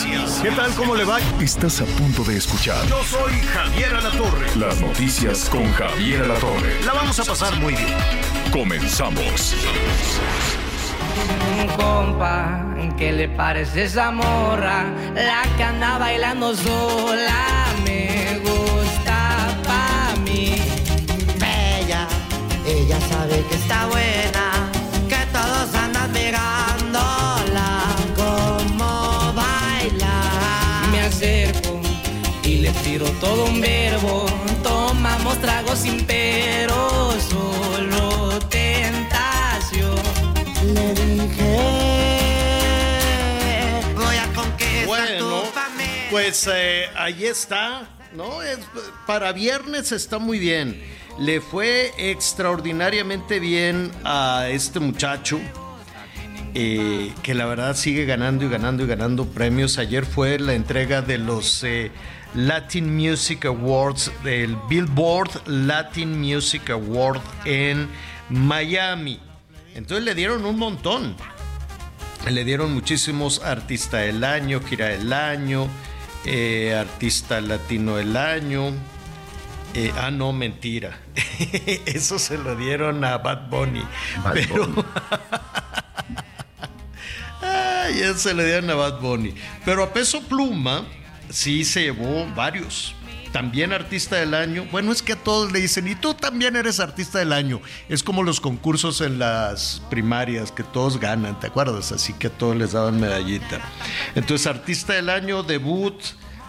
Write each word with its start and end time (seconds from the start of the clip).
Noticias. 0.00 0.40
¿Qué 0.42 0.50
tal? 0.52 0.72
¿Cómo 0.74 0.94
le 0.94 1.04
va? 1.04 1.18
Estás 1.40 1.80
a 1.82 1.84
punto 1.84 2.24
de 2.24 2.36
escuchar 2.38 2.86
Yo 2.86 3.02
soy 3.04 3.32
Javier 3.52 3.94
Alatorre. 3.94 4.46
las 4.56 4.80
noticias 4.80 5.48
con 5.50 5.70
Javier 5.74 6.22
Alatorre. 6.22 6.82
La 6.86 6.94
vamos 6.94 7.18
a 7.20 7.24
pasar 7.24 7.54
muy 7.56 7.74
bien. 7.74 7.94
Comenzamos. 8.50 9.54
Un 11.58 11.66
compa, 11.76 12.64
¿qué 12.96 13.12
le 13.12 13.28
parece 13.28 13.84
esa 13.84 14.10
morra? 14.10 14.84
La 15.14 15.42
que 15.56 15.62
anda 15.62 15.98
bailando 15.98 16.56
sola 16.56 17.66
me 17.84 18.40
gusta 18.42 19.48
pa' 19.66 20.14
mí. 20.24 20.54
Bella, 21.38 22.06
ella 22.66 22.98
sabe 23.10 23.44
que 23.48 23.56
está 23.56 23.86
buena, 23.86 24.41
todo 33.20 33.46
un 33.46 33.60
verbo. 33.60 34.26
Tomamos 34.62 35.38
tragos 35.40 35.78
sin 35.80 36.04
pero, 36.06 37.12
solo 37.30 38.38
tentación. 38.48 39.96
Le 40.74 40.94
dije, 40.94 41.58
voy 43.96 44.16
a 44.16 44.26
conquistar 44.34 44.86
Bueno, 44.86 45.18
tu 45.42 45.46
familia. 45.52 46.08
pues 46.10 46.48
eh, 46.52 46.86
ahí 46.96 47.24
está, 47.24 47.88
¿no? 48.14 48.42
Es- 48.42 48.58
para 49.06 49.32
viernes 49.32 49.92
está 49.92 50.18
muy 50.18 50.38
bien. 50.38 50.82
Le 51.18 51.40
fue 51.40 51.92
extraordinariamente 51.98 53.38
bien 53.40 53.90
a 54.04 54.46
este 54.50 54.80
muchacho. 54.80 55.40
eh, 56.54 57.14
que 57.22 57.32
la 57.32 57.46
verdad 57.46 57.74
sigue 57.74 58.04
ganando 58.04 58.44
y 58.44 58.48
ganando 58.50 58.84
y 58.84 58.86
ganando 58.86 59.24
premios. 59.26 59.78
Ayer 59.78 60.04
fue 60.04 60.38
la 60.38 60.52
entrega 60.52 61.00
de 61.00 61.16
los 61.16 61.64
eh, 61.64 61.90
Latin 62.34 62.96
Music 62.96 63.44
Awards, 63.44 64.10
del 64.24 64.56
Billboard 64.68 65.46
Latin 65.46 66.18
Music 66.18 66.70
Award 66.70 67.20
en 67.44 67.88
Miami. 68.30 69.20
Entonces 69.74 70.04
le 70.04 70.14
dieron 70.14 70.44
un 70.44 70.58
montón. 70.58 71.14
Le 72.28 72.44
dieron 72.44 72.72
muchísimos 72.72 73.42
artista 73.42 73.98
del 73.98 74.22
año, 74.24 74.60
gira 74.60 74.88
del 74.88 75.12
año, 75.12 75.66
eh, 76.24 76.74
artista 76.74 77.40
latino 77.40 77.96
del 77.96 78.16
año. 78.16 78.72
Eh, 79.74 79.92
ah, 79.98 80.10
no, 80.10 80.32
mentira. 80.32 80.98
Eso 81.86 82.18
se 82.18 82.38
lo 82.38 82.56
dieron 82.56 83.04
a 83.04 83.18
Bad 83.18 83.48
Bunny. 83.48 83.82
Bad 84.22 84.32
pero, 84.34 84.66
Bunny. 84.66 84.84
Ya 87.98 88.14
se 88.14 88.32
le 88.32 88.46
dieron 88.46 88.70
a 88.70 88.74
Bad 88.74 89.00
Bunny. 89.00 89.34
Pero 89.66 89.82
a 89.82 89.92
peso 89.92 90.22
pluma 90.22 90.86
sí 91.32 91.64
se 91.64 91.82
llevó 91.82 92.26
varios. 92.34 92.94
También 93.32 93.72
artista 93.72 94.16
del 94.16 94.34
año. 94.34 94.66
Bueno, 94.70 94.92
es 94.92 95.00
que 95.00 95.14
a 95.14 95.16
todos 95.16 95.52
le 95.52 95.60
dicen, 95.60 95.88
y 95.88 95.94
tú 95.94 96.12
también 96.12 96.54
eres 96.54 96.80
artista 96.80 97.18
del 97.18 97.32
año. 97.32 97.62
Es 97.88 98.02
como 98.02 98.22
los 98.22 98.40
concursos 98.40 99.00
en 99.00 99.18
las 99.18 99.82
primarias, 99.88 100.52
que 100.52 100.62
todos 100.62 101.00
ganan, 101.00 101.40
¿te 101.40 101.46
acuerdas? 101.46 101.92
Así 101.92 102.12
que 102.12 102.26
a 102.26 102.30
todos 102.30 102.54
les 102.56 102.72
daban 102.72 103.00
medallita. 103.00 103.60
Entonces, 104.14 104.46
artista 104.46 104.92
del 104.92 105.08
año, 105.08 105.42
debut, 105.42 105.94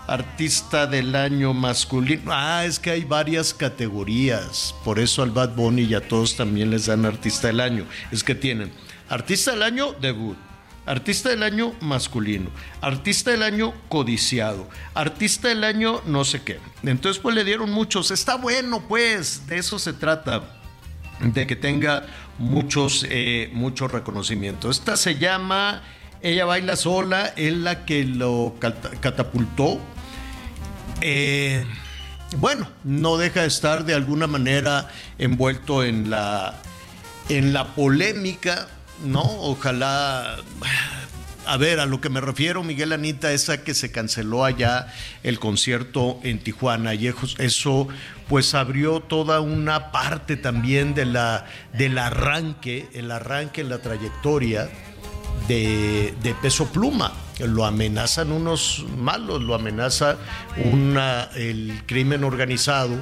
artista 0.08 0.86
del 0.86 1.16
año 1.16 1.54
masculino. 1.54 2.32
Ah, 2.34 2.66
es 2.66 2.80
que 2.80 2.92
hay 2.92 3.06
varias 3.06 3.54
categorías. 3.54 4.76
Por 4.84 5.00
eso 5.00 5.24
al 5.24 5.32
Bad 5.32 5.56
Bunny 5.56 5.84
y 5.84 5.96
a 5.96 6.06
todos 6.06 6.36
también 6.36 6.70
les 6.70 6.88
dan 6.88 7.06
artista 7.06 7.48
del 7.48 7.62
año. 7.62 7.86
Es 8.12 8.26
que 8.26 8.36
tienen 8.36 8.74
artista 9.08 9.52
del 9.52 9.64
año, 9.64 9.94
debut. 9.94 10.38
Artista 10.86 11.30
del 11.30 11.44
año 11.44 11.74
masculino, 11.80 12.50
artista 12.82 13.32
del 13.32 13.44
año 13.44 13.74
codiciado, 13.88 14.68
artista 14.94 15.48
del 15.48 15.64
año 15.64 16.02
no 16.06 16.26
sé 16.26 16.42
qué. 16.44 16.60
Entonces 16.84 17.22
pues 17.22 17.36
le 17.36 17.46
dieron 17.46 17.72
muchos. 17.72 18.12
Está 18.12 18.36
bueno 18.36 18.84
pues, 18.88 19.48
de 19.48 19.60
eso 19.60 19.80
se 19.80 19.94
trata, 19.94 20.44
de 21.22 21.48
que 21.48 21.56
tenga 21.56 22.06
muchos, 22.38 23.06
eh, 23.10 23.50
muchos 23.54 23.92
reconocimientos. 23.92 24.78
Esta 24.80 24.98
se 24.98 25.16
llama 25.16 25.84
Ella 26.22 26.44
baila 26.44 26.76
sola, 26.76 27.34
es 27.38 27.54
la 27.54 27.86
que 27.86 28.04
lo 28.04 28.56
cata- 28.60 28.92
catapultó. 29.00 29.80
Eh, 31.02 31.66
bueno, 32.38 32.68
no 32.84 33.18
deja 33.18 33.42
de 33.42 33.48
estar 33.48 33.86
de 33.86 33.94
alguna 33.94 34.28
manera 34.28 34.90
envuelto 35.18 35.84
en 35.84 36.10
la, 36.10 36.56
en 37.30 37.54
la 37.54 37.68
polémica, 37.76 38.68
¿no? 39.04 39.22
Ojalá. 39.22 40.38
A 41.46 41.58
ver, 41.58 41.82
a 41.82 41.86
lo 41.86 42.00
que 42.00 42.08
me 42.10 42.22
refiero, 42.22 42.64
Miguel 42.64 42.94
Anita, 42.94 43.34
es 43.34 43.50
a 43.50 43.64
que 43.66 43.74
se 43.74 43.92
canceló 43.92 44.46
allá 44.46 44.88
el 45.24 45.40
concierto 45.40 46.20
en 46.24 46.40
Tijuana. 46.40 46.94
Y 46.94 47.14
eso- 47.38 47.88
pues, 48.30 48.56
abrió 48.56 49.02
toda 49.02 49.42
una 49.42 49.92
parte 49.92 50.38
también 50.38 50.96
de 50.96 51.06
la, 51.06 51.46
del 51.74 51.98
arranque, 51.98 52.88
el 52.94 53.12
arranque 53.12 53.60
en 53.62 53.70
la 53.70 53.80
trayectoria 53.80 54.70
de, 55.50 56.14
de 56.24 56.34
peso 56.36 56.68
pluma. 56.72 57.12
Lo 57.40 57.66
amenazan 57.66 58.32
unos 58.32 58.86
malos, 58.98 59.42
lo 59.42 59.54
amenaza 59.56 60.18
una, 60.72 61.24
el 61.36 61.84
crimen 61.86 62.24
organizado 62.24 62.96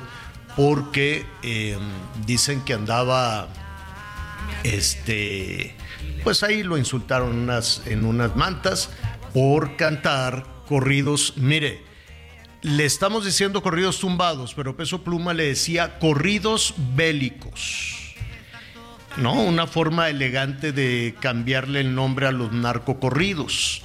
porque 0.55 1.25
eh, 1.43 1.77
dicen 2.25 2.61
que 2.65 2.73
andaba, 2.73 3.47
este, 4.63 5.75
pues 6.23 6.43
ahí 6.43 6.63
lo 6.63 6.77
insultaron 6.77 7.49
en 7.85 8.05
unas, 8.05 8.35
mantas 8.35 8.89
por 9.33 9.75
cantar 9.77 10.45
corridos. 10.67 11.33
Mire, 11.37 11.81
le 12.61 12.85
estamos 12.85 13.25
diciendo 13.25 13.61
corridos 13.61 13.99
tumbados, 13.99 14.53
pero 14.53 14.75
Peso 14.75 15.03
Pluma 15.03 15.33
le 15.33 15.45
decía 15.45 15.99
corridos 15.99 16.73
bélicos. 16.95 18.15
¿no? 19.17 19.33
Una 19.33 19.67
forma 19.67 20.09
elegante 20.09 20.71
de 20.71 21.15
cambiarle 21.19 21.81
el 21.81 21.95
nombre 21.95 22.27
a 22.27 22.31
los 22.31 22.51
narcocorridos. 22.51 23.81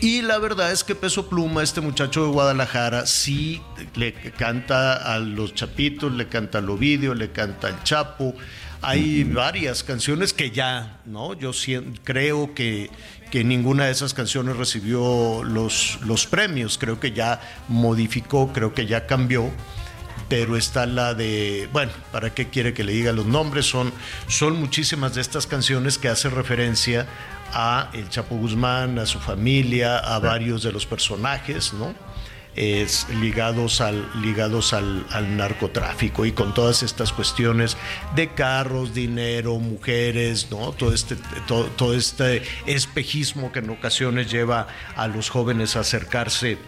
Y 0.00 0.20
la 0.20 0.38
verdad 0.38 0.72
es 0.72 0.84
que 0.84 0.94
Peso 0.94 1.28
Pluma, 1.28 1.62
este 1.62 1.80
muchacho 1.80 2.24
de 2.24 2.30
Guadalajara, 2.30 3.06
sí 3.06 3.62
le 3.94 4.12
canta 4.12 4.92
a 5.14 5.18
los 5.18 5.54
Chapitos, 5.54 6.12
le 6.12 6.28
canta 6.28 6.58
al 6.58 6.68
Ovidio, 6.68 7.14
le 7.14 7.32
canta 7.32 7.68
al 7.68 7.82
Chapo. 7.82 8.34
Hay 8.82 9.24
varias 9.24 9.82
canciones 9.82 10.32
que 10.32 10.50
ya, 10.50 11.00
¿no? 11.04 11.34
Yo 11.34 11.52
creo 12.04 12.54
que, 12.54 12.90
que 13.30 13.44
ninguna 13.44 13.86
de 13.86 13.92
esas 13.92 14.14
canciones 14.14 14.56
recibió 14.56 15.42
los, 15.44 15.98
los 16.02 16.26
premios. 16.26 16.78
Creo 16.78 17.00
que 17.00 17.12
ya 17.12 17.40
modificó, 17.68 18.52
creo 18.52 18.74
que 18.74 18.86
ya 18.86 19.06
cambió 19.06 19.50
pero 20.28 20.56
está 20.56 20.86
la 20.86 21.14
de, 21.14 21.68
bueno, 21.72 21.92
¿para 22.10 22.34
qué 22.34 22.48
quiere 22.48 22.74
que 22.74 22.82
le 22.82 22.92
diga 22.92 23.12
los 23.12 23.26
nombres? 23.26 23.66
Son, 23.66 23.92
son 24.28 24.58
muchísimas 24.58 25.14
de 25.14 25.20
estas 25.20 25.46
canciones 25.46 25.98
que 25.98 26.08
hacen 26.08 26.32
referencia 26.32 27.06
a 27.52 27.90
el 27.92 28.08
Chapo 28.08 28.36
Guzmán, 28.36 28.98
a 28.98 29.06
su 29.06 29.20
familia, 29.20 29.98
a 29.98 30.18
varios 30.18 30.62
de 30.62 30.72
los 30.72 30.84
personajes, 30.84 31.72
¿no? 31.74 31.94
Es, 32.56 33.06
ligados 33.10 33.82
al, 33.82 34.08
ligados 34.22 34.72
al, 34.72 35.36
narcotráfico 35.36 36.24
y 36.24 36.32
con 36.32 36.54
todas 36.54 36.82
estas 36.82 37.12
cuestiones 37.12 37.76
de 38.14 38.28
carros, 38.28 38.94
dinero, 38.94 39.58
mujeres, 39.58 40.50
¿no? 40.50 40.72
Todo 40.72 40.94
este, 40.94 41.16
todo 41.46 41.94
este 41.94 42.42
espejismo 42.64 43.52
que 43.52 43.58
en 43.58 43.68
ocasiones 43.68 44.30
lleva 44.30 44.68
a 44.96 45.06
los 45.06 45.28
jóvenes 45.28 45.76
a 45.76 45.80
acercarse 45.80 46.58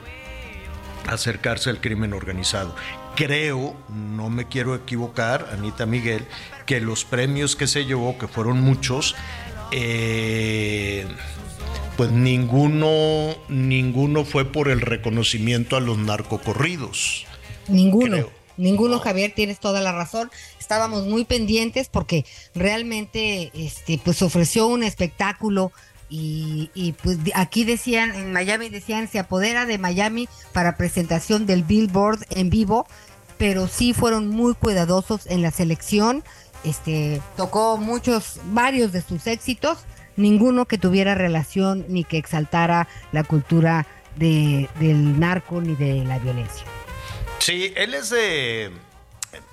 acercarse 1.09 1.71
al 1.71 1.81
crimen 1.81 2.13
organizado. 2.13 2.75
Creo, 3.17 3.75
no 3.89 4.31
me 4.31 4.47
quiero 4.47 4.75
equivocar, 4.75 5.49
Anita 5.53 5.87
Miguel, 5.87 6.25
que 6.67 6.81
los 6.81 7.05
premios 7.05 7.57
que 7.57 7.67
se 7.67 7.85
llevó, 7.85 8.17
que 8.19 8.29
fueron 8.29 8.61
muchos, 8.61 9.17
eh, 9.73 11.07
pues 11.97 12.11
ninguno, 12.13 13.37
ninguno 13.49 14.25
fue 14.25 14.45
por 14.45 14.69
el 14.69 14.81
reconocimiento 14.81 15.77
a 15.77 15.81
los 15.81 15.99
narcocorridos. 15.99 17.27
Ninguno. 17.69 18.13
Creo. 18.13 18.39
Ninguno, 18.57 18.99
Javier, 18.99 19.33
tienes 19.35 19.61
toda 19.61 19.81
la 19.81 19.93
razón. 19.93 20.31
Estábamos 20.59 21.07
muy 21.07 21.25
pendientes 21.25 21.89
porque 21.89 22.25
realmente 22.55 23.53
este, 23.55 24.01
pues 24.05 24.21
ofreció 24.21 24.67
un 24.67 24.83
espectáculo 24.83 25.73
y, 26.11 26.71
y, 26.75 26.93
pues 26.93 27.19
aquí 27.35 27.65
decían, 27.65 28.15
en 28.15 28.33
Miami 28.33 28.69
decían, 28.69 29.09
se 29.09 29.19
apodera 29.19 29.67
de 29.67 29.79
Miami 29.79 30.29
para 30.53 30.77
presentación 30.77 31.47
del 31.47 31.63
Billboard 31.63 32.25
en 32.31 32.49
vivo, 32.49 32.87
pero 33.37 33.69
sí 33.69 33.93
fueron 33.93 34.29
muy 34.29 34.55
cuidadosos 34.55 35.27
en 35.27 35.43
la 35.43 35.51
selección, 35.51 36.25
este, 36.65 37.21
tocó 37.37 37.77
muchos, 37.77 38.41
varios 38.53 38.93
de 38.93 39.03
sus 39.03 39.27
éxitos, 39.27 39.79
ninguno 40.19 40.67
que 40.67 40.77
tuviera 40.77 41.15
relación 41.15 41.87
ni 41.89 42.05
que 42.05 42.19
exaltara 42.19 42.87
la 43.13 43.25
cultura 43.25 43.87
de, 44.17 44.69
del 44.79 45.19
narco 45.19 45.63
ni 45.63 45.75
de 45.75 46.05
la 46.05 46.19
violencia. 46.19 46.67
Sí, 47.39 47.73
él 47.77 47.95
es 47.95 48.11
de... 48.11 48.71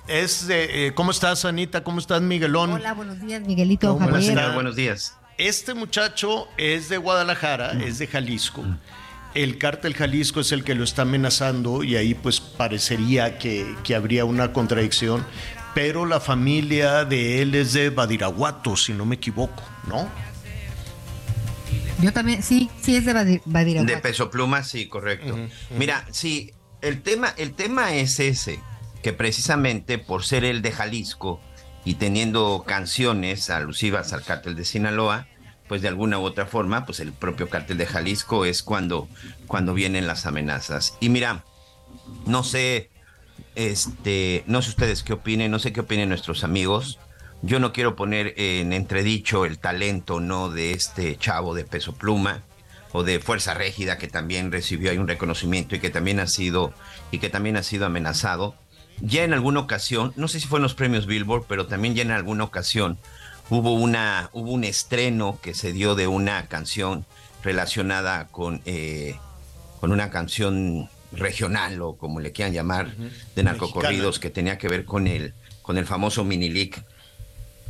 Es 0.07 0.47
de... 0.47 0.87
eh, 0.87 0.93
¿Cómo 0.93 1.11
estás, 1.11 1.45
Anita? 1.45 1.83
¿Cómo 1.83 1.99
estás, 1.99 2.21
Miguelón? 2.21 2.73
Hola, 2.73 2.93
buenos 2.93 3.21
días, 3.21 3.41
Miguelito. 3.41 3.93
¿Cómo 3.93 4.09
Javier. 4.09 4.31
estás? 4.31 4.53
Buenos 4.53 4.75
días. 4.75 5.15
Este 5.37 5.73
muchacho 5.73 6.47
es 6.57 6.89
de 6.89 6.97
Guadalajara, 6.97 7.73
es 7.83 7.97
de 7.99 8.07
Jalisco. 8.07 8.63
El 9.33 9.57
cártel 9.57 9.93
Jalisco 9.93 10.39
es 10.39 10.53
el 10.53 10.63
que 10.63 10.75
lo 10.75 10.85
está 10.85 11.01
amenazando 11.01 11.83
y 11.83 11.97
ahí 11.97 12.13
pues 12.13 12.39
parecería 12.39 13.37
que, 13.37 13.75
que 13.83 13.95
habría 13.95 14.23
una 14.23 14.53
contradicción. 14.53 15.25
Pero 15.73 16.05
la 16.05 16.21
familia 16.21 17.03
de 17.03 17.41
él 17.41 17.53
es 17.53 17.73
de 17.73 17.89
Badiraguato, 17.89 18.77
si 18.77 18.93
no 18.93 19.05
me 19.05 19.15
equivoco, 19.15 19.61
¿no? 19.89 20.07
Yo 22.01 22.11
también, 22.13 22.43
sí, 22.43 22.69
sí 22.81 22.95
es 22.95 23.05
de 23.05 23.13
Badir- 23.13 23.41
Badiraguato. 23.45 23.93
De 23.95 24.01
peso 24.01 24.29
pluma, 24.29 24.63
sí, 24.63 24.87
correcto. 24.87 25.37
Mira, 25.77 26.05
sí, 26.11 26.51
el 26.81 27.01
tema, 27.01 27.33
el 27.37 27.53
tema 27.53 27.93
es 27.95 28.19
ese, 28.19 28.59
que 29.01 29.13
precisamente 29.13 29.97
por 29.97 30.23
ser 30.23 30.43
el 30.43 30.61
de 30.61 30.71
Jalisco 30.71 31.39
y 31.85 31.95
teniendo 31.95 32.63
canciones 32.67 33.49
alusivas 33.49 34.11
al 34.13 34.23
cártel 34.23 34.55
de 34.55 34.65
Sinaloa, 34.65 35.27
pues 35.67 35.81
de 35.81 35.87
alguna 35.87 36.19
u 36.19 36.23
otra 36.23 36.45
forma, 36.45 36.85
pues 36.85 36.99
el 36.99 37.11
propio 37.13 37.49
cártel 37.49 37.77
de 37.77 37.85
Jalisco 37.87 38.45
es 38.45 38.61
cuando, 38.61 39.07
cuando 39.47 39.73
vienen 39.73 40.05
las 40.05 40.25
amenazas. 40.25 40.95
Y 40.99 41.09
mira, 41.09 41.43
no 42.27 42.43
sé, 42.43 42.89
este, 43.55 44.43
no 44.47 44.61
sé 44.61 44.69
ustedes 44.69 45.01
qué 45.01 45.13
opinen, 45.13 45.49
no 45.49 45.59
sé 45.59 45.73
qué 45.73 45.79
opinen 45.79 46.09
nuestros 46.09 46.43
amigos. 46.43 46.99
Yo 47.45 47.59
no 47.59 47.73
quiero 47.73 47.95
poner 47.95 48.33
en 48.37 48.73
entredicho 48.73 49.45
el 49.45 49.59
talento, 49.59 50.19
¿no? 50.19 50.49
De 50.49 50.71
este 50.71 51.15
chavo 51.15 51.53
de 51.53 51.63
peso 51.63 51.93
pluma 51.93 52.41
o 52.91 53.03
de 53.03 53.19
Fuerza 53.19 53.53
Régida 53.53 53.99
que 53.99 54.07
también 54.07 54.51
recibió 54.51 54.89
ahí 54.89 54.97
un 54.97 55.07
reconocimiento 55.07 55.75
y 55.75 55.79
que 55.79 55.91
también 55.91 56.19
ha 56.19 56.25
sido 56.25 56.73
y 57.11 57.19
que 57.19 57.29
también 57.29 57.55
ha 57.55 57.61
sido 57.61 57.85
amenazado. 57.85 58.55
Ya 58.99 59.23
en 59.23 59.31
alguna 59.31 59.59
ocasión, 59.59 60.11
no 60.15 60.27
sé 60.27 60.39
si 60.39 60.47
fue 60.47 60.57
en 60.57 60.63
los 60.63 60.73
premios 60.73 61.05
Billboard, 61.05 61.45
pero 61.47 61.67
también 61.67 61.93
ya 61.93 62.01
en 62.01 62.09
alguna 62.09 62.45
ocasión 62.45 62.97
hubo 63.51 63.73
una 63.73 64.31
hubo 64.33 64.51
un 64.51 64.63
estreno 64.63 65.37
que 65.43 65.53
se 65.53 65.71
dio 65.71 65.93
de 65.93 66.07
una 66.07 66.47
canción 66.47 67.05
relacionada 67.43 68.27
con 68.29 68.63
eh, 68.65 69.17
con 69.79 69.91
una 69.91 70.09
canción 70.09 70.89
regional 71.11 71.79
o 71.83 71.95
como 71.95 72.21
le 72.21 72.31
quieran 72.31 72.53
llamar 72.55 72.95
de 73.35 73.43
narcocorridos 73.43 74.15
Mexicana. 74.15 74.21
que 74.21 74.29
tenía 74.31 74.57
que 74.57 74.67
ver 74.67 74.83
con 74.83 75.05
el 75.05 75.35
con 75.61 75.77
el 75.77 75.85
famoso 75.85 76.23
Minilic 76.23 76.83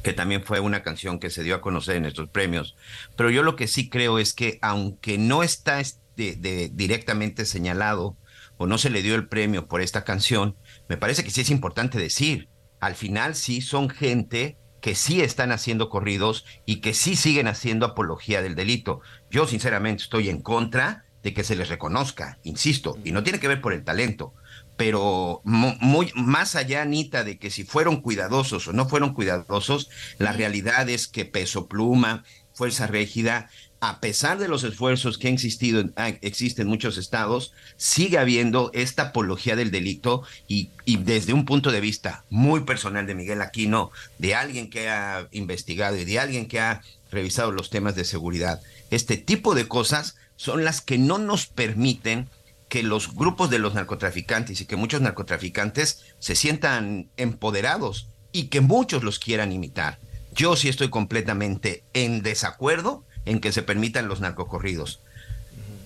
que 0.05 0.13
también 0.13 0.43
fue 0.43 0.59
una 0.59 0.83
canción 0.83 1.17
que 1.19 1.31
se 1.31 1.41
dio 1.41 1.55
a 1.55 1.61
conocer 1.61 1.95
en 1.95 2.05
estos 2.05 2.29
premios. 2.29 2.75
Pero 3.17 3.31
yo 3.31 3.41
lo 3.41 3.55
que 3.55 3.67
sí 3.67 3.89
creo 3.89 4.19
es 4.19 4.33
que 4.33 4.59
aunque 4.61 5.17
no 5.17 5.41
está 5.41 5.79
este, 5.79 6.35
de- 6.35 6.69
directamente 6.71 7.43
señalado 7.43 8.15
o 8.57 8.67
no 8.67 8.77
se 8.77 8.91
le 8.91 9.01
dio 9.01 9.15
el 9.15 9.27
premio 9.27 9.67
por 9.67 9.81
esta 9.81 10.03
canción, 10.03 10.57
me 10.87 10.95
parece 10.97 11.23
que 11.23 11.31
sí 11.31 11.41
es 11.41 11.49
importante 11.49 11.97
decir, 11.97 12.49
al 12.79 12.93
final 12.93 13.33
sí 13.33 13.61
son 13.61 13.89
gente 13.89 14.59
que 14.79 14.93
sí 14.93 15.21
están 15.21 15.51
haciendo 15.51 15.89
corridos 15.89 16.45
y 16.67 16.81
que 16.81 16.93
sí 16.93 17.15
siguen 17.15 17.47
haciendo 17.47 17.87
apología 17.87 18.43
del 18.43 18.53
delito. 18.53 19.01
Yo 19.31 19.47
sinceramente 19.47 20.03
estoy 20.03 20.29
en 20.29 20.39
contra 20.43 21.05
de 21.23 21.33
que 21.33 21.43
se 21.43 21.55
les 21.55 21.69
reconozca, 21.69 22.37
insisto, 22.43 22.95
y 23.03 23.11
no 23.11 23.23
tiene 23.23 23.39
que 23.39 23.47
ver 23.47 23.59
por 23.59 23.73
el 23.73 23.83
talento, 23.83 24.35
pero 24.77 25.41
mu- 25.43 25.75
muy 25.79 26.11
más 26.15 26.55
allá, 26.55 26.81
Anita, 26.81 27.23
de 27.23 27.37
que 27.37 27.49
si 27.49 27.63
fueron 27.63 28.01
cuidadosos 28.01 28.67
o 28.67 28.73
no 28.73 28.87
fueron 28.87 29.13
cuidadosos, 29.13 29.89
la 30.17 30.31
realidad 30.33 30.89
es 30.89 31.07
que 31.07 31.25
Peso 31.25 31.67
Pluma, 31.67 32.23
Fuerza 32.53 32.87
Régida, 32.87 33.49
a 33.81 33.99
pesar 33.99 34.39
de 34.39 34.47
los 34.47 34.63
esfuerzos 34.63 35.17
que 35.17 35.27
han 35.27 35.33
existido, 35.35 35.83
ah, 35.97 36.09
existen 36.21 36.63
en 36.63 36.69
muchos 36.69 36.97
estados, 36.97 37.53
sigue 37.77 38.17
habiendo 38.17 38.71
esta 38.73 39.03
apología 39.03 39.55
del 39.55 39.69
delito 39.69 40.23
y, 40.47 40.69
y 40.85 40.97
desde 40.97 41.33
un 41.33 41.45
punto 41.45 41.71
de 41.71 41.81
vista 41.81 42.23
muy 42.29 42.61
personal 42.61 43.05
de 43.05 43.15
Miguel 43.15 43.41
Aquino, 43.41 43.91
de 44.17 44.33
alguien 44.33 44.69
que 44.69 44.89
ha 44.89 45.27
investigado 45.31 45.97
y 45.97 46.05
de 46.05 46.19
alguien 46.19 46.47
que 46.47 46.59
ha 46.59 46.81
revisado 47.11 47.51
los 47.51 47.69
temas 47.69 47.95
de 47.95 48.05
seguridad, 48.05 48.61
este 48.89 49.17
tipo 49.17 49.53
de 49.53 49.67
cosas 49.67 50.15
son 50.37 50.63
las 50.63 50.81
que 50.81 50.97
no 50.97 51.17
nos 51.17 51.45
permiten 51.47 52.29
que 52.69 52.83
los 52.83 53.13
grupos 53.15 53.49
de 53.49 53.59
los 53.59 53.73
narcotraficantes 53.75 54.59
y 54.61 54.65
que 54.65 54.75
muchos 54.75 55.01
narcotraficantes 55.01 56.03
se 56.19 56.35
sientan 56.35 57.09
empoderados 57.17 58.07
y 58.31 58.47
que 58.47 58.61
muchos 58.61 59.03
los 59.03 59.19
quieran 59.19 59.51
imitar. 59.51 59.99
Yo 60.33 60.55
sí 60.55 60.67
estoy 60.67 60.89
completamente 60.89 61.83
en 61.93 62.21
desacuerdo 62.21 63.03
en 63.25 63.39
que 63.39 63.51
se 63.51 63.61
permitan 63.61 64.07
los 64.07 64.19
narcocorridos. 64.19 64.99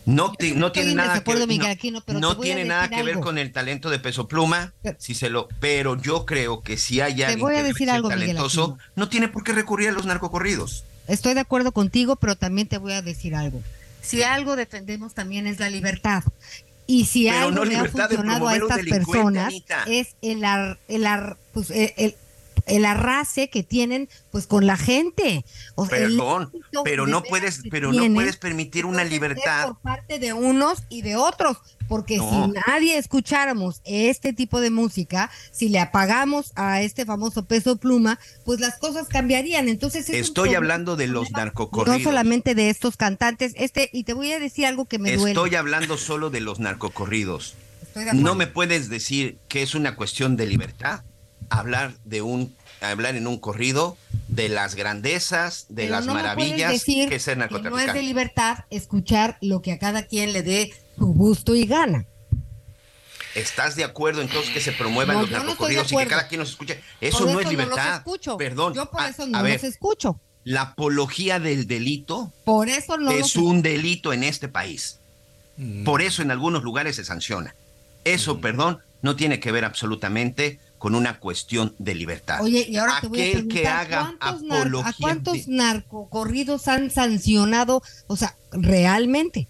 No, 0.06 0.32
ti- 0.34 0.54
no 0.56 0.72
tiene 0.72 0.92
en 0.92 0.96
nada 0.98 1.24
que 1.24 1.92
no- 1.92 2.02
pero 2.02 2.20
no 2.20 2.36
te 2.36 2.44
tiene 2.44 2.66
nada 2.66 2.90
que 2.90 3.04
ver 3.04 3.10
algo. 3.16 3.22
con 3.22 3.38
el 3.38 3.52
talento 3.52 3.92
de 3.92 4.00
peso 4.00 4.28
pluma, 4.28 4.74
Pero- 4.82 4.98
si 5.00 5.14
se 5.14 5.30
lo, 5.30 5.48
pero 5.60 6.02
yo 6.02 6.26
creo 6.26 6.62
que 6.64 6.78
si 6.78 7.00
hay 7.02 7.22
alguien 7.22 7.40
voy 7.42 7.54
a 7.54 7.58
que 7.58 7.64
debe 7.64 7.74
decir 7.74 7.88
ser 7.88 7.96
algo, 7.96 8.10
talentoso, 8.10 8.78
no 8.96 9.08
tiene 9.10 9.28
por 9.28 9.44
qué 9.44 9.52
recurrir 9.54 9.90
a 9.90 9.92
los 9.92 10.06
narcocorridos. 10.08 10.84
Estoy 11.08 11.36
de 11.36 11.42
acuerdo 11.42 11.72
contigo, 11.74 12.16
pero 12.16 12.36
también 12.36 12.68
te 12.68 12.80
voy 12.80 12.94
a 12.94 13.02
decir 13.04 13.36
algo. 13.36 13.62
Si 14.02 14.24
algo 14.24 14.56
defendemos 14.56 15.14
también 15.14 15.46
es 15.46 15.60
la 15.60 15.70
libertad. 15.70 16.24
Y 16.92 17.06
si 17.06 17.26
Pero 17.26 17.38
algo 17.38 17.52
no 17.52 17.66
le 17.66 17.76
ha 17.78 17.86
funcionado 17.86 18.48
a 18.48 18.56
estas 18.56 18.80
personas 18.80 19.46
Anita. 19.46 19.84
es 19.88 20.16
el, 20.24 20.44
ar- 20.44 20.80
el, 20.88 21.06
ar- 21.06 21.38
pues, 21.54 21.70
el, 21.70 21.94
el- 21.98 22.16
el 22.66 22.86
arrase 22.86 23.50
que 23.50 23.62
tienen 23.62 24.10
pues 24.32 24.48
con 24.48 24.66
la 24.66 24.76
gente. 24.76 25.46
O 25.76 25.86
sea, 25.86 26.00
el 26.00 26.18
Perdón, 26.18 26.52
pero 26.84 27.06
no 27.06 27.22
puedes, 27.24 27.62
pero 27.70 27.94
no 27.94 28.12
puedes 28.16 28.38
permitir 28.38 28.88
una 28.88 29.04
libertad. 29.04 29.68
por 29.68 29.78
parte 29.78 30.18
de 30.18 30.34
unos 30.34 30.84
y 30.90 31.04
de 31.04 31.16
otros, 31.16 31.58
porque 31.90 32.18
No. 32.18 32.46
si 32.46 32.54
nadie 32.68 32.98
escucháramos 32.98 33.82
este 33.84 34.32
tipo 34.32 34.62
de 34.62 34.70
música, 34.70 35.30
si 35.52 35.68
le 35.68 35.80
apagamos 35.80 36.54
a 36.56 36.82
este 36.82 37.06
famoso 37.06 37.44
peso 37.46 37.76
pluma, 37.78 38.20
pues 38.46 38.62
las 38.62 38.78
cosas 38.78 39.08
cambiarían. 39.10 39.68
Entonces 39.68 40.08
es 40.10 40.16
Estoy 40.16 40.56
hablando 40.56 40.96
de 40.96 41.08
los 41.08 41.32
narcocorridos. 41.32 41.98
No 41.98 42.04
solamente 42.04 42.56
de 42.56 42.70
estos 42.70 42.96
cantantes, 42.96 43.54
este 43.58 43.90
y 43.92 44.06
te 44.06 44.14
voy 44.14 44.32
a 44.32 44.40
decir 44.40 44.66
algo 44.66 44.86
que 44.86 45.00
me 45.00 45.16
duele. 45.16 45.32
Estoy 45.32 45.56
hablando 45.56 45.98
solo 45.98 46.30
de 46.30 46.40
los 46.40 46.60
narcocorridos. 46.60 47.56
Estoy. 47.82 48.06
No 48.14 48.36
me 48.36 48.48
puedes 48.48 48.90
decir 48.90 49.40
que 49.50 49.64
es 49.64 49.76
una 49.76 49.96
cuestión 49.96 50.38
de 50.38 50.46
libertad 50.46 51.02
hablar 51.50 51.94
de 52.06 52.22
un 52.22 52.56
hablar 52.82 53.16
en 53.16 53.28
un 53.28 53.40
corrido 53.40 53.98
de 54.30 54.48
las 54.48 54.76
grandezas, 54.76 55.66
de 55.68 55.84
Pero 55.84 55.96
las 55.96 56.06
no 56.06 56.14
maravillas 56.14 56.72
decir 56.72 57.10
que 57.10 57.16
es 57.16 57.24
ser 57.24 57.34
que 57.34 57.40
no 57.40 57.46
es 57.46 57.50
de 57.52 57.58
narcotraficante. 57.58 58.02
libertad 58.04 58.58
escuchar 58.70 59.38
lo 59.42 59.62
que 59.62 59.74
a 59.74 59.80
cada 59.80 60.04
quien 60.04 60.32
le 60.32 60.44
dé 60.44 60.72
su 61.00 61.08
gusto 61.08 61.56
y 61.56 61.66
gana. 61.66 62.06
¿Estás 63.36 63.76
de 63.76 63.84
acuerdo 63.84 64.22
entonces 64.22 64.52
que 64.52 64.60
se 64.60 64.72
promuevan 64.72 65.16
No, 65.16 65.22
los 65.22 65.32
no 65.32 65.38
narcocorridos 65.38 65.92
y 65.92 65.98
que 65.98 66.08
cada 66.08 66.28
quien 66.28 66.40
los 66.40 66.50
escuche? 66.50 66.82
Eso 67.00 67.20
Por 67.20 67.28
no 67.34 67.40
es 67.40 67.46
los 67.46 67.52
libertad. 67.54 67.98
escucho. 67.98 68.38
Perdón. 68.38 68.74
Yo 68.74 68.90
por 68.90 69.02
A- 69.02 69.10
eso 69.10 69.24
a 69.24 69.28
no 69.28 69.44
ver, 69.44 69.54
los 69.54 69.64
escucho. 69.64 70.20
la 70.44 70.62
apología 70.62 71.40
del 71.40 71.68
delito 71.68 72.34
Por 72.44 72.70
eso 72.70 72.98
no 72.98 73.12
es 73.12 73.36
un 73.36 73.62
delito 73.62 74.14
en 74.14 74.24
este 74.24 74.48
país. 74.50 75.00
Por 75.86 76.02
eso 76.02 76.22
en 76.22 76.32
algunos 76.32 76.64
lugares 76.64 76.96
se 76.96 77.06
sanciona. 77.06 77.54
Eso, 78.04 78.40
perdón, 78.42 78.80
no 79.02 79.16
tiene 79.16 79.40
que 79.40 79.52
ver 79.52 79.64
absolutamente 79.66 80.60
con 80.78 80.96
una 80.96 81.20
cuestión 81.20 81.76
de 81.78 81.94
libertad. 81.96 82.42
Oye, 82.42 82.66
y 82.68 82.78
ahora 82.78 83.00
te 83.02 83.08
voy 83.08 83.20
a 83.20 83.24
Aquel 83.26 83.48
que 83.48 83.62
preguntar, 83.62 83.80
haga 83.86 84.00
¿cuántos, 84.20 84.42
nar- 84.44 84.60
apología 84.62 84.90
¿a 84.90 84.94
cuántos 85.00 85.34
de- 85.34 85.44
narcocorridos 85.48 86.68
han 86.70 86.90
sancionado? 86.90 87.84
O 88.08 88.16
sea, 88.16 88.36
realmente. 88.54 89.48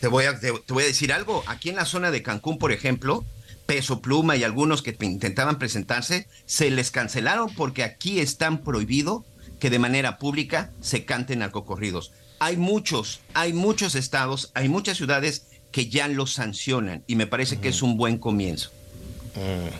Te 0.00 0.08
voy, 0.08 0.24
a, 0.24 0.38
te, 0.38 0.52
te 0.52 0.72
voy 0.72 0.84
a 0.84 0.86
decir 0.86 1.12
algo. 1.12 1.42
Aquí 1.46 1.68
en 1.68 1.76
la 1.76 1.84
zona 1.84 2.10
de 2.10 2.22
Cancún, 2.22 2.58
por 2.58 2.72
ejemplo, 2.72 3.24
Peso 3.66 4.02
Pluma 4.02 4.36
y 4.36 4.44
algunos 4.44 4.82
que 4.82 4.96
intentaban 5.00 5.58
presentarse, 5.58 6.26
se 6.46 6.70
les 6.70 6.90
cancelaron 6.90 7.54
porque 7.54 7.84
aquí 7.84 8.20
están 8.20 8.62
prohibido 8.62 9.24
que 9.60 9.70
de 9.70 9.78
manera 9.78 10.18
pública 10.18 10.70
se 10.80 11.04
canten 11.04 11.38
narcocorridos. 11.38 12.12
Hay 12.40 12.56
muchos, 12.56 13.20
hay 13.34 13.52
muchos 13.52 13.94
estados, 13.94 14.50
hay 14.54 14.68
muchas 14.68 14.96
ciudades 14.96 15.46
que 15.70 15.88
ya 15.88 16.08
los 16.08 16.32
sancionan 16.32 17.04
y 17.06 17.14
me 17.16 17.26
parece 17.26 17.60
que 17.60 17.68
es 17.68 17.82
un 17.82 17.96
buen 17.96 18.18
comienzo. 18.18 18.72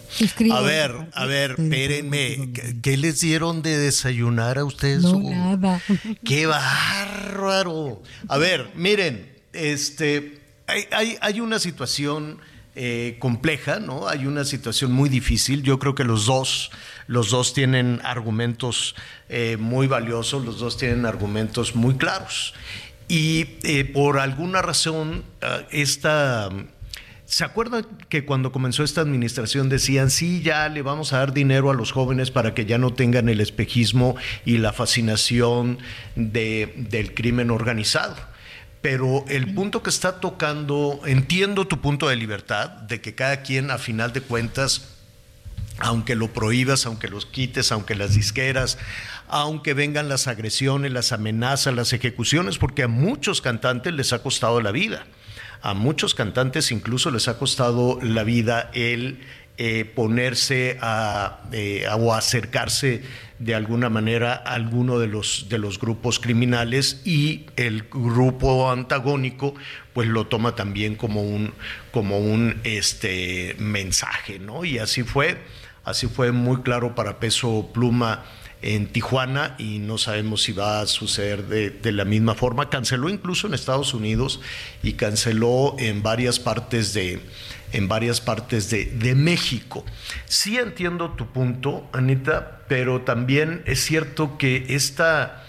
Suscribo 0.09 0.55
A 0.55 0.63
ver, 0.63 1.11
a 1.13 1.27
ver, 1.27 1.57
espérenme. 1.59 2.53
¿Qué, 2.81 2.97
les 2.97 3.21
dieron 3.21 3.61
de 3.61 3.77
desayunar 3.77 4.59
a 4.59 4.65
ustedes? 4.65 5.03
No, 5.03 5.19
nada. 5.19 5.83
¡Qué 6.25 6.47
bárbaro! 6.47 8.01
A 8.29 8.39
ver, 8.39 8.71
miren, 8.75 9.32
este, 9.53 10.41
hay, 10.67 11.17
hay- 11.21 11.41
una 11.41 11.59
situación 11.59 12.39
eh, 12.75 13.17
compleja, 13.19 13.81
¿no? 13.81 14.09
Hay 14.09 14.27
una 14.27 14.45
situación 14.45 14.93
muy 14.93 15.09
difícil. 15.09 15.63
Yo 15.63 15.79
creo 15.79 15.95
que 15.95 16.05
los 16.05 16.27
dos, 16.27 16.71
los 17.07 17.31
dos 17.31 17.53
tienen 17.53 18.01
argumentos 18.05 18.95
eh, 19.29 19.57
muy 19.59 19.87
valiosos, 19.87 20.45
los 20.45 20.59
dos 20.59 20.77
tienen 20.79 21.05
argumentos 21.05 21.75
muy 21.75 21.95
claros. 21.97 22.55
Y 23.09 23.47
eh, 23.65 23.85
por 23.85 24.19
alguna 24.19 24.63
razón, 24.63 25.25
ah, 25.43 25.61
esta 25.71 26.49
¿Se 27.25 27.45
acuerdan 27.45 27.87
que 28.11 28.27
cuando 28.27 28.53
comenzó 28.53 28.85
esta 28.85 29.01
administración 29.01 29.71
decían, 29.71 30.11
sí, 30.11 30.43
ya 30.43 30.69
le 30.69 30.83
vamos 30.83 31.15
a 31.15 31.19
dar 31.19 31.33
dinero 31.33 31.71
a 31.71 31.75
los 31.75 31.91
jóvenes 31.91 32.31
para 32.31 32.53
que 32.53 32.67
ya 32.67 32.77
no 32.77 32.93
tengan 32.93 33.31
el 33.31 33.41
espejismo 33.41 34.17
y 34.45 34.59
la 34.59 34.75
fascinación 34.75 35.79
de, 36.15 36.75
del 36.77 37.15
crimen 37.15 37.51
organizado? 37.51 38.17
Pero 38.83 39.25
el 39.29 39.55
punto 39.55 39.83
que 39.83 39.91
está 39.91 40.21
tocando, 40.21 41.01
entiendo 41.07 41.67
tu 41.67 41.81
punto 41.81 42.09
de 42.09 42.17
libertad, 42.17 42.69
de 42.69 43.01
que 43.01 43.15
cada 43.15 43.43
quien 43.43 43.71
a 43.71 43.79
final 43.79 44.13
de 44.13 44.21
cuentas 44.21 44.89
aunque 45.79 46.15
lo 46.15 46.33
prohíbas, 46.33 46.87
aunque 46.87 47.09
los 47.09 47.27
quites, 47.27 47.73
aunque 47.73 47.95
las 47.95 48.15
disqueras, 48.15 48.79
aunque 49.29 49.75
vengan 49.75 50.09
las 50.09 50.29
agresiones, 50.29 50.93
las 50.93 51.13
amenazas, 51.13 51.75
las 51.75 51.93
ejecuciones, 51.93 52.59
porque 52.59 52.83
a 52.83 52.89
muchos 52.89 53.41
cantantes 53.41 53.93
les 53.95 54.13
ha 54.13 54.23
costado 54.23 54.61
la 54.61 54.71
vida. 54.71 55.07
A 55.63 55.75
muchos 55.75 56.15
cantantes 56.15 56.73
incluso 56.73 57.11
les 57.11 57.29
ha 57.29 57.39
costado 57.39 57.99
la 58.03 58.25
vida 58.25 58.71
el 58.75 59.21
eh, 59.59 59.85
ponerse 59.85 60.79
a, 60.81 61.43
eh, 61.53 61.87
o 61.99 62.15
acercarse 62.15 63.03
de 63.39 63.55
alguna 63.55 63.91
manera 63.91 64.35
a 64.35 64.55
alguno 64.55 64.99
de 64.99 65.09
los, 65.09 65.47
de 65.49 65.59
los 65.59 65.79
grupos 65.79 66.19
criminales 66.21 67.03
y 67.05 67.47
el 67.57 67.83
grupo 67.91 68.71
antagónico 68.71 69.55
pues 69.93 70.09
lo 70.09 70.27
toma 70.27 70.55
también 70.55 70.95
como 70.95 71.23
un, 71.23 71.53
como 71.91 72.19
un 72.19 72.61
este, 72.65 73.57
mensaje, 73.59 74.39
¿no? 74.39 74.65
Y 74.65 74.79
así 74.79 75.03
fue, 75.03 75.39
así 75.85 76.07
fue 76.07 76.33
muy 76.33 76.63
claro 76.63 76.95
para 76.95 77.19
Peso 77.19 77.71
Pluma 77.75 78.25
en 78.63 78.87
Tijuana 78.87 79.57
y 79.59 79.81
no 79.81 79.99
sabemos 79.99 80.43
si 80.43 80.53
va 80.53 80.81
a 80.81 80.87
suceder 80.87 81.47
de, 81.47 81.93
la 81.93 82.05
misma 82.05 82.35
forma. 82.35 82.71
Canceló 82.71 83.09
incluso 83.09 83.49
en 83.49 83.55
Estados 83.55 83.93
Unidos 83.93 84.41
y 84.83 84.93
canceló 84.95 85.75
en 85.79 86.03
varias 86.03 86.39
partes 86.39 86.95
de, 86.95 87.21
en 87.73 87.89
varias 87.89 88.21
partes 88.21 88.71
de, 88.71 89.15
México. 89.15 89.85
Sí 90.27 90.59
entiendo 90.59 91.11
tu 91.11 91.27
punto, 91.33 91.89
Anita, 91.93 92.63
pero 92.69 93.03
también 93.03 93.63
es 93.67 93.85
cierto 93.85 94.39
que 94.39 94.67
esta, 94.69 95.45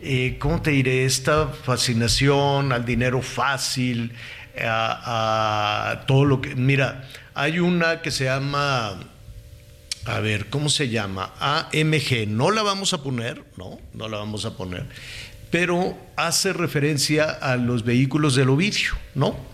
eh, 0.00 0.36
¿cómo 0.38 0.62
te 0.62 0.70
diré? 0.70 1.04
Esta 1.04 1.48
fascinación 1.48 2.72
al 2.72 2.84
dinero 2.84 3.22
fácil, 3.22 4.12
a, 4.60 5.90
a 5.90 6.06
todo 6.06 6.24
lo 6.24 6.40
que... 6.40 6.54
Mira, 6.54 7.08
hay 7.34 7.58
una 7.60 8.02
que 8.02 8.10
se 8.10 8.24
llama 8.24 8.98
a 10.06 10.20
ver, 10.20 10.46
¿cómo 10.50 10.68
se 10.68 10.88
llama? 10.88 11.32
AMG. 11.40 12.28
No 12.28 12.50
la 12.50 12.62
vamos 12.62 12.92
a 12.92 13.02
poner, 13.02 13.42
no, 13.56 13.78
no 13.94 14.08
la 14.08 14.18
vamos 14.18 14.44
a 14.44 14.56
poner, 14.56 14.86
pero 15.50 15.96
hace 16.16 16.52
referencia 16.52 17.24
a 17.24 17.56
los 17.56 17.84
vehículos 17.84 18.34
del 18.34 18.50
Ovidio, 18.50 18.92
¿no? 19.14 19.53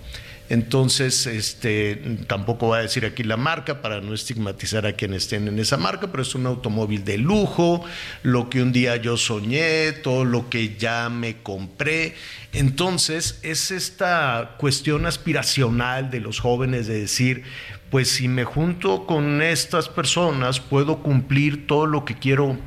Entonces, 0.50 1.28
este, 1.28 1.94
tampoco 2.26 2.66
voy 2.66 2.80
a 2.80 2.82
decir 2.82 3.06
aquí 3.06 3.22
la 3.22 3.36
marca 3.36 3.82
para 3.82 4.00
no 4.00 4.12
estigmatizar 4.12 4.84
a 4.84 4.94
quienes 4.94 5.22
estén 5.22 5.46
en 5.46 5.60
esa 5.60 5.76
marca, 5.76 6.08
pero 6.10 6.24
es 6.24 6.34
un 6.34 6.44
automóvil 6.44 7.04
de 7.04 7.18
lujo, 7.18 7.84
lo 8.24 8.50
que 8.50 8.60
un 8.60 8.72
día 8.72 8.96
yo 8.96 9.16
soñé, 9.16 9.92
todo 9.92 10.24
lo 10.24 10.50
que 10.50 10.76
ya 10.76 11.08
me 11.08 11.36
compré. 11.36 12.16
Entonces, 12.52 13.38
es 13.44 13.70
esta 13.70 14.56
cuestión 14.58 15.06
aspiracional 15.06 16.10
de 16.10 16.18
los 16.18 16.40
jóvenes 16.40 16.88
de 16.88 16.98
decir, 16.98 17.44
pues 17.88 18.08
si 18.08 18.26
me 18.26 18.42
junto 18.42 19.06
con 19.06 19.42
estas 19.42 19.88
personas 19.88 20.58
puedo 20.58 20.98
cumplir 20.98 21.68
todo 21.68 21.86
lo 21.86 22.04
que 22.04 22.16
quiero 22.16 22.58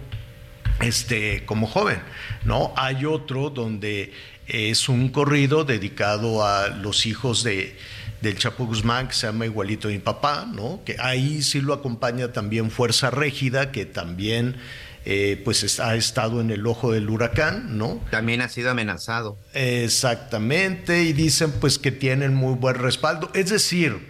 este, 0.82 1.46
como 1.46 1.68
joven, 1.68 2.00
¿no? 2.46 2.74
Hay 2.76 3.06
otro 3.06 3.50
donde 3.50 4.12
es 4.54 4.88
un 4.88 5.10
corrido 5.10 5.66
dedicado 5.66 6.46
a 6.46 6.70
los 6.70 7.08
hijos 7.08 7.44
de, 7.44 7.76
del 8.22 8.38
Chapo 8.38 8.66
Guzmán, 8.68 9.08
que 9.08 9.16
se 9.16 9.26
llama 9.26 9.46
Igualito 9.46 9.88
mi 9.88 9.98
papá, 9.98 10.48
¿no? 10.52 10.82
Que 10.86 10.96
ahí 11.00 11.42
sí 11.42 11.60
lo 11.60 11.74
acompaña 11.74 12.32
también 12.32 12.70
Fuerza 12.70 13.10
Régida, 13.10 13.72
que 13.72 13.86
también 13.86 14.58
eh, 15.06 15.42
pues 15.44 15.80
ha 15.80 15.96
estado 15.96 16.40
en 16.40 16.52
el 16.52 16.66
ojo 16.68 16.92
del 16.92 17.10
huracán, 17.10 17.78
¿no? 17.80 18.00
También 18.12 18.42
ha 18.42 18.48
sido 18.48 18.70
amenazado. 18.70 19.38
Exactamente, 19.54 21.04
y 21.04 21.14
dicen 21.14 21.52
pues 21.60 21.80
que 21.80 21.92
tienen 21.92 22.36
muy 22.36 22.54
buen 22.54 22.76
respaldo. 22.76 23.32
Es 23.34 23.50
decir, 23.50 24.08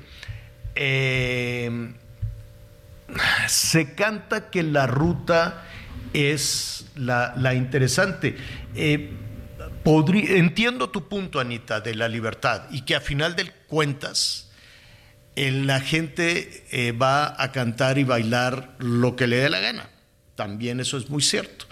eh, 0.75 1.93
se 3.47 3.93
canta 3.93 4.49
que 4.49 4.61
la 4.61 4.87
ruta 4.87 5.63
es 6.13 6.85
la, 6.95 7.53
interesante. 7.55 8.35
Eh, 8.75 9.11
entiendo 9.85 10.89
tu 10.89 11.07
punto, 11.07 11.39
Anita, 11.39 11.81
de 11.81 11.95
la 11.95 12.07
libertad 12.07 12.63
y 12.71 12.81
que 12.81 12.95
a 12.95 13.01
final 13.01 13.35
de 13.35 13.51
cuentas 13.67 14.51
eh, 15.35 15.51
la 15.51 15.79
gente 15.79 16.93
va 17.01 17.41
a 17.41 17.51
cantar 17.51 17.97
y 17.97 18.03
bailar 18.03 18.75
lo 18.79 19.15
que 19.15 19.27
le 19.27 19.37
dé 19.37 19.49
la 19.49 19.59
gana. 19.59 19.89
También 20.35 20.79
eso 20.79 20.97
es 20.97 21.09
muy 21.09 21.21
cierto. 21.21 21.65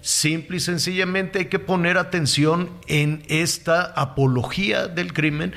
Simple 0.00 0.58
y 0.58 0.60
sencillamente 0.60 1.40
hay 1.40 1.44
que 1.46 1.58
poner 1.58 1.98
atención 1.98 2.70
en 2.86 3.22
esta 3.28 3.82
apología 3.82 4.86
del 4.86 5.12
crimen, 5.12 5.54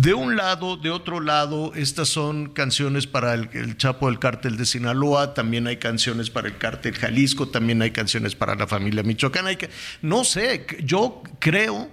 de 0.00 0.12
un 0.12 0.34
lado, 0.34 0.76
de 0.76 0.90
otro 0.90 1.20
lado, 1.20 1.72
estas 1.74 2.08
son 2.08 2.50
canciones 2.50 3.06
para 3.06 3.32
el, 3.34 3.76
Chapo 3.76 4.08
del 4.08 4.18
Cártel 4.18 4.56
de 4.56 4.66
Sinaloa, 4.66 5.34
también 5.34 5.68
hay 5.68 5.76
canciones 5.76 6.30
para 6.30 6.48
el 6.48 6.58
Cártel 6.58 6.94
Jalisco, 6.94 7.48
también 7.48 7.80
hay 7.80 7.92
canciones 7.92 8.34
para 8.34 8.56
la 8.56 8.66
familia 8.66 9.04
Michoacán. 9.04 9.46
Hay 9.46 9.56
que, 9.56 9.70
no 10.02 10.24
sé, 10.24 10.66
yo 10.82 11.22
creo 11.38 11.88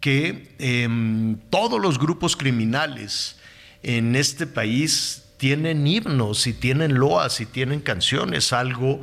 que 0.00 0.54
em, 0.58 1.36
todos 1.50 1.80
los 1.80 1.98
grupos 1.98 2.36
criminales 2.36 3.36
en 3.82 4.14
este 4.14 4.46
país 4.46 5.24
tienen 5.36 5.84
himnos 5.88 6.46
y 6.46 6.52
tienen 6.52 6.94
loas 6.94 7.40
y 7.40 7.46
tienen 7.46 7.80
canciones, 7.80 8.52
algo 8.52 9.00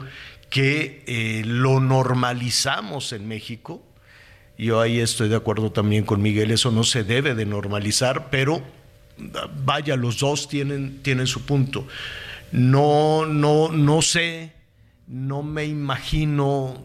que 0.50 1.04
eh, 1.06 1.44
lo 1.46 1.82
normalizamos 1.82 3.12
en 3.12 3.28
México 3.28 3.91
yo 4.66 4.80
ahí 4.80 5.00
estoy 5.00 5.28
de 5.28 5.36
acuerdo 5.36 5.72
también 5.72 6.04
con 6.04 6.22
Miguel, 6.22 6.52
eso 6.52 6.70
no 6.70 6.84
se 6.84 7.04
debe 7.04 7.34
de 7.34 7.48
normalizar, 7.48 8.30
pero 8.30 8.62
vaya, 9.66 9.96
los 9.96 10.20
dos 10.20 10.48
tienen, 10.48 11.02
tienen 11.02 11.26
su 11.26 11.46
punto. 11.48 11.88
No, 12.52 13.26
no, 13.26 13.72
no 13.72 14.04
sé, 14.04 14.54
no 15.08 15.42
me 15.42 15.66
imagino 15.66 16.84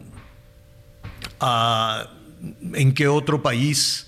ah, 1.39 2.09
en 2.73 2.95
qué 2.95 3.09
otro 3.09 3.43
país 3.43 4.07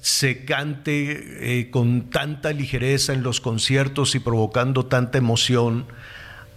se 0.00 0.44
cante 0.44 1.60
eh, 1.60 1.70
con 1.70 2.10
tanta 2.10 2.52
ligereza 2.52 3.12
en 3.12 3.22
los 3.22 3.40
conciertos 3.40 4.16
y 4.16 4.18
provocando 4.18 4.86
tanta 4.86 5.18
emoción 5.18 5.86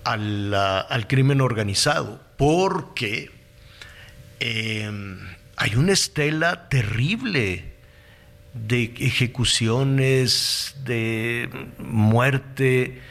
al, 0.04 0.52
al 0.56 1.08
crimen 1.08 1.40
organizado, 1.40 2.20
porque 2.36 3.30
eh, 4.40 4.92
hay 5.58 5.76
una 5.76 5.92
estela 5.92 6.70
terrible 6.70 7.74
de 8.54 8.94
ejecuciones, 9.00 10.76
de 10.86 11.50
muerte. 11.80 13.02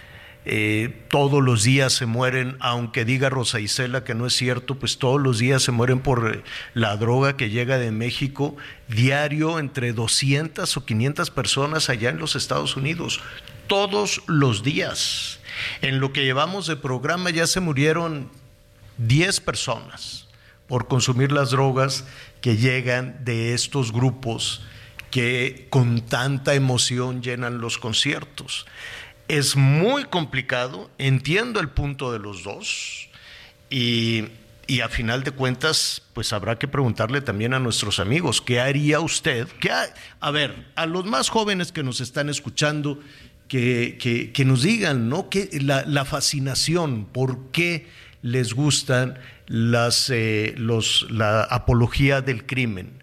Eh, 0.45 1.03
todos 1.09 1.43
los 1.43 1.65
días 1.65 1.93
se 1.93 2.07
mueren, 2.07 2.57
aunque 2.61 3.05
diga 3.05 3.31
Rosa 3.31 3.59
Isela 3.59 4.05
que 4.05 4.15
no 4.15 4.29
es 4.29 4.33
cierto, 4.33 4.77
pues 4.77 4.99
todos 4.99 5.21
los 5.21 5.41
días 5.41 5.65
se 5.65 5.73
mueren 5.73 5.99
por 5.99 6.45
la 6.73 6.97
droga 6.97 7.37
que 7.37 7.51
llega 7.51 7.79
de 7.79 7.91
México, 7.91 8.57
diario 8.87 9.59
entre 9.59 9.93
200 9.93 10.77
o 10.77 10.85
500 10.85 11.31
personas 11.33 11.91
allá 11.91 12.11
en 12.11 12.19
los 12.19 12.37
Estados 12.37 12.77
Unidos, 12.77 13.21
todos 13.67 14.23
los 14.29 14.63
días. 14.63 15.41
En 15.83 15.99
lo 15.99 16.13
que 16.13 16.23
llevamos 16.23 16.69
de 16.69 16.77
programa 16.77 17.31
ya 17.31 17.49
se 17.49 17.59
murieron 17.59 18.31
10 18.99 19.41
personas 19.41 20.29
por 20.69 20.89
consumir 20.89 21.33
las 21.33 21.51
drogas 21.51 22.05
que 22.47 22.57
llegan 22.57 23.25
de 23.25 23.55
estos 23.55 23.91
grupos 23.91 24.63
que 25.11 25.67
con 25.69 26.03
tanta 26.03 26.55
emoción 26.55 27.21
llenan 27.21 27.59
los 27.59 27.77
conciertos. 27.77 28.67
Es 29.27 29.57
muy 29.57 30.05
complicado, 30.05 30.89
entiendo 30.97 31.59
el 31.59 31.71
punto 31.71 32.13
de 32.13 32.21
los 32.21 32.45
dos 32.45 33.09
y, 33.69 34.27
a 34.81 34.89
final 34.89 35.25
de 35.25 35.33
cuentas, 35.33 36.03
pues 36.13 36.33
habrá 36.33 36.57
que 36.57 36.69
preguntarle 36.69 37.21
también 37.21 37.53
a 37.53 37.59
nuestros 37.59 37.99
amigos, 37.99 38.41
¿qué 38.41 38.61
haría 38.61 39.01
usted? 39.01 39.49
¿Qué 39.59 39.73
a 40.21 40.31
ver, 40.31 40.69
a 40.77 40.87
los 40.87 41.05
más 41.05 41.31
jóvenes 41.31 41.73
que 41.73 41.83
nos 41.83 42.01
están 42.01 42.29
escuchando, 42.29 43.01
que, 43.49 44.31
que, 44.33 44.45
nos 44.45 44.63
digan, 44.63 45.09
¿no? 45.09 45.31
Que 45.31 45.49
la, 45.63 45.85
la 45.85 46.05
fascinación, 46.05 47.07
¿por 47.07 47.51
qué 47.51 47.89
les 48.23 48.55
gustan 48.55 49.19
las, 49.47 50.11
eh, 50.11 50.55
los, 50.57 51.07
la 51.11 51.43
apología 51.43 52.21
del 52.21 52.47
crimen. 52.47 53.03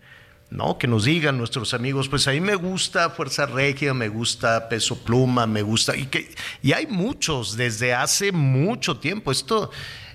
¿no? 0.54 0.78
Que 0.78 0.88
nos 0.88 1.06
digan 1.06 1.38
nuestros 1.38 1.74
amigos, 1.74 2.10
pues 2.10 2.28
a 2.28 2.32
mí 2.32 2.40
me 2.40 2.54
gusta 2.56 3.10
Fuerza 3.10 3.48
Regia, 3.48 3.94
me 3.96 4.08
gusta 4.08 4.70
Peso 4.70 5.04
Pluma, 5.04 5.48
me 5.48 5.64
gusta, 5.64 5.98
y, 5.98 6.06
que, 6.06 6.30
y 6.62 6.74
hay 6.74 6.86
muchos 6.86 7.58
desde 7.58 7.96
hace 7.96 8.32
mucho 8.32 8.98
tiempo. 8.98 9.32
Esto, 9.32 9.72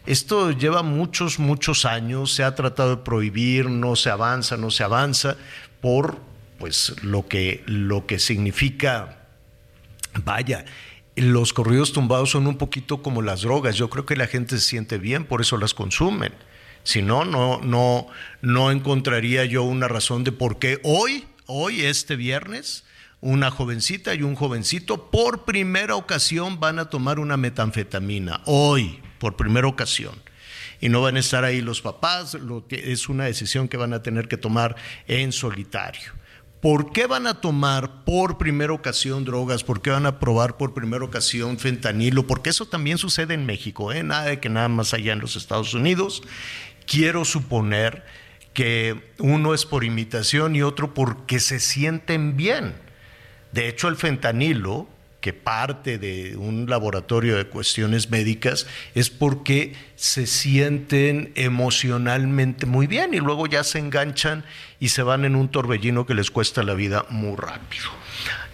esto 0.07 0.53
lleva 0.53 0.85
muchos, 0.85 1.41
muchos 1.41 1.85
años, 1.85 2.33
se 2.33 2.45
ha 2.45 2.55
tratado 2.55 2.91
de 2.91 3.03
prohibir, 3.03 3.69
no 3.69 3.97
se 3.97 4.11
avanza, 4.11 4.57
no 4.57 4.71
se 4.71 4.85
avanza, 4.85 5.37
por 5.81 6.19
pues 6.59 6.95
lo 7.03 7.27
que, 7.27 7.63
lo 7.67 8.07
que 8.07 8.19
significa, 8.19 9.27
vaya, 10.25 10.65
los 11.21 11.53
corridos 11.53 11.93
tumbados 11.93 12.31
son 12.31 12.47
un 12.47 12.59
poquito 12.59 13.03
como 13.03 13.23
las 13.23 13.43
drogas. 13.43 13.77
Yo 13.77 13.91
creo 13.91 14.07
que 14.07 14.17
la 14.17 14.27
gente 14.27 14.59
se 14.59 14.67
siente 14.67 14.99
bien, 14.99 15.25
por 15.25 15.41
eso 15.41 15.57
las 15.57 15.75
consumen. 15.75 16.33
Si 16.83 17.03
no, 17.03 17.25
no, 17.25 17.61
no, 17.61 18.07
no 18.41 18.71
encontraría 18.71 19.45
yo 19.45 19.63
una 19.63 19.89
razón 19.89 20.25
de 20.25 20.33
por 20.33 20.59
qué 20.59 20.81
hoy, 20.85 21.27
hoy, 21.47 21.83
este 21.83 22.17
viernes, 22.17 22.85
una 23.21 23.51
jovencita 23.51 24.15
y 24.15 24.23
un 24.23 24.37
jovencito 24.37 25.11
por 25.11 25.45
primera 25.45 25.97
ocasión 25.97 26.61
van 26.61 26.79
a 26.79 26.89
tomar 26.89 27.19
una 27.19 27.37
metanfetamina. 27.37 28.41
Hoy, 28.45 29.01
por 29.19 29.37
primera 29.37 29.67
ocasión. 29.67 30.15
Y 30.81 30.89
no 30.89 31.01
van 31.01 31.17
a 31.17 31.21
estar 31.21 31.45
ahí 31.45 31.61
los 31.61 31.83
papás, 31.83 32.35
lo 32.35 32.67
que 32.69 32.93
es 32.93 33.09
una 33.09 33.25
decisión 33.25 33.69
que 33.69 33.77
van 33.77 33.93
a 33.93 34.03
tener 34.03 34.29
que 34.29 34.37
tomar 34.37 34.77
en 35.09 35.33
solitario. 35.33 36.13
¿Por 36.61 36.93
qué 36.93 37.07
van 37.07 37.29
a 37.29 37.41
tomar 37.41 38.05
por 38.05 38.37
primera 38.37 38.73
ocasión 38.73 39.25
drogas? 39.25 39.62
¿Por 39.62 39.81
qué 39.81 39.91
van 39.91 40.07
a 40.07 40.19
probar 40.19 40.57
por 40.57 40.75
primera 40.75 41.05
ocasión 41.05 41.57
fentanilo? 41.59 42.27
Porque 42.27 42.50
eso 42.50 42.67
también 42.67 42.99
sucede 42.99 43.35
en 43.35 43.47
México, 43.47 43.93
¿eh? 43.93 44.03
nada 44.03 44.25
de 44.25 44.41
que 44.41 44.49
nada 44.49 44.69
más 44.69 44.93
allá 44.93 45.12
en 45.12 45.21
los 45.21 45.37
Estados 45.37 45.73
Unidos. 45.75 46.23
Quiero 46.85 47.25
suponer 47.25 48.05
que 48.55 49.12
uno 49.19 49.55
es 49.55 49.67
por 49.67 49.85
imitación 49.85 50.57
y 50.57 50.62
otro 50.62 50.95
porque 50.95 51.38
se 51.38 51.61
sienten 51.61 52.37
bien. 52.37 52.75
De 53.53 53.69
hecho, 53.69 53.87
el 53.87 53.95
fentanilo, 53.95 54.88
que 55.21 55.33
parte 55.33 55.99
de 55.99 56.37
un 56.37 56.69
laboratorio 56.69 57.37
de 57.37 57.47
cuestiones 57.47 58.11
médicas 58.11 58.67
es 58.95 59.11
porque 59.11 59.75
se 59.97 60.27
sienten 60.27 61.33
emocionalmente 61.35 62.67
muy 62.67 62.87
bien 62.87 63.15
y 63.15 63.19
luego 63.19 63.47
ya 63.47 63.65
se 63.65 63.81
enganchan 63.81 64.45
y 64.79 64.91
se 64.91 65.03
van 65.03 65.25
en 65.25 65.35
un 65.35 65.49
torbellino 65.49 66.07
que 66.07 66.15
les 66.15 66.31
cuesta 66.31 66.63
la 66.63 66.75
vida 66.75 67.05
muy 67.11 67.35
rápido. 67.37 67.87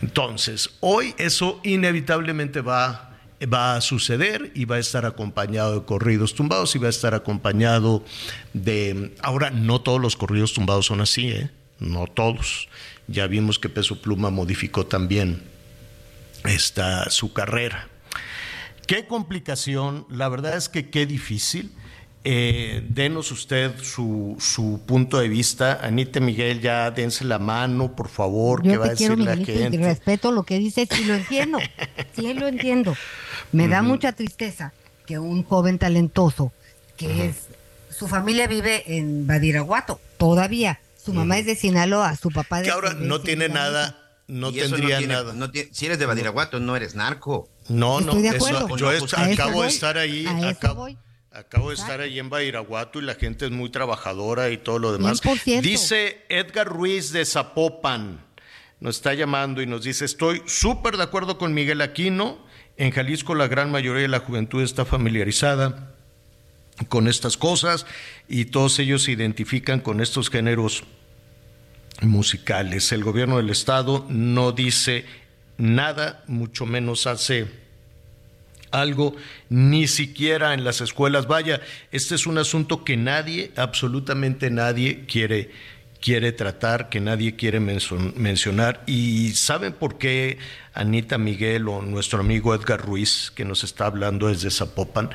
Entonces, 0.01 0.71
hoy 0.81 1.15
eso 1.19 1.61
inevitablemente 1.65 2.63
va, 2.63 3.19
va 3.53 3.77
a 3.77 3.81
suceder 3.83 4.51
y 4.55 4.65
va 4.65 4.77
a 4.77 4.81
estar 4.81 5.05
acompañado 5.05 5.81
de 5.81 5.87
corridos 5.87 6.35
tumbados 6.35 6.75
y 6.77 6.79
va 6.79 6.87
a 6.87 6.91
estar 6.91 7.15
acompañado 7.15 8.03
de... 8.55 9.15
Ahora, 9.21 9.51
no 9.51 9.83
todos 9.83 10.01
los 10.01 10.17
corridos 10.17 10.55
tumbados 10.55 10.87
son 10.87 11.03
así, 11.03 11.29
¿eh? 11.29 11.51
No 11.79 12.07
todos. 12.07 12.69
Ya 13.07 13.27
vimos 13.27 13.59
que 13.59 13.69
Peso 13.69 14.01
Pluma 14.01 14.31
modificó 14.31 14.87
también 14.87 15.54
esta, 16.45 17.11
su 17.11 17.33
carrera. 17.33 17.89
Qué 18.87 19.07
complicación, 19.07 20.07
la 20.11 20.29
verdad 20.29 20.57
es 20.57 20.69
que 20.69 20.91
qué 20.91 21.07
difícil. 21.07 21.73
Eh, 22.27 22.83
denos 22.89 23.31
usted 23.33 23.79
su, 23.83 24.37
su, 24.41 24.81
punto 24.87 25.19
de 25.19 25.29
vista. 25.29 25.81
Anita 25.83 26.21
Miguel, 26.21 26.63
ya 26.63 26.91
dense 26.91 27.23
la 27.25 27.39
mano, 27.39 27.95
por 27.95 28.09
favor, 28.09 28.63
Yo 28.63 28.73
que 28.73 28.79
va 28.79 28.87
a 28.87 28.89
decir 28.91 29.11
la 29.19 29.37
Miguelito, 29.37 29.53
y 29.53 29.59
gente. 29.59 29.79
respeto 29.79 30.33
lo 30.33 30.43
que 30.45 30.59
dices 30.59 30.89
y 30.99 31.05
lo 31.05 31.15
entiendo. 31.15 31.59
sí, 32.17 32.33
lo 32.33 32.49
entiendo. 32.49 32.97
Me 33.53 33.69
da 33.69 33.83
mucha 33.83 34.13
tristeza 34.13 34.73
que 35.07 35.19
un 35.19 35.45
joven 35.45 35.79
talentoso, 35.79 36.51
que 36.97 37.27
es, 37.27 37.49
su 37.91 38.09
familia 38.09 38.47
vive 38.47 38.97
en 38.97 39.27
Badiraguato, 39.27 40.01
todavía. 40.17 40.81
Su 40.97 41.13
mamá 41.13 41.37
es 41.37 41.45
de 41.45 41.55
Sinaloa, 41.57 42.17
su 42.17 42.31
papá 42.31 42.59
de 42.61 42.65
Que 42.65 42.71
ahora 42.71 42.95
de 42.95 43.07
no 43.07 43.21
tiene 43.21 43.49
Sinaloa. 43.49 43.71
nada, 43.71 44.04
no 44.27 44.53
tendría 44.53 44.99
tiene- 44.99 45.13
nada. 45.15 45.33
no 45.35 45.51
tiene- 45.51 45.69
si 45.73 45.87
eres 45.87 45.99
de 45.99 46.07
Badiraguato, 46.07 46.61
no 46.61 46.77
eres 46.77 46.95
narco. 46.95 47.49
No, 47.69 48.01
no, 48.01 48.13
Estoy 48.13 48.23
de 48.23 48.29
eso- 48.37 48.77
yo 48.77 48.89
acabo 49.17 49.63
de 49.63 49.69
estar 49.69 49.99
ahí, 49.99 50.27
acabo, 50.27 51.69
de 51.71 51.75
estar 51.75 52.01
ahí 52.01 52.19
en 52.19 52.31
Badiraguato 52.31 53.01
y 53.01 53.03
la 53.03 53.15
gente 53.15 53.47
es 53.47 53.51
muy 53.51 53.71
trabajadora 53.71 54.51
y 54.51 54.59
todo 54.59 54.79
lo 54.79 54.93
demás. 54.93 55.21
100%. 55.21 55.63
Dice 55.63 56.25
Edgar 56.29 56.67
Ruiz 56.69 57.11
de 57.13 57.25
Zapopan, 57.25 58.25
nos 58.81 58.97
está 58.97 59.15
llamando 59.15 59.63
y 59.63 59.67
nos 59.67 59.85
dice, 59.85 60.05
estoy 60.05 60.43
súper 60.47 60.97
de 60.97 61.03
acuerdo 61.05 61.39
con 61.39 61.55
Miguel 61.55 61.81
Aquino, 61.81 62.39
en 62.77 62.91
Jalisco 62.91 63.35
la 63.35 63.47
gran 63.49 63.71
mayoría 63.71 64.03
de 64.03 64.09
la 64.09 64.21
juventud 64.21 64.63
está 64.63 64.85
familiarizada 64.85 65.95
con 66.89 67.07
estas 67.09 67.37
cosas 67.37 67.87
y 68.29 68.47
todos 68.47 68.79
ellos 68.81 69.03
se 69.05 69.13
identifican 69.13 69.81
con 69.81 70.01
estos 70.01 70.29
géneros 70.29 70.83
musicales. 72.03 72.93
El 72.93 73.05
gobierno 73.05 73.37
del 73.37 73.51
estado 73.51 74.07
no 74.09 74.53
dice 74.53 75.05
nada, 75.59 76.25
mucho 76.27 76.67
menos 76.67 77.07
hace 77.07 77.47
algo, 78.71 79.15
ni 79.49 79.87
siquiera 79.87 80.53
en 80.55 80.65
las 80.65 80.81
escuelas. 80.81 81.27
Vaya, 81.27 81.61
este 81.93 82.15
es 82.17 82.27
un 82.27 82.39
asunto 82.39 82.85
que 82.85 82.97
nadie, 82.97 83.53
absolutamente 83.57 84.51
nadie 84.51 85.05
quiere 85.07 85.51
quiere 86.05 86.33
tratar, 86.33 86.91
que 86.91 87.01
nadie 87.01 87.35
quiere 87.35 87.61
mencionar. 87.61 88.83
¿Y 88.85 89.31
saben 89.31 89.73
por 89.73 89.97
qué 89.97 90.37
Anita 90.75 91.17
Miguel 91.17 91.67
o 91.67 91.81
nuestro 91.81 92.21
amigo 92.21 92.55
Edgar 92.55 92.79
Ruiz, 92.85 93.33
que 93.35 93.47
nos 93.47 93.65
está 93.65 93.87
hablando 93.87 94.29
desde 94.29 94.51
Zapopan? 94.51 95.09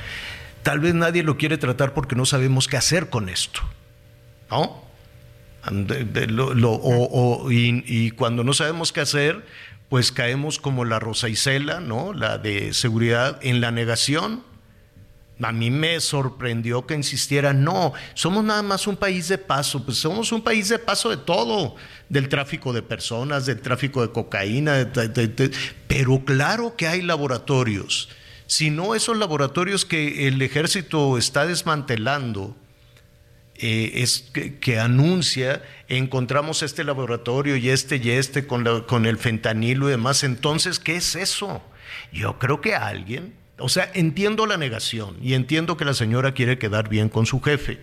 Tal 0.63 0.79
vez 0.79 0.95
nadie 0.95 1.21
lo 1.21 1.37
quiere 1.37 1.59
tratar 1.59 1.93
porque 1.93 2.15
no 2.15 2.25
sabemos 2.25 2.67
qué 2.67 2.75
hacer 2.75 3.11
con 3.11 3.29
esto, 3.29 3.61
¿no? 4.49 4.88
De- 5.71 6.05
de- 6.05 6.27
lo- 6.27 6.53
lo- 6.53 6.71
o- 6.71 7.43
o- 7.43 7.51
y, 7.51 7.83
y 7.85 8.11
cuando 8.11 8.43
no 8.43 8.53
sabemos 8.53 8.91
qué 8.93 9.01
hacer, 9.01 9.45
pues 9.89 10.11
caemos 10.11 10.59
como 10.59 10.85
la 10.85 10.99
Rosa 10.99 11.29
Isela, 11.29 11.79
¿no? 11.79 12.13
La 12.13 12.37
de 12.37 12.73
seguridad 12.73 13.39
en 13.41 13.59
la 13.61 13.71
negación. 13.71 14.43
A 15.41 15.51
mí 15.53 15.71
me 15.71 15.99
sorprendió 16.01 16.85
que 16.85 16.95
insistiera, 16.95 17.53
no, 17.53 17.93
somos 18.13 18.43
nada 18.43 18.61
más 18.61 18.87
un 18.87 18.97
país 18.97 19.29
de 19.29 19.37
paso, 19.37 19.85
pues 19.85 19.97
somos 19.97 20.33
un 20.33 20.41
país 20.43 20.67
de 20.67 20.79
paso 20.79 21.09
de 21.09 21.15
todo, 21.17 21.75
del 22.09 22.27
tráfico 22.27 22.73
de 22.73 22.81
personas, 22.81 23.45
del 23.45 23.61
tráfico 23.61 24.01
de 24.01 24.11
cocaína, 24.11 24.73
de- 24.83 25.51
pero 25.87 26.23
claro 26.25 26.75
que 26.75 26.87
hay 26.87 27.01
laboratorios. 27.01 28.09
Si 28.47 28.69
no, 28.69 28.95
esos 28.95 29.17
laboratorios 29.17 29.85
que 29.85 30.27
el 30.27 30.41
ejército 30.41 31.17
está 31.17 31.45
desmantelando, 31.45 32.55
eh, 33.59 33.91
es 34.01 34.31
que, 34.61 34.79
anuncia, 34.79 35.61
encontramos 35.87 36.63
este 36.63 36.83
laboratorio 36.83 37.55
y 37.57 37.69
este 37.69 37.97
y 37.97 38.11
este 38.11 38.47
con, 38.47 38.83
con 38.83 39.05
el 39.05 39.17
fentanilo 39.17 39.87
y 39.87 39.91
demás. 39.91 40.23
Entonces, 40.23 40.79
¿qué 40.79 40.95
es 40.95 41.15
eso? 41.15 41.61
Yo 42.11 42.39
creo 42.39 42.61
que 42.61 42.75
alguien, 42.75 43.33
o 43.57 43.69
sea, 43.69 43.91
entiendo 43.93 44.45
la 44.45 44.57
negación 44.57 45.17
y 45.21 45.33
entiendo 45.33 45.77
que 45.77 45.85
la 45.85 45.93
señora 45.93 46.33
quiere 46.33 46.57
quedar 46.57 46.89
bien 46.89 47.09
con 47.09 47.25
su 47.25 47.41
jefe, 47.41 47.79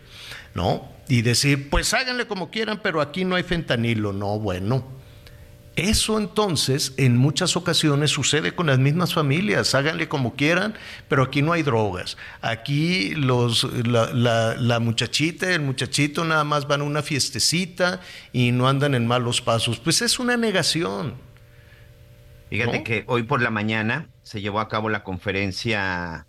¿no? 0.54 0.90
Y 1.08 1.22
decir, 1.22 1.70
pues 1.70 1.92
háganle 1.94 2.26
como 2.26 2.50
quieran, 2.50 2.80
pero 2.82 3.00
aquí 3.00 3.24
no 3.24 3.36
hay 3.36 3.42
fentanilo. 3.42 4.12
No, 4.12 4.38
bueno. 4.38 4.95
Eso 5.76 6.18
entonces 6.18 6.94
en 6.96 7.18
muchas 7.18 7.54
ocasiones 7.54 8.10
sucede 8.10 8.54
con 8.54 8.66
las 8.68 8.78
mismas 8.78 9.12
familias, 9.12 9.74
háganle 9.74 10.08
como 10.08 10.34
quieran, 10.34 10.74
pero 11.06 11.22
aquí 11.22 11.42
no 11.42 11.52
hay 11.52 11.62
drogas. 11.62 12.16
Aquí 12.40 13.14
los, 13.14 13.64
la, 13.86 14.10
la- 14.14 14.54
la 14.54 14.80
muchachita, 14.80 15.50
el 15.52 15.60
muchachito 15.60 16.24
nada 16.24 16.44
más 16.44 16.66
van 16.66 16.80
a 16.80 16.84
una 16.84 17.02
fiestecita 17.02 18.00
y 18.32 18.52
no 18.52 18.68
andan 18.68 18.94
en 18.94 19.06
malos 19.06 19.42
pasos. 19.42 19.78
Pues 19.78 20.00
es 20.00 20.18
una 20.18 20.38
negación. 20.38 21.14
Fíjate 22.48 22.78
¿No? 22.78 22.84
que 22.84 23.04
hoy 23.06 23.24
por 23.24 23.42
la 23.42 23.50
mañana 23.50 24.08
se 24.22 24.40
llevó 24.40 24.60
a 24.60 24.68
cabo 24.68 24.88
la 24.88 25.02
conferencia, 25.04 26.26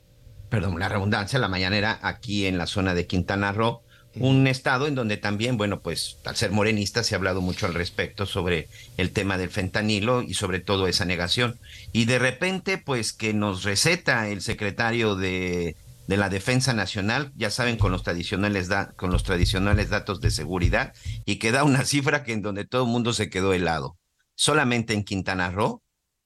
perdón, 0.49 0.77
la 0.79 0.89
redundancia, 0.89 1.39
la 1.39 1.47
mañanera 1.47 1.99
aquí 2.01 2.47
en 2.47 2.57
la 2.57 2.67
zona 2.67 2.93
de 2.93 3.07
Quintana 3.07 3.53
Roo, 3.53 3.81
un 4.19 4.47
estado 4.47 4.87
en 4.87 4.95
donde 4.95 5.17
también, 5.17 5.57
bueno, 5.57 5.81
pues 5.81 6.17
al 6.25 6.35
ser 6.35 6.51
morenista 6.51 7.03
se 7.03 7.15
ha 7.15 7.17
hablado 7.17 7.41
mucho 7.41 7.65
al 7.65 7.73
respecto 7.73 8.25
sobre 8.25 8.67
el 8.97 9.11
tema 9.11 9.37
del 9.37 9.49
fentanilo 9.49 10.21
y 10.21 10.33
sobre 10.33 10.59
todo 10.59 10.87
esa 10.87 11.05
negación. 11.05 11.59
Y 11.91 12.05
de 12.05 12.19
repente, 12.19 12.77
pues 12.77 13.13
que 13.13 13.33
nos 13.33 13.63
receta 13.63 14.29
el 14.29 14.41
secretario 14.41 15.15
de, 15.15 15.75
de 16.07 16.17
la 16.17 16.29
Defensa 16.29 16.73
Nacional, 16.73 17.31
ya 17.35 17.51
saben, 17.51 17.77
con 17.77 17.91
los 17.91 18.03
tradicionales 18.03 18.69
con 18.95 19.11
los 19.11 19.23
tradicionales 19.23 19.89
datos 19.89 20.21
de 20.21 20.31
seguridad, 20.31 20.93
y 21.25 21.35
que 21.35 21.51
da 21.51 21.63
una 21.63 21.83
cifra 21.85 22.23
que 22.23 22.33
en 22.33 22.41
donde 22.41 22.65
todo 22.65 22.83
el 22.83 22.89
mundo 22.89 23.13
se 23.13 23.29
quedó 23.29 23.53
helado. 23.53 23.97
Solamente 24.35 24.93
en 24.93 25.03
Quintana 25.03 25.51
Roo 25.51 25.83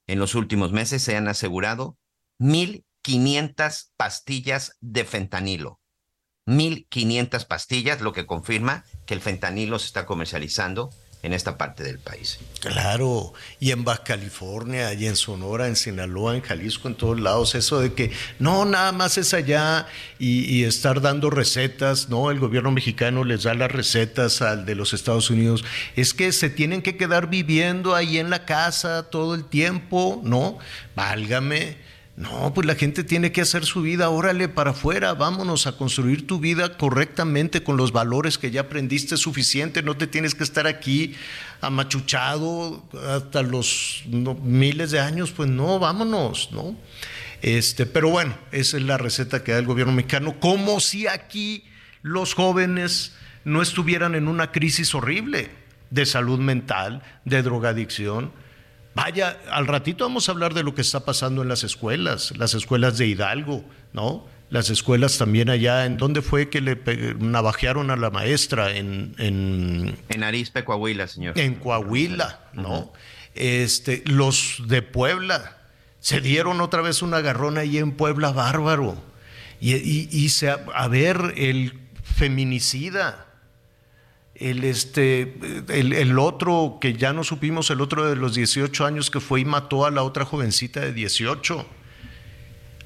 en 0.08 0.20
los 0.20 0.36
últimos 0.36 0.72
meses 0.72 1.02
se 1.02 1.16
han 1.16 1.28
asegurado 1.28 1.98
1.500 2.40 3.90
pastillas 3.98 4.78
de 4.82 5.06
fentanilo. 5.06 5.81
1.500 6.48 7.46
pastillas, 7.46 8.02
lo 8.02 8.14
que 8.14 8.26
confirma 8.26 8.84
que 9.06 9.14
el 9.14 9.22
fentanilo 9.22 9.80
se 9.80 9.86
está 9.86 10.06
comercializando 10.06 10.90
en 11.24 11.34
esta 11.34 11.58
parte 11.58 11.84
del 11.84 12.00
país. 12.00 12.40
Claro, 12.62 13.34
y 13.60 13.72
en 13.72 13.84
Baja 13.84 14.04
California, 14.04 14.94
y 14.94 15.06
en 15.06 15.16
Sonora, 15.16 15.68
en 15.68 15.76
Sinaloa, 15.76 16.36
en 16.36 16.42
Jalisco, 16.42 16.88
en 16.88 16.96
todos 16.96 17.20
lados, 17.20 17.54
eso 17.54 17.80
de 17.80 17.94
que 17.94 18.12
no, 18.40 18.66
nada 18.66 18.92
más 18.92 19.18
es 19.18 19.34
allá 19.34 19.88
y, 20.18 20.46
y, 20.46 20.64
estar 20.64 21.02
dando 21.02 21.30
recetas, 21.30 22.10
¿no? 22.10 22.32
El 22.32 22.40
gobierno 22.40 22.72
mexicano 22.72 23.24
les 23.24 23.44
da 23.44 23.54
las 23.54 23.72
recetas 23.72 24.42
al 24.42 24.66
de 24.66 24.76
los 24.76 24.94
Estados 24.94 25.30
Unidos, 25.30 25.64
es 25.96 26.14
que 26.14 26.32
se 26.32 26.50
tienen 26.50 26.82
que 26.82 26.98
quedar 26.98 27.30
viviendo 27.30 27.94
ahí 27.94 28.18
en 28.18 28.30
la 28.30 28.46
casa 28.46 29.10
todo 29.10 29.36
el 29.36 29.46
tiempo, 29.46 30.22
¿no? 30.24 30.58
Válgame. 30.96 31.91
No, 32.22 32.54
pues 32.54 32.68
la 32.68 32.76
gente 32.76 33.04
tiene 33.04 33.32
que 33.32 33.42
hacer 33.42 33.66
su 33.66 33.82
vida, 33.82 34.12
órale 34.12 34.48
para 34.48 34.72
afuera, 34.72 35.16
vámonos 35.16 35.66
a 35.66 35.76
construir 35.76 36.28
tu 36.28 36.40
vida 36.40 36.78
correctamente 36.78 37.64
con 37.64 37.78
los 37.78 37.92
valores 37.92 38.38
que 38.38 38.52
ya 38.52 38.62
aprendiste 38.62 39.18
suficiente, 39.18 39.82
no 39.82 39.98
te 39.98 40.06
tienes 40.06 40.36
que 40.36 40.44
estar 40.44 40.68
aquí 40.68 41.16
amachuchado 41.62 42.86
hasta 43.10 43.42
los 43.42 44.04
miles 44.44 44.92
de 44.92 45.00
años, 45.00 45.32
pues 45.32 45.50
no, 45.50 45.80
vámonos, 45.80 46.50
¿no? 46.52 46.76
Este, 47.42 47.88
pero 47.88 48.12
bueno, 48.12 48.38
esa 48.52 48.78
es 48.78 48.84
la 48.84 49.00
receta 49.00 49.44
que 49.44 49.54
da 49.54 49.58
el 49.58 49.66
gobierno 49.66 49.92
mexicano, 49.92 50.40
como 50.40 50.80
si 50.80 51.08
aquí 51.08 51.64
los 52.04 52.36
jóvenes 52.36 53.14
no 53.46 53.64
estuvieran 53.64 54.14
en 54.14 54.28
una 54.28 54.52
crisis 54.52 54.94
horrible 54.94 55.50
de 55.90 56.06
salud 56.06 56.38
mental, 56.38 57.02
de 57.26 57.42
drogadicción, 57.42 58.32
Vaya, 58.94 59.40
al 59.52 59.68
ratito 59.68 60.04
vamos 60.06 60.28
a 60.28 60.34
hablar 60.34 60.54
de 60.54 60.64
lo 60.64 60.76
que 60.76 60.82
está 60.82 61.06
pasando 61.06 61.42
en 61.42 61.48
las 61.48 61.64
escuelas, 61.64 62.34
las 62.38 62.54
escuelas 62.54 62.98
de 62.98 63.08
Hidalgo, 63.08 63.64
¿no? 63.94 64.28
Las 64.50 64.70
escuelas 64.70 65.18
también 65.18 65.50
allá, 65.50 65.86
¿en 65.86 65.96
dónde 65.96 66.22
fue 66.22 66.50
que 66.50 66.60
le 66.60 66.78
navajearon 67.20 67.90
a 67.90 67.96
la 67.96 68.10
maestra? 68.10 68.76
En, 68.76 69.16
en, 69.18 69.98
en 70.10 70.24
Arizpe, 70.24 70.66
Coahuila, 70.66 71.08
señor. 71.08 71.40
En 71.40 71.56
Coahuila, 71.56 72.42
¿no? 72.54 72.80
Uh 72.80 72.82
-huh. 72.82 72.92
Este, 73.34 74.04
los 74.06 74.58
de 74.68 74.82
Puebla, 74.82 75.58
se 76.02 76.20
dieron 76.20 76.60
otra 76.60 76.82
vez 76.82 77.02
un 77.02 77.14
agarrón 77.14 77.58
ahí 77.58 77.78
en 77.78 77.94
Puebla 77.94 78.32
bárbaro. 78.32 79.02
Y, 79.62 79.76
y, 79.76 80.10
y 80.12 80.30
se, 80.30 80.50
a 80.50 80.88
ver, 80.90 81.34
el 81.38 81.80
feminicida, 82.04 83.28
el, 84.42 84.64
este, 84.64 85.38
el, 85.70 85.94
el, 85.94 86.20
otro 86.20 86.80
que 86.82 86.94
ya 86.94 87.14
no 87.14 87.24
supimos, 87.24 87.70
el 87.70 87.80
otro 87.80 88.10
de 88.10 88.16
los 88.16 88.34
18 88.34 88.86
años 88.86 89.12
que 89.12 89.20
fue 89.20 89.42
y 89.42 89.46
mató 89.46 89.86
a 89.86 89.92
la 89.92 90.04
otra 90.04 90.26
jovencita 90.26 90.80
de 90.80 90.94
18. 90.94 91.66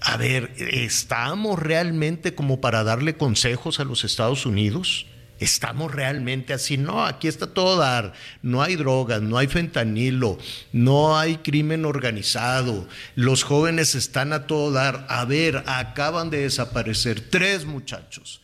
A 0.02 0.18
ver, 0.18 0.54
¿estamos 0.58 1.58
realmente 1.58 2.36
como 2.36 2.60
para 2.60 2.84
darle 2.84 3.16
consejos 3.16 3.80
a 3.80 3.86
los 3.86 4.04
Estados 4.04 4.46
Unidos? 4.46 5.08
¿Estamos 5.40 5.92
realmente 5.92 6.54
así? 6.54 6.78
No, 6.78 7.06
aquí 7.06 7.28
está 7.28 7.48
todo 7.48 7.78
dar. 7.78 8.14
No 8.42 8.62
hay 8.62 8.76
drogas, 8.76 9.22
no 9.22 9.38
hay 9.38 9.48
fentanilo, 9.48 10.38
no 10.72 11.18
hay 11.18 11.38
crimen 11.38 11.86
organizado. 11.86 12.88
Los 13.16 13.44
jóvenes 13.44 13.96
están 13.96 14.32
a 14.34 14.48
todo 14.48 14.72
dar. 14.72 15.06
A 15.10 15.26
ver, 15.26 15.64
acaban 15.66 16.30
de 16.30 16.42
desaparecer 16.42 17.22
tres 17.30 17.66
muchachos 17.66 18.42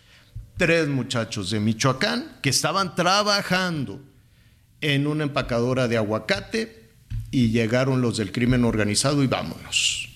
tres 0.62 0.88
muchachos 0.88 1.50
de 1.50 1.60
Michoacán 1.60 2.38
que 2.44 2.52
estaban 2.52 2.94
trabajando 2.94 4.00
en 4.80 5.08
una 5.08 5.24
empacadora 5.24 5.88
de 5.88 5.98
aguacate 5.98 6.92
y 7.32 7.50
llegaron 7.50 8.00
los 8.04 8.18
del 8.18 8.32
crimen 8.32 8.64
organizado 8.64 9.24
y 9.24 9.28
vámonos. 9.28 10.10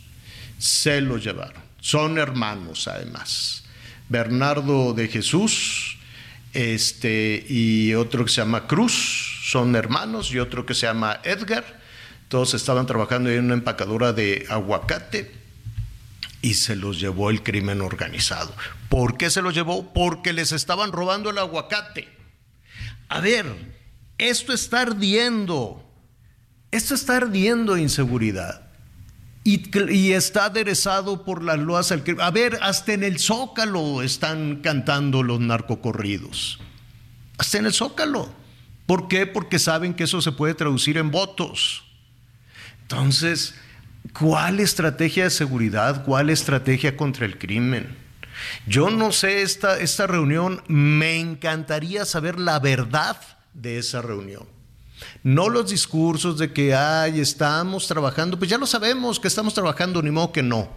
Se 0.60 1.02
los 1.02 1.24
llevaron. 1.24 1.64
Son 1.80 2.20
hermanos 2.20 2.88
además. 2.88 3.64
Bernardo 4.08 4.94
de 4.94 5.08
Jesús 5.08 5.98
este, 6.54 7.44
y 7.50 7.96
otro 7.96 8.24
que 8.24 8.30
se 8.30 8.42
llama 8.42 8.68
Cruz, 8.68 9.42
son 9.50 9.76
hermanos, 9.76 10.32
y 10.32 10.38
otro 10.38 10.64
que 10.64 10.76
se 10.76 10.86
llama 10.86 11.22
Edgar. 11.24 11.66
Todos 12.28 12.54
estaban 12.54 12.86
trabajando 12.86 13.32
en 13.32 13.46
una 13.46 13.56
empacadora 13.56 14.14
de 14.14 14.46
aguacate 14.48 15.32
y 16.44 16.54
se 16.54 16.76
los 16.76 17.00
llevó 17.00 17.32
el 17.32 17.42
crimen 17.42 17.82
organizado. 17.82 18.54
¿Por 18.89 19.17
qué 19.17 19.30
se 19.30 19.41
los 19.41 19.54
llevó? 19.54 19.93
Porque 19.93 20.34
les 20.34 20.52
estaban 20.52 20.91
robando 20.91 21.30
el 21.30 21.38
aguacate. 21.38 22.08
A 23.10 23.19
ver, 23.19 23.45
esto 24.17 24.54
está 24.54 24.82
ardiendo. 24.82 25.84
Esto 26.71 26.95
está 26.95 27.17
ardiendo 27.17 27.78
inseguridad. 27.78 28.62
Y, 29.43 29.63
y, 29.93 30.13
está 30.13 30.45
aderezado 30.45 31.24
por 31.24 31.43
las 31.43 31.60
loas 31.60 31.91
al 31.91 32.04
crimen. 32.04 32.26
A 32.26 32.32
ver, 32.32 32.58
hasta 32.62 32.93
en 32.93 33.04
el 33.04 33.19
Zócalo 33.19 34.02
están 34.02 34.58
cantando 34.58 35.21
los 35.21 35.39
narcocorridos. 35.39 36.60
Hasta 37.38 37.60
en 37.60 37.67
el 37.67 37.74
Zócalo. 37.74 38.34
¿Por 38.88 39.08
qué? 39.08 39.28
Porque 39.28 39.60
saben 39.60 39.93
que 39.93 40.06
eso 40.06 40.21
se 40.21 40.32
puede 40.32 40.56
traducir 40.56 40.98
en 40.98 41.12
votos. 41.12 41.84
Entonces, 42.82 43.54
¿Cuál 44.13 44.60
estrategia 44.60 45.26
de 45.26 45.30
seguridad? 45.30 46.06
¿Cuál 46.06 46.30
estrategia 46.30 46.95
contra 46.95 47.26
el 47.26 47.38
crimen? 47.38 47.98
Yo 48.68 48.90
no 48.90 49.12
sé 49.12 49.42
esta, 49.42 49.80
esta 49.80 50.08
reunión, 50.08 50.62
me 50.68 51.20
encantaría 51.20 52.06
saber 52.06 52.40
la 52.40 52.60
verdad 52.60 53.18
de 53.54 53.78
esa 53.78 54.02
reunión. 54.02 54.48
No 55.24 55.50
los 55.50 55.70
discursos 55.70 56.38
de 56.38 56.54
que, 56.54 56.74
ay, 56.74 57.20
estamos 57.20 57.88
trabajando, 57.88 58.38
pues 58.38 58.50
ya 58.50 58.58
lo 58.58 58.66
sabemos 58.66 59.20
que 59.20 59.28
estamos 59.28 59.54
trabajando, 59.54 60.02
ni 60.02 60.12
modo 60.12 60.32
que 60.32 60.44
no. 60.44 60.70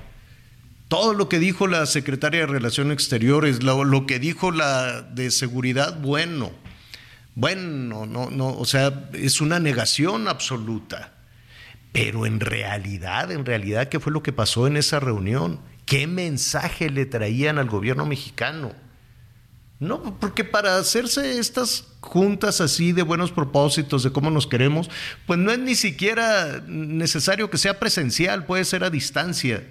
Todo 0.89 1.13
lo 1.13 1.29
que 1.29 1.39
dijo 1.39 1.67
la 1.67 1.85
secretaria 1.87 2.41
de 2.41 2.47
Relaciones 2.47 2.95
Exteriores, 2.95 3.63
lo, 3.63 3.85
lo 3.85 4.07
que 4.07 4.19
dijo 4.19 4.51
la 4.51 5.03
de 5.03 5.31
seguridad, 5.31 5.99
bueno, 6.01 6.51
bueno, 7.35 8.07
no, 8.07 8.31
no, 8.31 8.49
o 8.49 8.65
sea, 8.65 9.09
es 9.13 9.41
una 9.41 9.61
negación 9.61 10.29
absoluta. 10.29 11.13
Pero 11.93 12.27
en 12.27 12.41
realidad, 12.41 13.31
en 13.31 13.47
realidad, 13.47 13.89
¿qué 13.89 14.01
fue 14.01 14.13
lo 14.13 14.23
que 14.23 14.33
pasó 14.33 14.67
en 14.67 14.77
esa 14.77 14.99
reunión? 14.99 15.61
¿Qué 15.89 16.07
mensaje 16.07 16.91
le 16.91 17.07
traían 17.07 17.59
al 17.59 17.71
gobierno 17.71 18.05
mexicano? 18.05 18.75
No, 19.81 20.19
porque 20.21 20.45
para 20.45 20.77
hacerse 20.77 21.39
estas 21.39 21.87
juntas 22.01 22.61
así 22.61 22.93
de 22.93 23.03
buenos 23.03 23.33
propósitos, 23.33 24.03
de 24.03 24.13
cómo 24.13 24.31
nos 24.31 24.47
queremos, 24.47 24.91
pues 25.27 25.39
no 25.39 25.51
es 25.51 25.59
ni 25.59 25.75
siquiera 25.75 26.63
necesario 26.67 27.49
que 27.49 27.57
sea 27.57 27.79
presencial, 27.79 28.45
puede 28.45 28.67
ser 28.67 28.85
a 28.85 28.91
distancia, 28.91 29.67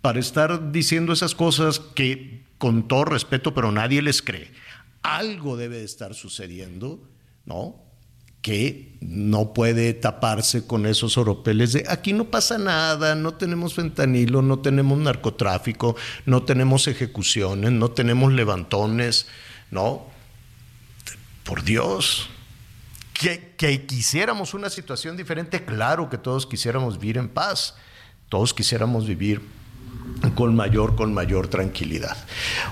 para 0.00 0.18
estar 0.18 0.72
diciendo 0.72 1.12
esas 1.12 1.36
cosas 1.36 1.78
que 1.78 2.44
con 2.58 2.88
todo 2.88 3.04
respeto, 3.04 3.54
pero 3.54 3.70
nadie 3.70 4.02
les 4.02 4.22
cree. 4.22 4.50
Algo 5.02 5.56
debe 5.56 5.78
de 5.78 5.84
estar 5.84 6.14
sucediendo, 6.14 7.08
¿no? 7.44 7.91
Que 8.42 8.92
no 9.00 9.52
puede 9.52 9.94
taparse 9.94 10.66
con 10.66 10.84
esos 10.86 11.16
oropeles 11.16 11.72
de 11.72 11.84
aquí 11.88 12.12
no 12.12 12.24
pasa 12.24 12.58
nada, 12.58 13.14
no 13.14 13.34
tenemos 13.34 13.74
fentanilo, 13.74 14.42
no 14.42 14.58
tenemos 14.58 14.98
narcotráfico, 14.98 15.96
no 16.26 16.42
tenemos 16.42 16.88
ejecuciones, 16.88 17.72
no 17.72 17.90
tenemos 17.90 18.32
levantones, 18.32 19.26
¿no? 19.70 20.06
Por 21.44 21.62
Dios, 21.62 22.28
que, 23.12 23.54
que 23.56 23.86
quisiéramos 23.86 24.54
una 24.54 24.70
situación 24.70 25.16
diferente, 25.16 25.64
claro 25.64 26.10
que 26.10 26.18
todos 26.18 26.46
quisiéramos 26.46 26.98
vivir 26.98 27.18
en 27.18 27.28
paz, 27.28 27.74
todos 28.28 28.52
quisiéramos 28.52 29.06
vivir 29.06 29.40
con 30.34 30.54
mayor, 30.54 30.96
con 30.96 31.12
mayor 31.12 31.48
tranquilidad. 31.48 32.16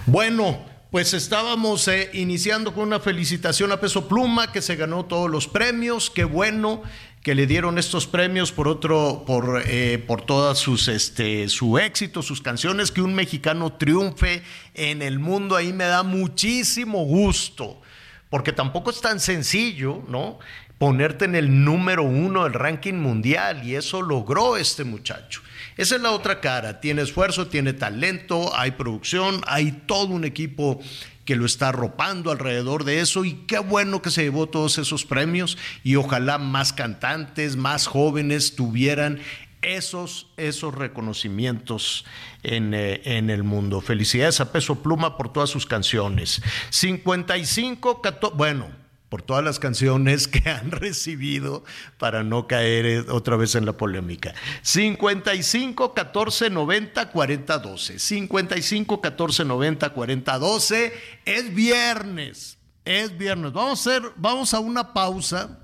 Bueno, 0.06 0.69
pues 0.90 1.14
estábamos 1.14 1.86
eh, 1.86 2.10
iniciando 2.14 2.74
con 2.74 2.88
una 2.88 2.98
felicitación 2.98 3.70
a 3.70 3.80
Peso 3.80 4.08
Pluma, 4.08 4.50
que 4.50 4.60
se 4.60 4.74
ganó 4.74 5.04
todos 5.04 5.30
los 5.30 5.46
premios. 5.46 6.10
Qué 6.10 6.24
bueno 6.24 6.82
que 7.22 7.36
le 7.36 7.46
dieron 7.46 7.78
estos 7.78 8.08
premios 8.08 8.50
por 8.50 8.66
otro, 8.66 9.22
por, 9.24 9.62
eh, 9.66 9.98
por 9.98 10.22
todas 10.22 10.58
sus, 10.58 10.88
este, 10.88 11.48
su 11.48 11.78
éxito, 11.78 12.22
sus 12.22 12.40
canciones, 12.40 12.90
que 12.90 13.02
un 13.02 13.14
mexicano 13.14 13.74
triunfe 13.74 14.42
en 14.74 15.00
el 15.02 15.20
mundo. 15.20 15.54
Ahí 15.54 15.72
me 15.72 15.84
da 15.84 16.02
muchísimo 16.02 17.04
gusto, 17.04 17.80
porque 18.28 18.52
tampoco 18.52 18.90
es 18.90 19.00
tan 19.00 19.20
sencillo, 19.20 20.02
¿no? 20.08 20.40
Ponerte 20.78 21.26
en 21.26 21.36
el 21.36 21.62
número 21.62 22.02
uno 22.02 22.44
del 22.44 22.54
ranking 22.54 22.94
mundial, 22.94 23.64
y 23.64 23.76
eso 23.76 24.02
logró 24.02 24.56
este 24.56 24.82
muchacho. 24.82 25.42
Esa 25.80 25.96
es 25.96 26.02
la 26.02 26.10
otra 26.10 26.42
cara. 26.42 26.78
Tiene 26.78 27.00
esfuerzo, 27.00 27.46
tiene 27.46 27.72
talento, 27.72 28.54
hay 28.54 28.72
producción, 28.72 29.40
hay 29.46 29.72
todo 29.72 30.08
un 30.08 30.26
equipo 30.26 30.78
que 31.24 31.36
lo 31.36 31.46
está 31.46 31.70
arropando 31.70 32.30
alrededor 32.30 32.84
de 32.84 33.00
eso 33.00 33.24
y 33.24 33.32
qué 33.46 33.60
bueno 33.60 34.02
que 34.02 34.10
se 34.10 34.24
llevó 34.24 34.46
todos 34.46 34.76
esos 34.76 35.06
premios 35.06 35.56
y 35.82 35.96
ojalá 35.96 36.36
más 36.36 36.74
cantantes, 36.74 37.56
más 37.56 37.86
jóvenes 37.86 38.56
tuvieran 38.56 39.20
esos, 39.62 40.26
esos 40.36 40.74
reconocimientos 40.74 42.04
en, 42.42 42.74
eh, 42.74 43.00
en, 43.06 43.30
el 43.30 43.42
mundo. 43.42 43.80
Felicidades 43.80 44.38
a 44.42 44.52
Peso 44.52 44.82
Pluma 44.82 45.16
por 45.16 45.32
todas 45.32 45.48
sus 45.48 45.64
canciones. 45.64 46.42
55, 46.68 48.02
14, 48.02 48.36
bueno, 48.36 48.66
por 49.10 49.20
todas 49.22 49.44
las 49.44 49.58
canciones 49.58 50.26
que 50.28 50.48
han 50.48 50.70
recibido 50.70 51.64
para 51.98 52.22
no 52.22 52.46
caer 52.46 53.10
otra 53.10 53.36
vez 53.36 53.54
en 53.56 53.66
la 53.66 53.74
polémica. 53.74 54.32
55 54.62 55.92
14 55.92 56.48
90 56.48 57.10
40 57.10 57.58
12. 57.58 57.98
55 57.98 59.00
14 59.02 59.44
90 59.44 59.90
40 59.90 60.38
12 60.38 60.92
es 61.26 61.54
viernes. 61.54 62.56
Es 62.86 63.18
viernes. 63.18 63.52
Vamos 63.52 63.86
a, 63.86 63.90
hacer, 63.90 64.12
vamos 64.16 64.54
a 64.54 64.60
una 64.60 64.94
pausa 64.94 65.58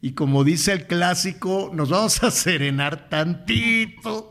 y 0.00 0.12
como 0.12 0.44
dice 0.44 0.72
el 0.72 0.86
clásico, 0.86 1.70
nos 1.72 1.88
vamos 1.88 2.22
a 2.22 2.30
serenar 2.30 3.08
tantito. 3.08 4.30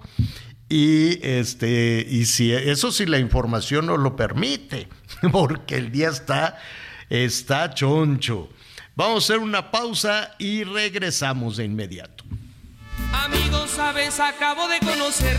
Y 0.70 1.20
este, 1.22 2.06
y 2.10 2.26
si 2.26 2.54
eso 2.54 2.92
si 2.92 3.08
la 3.08 3.20
información 3.20 3.88
nos 3.88 4.00
lo 4.00 4.16
permite, 4.16 4.88
porque 5.32 5.76
el 5.76 5.92
día 5.92 6.10
está, 6.10 6.58
está 7.14 7.72
choncho. 7.76 8.50
Vamos 8.96 9.16
a 9.16 9.34
hacer 9.34 9.40
una 9.40 9.70
pausa 9.70 10.34
y 10.40 10.64
regresamos 10.64 11.58
de 11.58 11.66
inmediato. 11.66 12.24
Amigos, 13.14 13.70
sabes, 13.70 14.20
acabo 14.20 14.68
de 14.68 14.80
conocer 14.80 15.38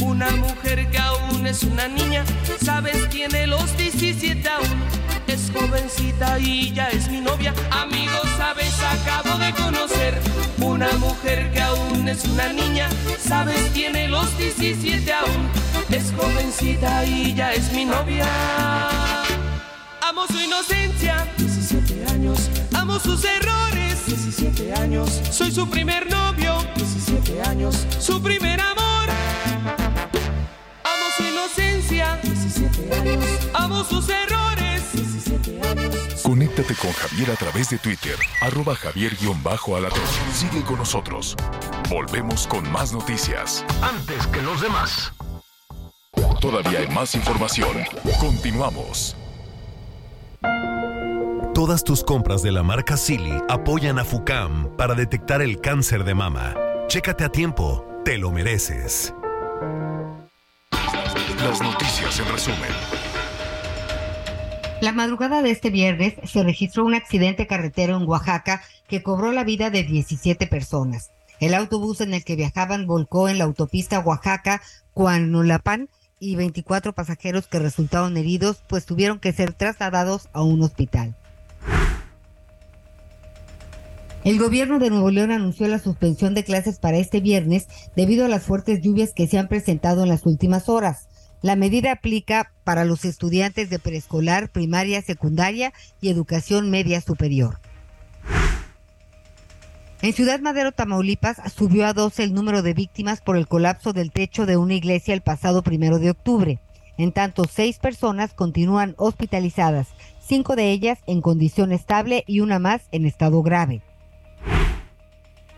una 0.00 0.30
mujer 0.30 0.90
que 0.90 0.98
aún 0.98 1.46
es 1.46 1.62
una 1.62 1.86
niña. 1.86 2.24
Sabes, 2.60 3.08
tiene 3.08 3.46
los 3.46 3.76
17 3.76 4.48
aún. 4.48 4.82
Es 5.28 5.52
jovencita 5.54 6.40
y 6.40 6.72
ya 6.72 6.88
es 6.88 7.08
mi 7.08 7.20
novia. 7.20 7.54
Amigos, 7.70 8.28
sabes, 8.36 8.74
acabo 8.80 9.38
de 9.38 9.52
conocer 9.52 10.18
una 10.58 10.90
mujer 10.94 11.52
que 11.52 11.60
aún 11.60 12.08
es 12.08 12.24
una 12.24 12.52
niña. 12.52 12.88
Sabes, 13.18 13.72
tiene 13.72 14.08
los 14.08 14.36
17 14.38 15.12
aún. 15.12 15.48
Es 15.88 16.12
jovencita 16.16 17.04
y 17.04 17.34
ya 17.34 17.52
es 17.52 17.72
mi 17.72 17.84
novia. 17.84 18.26
Amo 20.12 20.26
su 20.26 20.38
inocencia, 20.38 21.26
17 21.38 22.04
años. 22.12 22.50
Amo 22.74 23.00
sus 23.00 23.24
errores, 23.24 24.04
17 24.06 24.74
años. 24.74 25.22
Soy 25.30 25.50
su 25.50 25.66
primer 25.66 26.06
novio, 26.10 26.58
17 26.76 27.40
años. 27.40 27.86
Su 27.98 28.20
primer 28.20 28.60
amor. 28.60 29.08
Amo 30.84 31.04
su 31.16 31.22
inocencia, 31.22 32.20
17 32.22 32.94
años. 32.94 33.24
Amo 33.54 33.84
sus 33.84 34.06
errores, 34.10 34.82
17 34.92 35.62
años. 35.66 35.96
Conéctate 36.22 36.74
con 36.74 36.92
Javier 36.92 37.30
a 37.30 37.36
través 37.36 37.70
de 37.70 37.78
Twitter, 37.78 38.16
arroba 38.42 38.74
javier-alatón. 38.74 40.02
Sigue 40.34 40.62
con 40.62 40.76
nosotros. 40.76 41.34
Volvemos 41.88 42.46
con 42.46 42.70
más 42.70 42.92
noticias. 42.92 43.64
Antes 43.80 44.26
que 44.26 44.42
los 44.42 44.60
demás. 44.60 45.10
Todavía 46.38 46.80
hay 46.80 46.88
más 46.88 47.14
información. 47.14 47.78
Continuamos. 48.20 49.16
Todas 51.54 51.84
tus 51.84 52.02
compras 52.02 52.42
de 52.42 52.50
la 52.50 52.62
marca 52.62 52.96
Silly 52.96 53.34
apoyan 53.46 53.98
a 53.98 54.04
FUCAM 54.04 54.74
para 54.74 54.94
detectar 54.94 55.42
el 55.42 55.60
cáncer 55.60 56.02
de 56.02 56.14
mama. 56.14 56.54
Chécate 56.88 57.24
a 57.24 57.28
tiempo, 57.28 57.86
te 58.06 58.16
lo 58.16 58.30
mereces. 58.32 59.14
Las 60.70 61.60
noticias 61.60 62.18
en 62.20 62.32
resumen. 62.32 62.70
La 64.80 64.92
madrugada 64.92 65.42
de 65.42 65.50
este 65.50 65.68
viernes 65.68 66.14
se 66.24 66.42
registró 66.42 66.86
un 66.86 66.94
accidente 66.94 67.46
carretero 67.46 67.98
en 67.98 68.08
Oaxaca 68.08 68.62
que 68.88 69.02
cobró 69.02 69.30
la 69.30 69.44
vida 69.44 69.68
de 69.68 69.82
17 69.82 70.46
personas. 70.46 71.10
El 71.38 71.52
autobús 71.52 72.00
en 72.00 72.14
el 72.14 72.24
que 72.24 72.34
viajaban 72.34 72.86
volcó 72.86 73.28
en 73.28 73.36
la 73.36 73.44
autopista 73.44 74.00
Oaxaca-Cuanulapan 74.00 75.90
y 76.18 76.34
24 76.34 76.94
pasajeros 76.94 77.46
que 77.46 77.58
resultaron 77.58 78.16
heridos 78.16 78.62
pues 78.68 78.86
tuvieron 78.86 79.18
que 79.18 79.34
ser 79.34 79.52
trasladados 79.52 80.30
a 80.32 80.42
un 80.42 80.62
hospital. 80.62 81.14
El 84.24 84.38
gobierno 84.38 84.78
de 84.78 84.88
Nuevo 84.88 85.10
León 85.10 85.32
anunció 85.32 85.66
la 85.66 85.80
suspensión 85.80 86.32
de 86.32 86.44
clases 86.44 86.78
para 86.78 86.96
este 86.96 87.20
viernes 87.20 87.66
debido 87.96 88.24
a 88.24 88.28
las 88.28 88.44
fuertes 88.44 88.80
lluvias 88.80 89.12
que 89.12 89.26
se 89.26 89.36
han 89.36 89.48
presentado 89.48 90.04
en 90.04 90.08
las 90.08 90.26
últimas 90.26 90.68
horas. 90.68 91.08
La 91.42 91.56
medida 91.56 91.90
aplica 91.90 92.52
para 92.62 92.84
los 92.84 93.04
estudiantes 93.04 93.68
de 93.68 93.80
preescolar, 93.80 94.48
primaria, 94.48 95.02
secundaria 95.02 95.72
y 96.00 96.08
educación 96.08 96.70
media 96.70 97.00
superior. 97.00 97.58
En 100.02 100.12
Ciudad 100.12 100.38
Madero, 100.38 100.70
Tamaulipas, 100.70 101.38
subió 101.52 101.84
a 101.84 101.92
12 101.92 102.22
el 102.22 102.32
número 102.32 102.62
de 102.62 102.74
víctimas 102.74 103.20
por 103.20 103.36
el 103.36 103.48
colapso 103.48 103.92
del 103.92 104.12
techo 104.12 104.46
de 104.46 104.56
una 104.56 104.74
iglesia 104.74 105.14
el 105.14 105.22
pasado 105.22 105.62
primero 105.62 105.98
de 105.98 106.10
octubre. 106.10 106.60
En 106.96 107.10
tanto, 107.10 107.42
seis 107.50 107.80
personas 107.80 108.34
continúan 108.34 108.94
hospitalizadas, 108.98 109.88
cinco 110.20 110.54
de 110.54 110.70
ellas 110.70 111.00
en 111.08 111.22
condición 111.22 111.72
estable 111.72 112.22
y 112.28 112.38
una 112.38 112.60
más 112.60 112.82
en 112.92 113.04
estado 113.04 113.42
grave. 113.42 113.82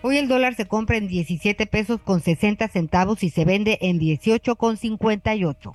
Hoy 0.07 0.19
el 0.19 0.29
dólar 0.29 0.55
se 0.55 0.67
compra 0.67 0.99
en 0.99 1.09
17 1.09 1.65
pesos 1.65 1.99
con 1.99 2.21
60 2.21 2.69
centavos 2.69 3.23
y 3.23 3.31
se 3.31 3.47
vende 3.47 3.79
en 3.81 3.99
18 3.99 4.55
con 4.57 4.77
58. 4.77 5.75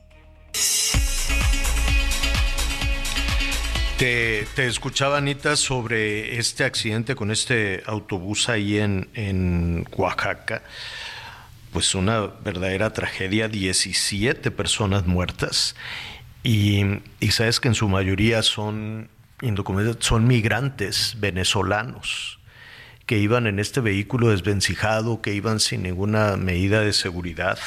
Te, 3.97 4.45
te, 4.55 4.67
escuchaba, 4.67 5.17
Anita, 5.17 5.55
sobre 5.55 6.37
este 6.37 6.63
accidente 6.63 7.15
con 7.15 7.31
este 7.31 7.81
autobús 7.87 8.49
ahí 8.49 8.77
en, 8.77 9.09
en 9.15 9.87
Oaxaca. 9.97 10.61
Pues 11.73 11.95
una 11.95 12.27
verdadera 12.43 12.93
tragedia, 12.93 13.47
17 13.47 14.51
personas 14.51 15.07
muertas. 15.07 15.75
Y, 16.43 16.83
sabes 17.31 17.59
que 17.59 17.69
en 17.69 17.73
su 17.73 17.89
mayoría 17.89 18.43
son 18.43 19.09
son 19.99 20.27
migrantes 20.27 21.15
venezolanos 21.17 22.38
que 23.09 23.17
iban 23.17 23.47
en 23.47 23.57
este 23.57 23.81
vehículo 23.81 24.29
desvencijado, 24.29 25.19
que 25.19 25.33
iban 25.33 25.59
sin 25.59 25.81
ninguna 25.81 26.37
medida 26.37 26.81
de 26.81 26.93
seguridad. 26.93 27.57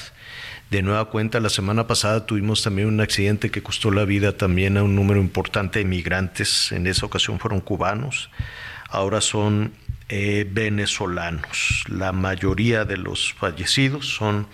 De 0.70 0.82
nueva 0.82 1.06
cuenta, 1.06 1.40
la 1.40 1.50
semana 1.50 1.88
pasada 1.88 2.26
tuvimos 2.26 2.62
también 2.62 2.86
un 2.86 3.00
accidente 3.00 3.50
que 3.50 3.60
costó 3.60 3.90
la 3.90 4.04
vida 4.04 4.36
también 4.36 4.76
a 4.76 4.84
un 4.84 4.94
número 4.94 5.18
importante 5.20 5.80
de 5.80 5.84
migrantes. 5.84 6.70
En 6.70 6.86
esa 6.86 7.06
ocasión 7.06 7.40
fueron 7.40 7.60
cubanos, 7.60 8.30
ahora 8.88 9.20
son 9.20 9.72
eh, 10.08 10.46
venezolanos. 10.48 11.86
La 11.88 12.12
mayoría 12.12 12.84
de 12.84 12.98
los 12.98 13.32
fallecidos 13.32 14.14
son 14.14 14.46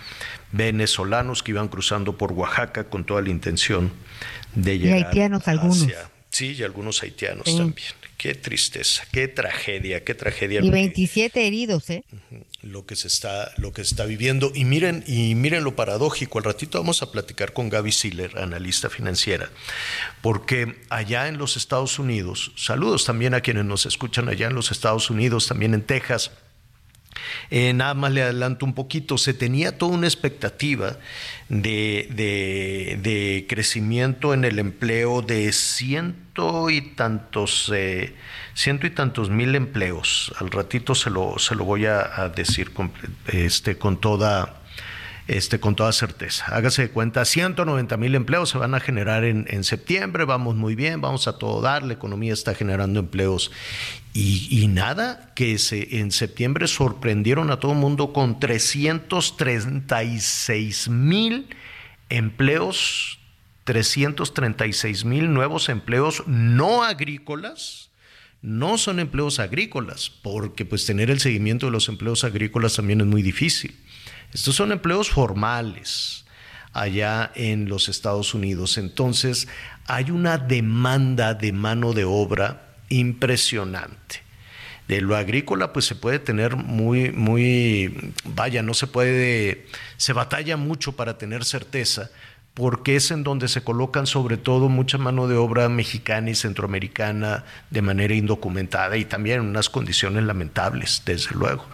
venezolanos 0.53 1.43
que 1.43 1.51
iban 1.51 1.69
cruzando 1.69 2.17
por 2.17 2.33
Oaxaca 2.33 2.85
con 2.85 3.05
toda 3.05 3.21
la 3.21 3.29
intención 3.29 3.93
de 4.55 4.79
llegar. 4.79 5.01
Y 5.01 5.03
haitianos 5.03 5.49
algunos. 5.49 5.87
Sí, 6.31 6.55
y 6.59 6.63
algunos 6.63 7.03
haitianos 7.03 7.45
sí. 7.45 7.59
también. 7.59 7.98
Qué 8.19 8.35
tristeza, 8.35 9.05
qué 9.13 9.29
tragedia, 9.29 10.03
qué 10.03 10.13
tragedia. 10.13 10.61
Y 10.61 10.71
27 10.71 11.47
heridos, 11.47 11.89
¿eh? 11.89 12.03
Lo 12.63 12.85
que 12.85 12.97
se 12.97 13.07
está, 13.07 13.53
lo 13.59 13.73
que 13.73 13.85
se 13.85 13.93
está 13.93 14.07
viviendo. 14.07 14.51
Y 14.57 14.65
miren, 14.65 15.05
y 15.07 15.37
miren 15.37 15.63
lo 15.63 15.77
paradójico. 15.77 16.39
Al 16.39 16.45
ratito 16.45 16.79
vamos 16.79 17.01
a 17.03 17.13
platicar 17.13 17.53
con 17.53 17.69
Gaby 17.69 17.93
Siller, 17.93 18.37
analista 18.37 18.91
financiera, 18.91 19.51
porque 20.21 20.75
allá 20.91 21.29
en 21.29 21.39
los 21.39 21.57
Estados 21.57 22.01
Unidos, 22.01 22.51
saludos 22.57 23.05
también 23.05 23.35
a 23.35 23.41
quienes 23.41 23.65
nos 23.65 23.87
escuchan 23.87 24.29
allá 24.29 24.49
en 24.49 24.55
los 24.55 24.73
Estados 24.73 25.11
Unidos, 25.11 25.47
también 25.47 25.73
en 25.73 25.83
Texas. 25.83 26.33
Eh, 27.51 27.73
nada 27.73 27.95
más 27.95 28.13
le 28.13 28.23
adelanto 28.23 28.67
un 28.67 28.75
poquito, 28.75 29.19
se 29.19 29.35
tenía 29.35 29.79
toda 29.79 29.93
una 29.93 30.07
expectativa 30.07 30.99
de, 31.49 32.09
de, 33.03 33.47
crecimiento 33.49 34.35
en 34.35 34.45
el 34.45 34.59
empleo 34.59 35.23
de 35.23 35.53
ciento 35.53 36.71
y 36.71 36.81
tantos, 36.81 37.71
eh, 37.75 38.15
ciento 38.55 38.87
y 38.87 38.91
tantos 38.91 39.31
mil 39.31 39.55
empleos. 39.55 40.33
Al 40.39 40.51
ratito 40.51 40.95
se 40.95 41.11
lo, 41.11 41.39
se 41.39 41.55
lo 41.55 41.65
voy 41.65 41.87
a, 41.87 42.31
decir 42.35 42.73
este, 43.29 43.79
con 43.79 44.01
toda 44.01 44.63
este, 45.29 45.61
con 45.61 45.77
toda 45.77 45.93
certeza. 45.93 46.47
Hágase 46.47 46.83
de 46.83 46.91
cuenta, 46.91 47.25
190 47.25 47.97
mil 47.99 48.15
empleos 48.15 48.49
se 48.49 48.59
van 48.59 48.75
a 48.75 48.81
generar 48.81 49.25
en, 49.25 49.47
en, 49.51 49.63
septiembre, 49.63 50.25
vamos 50.25 50.57
muy 50.57 50.75
bien, 50.75 51.03
vamos 51.03 51.29
a 51.29 51.39
todo 51.39 51.61
dar, 51.61 51.85
la 51.85 51.93
economía 51.93 52.33
está 52.33 52.55
generando 52.55 52.99
empleos. 52.99 53.53
Y, 54.15 54.67
nada, 54.69 55.33
que 55.37 55.59
se, 55.59 56.01
en 56.01 56.11
septiembre 56.11 56.67
sorprendieron 56.67 57.53
a 57.53 57.61
todo 57.61 57.73
el 57.73 57.79
mundo 57.79 58.13
con 58.13 58.41
336 58.41 60.89
mil 60.89 61.47
empleos, 62.09 63.21
336 63.63 65.05
mil 65.05 65.33
nuevos 65.33 65.69
empleos 65.69 66.25
no 66.27 66.83
agrícolas 66.83 67.89
no 68.41 68.79
son 68.79 69.01
empleos 69.01 69.41
agrícolas, 69.41 70.11
porque 70.11 70.65
pues 70.65 70.87
tener 70.87 71.11
el 71.11 71.19
seguimiento 71.19 71.67
de 71.67 71.73
los 71.73 71.89
empleos 71.89 72.23
agrícolas 72.23 72.75
también 72.75 73.01
es 73.01 73.07
muy 73.07 73.23
difícil. 73.23 73.75
Estos 74.33 74.57
son 74.57 74.73
empleos 74.73 75.11
formales 75.11 76.25
allá 76.73 77.33
en 77.35 77.69
los 77.69 77.89
Estados 77.89 78.35
Unidos. 78.35 78.79
Entonces, 78.79 79.49
hay 79.87 80.11
una 80.11 80.39
demanda 80.39 81.35
de 81.35 81.53
mano 81.53 81.93
de 81.93 82.05
obra 82.05 82.75
impresionante. 82.89 84.23
De 84.87 85.01
lo 85.03 85.17
agrícola, 85.17 85.73
pues 85.73 85.85
se 85.85 85.95
puede 85.95 86.19
tener 86.19 86.57
muy, 86.57 87.11
muy, 87.11 88.15
vaya, 88.25 88.63
no 88.63 88.73
se 88.73 88.87
puede, 88.87 89.67
se 89.99 90.15
batalla 90.15 90.57
mucho 90.57 90.93
para 90.93 91.19
tener 91.19 91.45
certeza, 91.45 92.11
porque 92.55 92.97
es 92.97 93.11
en 93.11 93.23
donde 93.23 93.49
se 93.49 93.63
colocan 93.63 94.07
sobre 94.07 94.39
todo 94.39 94.71
mucha 94.71 94.97
mano 94.97 95.29
de 95.29 95.37
obra 95.37 95.69
mexicana 95.69 96.31
y 96.31 96.35
centroamericana 96.35 97.45
de 97.71 97.83
manera 97.83 98.15
indocumentada 98.15 98.97
y 98.97 99.05
también 99.05 99.41
en 99.41 99.47
unas 99.49 99.69
condiciones 99.69 100.25
lamentables, 100.25 101.03
desde 101.05 101.35
luego 101.35 101.67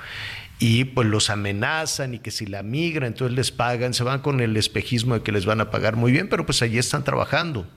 y 0.67 0.87
pues 0.87 1.07
los 1.07 1.29
amenazan 1.29 2.15
y 2.15 2.21
que 2.21 2.31
si 2.31 2.47
la 2.47 2.63
migra 2.63 3.07
entonces 3.07 3.37
les 3.37 3.53
pagan, 3.53 3.93
se 3.93 4.03
van 4.03 4.23
con 4.23 4.41
el 4.41 4.57
espejismo 4.57 5.13
de 5.13 5.23
que 5.23 5.31
les 5.31 5.45
van 5.45 5.61
a 5.61 5.71
pagar 5.71 5.95
muy 5.95 6.11
bien, 6.11 6.31
pero 6.31 6.47
pues 6.47 6.63
allí 6.63 6.79
están 6.79 7.05
trabajando. 7.05 7.69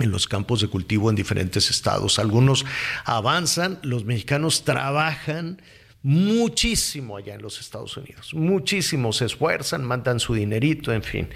en 0.00 0.10
los 0.10 0.26
campos 0.26 0.60
de 0.60 0.66
cultivo 0.66 1.10
en 1.10 1.14
diferentes 1.14 1.70
estados. 1.70 2.18
Algunos 2.18 2.64
avanzan, 3.04 3.78
los 3.82 4.04
mexicanos 4.04 4.64
trabajan 4.64 5.62
muchísimo 6.02 7.16
allá 7.16 7.34
en 7.34 7.42
los 7.42 7.60
Estados 7.60 7.96
Unidos, 7.96 8.34
muchísimo, 8.34 9.12
se 9.12 9.26
esfuerzan, 9.26 9.84
mandan 9.84 10.18
su 10.18 10.34
dinerito, 10.34 10.92
en 10.92 11.04
fin. 11.04 11.28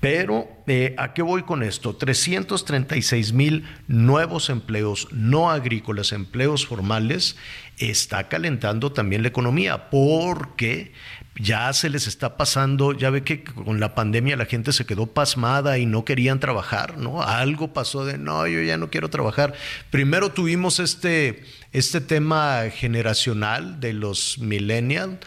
Pero, 0.00 0.48
eh, 0.68 0.94
¿a 0.96 1.12
qué 1.12 1.22
voy 1.22 1.42
con 1.42 1.62
esto? 1.62 1.96
336 1.96 3.32
mil 3.32 3.64
nuevos 3.88 4.48
empleos 4.48 5.08
no 5.12 5.50
agrícolas, 5.50 6.12
empleos 6.12 6.66
formales, 6.66 7.36
está 7.78 8.28
calentando 8.28 8.92
también 8.92 9.22
la 9.22 9.28
economía, 9.28 9.90
porque 9.90 10.92
ya 11.40 11.72
se 11.72 11.88
les 11.88 12.06
está 12.06 12.36
pasando, 12.36 12.92
ya 12.92 13.10
ve 13.10 13.22
que 13.22 13.44
con 13.44 13.78
la 13.78 13.94
pandemia 13.94 14.36
la 14.36 14.46
gente 14.46 14.72
se 14.72 14.86
quedó 14.86 15.06
pasmada 15.06 15.78
y 15.78 15.86
no 15.86 16.04
querían 16.04 16.40
trabajar, 16.40 16.98
¿no? 16.98 17.22
Algo 17.22 17.72
pasó 17.72 18.04
de, 18.04 18.18
no, 18.18 18.46
yo 18.46 18.60
ya 18.62 18.76
no 18.76 18.90
quiero 18.90 19.08
trabajar. 19.08 19.54
Primero 19.90 20.30
tuvimos 20.30 20.80
este, 20.80 21.44
este 21.72 22.00
tema 22.00 22.64
generacional 22.70 23.78
de 23.78 23.92
los 23.92 24.38
millennials 24.38 25.18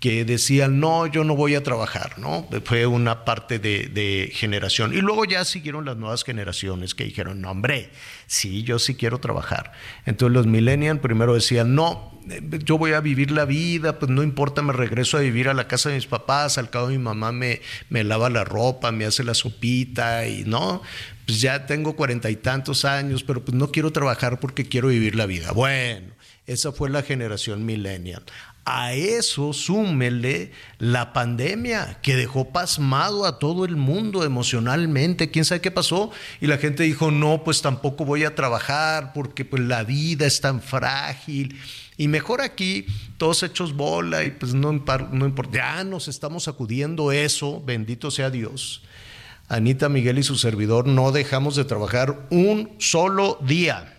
que 0.00 0.24
decían, 0.24 0.78
no, 0.78 1.06
yo 1.06 1.24
no 1.24 1.34
voy 1.34 1.56
a 1.56 1.62
trabajar, 1.62 2.18
¿no? 2.18 2.48
Fue 2.64 2.86
una 2.86 3.24
parte 3.24 3.58
de, 3.58 4.30
generación. 4.32 4.94
Y 4.94 5.00
luego 5.00 5.24
ya 5.24 5.44
siguieron 5.44 5.84
las 5.84 5.96
nuevas 5.96 6.22
generaciones 6.22 6.94
que 6.94 7.04
dijeron, 7.04 7.40
no, 7.40 7.50
hombre, 7.50 7.90
sí, 8.26 8.62
yo 8.62 8.78
sí 8.78 8.94
quiero 8.94 9.18
trabajar. 9.18 9.72
Entonces 10.06 10.34
los 10.34 10.46
millennials 10.46 11.00
primero 11.00 11.34
decían, 11.34 11.74
no, 11.74 12.20
yo 12.64 12.78
voy 12.78 12.92
a 12.92 13.00
vivir 13.00 13.32
la 13.32 13.44
vida, 13.44 13.98
pues 13.98 14.10
no 14.10 14.22
importa, 14.22 14.62
me 14.62 14.72
regreso 14.72 15.16
a 15.16 15.20
vivir 15.20 15.48
a 15.48 15.54
la 15.54 15.66
casa 15.66 15.88
de 15.88 15.96
mis 15.96 16.06
papás, 16.06 16.58
al 16.58 16.70
cabo 16.70 16.88
mi 16.88 16.98
mamá 16.98 17.32
me, 17.32 17.60
me 17.88 18.04
lava 18.04 18.30
la 18.30 18.44
ropa, 18.44 18.92
me 18.92 19.04
hace 19.04 19.24
la 19.24 19.34
sopita 19.34 20.28
y 20.28 20.44
no, 20.44 20.82
pues 21.26 21.40
ya 21.40 21.66
tengo 21.66 21.96
cuarenta 21.96 22.30
y 22.30 22.36
tantos 22.36 22.84
años, 22.84 23.24
pero 23.24 23.44
pues 23.44 23.56
no 23.56 23.72
quiero 23.72 23.92
trabajar 23.92 24.38
porque 24.38 24.68
quiero 24.68 24.88
vivir 24.88 25.16
la 25.16 25.26
vida. 25.26 25.52
Bueno, 25.52 26.12
esa 26.46 26.70
fue 26.70 26.88
la 26.88 27.02
generación 27.02 27.66
millennial. 27.66 28.22
A 28.70 28.92
eso 28.92 29.54
súmele 29.54 30.52
la 30.78 31.14
pandemia 31.14 32.00
que 32.02 32.16
dejó 32.16 32.50
pasmado 32.50 33.24
a 33.24 33.38
todo 33.38 33.64
el 33.64 33.76
mundo 33.76 34.24
emocionalmente. 34.24 35.30
¿Quién 35.30 35.46
sabe 35.46 35.62
qué 35.62 35.70
pasó? 35.70 36.10
Y 36.38 36.48
la 36.48 36.58
gente 36.58 36.82
dijo, 36.82 37.10
no, 37.10 37.44
pues 37.44 37.62
tampoco 37.62 38.04
voy 38.04 38.24
a 38.24 38.34
trabajar 38.34 39.14
porque 39.14 39.46
pues 39.46 39.62
la 39.62 39.84
vida 39.84 40.26
es 40.26 40.42
tan 40.42 40.60
frágil. 40.60 41.58
Y 41.96 42.08
mejor 42.08 42.42
aquí, 42.42 42.84
todos 43.16 43.42
hechos 43.42 43.74
bola 43.74 44.22
y 44.24 44.32
pues 44.32 44.52
no, 44.52 44.70
no 45.12 45.24
importa. 45.24 45.56
Ya 45.56 45.84
nos 45.84 46.06
estamos 46.06 46.42
sacudiendo 46.42 47.10
eso, 47.10 47.62
bendito 47.64 48.10
sea 48.10 48.28
Dios. 48.28 48.82
Anita 49.48 49.88
Miguel 49.88 50.18
y 50.18 50.22
su 50.22 50.36
servidor 50.36 50.86
no 50.86 51.10
dejamos 51.10 51.56
de 51.56 51.64
trabajar 51.64 52.26
un 52.28 52.74
solo 52.76 53.38
día 53.40 53.94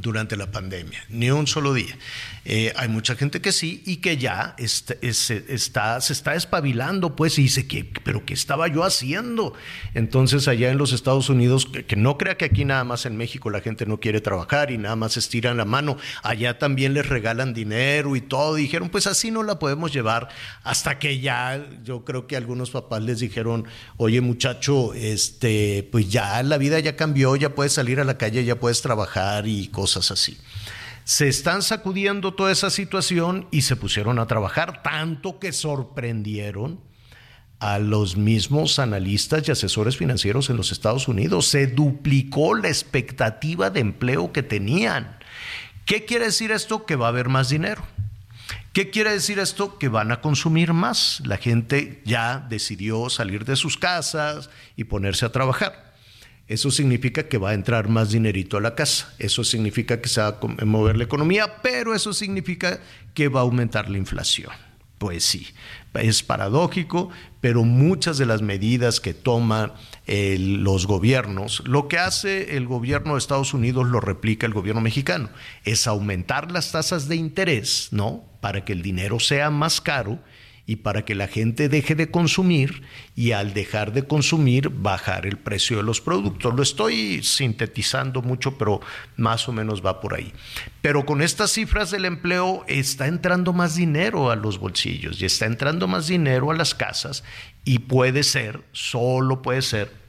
durante 0.00 0.36
la 0.36 0.50
pandemia, 0.50 1.04
ni 1.10 1.30
un 1.30 1.46
solo 1.46 1.74
día. 1.74 1.96
Eh, 2.48 2.72
hay 2.76 2.86
mucha 2.86 3.16
gente 3.16 3.40
que 3.40 3.50
sí 3.50 3.82
y 3.86 3.96
que 3.96 4.18
ya 4.18 4.54
está, 4.56 4.94
está, 5.00 6.00
se 6.00 6.12
está 6.12 6.34
espabilando, 6.36 7.16
pues, 7.16 7.40
y 7.40 7.42
dice, 7.42 7.66
que, 7.66 7.90
¿pero 8.04 8.24
qué 8.24 8.34
estaba 8.34 8.68
yo 8.68 8.84
haciendo? 8.84 9.52
Entonces, 9.94 10.46
allá 10.46 10.70
en 10.70 10.78
los 10.78 10.92
Estados 10.92 11.28
Unidos, 11.28 11.66
que, 11.66 11.96
no 11.96 12.16
crea 12.16 12.36
que 12.36 12.44
aquí 12.44 12.64
nada 12.64 12.84
más 12.84 13.04
en 13.04 13.16
México 13.16 13.50
la 13.50 13.62
gente 13.62 13.84
no 13.84 13.98
quiere 13.98 14.20
trabajar 14.20 14.70
y 14.70 14.78
nada 14.78 14.94
más 14.94 15.16
estiran 15.16 15.56
la 15.56 15.64
mano, 15.64 15.96
allá 16.22 16.56
también 16.56 16.94
les 16.94 17.08
regalan 17.08 17.52
dinero 17.52 18.14
y 18.14 18.20
todo. 18.20 18.54
dijeron, 18.54 18.90
pues 18.90 19.08
así 19.08 19.32
no 19.32 19.42
la 19.42 19.58
podemos 19.58 19.92
llevar 19.92 20.28
hasta 20.62 21.00
que 21.00 21.18
ya, 21.18 21.66
yo 21.82 22.04
creo 22.04 22.28
que 22.28 22.36
algunos 22.36 22.70
papás 22.70 23.02
les 23.02 23.18
dijeron, 23.18 23.66
oye 23.96 24.20
muchacho, 24.20 24.94
este, 24.94 25.88
pues 25.90 26.10
ya 26.10 26.40
la 26.44 26.58
vida 26.58 26.78
ya 26.78 26.94
cambió, 26.94 27.34
ya 27.34 27.56
puedes 27.56 27.72
salir 27.72 27.98
a 27.98 28.04
la 28.04 28.18
calle, 28.18 28.44
ya 28.44 28.60
puedes 28.60 28.82
trabajar 28.82 29.48
y 29.48 29.66
cosas 29.66 30.12
así 30.12 30.38
se 31.06 31.28
están 31.28 31.62
sacudiendo 31.62 32.34
toda 32.34 32.50
esa 32.50 32.68
situación 32.68 33.46
y 33.52 33.62
se 33.62 33.76
pusieron 33.76 34.18
a 34.18 34.26
trabajar, 34.26 34.82
tanto 34.82 35.38
que 35.38 35.52
sorprendieron 35.52 36.80
a 37.60 37.78
los 37.78 38.16
mismos 38.16 38.80
analistas 38.80 39.46
y 39.46 39.52
asesores 39.52 39.96
financieros 39.96 40.50
en 40.50 40.56
los 40.56 40.72
Estados 40.72 41.06
Unidos. 41.06 41.46
Se 41.46 41.68
duplicó 41.68 42.56
la 42.56 42.66
expectativa 42.66 43.70
de 43.70 43.78
empleo 43.78 44.32
que 44.32 44.42
tenían. 44.42 45.16
¿Qué 45.84 46.04
quiere 46.04 46.24
decir 46.24 46.50
esto? 46.50 46.86
Que 46.86 46.96
va 46.96 47.06
a 47.06 47.10
haber 47.10 47.28
más 47.28 47.50
dinero. 47.50 47.86
¿Qué 48.72 48.90
quiere 48.90 49.12
decir 49.12 49.38
esto? 49.38 49.78
Que 49.78 49.86
van 49.86 50.10
a 50.10 50.20
consumir 50.20 50.72
más. 50.72 51.22
La 51.24 51.36
gente 51.36 52.02
ya 52.04 52.44
decidió 52.50 53.10
salir 53.10 53.44
de 53.44 53.54
sus 53.54 53.76
casas 53.76 54.50
y 54.74 54.82
ponerse 54.82 55.24
a 55.24 55.30
trabajar. 55.30 55.85
Eso 56.48 56.70
significa 56.70 57.28
que 57.28 57.38
va 57.38 57.50
a 57.50 57.54
entrar 57.54 57.88
más 57.88 58.12
dinerito 58.12 58.56
a 58.56 58.60
la 58.60 58.74
casa. 58.74 59.14
Eso 59.18 59.42
significa 59.42 60.00
que 60.00 60.08
se 60.08 60.20
va 60.20 60.38
a 60.40 60.64
mover 60.64 60.96
la 60.96 61.04
economía, 61.04 61.60
pero 61.62 61.94
eso 61.94 62.12
significa 62.12 62.80
que 63.14 63.28
va 63.28 63.40
a 63.40 63.42
aumentar 63.42 63.90
la 63.90 63.98
inflación. 63.98 64.52
Pues 64.98 65.24
sí, 65.24 65.48
es 65.94 66.22
paradójico, 66.22 67.10
pero 67.42 67.64
muchas 67.64 68.16
de 68.16 68.24
las 68.24 68.40
medidas 68.40 68.98
que 68.98 69.12
toman 69.12 69.72
los 70.06 70.86
gobiernos, 70.86 71.62
lo 71.66 71.86
que 71.88 71.98
hace 71.98 72.56
el 72.56 72.66
gobierno 72.66 73.12
de 73.12 73.18
Estados 73.18 73.52
Unidos 73.52 73.86
lo 73.86 74.00
replica 74.00 74.46
el 74.46 74.54
gobierno 74.54 74.80
mexicano, 74.80 75.28
es 75.64 75.86
aumentar 75.86 76.50
las 76.50 76.72
tasas 76.72 77.08
de 77.08 77.16
interés, 77.16 77.88
¿no? 77.90 78.24
Para 78.40 78.64
que 78.64 78.72
el 78.72 78.80
dinero 78.80 79.20
sea 79.20 79.50
más 79.50 79.82
caro 79.82 80.18
y 80.66 80.76
para 80.76 81.04
que 81.04 81.14
la 81.14 81.28
gente 81.28 81.68
deje 81.68 81.94
de 81.94 82.10
consumir 82.10 82.82
y 83.14 83.32
al 83.32 83.54
dejar 83.54 83.92
de 83.92 84.04
consumir 84.04 84.68
bajar 84.68 85.24
el 85.24 85.36
precio 85.36 85.76
de 85.76 85.84
los 85.84 86.00
productos. 86.00 86.54
Lo 86.54 86.62
estoy 86.62 87.22
sintetizando 87.22 88.20
mucho, 88.20 88.58
pero 88.58 88.80
más 89.16 89.48
o 89.48 89.52
menos 89.52 89.84
va 89.84 90.00
por 90.00 90.14
ahí. 90.14 90.32
Pero 90.82 91.06
con 91.06 91.22
estas 91.22 91.52
cifras 91.52 91.92
del 91.92 92.04
empleo 92.04 92.64
está 92.66 93.06
entrando 93.06 93.52
más 93.52 93.76
dinero 93.76 94.30
a 94.30 94.36
los 94.36 94.58
bolsillos 94.58 95.22
y 95.22 95.24
está 95.24 95.46
entrando 95.46 95.86
más 95.86 96.08
dinero 96.08 96.50
a 96.50 96.56
las 96.56 96.74
casas 96.74 97.22
y 97.64 97.80
puede 97.80 98.24
ser, 98.24 98.60
solo 98.72 99.42
puede 99.42 99.62
ser, 99.62 100.06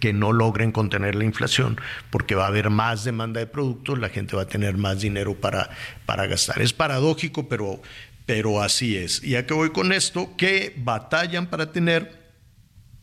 que 0.00 0.12
no 0.12 0.32
logren 0.32 0.72
contener 0.72 1.14
la 1.14 1.24
inflación, 1.24 1.80
porque 2.10 2.34
va 2.34 2.44
a 2.44 2.48
haber 2.48 2.70
más 2.70 3.04
demanda 3.04 3.40
de 3.40 3.46
productos, 3.46 3.98
la 3.98 4.08
gente 4.08 4.36
va 4.36 4.42
a 4.42 4.46
tener 4.46 4.76
más 4.76 5.00
dinero 5.00 5.34
para, 5.34 5.70
para 6.06 6.26
gastar. 6.26 6.60
Es 6.60 6.72
paradójico, 6.72 7.48
pero, 7.48 7.80
pero 8.28 8.60
así 8.60 8.94
es. 8.94 9.24
¿Y 9.24 9.36
a 9.36 9.46
qué 9.46 9.54
voy 9.54 9.70
con 9.70 9.90
esto? 9.90 10.36
Que 10.36 10.74
batallan 10.76 11.46
para 11.46 11.72
tener 11.72 12.28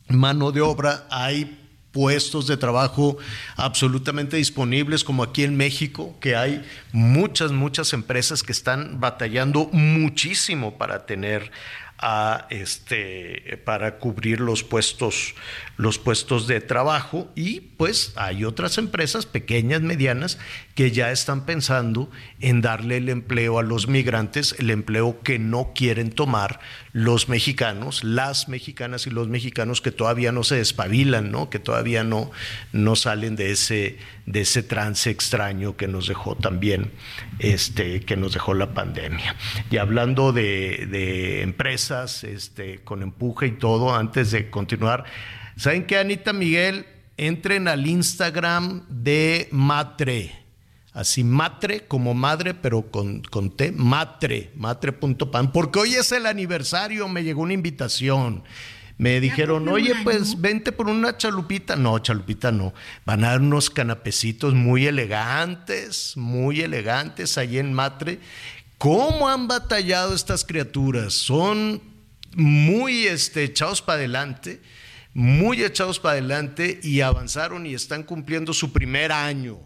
mano 0.08 0.52
de 0.52 0.62
obra, 0.62 1.08
hay 1.10 1.66
puestos 1.92 2.46
de 2.46 2.58
trabajo 2.58 3.18
absolutamente 3.56 4.38
disponibles, 4.38 5.04
como 5.04 5.24
aquí 5.24 5.44
en 5.44 5.58
México, 5.58 6.16
que 6.20 6.36
hay 6.36 6.64
muchas, 6.92 7.52
muchas 7.52 7.92
empresas 7.94 8.44
que 8.44 8.52
están 8.52 9.00
batallando 9.00 9.68
muchísimo 9.72 10.78
para 10.78 11.08
tener 11.08 11.52
a 11.98 12.48
este 12.50 13.62
para 13.64 14.00
cubrir 14.00 14.42
los 14.42 14.64
puestos 14.64 15.34
los 15.78 15.98
puestos 15.98 16.46
de 16.46 16.60
trabajo 16.60 17.32
y 17.36 17.62
pues 17.62 18.12
hay 18.18 18.44
otras 18.44 18.78
empresas 18.78 19.26
pequeñas 19.26 19.82
medianas 19.82 20.38
que 20.76 20.92
ya 20.92 21.12
están 21.12 21.46
pensando 21.46 22.12
en 22.46 22.62
darle 22.62 22.98
el 22.98 23.10
empleo 23.10 23.60
a 23.60 23.64
los 23.64 23.88
migrantes 23.88 24.56
el 24.60 24.70
empleo 24.70 25.22
que 25.22 25.40
no 25.40 25.72
quieren 25.76 26.12
tomar 26.12 26.60
los 26.94 27.30
mexicanos 27.30 28.04
las 28.04 28.48
mexicanas 28.48 29.08
y 29.08 29.10
los 29.10 29.28
mexicanos 29.28 29.82
que 29.82 29.92
todavía 29.92 30.32
no 30.32 30.44
se 30.44 30.56
despabilan 30.56 31.32
no 31.32 31.50
que 31.50 31.60
todavía 31.60 32.04
no 32.04 32.32
no 32.72 32.96
salen 32.96 33.36
de 33.36 33.52
ese 33.52 33.98
de 34.26 34.42
ese 34.42 34.64
trance 34.64 35.10
extraño 35.10 35.78
que 35.78 35.88
nos 35.88 36.08
dejó 36.08 36.36
también 36.36 36.92
este 37.40 38.02
que 38.02 38.18
nos 38.18 38.34
dejó 38.34 38.54
la 38.54 38.74
pandemia 38.74 39.36
y 39.70 39.78
hablando 39.78 40.32
de, 40.32 40.88
de 40.90 41.42
empresas 41.42 42.24
este, 42.24 42.80
con 42.80 43.02
empuje 43.02 43.48
y 43.48 43.52
todo, 43.52 43.96
antes 43.96 44.32
de 44.32 44.50
continuar. 44.50 45.06
¿Saben 45.56 45.86
qué, 45.86 45.98
Anita 45.98 46.34
Miguel? 46.34 46.86
Entren 47.18 47.68
al 47.68 47.88
Instagram 47.88 48.86
de 48.90 49.48
Matre. 49.52 50.45
Así, 50.96 51.26
Matre 51.26 51.88
como 51.88 52.14
madre, 52.14 52.54
pero 52.54 52.90
con, 52.90 53.22
con 53.24 53.52
T, 53.52 53.74
Matre, 53.74 54.54
matre.pan. 54.56 55.52
Porque 55.52 55.80
hoy 55.80 55.96
es 55.96 56.14
el 56.14 56.26
aniversario, 56.26 57.10
me 57.10 57.26
llegó 57.26 57.42
una 57.42 57.52
invitación. 57.52 58.46
Me 58.98 59.20
dijeron, 59.20 59.68
oye, 59.68 59.94
pues 60.06 60.40
vente 60.40 60.72
por 60.72 60.88
una 60.88 61.18
chalupita. 61.18 61.76
No, 61.76 62.00
chalupita 62.00 62.54
no. 62.54 62.74
Van 63.06 63.26
a 63.26 63.32
dar 63.32 63.42
unos 63.42 63.70
canapecitos 63.70 64.54
muy 64.54 64.88
elegantes, 64.88 66.14
muy 66.16 66.62
elegantes 66.62 67.38
ahí 67.38 67.58
en 67.58 67.74
Matre. 67.74 68.22
¿Cómo 68.78 69.28
han 69.28 69.50
batallado 69.50 70.16
estas 70.16 70.46
criaturas? 70.46 71.14
Son 71.14 71.82
muy 72.38 73.08
este, 73.08 73.44
echados 73.44 73.82
para 73.82 73.98
adelante, 73.98 74.62
muy 75.14 75.62
echados 75.62 76.00
para 76.00 76.14
adelante 76.14 76.80
y 76.82 77.02
avanzaron 77.02 77.66
y 77.66 77.74
están 77.74 78.04
cumpliendo 78.04 78.54
su 78.54 78.72
primer 78.72 79.12
año. 79.12 79.60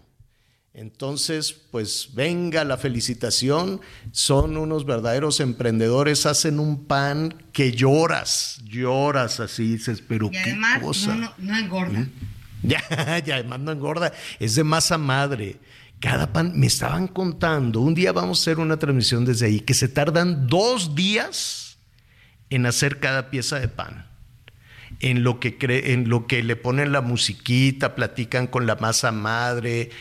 Entonces, 0.73 1.51
pues 1.71 2.09
venga 2.13 2.63
la 2.63 2.77
felicitación, 2.77 3.81
son 4.11 4.55
unos 4.55 4.85
verdaderos 4.85 5.39
emprendedores, 5.39 6.25
hacen 6.25 6.59
un 6.59 6.85
pan 6.85 7.43
que 7.51 7.71
lloras, 7.71 8.61
lloras 8.65 9.39
así, 9.39 9.73
dices, 9.73 10.03
pero 10.07 10.29
y 10.31 10.37
además, 10.37 11.07
No, 11.07 11.33
no, 11.37 11.57
engorda. 11.57 12.07
Ya, 12.61 12.81
ya, 13.25 13.35
además 13.35 13.61
no 13.61 13.71
engorda, 13.71 14.11
es 14.37 14.55
de 14.55 14.65
masa 14.65 14.97
madre. 14.97 15.57
Cada 16.01 16.33
pan, 16.33 16.51
me 16.59 16.67
estaban 16.67 17.07
contando, 17.07 17.79
un 17.79 17.93
día 17.93 18.11
vamos 18.11 18.39
a 18.39 18.41
hacer 18.41 18.59
una 18.59 18.77
transmisión 18.77 19.23
desde 19.23 19.45
ahí, 19.45 19.61
que 19.61 19.73
se 19.73 19.87
tardan 19.87 20.47
dos 20.47 20.93
días 20.93 21.77
en 22.49 22.65
hacer 22.65 22.99
cada 22.99 23.29
pieza 23.29 23.59
de 23.59 23.69
pan. 23.69 24.07
En 24.99 25.23
lo 25.23 25.39
que, 25.39 25.57
en 25.93 26.09
lo 26.09 26.27
que 26.27 26.43
le 26.43 26.57
ponen 26.57 26.91
la 26.91 26.99
musiquita, 26.99 27.95
platican 27.95 28.47
con 28.47 28.67
la 28.67 28.75
masa 28.75 29.13
madre, 29.13 29.91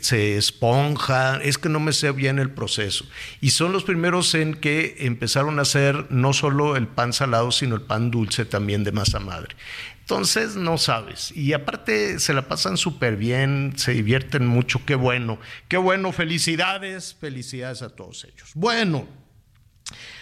se 0.00 0.36
esponja, 0.36 1.40
es 1.42 1.58
que 1.58 1.68
no 1.68 1.80
me 1.80 1.92
sé 1.92 2.12
bien 2.12 2.38
el 2.38 2.50
proceso. 2.50 3.04
Y 3.40 3.50
son 3.50 3.72
los 3.72 3.84
primeros 3.84 4.34
en 4.34 4.54
que 4.54 4.96
empezaron 5.00 5.58
a 5.58 5.62
hacer 5.62 6.06
no 6.10 6.32
solo 6.32 6.76
el 6.76 6.86
pan 6.86 7.12
salado, 7.12 7.52
sino 7.52 7.76
el 7.76 7.82
pan 7.82 8.10
dulce 8.10 8.44
también 8.44 8.84
de 8.84 8.92
masa 8.92 9.20
madre. 9.20 9.56
Entonces 10.00 10.56
no 10.56 10.76
sabes. 10.76 11.30
Y 11.36 11.52
aparte 11.52 12.18
se 12.18 12.34
la 12.34 12.48
pasan 12.48 12.76
súper 12.76 13.16
bien, 13.16 13.74
se 13.76 13.92
divierten 13.92 14.46
mucho, 14.46 14.80
qué 14.84 14.96
bueno, 14.96 15.38
qué 15.68 15.76
bueno, 15.76 16.12
felicidades, 16.12 17.16
felicidades 17.20 17.82
a 17.82 17.90
todos 17.90 18.24
ellos. 18.24 18.50
Bueno, 18.54 19.06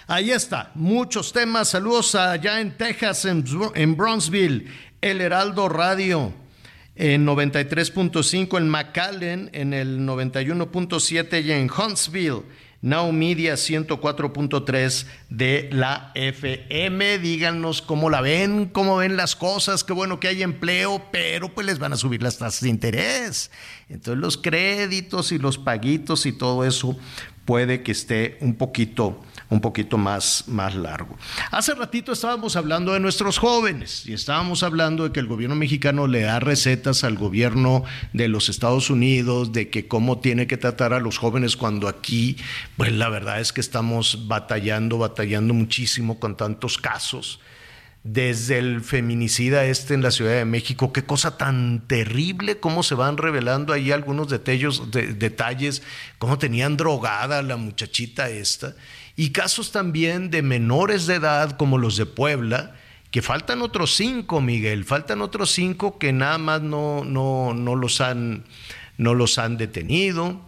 ahí 0.06 0.30
está, 0.30 0.72
muchos 0.74 1.32
temas, 1.32 1.70
saludos 1.70 2.14
allá 2.14 2.60
en 2.60 2.76
Texas, 2.76 3.24
en, 3.24 3.44
en 3.74 3.96
Bronzeville, 3.96 4.66
El 5.00 5.22
Heraldo 5.22 5.70
Radio 5.70 6.34
en 6.98 7.24
93.5 7.24 8.58
en 8.58 8.68
McAllen, 8.68 9.50
en 9.52 9.72
el 9.72 10.00
91.7 10.00 11.44
y 11.44 11.52
en 11.52 11.70
Huntsville. 11.70 12.42
Now 12.80 13.10
Media 13.10 13.54
104.3 13.54 15.06
de 15.30 15.68
la 15.72 16.12
FM. 16.14 17.18
Díganos 17.18 17.82
cómo 17.82 18.08
la 18.08 18.20
ven, 18.20 18.66
cómo 18.66 18.98
ven 18.98 19.16
las 19.16 19.34
cosas, 19.34 19.82
qué 19.82 19.92
bueno 19.92 20.20
que 20.20 20.28
hay 20.28 20.42
empleo, 20.42 21.04
pero 21.10 21.52
pues 21.52 21.66
les 21.66 21.80
van 21.80 21.92
a 21.92 21.96
subir 21.96 22.22
las 22.22 22.38
tasas 22.38 22.60
de 22.60 22.68
interés. 22.68 23.50
Entonces 23.88 24.20
los 24.20 24.36
créditos 24.36 25.32
y 25.32 25.38
los 25.38 25.58
paguitos 25.58 26.24
y 26.26 26.32
todo 26.32 26.64
eso 26.64 26.96
puede 27.44 27.82
que 27.82 27.92
esté 27.92 28.38
un 28.40 28.54
poquito 28.54 29.20
un 29.50 29.60
poquito 29.60 29.96
más, 29.96 30.44
más 30.46 30.74
largo. 30.74 31.16
Hace 31.50 31.74
ratito 31.74 32.12
estábamos 32.12 32.56
hablando 32.56 32.92
de 32.92 33.00
nuestros 33.00 33.38
jóvenes 33.38 34.04
y 34.06 34.12
estábamos 34.12 34.62
hablando 34.62 35.04
de 35.04 35.12
que 35.12 35.20
el 35.20 35.26
gobierno 35.26 35.56
mexicano 35.56 36.06
le 36.06 36.22
da 36.22 36.40
recetas 36.40 37.04
al 37.04 37.16
gobierno 37.16 37.84
de 38.12 38.28
los 38.28 38.48
Estados 38.48 38.90
Unidos 38.90 39.52
de 39.52 39.70
que 39.70 39.88
cómo 39.88 40.18
tiene 40.18 40.46
que 40.46 40.56
tratar 40.56 40.92
a 40.92 41.00
los 41.00 41.18
jóvenes 41.18 41.56
cuando 41.56 41.88
aquí, 41.88 42.36
pues 42.76 42.92
la 42.92 43.08
verdad 43.08 43.40
es 43.40 43.52
que 43.52 43.60
estamos 43.60 44.28
batallando, 44.28 44.98
batallando 44.98 45.54
muchísimo 45.54 46.20
con 46.20 46.36
tantos 46.36 46.78
casos 46.78 47.40
desde 48.04 48.58
el 48.58 48.80
feminicida 48.80 49.64
este 49.66 49.92
en 49.92 50.02
la 50.02 50.10
Ciudad 50.10 50.32
de 50.32 50.44
México, 50.44 50.92
qué 50.92 51.04
cosa 51.04 51.36
tan 51.36 51.86
terrible, 51.86 52.58
cómo 52.58 52.82
se 52.82 52.94
van 52.94 53.18
revelando 53.18 53.72
ahí 53.72 53.92
algunos 53.92 54.28
detalles, 54.28 54.80
detalles 54.90 55.82
cómo 56.18 56.38
tenían 56.38 56.76
drogada 56.76 57.42
la 57.42 57.56
muchachita 57.56 58.30
esta, 58.30 58.76
y 59.18 59.30
casos 59.30 59.72
también 59.72 60.30
de 60.30 60.42
menores 60.42 61.08
de 61.08 61.16
edad 61.16 61.56
como 61.56 61.76
los 61.76 61.96
de 61.96 62.06
Puebla, 62.06 62.76
que 63.10 63.20
faltan 63.20 63.62
otros 63.62 63.96
cinco, 63.96 64.40
Miguel, 64.40 64.84
faltan 64.84 65.22
otros 65.22 65.50
cinco 65.50 65.98
que 65.98 66.12
nada 66.12 66.38
más 66.38 66.62
no, 66.62 67.02
no, 67.04 67.52
no, 67.52 67.74
los, 67.74 68.00
han, 68.00 68.44
no 68.96 69.14
los 69.14 69.38
han 69.38 69.56
detenido 69.56 70.40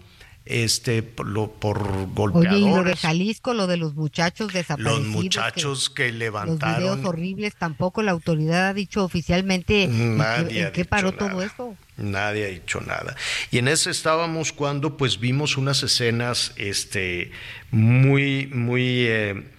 este 0.51 1.03
por, 1.03 1.27
lo, 1.27 1.51
por 1.51 2.13
golpeadores. 2.13 2.53
Oye, 2.53 2.71
y 2.71 2.75
lo 2.75 2.83
de 2.83 2.97
Jalisco, 2.97 3.55
lo 3.55 3.67
de 3.67 3.77
los 3.77 3.95
muchachos 3.95 4.53
desaparecidos. 4.53 5.01
Los 5.01 5.09
muchachos 5.09 5.91
que, 5.91 6.13
levantaron. 6.13 6.83
Los 6.83 6.97
videos 6.97 7.09
horribles, 7.09 7.55
tampoco 7.57 8.03
la 8.03 8.13
autoridad 8.13 8.69
ha 8.69 8.75
dicho 8.75 9.05
oficialmente 9.05 9.87
Nadie 9.89 10.67
en 10.67 10.73
qué, 10.73 10.85
paró 10.85 11.13
todo 11.13 11.43
esto. 11.43 11.77
Nadie 11.97 12.47
ha 12.47 12.49
dicho 12.49 12.81
nada. 12.81 13.15
Y 13.51 13.59
en 13.59 13.69
eso 13.69 13.91
estábamos 13.91 14.53
cuando 14.53 14.97
pues 14.97 15.21
vimos 15.21 15.57
unas 15.57 15.83
escenas 15.83 16.53
este, 16.57 17.31
muy, 17.71 18.47
muy, 18.49 19.07
eh, 19.07 19.51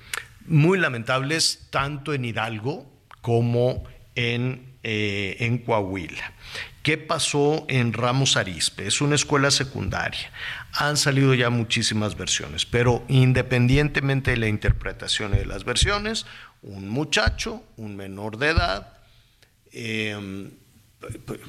muy 0.46 0.78
lamentables, 0.78 1.68
tanto 1.70 2.14
en 2.14 2.26
Hidalgo 2.26 2.92
como 3.22 3.84
en, 4.16 4.76
eh, 4.84 5.38
en 5.40 5.60
Coahuila. 5.60 6.34
¿Qué 6.84 6.98
pasó 6.98 7.66
en 7.70 7.94
Ramos 7.94 8.38
Arispe? 8.38 8.88
Es 8.88 9.02
una 9.02 9.14
escuela 9.14 9.52
secundaria. 9.52 10.32
Han 10.74 10.98
salido 10.98 11.34
ya 11.34 11.50
muchísimas 11.50 12.18
versiones, 12.18 12.66
pero 12.66 13.04
independientemente 13.08 14.32
de 14.32 14.38
la 14.38 14.48
interpretación 14.48 15.32
de 15.32 15.46
las 15.46 15.66
versiones, 15.66 16.26
un 16.62 16.90
muchacho, 16.90 17.64
un 17.78 17.96
menor 17.96 18.38
de 18.38 18.50
edad, 18.50 18.94
em, 19.72 20.52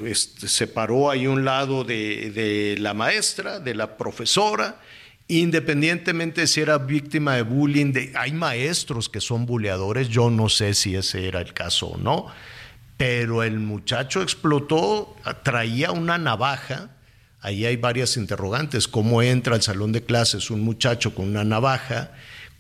este, 0.05 0.49
se 0.49 0.67
paró 0.67 1.11
ahí 1.11 1.27
un 1.27 1.45
lado 1.45 1.85
de, 1.85 2.77
la 2.79 2.95
maestra, 2.95 3.61
de 3.61 3.75
la 3.75 3.97
profesora, 3.97 4.81
independientemente 5.29 6.47
si 6.47 6.61
era 6.61 6.79
víctima 6.79 7.37
de 7.37 7.43
bullying, 7.43 7.93
hay 8.15 8.33
maestros 8.33 9.09
que 9.09 9.21
son 9.21 9.47
buleadores, 9.47 10.09
yo 10.09 10.31
no 10.31 10.49
sé 10.49 10.75
si 10.75 10.95
ese 10.97 11.29
era 11.29 11.41
el 11.41 11.53
caso 11.53 11.89
o 11.89 11.99
no, 11.99 12.27
pero 12.97 13.43
el 13.43 13.59
muchacho 13.59 14.23
explotó, 14.23 15.17
traía 15.43 15.93
una 15.93 16.19
navaja, 16.19 16.91
ahí 17.43 17.67
hay 17.67 17.77
varias 17.77 18.17
interrogantes, 18.17 18.89
¿cómo 18.89 19.21
entra 19.21 19.55
al 19.55 19.63
salón 19.63 19.93
de 19.93 20.05
clases 20.05 20.51
un 20.51 20.63
muchacho 20.63 21.15
con 21.15 21.29
una 21.29 21.45
navaja? 21.45 22.13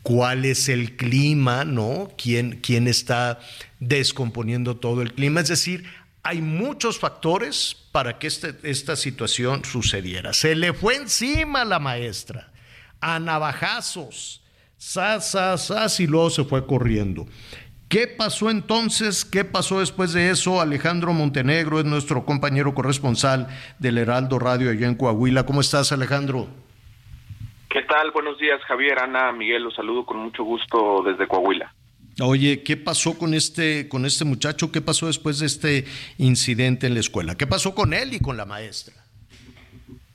¿Cuál 0.02 0.44
es 0.44 0.68
el 0.68 0.96
clima? 0.96 1.64
¿No? 1.64 2.10
¿Quién, 2.18 2.58
quién 2.60 2.88
está 2.88 3.38
descomponiendo 3.78 4.76
todo 4.76 5.00
el 5.00 5.14
clima? 5.14 5.40
Es 5.40 5.48
decir, 5.48 5.84
hay 6.24 6.40
muchos 6.40 6.98
factores 6.98 7.76
para 7.92 8.18
que 8.18 8.26
este, 8.26 8.54
esta 8.64 8.96
situación 8.96 9.64
sucediera. 9.64 10.32
Se 10.32 10.54
le 10.54 10.72
fue 10.72 10.96
encima 10.96 11.64
la 11.64 11.78
maestra, 11.78 12.52
a 13.00 13.20
navajazos, 13.20 14.42
sas, 14.76 16.00
y 16.00 16.06
luego 16.06 16.30
se 16.30 16.44
fue 16.44 16.66
corriendo. 16.66 17.26
¿Qué 17.92 18.06
pasó 18.06 18.48
entonces? 18.48 19.22
¿Qué 19.22 19.44
pasó 19.44 19.80
después 19.80 20.14
de 20.14 20.30
eso? 20.30 20.62
Alejandro 20.62 21.12
Montenegro 21.12 21.78
es 21.78 21.84
nuestro 21.84 22.24
compañero 22.24 22.72
corresponsal 22.72 23.48
del 23.78 23.98
Heraldo 23.98 24.38
Radio 24.38 24.70
allá 24.70 24.86
en 24.86 24.94
Coahuila. 24.94 25.44
¿Cómo 25.44 25.60
estás, 25.60 25.92
Alejandro? 25.92 26.48
¿Qué 27.68 27.82
tal? 27.82 28.10
Buenos 28.12 28.38
días, 28.38 28.62
Javier, 28.62 28.98
Ana, 28.98 29.30
Miguel, 29.32 29.64
los 29.64 29.74
saludo 29.74 30.06
con 30.06 30.16
mucho 30.16 30.42
gusto 30.42 31.02
desde 31.02 31.28
Coahuila. 31.28 31.74
Oye, 32.22 32.62
¿qué 32.62 32.78
pasó 32.78 33.18
con 33.18 33.34
este, 33.34 33.90
con 33.90 34.06
este 34.06 34.24
muchacho? 34.24 34.72
¿Qué 34.72 34.80
pasó 34.80 35.06
después 35.08 35.40
de 35.40 35.44
este 35.44 35.84
incidente 36.16 36.86
en 36.86 36.94
la 36.94 37.00
escuela? 37.00 37.34
¿Qué 37.34 37.46
pasó 37.46 37.74
con 37.74 37.92
él 37.92 38.14
y 38.14 38.20
con 38.20 38.38
la 38.38 38.46
maestra? 38.46 38.94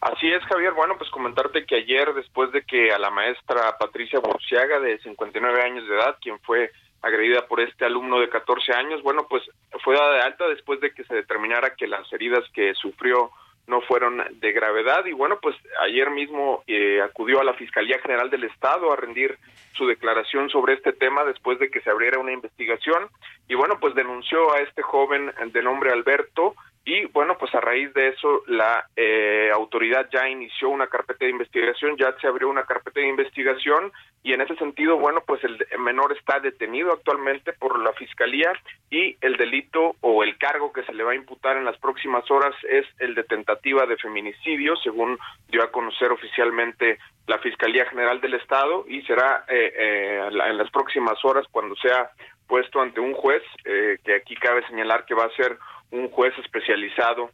Así 0.02 0.28
es, 0.28 0.44
Javier. 0.46 0.74
Bueno, 0.74 0.96
pues 0.98 1.12
comentarte 1.12 1.64
que 1.68 1.76
ayer, 1.76 2.12
después 2.16 2.52
de 2.54 2.64
que 2.64 2.92
a 2.92 2.98
la 2.98 3.12
maestra 3.12 3.78
Patricia 3.78 4.20
Burciaga, 4.20 4.80
de 4.80 4.98
59 4.98 5.62
años 5.62 5.88
de 5.88 5.94
edad, 5.94 6.18
quien 6.20 6.40
fue 6.40 6.72
agredida 7.08 7.48
por 7.48 7.62
este 7.62 7.86
alumno 7.86 8.20
de 8.20 8.30
14 8.30 8.74
años, 8.74 9.02
bueno, 9.02 9.28
pues 9.28 9.44
fue 9.84 9.96
dada 9.96 10.14
de 10.14 10.22
alta 10.22 10.48
después 10.48 10.80
de 10.80 10.92
que 10.92 11.04
se 11.06 11.16
determinara 11.16 11.76
que 11.76 11.88
las 11.88 12.12
heridas 12.14 12.44
que 12.54 12.74
sufrió 12.76 13.32
no 13.68 13.82
fueron 13.82 14.24
de 14.40 14.52
gravedad 14.54 15.06
y 15.06 15.12
bueno, 15.12 15.40
pues 15.42 15.56
ayer 15.82 16.10
mismo 16.10 16.64
eh, 16.68 17.02
acudió 17.02 17.42
a 17.42 17.44
la 17.44 17.54
Fiscalía 17.54 18.00
General 18.00 18.30
del 18.30 18.46
Estado 18.46 18.92
a 18.92 18.96
rendir 18.96 19.38
su 19.74 19.86
declaración 19.86 20.50
sobre 20.50 20.74
este 20.74 20.94
tema 20.94 21.26
después 21.26 21.60
de 21.60 21.70
que 21.70 21.82
se 21.82 21.90
abriera 21.90 22.20
una 22.20 22.32
investigación 22.32 23.10
y 23.50 23.56
bueno, 23.56 23.78
pues 23.80 23.94
denunció 23.94 24.54
a 24.54 24.60
este 24.60 24.82
joven 24.82 25.34
de 25.52 25.62
nombre 25.62 25.92
Alberto 25.92 26.56
y 26.88 27.04
bueno, 27.08 27.38
pues 27.38 27.54
a 27.54 27.60
raíz 27.60 27.94
de 27.94 28.08
eso 28.08 28.44
la 28.48 28.88
eh, 28.96 29.52
autoridad 29.54 30.08
ya 30.10 30.30
inició 30.30 30.70
una 30.70 30.88
carpeta 30.88 31.26
de 31.26 31.32
investigación, 31.32 31.98
ya 31.98 32.16
se 32.22 32.28
abrió 32.28 32.48
una 32.48 32.64
carpeta 32.64 33.02
de 33.02 33.10
investigación 33.10 33.92
y 34.24 34.32
en 34.32 34.40
ese 34.40 34.56
sentido, 34.56 34.96
bueno, 34.96 35.22
pues 35.28 35.44
el 35.44 35.60
menor 35.80 36.16
está 36.18 36.40
detenido 36.40 36.94
actualmente 36.94 37.52
por 37.52 37.78
la 37.84 37.92
fiscalía 37.92 38.54
y 38.90 39.18
el 39.20 39.36
delito 39.36 39.98
o 40.00 40.24
el 40.24 40.38
cargo 40.38 40.72
que 40.72 40.84
se 40.84 40.94
le 40.94 41.04
va 41.04 41.12
a 41.12 41.16
imputar 41.16 41.58
en 41.58 41.66
las 41.66 41.78
próximas 41.78 42.24
horas 42.32 42.56
es 42.70 42.86
el 43.00 43.16
de 43.16 43.26
tentativa 43.26 43.86
de 43.86 43.98
feminicidio, 43.98 44.78
según 44.78 45.20
dio 45.50 45.64
a 45.64 45.72
conocer 45.72 46.14
oficialmente 46.14 47.00
la 47.28 47.38
Fiscalía 47.40 47.86
General 47.88 48.22
del 48.22 48.36
Estado 48.36 48.86
y 48.88 49.02
será 49.02 49.44
eh, 49.50 49.74
eh, 49.78 50.30
en 50.30 50.58
las 50.58 50.72
próximas 50.72 51.18
horas 51.26 51.46
cuando 51.52 51.76
sea 51.76 52.12
puesto 52.48 52.80
ante 52.80 53.02
un 53.02 53.14
juez, 53.14 53.44
que 53.66 54.16
aquí 54.16 54.34
cabe 54.36 54.66
señalar 54.68 55.04
que 55.04 55.14
va 55.14 55.26
a 55.26 55.36
ser 55.36 55.58
un 55.92 56.10
juez 56.10 56.34
especializado 56.40 57.32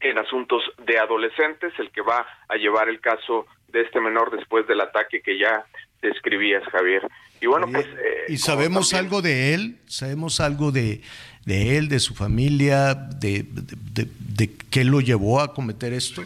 en 0.00 0.18
asuntos 0.18 0.62
de 0.86 0.98
adolescentes, 0.98 1.72
el 1.78 1.90
que 1.90 2.02
va 2.02 2.26
a 2.48 2.56
llevar 2.56 2.88
el 2.88 3.00
caso 3.00 3.46
de 3.68 3.82
este 3.82 4.00
menor 4.00 4.36
después 4.36 4.66
del 4.66 4.80
ataque 4.80 5.22
que 5.22 5.38
ya 5.38 5.64
describías, 6.02 6.62
Javier. 6.64 7.06
Y 7.40 7.46
bueno, 7.46 7.66
pues... 7.70 7.86
Eh, 7.86 8.24
¿Y 8.28 8.36
sabemos 8.38 8.94
algo 8.94 9.22
de 9.22 9.54
él? 9.54 9.78
¿Sabemos 9.86 10.40
algo 10.40 10.70
de, 10.70 11.02
de 11.44 11.78
él, 11.78 11.88
de 11.88 12.00
su 12.00 12.14
familia, 12.14 12.94
de, 12.94 13.44
de, 13.44 14.50
qué 14.70 14.84
lo 14.84 15.00
llevó 15.00 15.40
a 15.40 15.54
cometer 15.54 15.92
esto? 15.92 16.22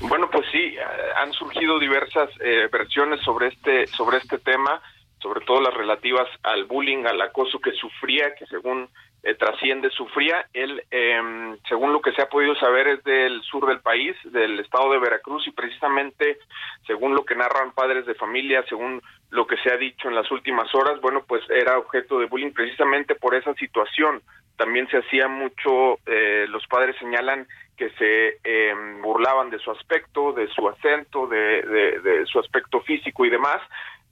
Bueno, 0.00 0.28
pues 0.30 0.46
sí, 0.50 0.58
eh, 0.58 0.80
han 1.16 1.32
surgido 1.32 1.78
diversas 1.78 2.30
eh, 2.40 2.68
versiones 2.72 3.20
sobre 3.20 3.48
este, 3.48 3.86
sobre 3.88 4.18
este 4.18 4.38
tema, 4.38 4.80
sobre 5.20 5.44
todo 5.44 5.60
las 5.60 5.74
relativas 5.74 6.26
al 6.42 6.64
bullying, 6.64 7.04
al 7.04 7.20
acoso 7.20 7.60
que 7.60 7.72
sufría, 7.72 8.34
que 8.34 8.46
según 8.46 8.88
eh, 9.22 9.34
trasciende 9.34 9.90
sufría. 9.90 10.46
Él, 10.54 10.82
em, 10.90 11.58
según 11.68 11.92
lo 11.92 12.00
que 12.00 12.12
se 12.12 12.22
ha 12.22 12.28
podido 12.28 12.54
saber, 12.54 12.88
es 12.88 13.04
del 13.04 13.42
sur 13.42 13.66
del 13.66 13.80
país, 13.80 14.16
del 14.24 14.58
estado 14.60 14.90
de 14.92 14.98
Veracruz, 14.98 15.46
y 15.46 15.50
precisamente, 15.50 16.38
según 16.86 17.14
lo 17.14 17.24
que 17.24 17.34
narran 17.34 17.72
padres 17.72 18.06
de 18.06 18.14
familia, 18.14 18.64
según 18.68 19.02
lo 19.30 19.46
que 19.46 19.58
se 19.58 19.72
ha 19.72 19.76
dicho 19.76 20.08
en 20.08 20.14
las 20.14 20.30
últimas 20.30 20.74
horas, 20.74 21.00
bueno, 21.00 21.22
pues 21.26 21.42
era 21.50 21.78
objeto 21.78 22.18
de 22.18 22.26
bullying 22.26 22.52
precisamente 22.52 23.14
por 23.14 23.34
esa 23.34 23.54
situación. 23.54 24.22
También 24.56 24.88
se 24.88 24.98
hacía 24.98 25.28
mucho, 25.28 25.98
eh, 26.06 26.46
los 26.48 26.66
padres 26.66 26.96
señalan 26.98 27.46
que 27.76 27.90
se 27.90 28.38
em, 28.44 29.00
burlaban 29.00 29.50
de 29.50 29.58
su 29.58 29.70
aspecto, 29.70 30.32
de 30.32 30.48
su 30.48 30.68
acento, 30.68 31.26
de, 31.26 31.62
de 31.62 32.26
su 32.26 32.38
aspecto 32.38 32.80
físico 32.82 33.24
y 33.24 33.30
demás. 33.30 33.60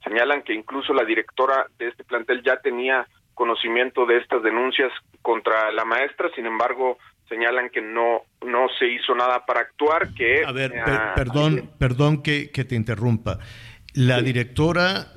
Señalan 0.03 0.41
que 0.43 0.53
incluso 0.53 0.93
la 0.93 1.03
directora 1.03 1.67
de 1.77 1.89
este 1.89 2.03
plantel 2.03 2.41
ya 2.41 2.57
tenía 2.57 3.05
conocimiento 3.39 4.05
de 4.05 4.17
estas 4.17 4.43
denuncias 4.43 4.91
contra 5.21 5.71
la 5.71 5.85
maestra, 5.85 6.29
sin 6.35 6.45
embargo, 6.45 6.97
señalan 7.29 7.69
que 7.69 7.81
no, 7.81 8.23
no 8.45 8.67
se 8.77 8.85
hizo 8.85 9.15
nada 9.15 9.45
para 9.45 9.61
actuar, 9.61 10.13
que... 10.13 10.43
A 10.45 10.51
ver, 10.51 10.73
perdón, 11.15 11.71
perdón 11.79 12.21
que, 12.21 12.49
te 12.49 12.75
interrumpa. 12.75 13.39
La 13.93 14.21
directora 14.21 15.07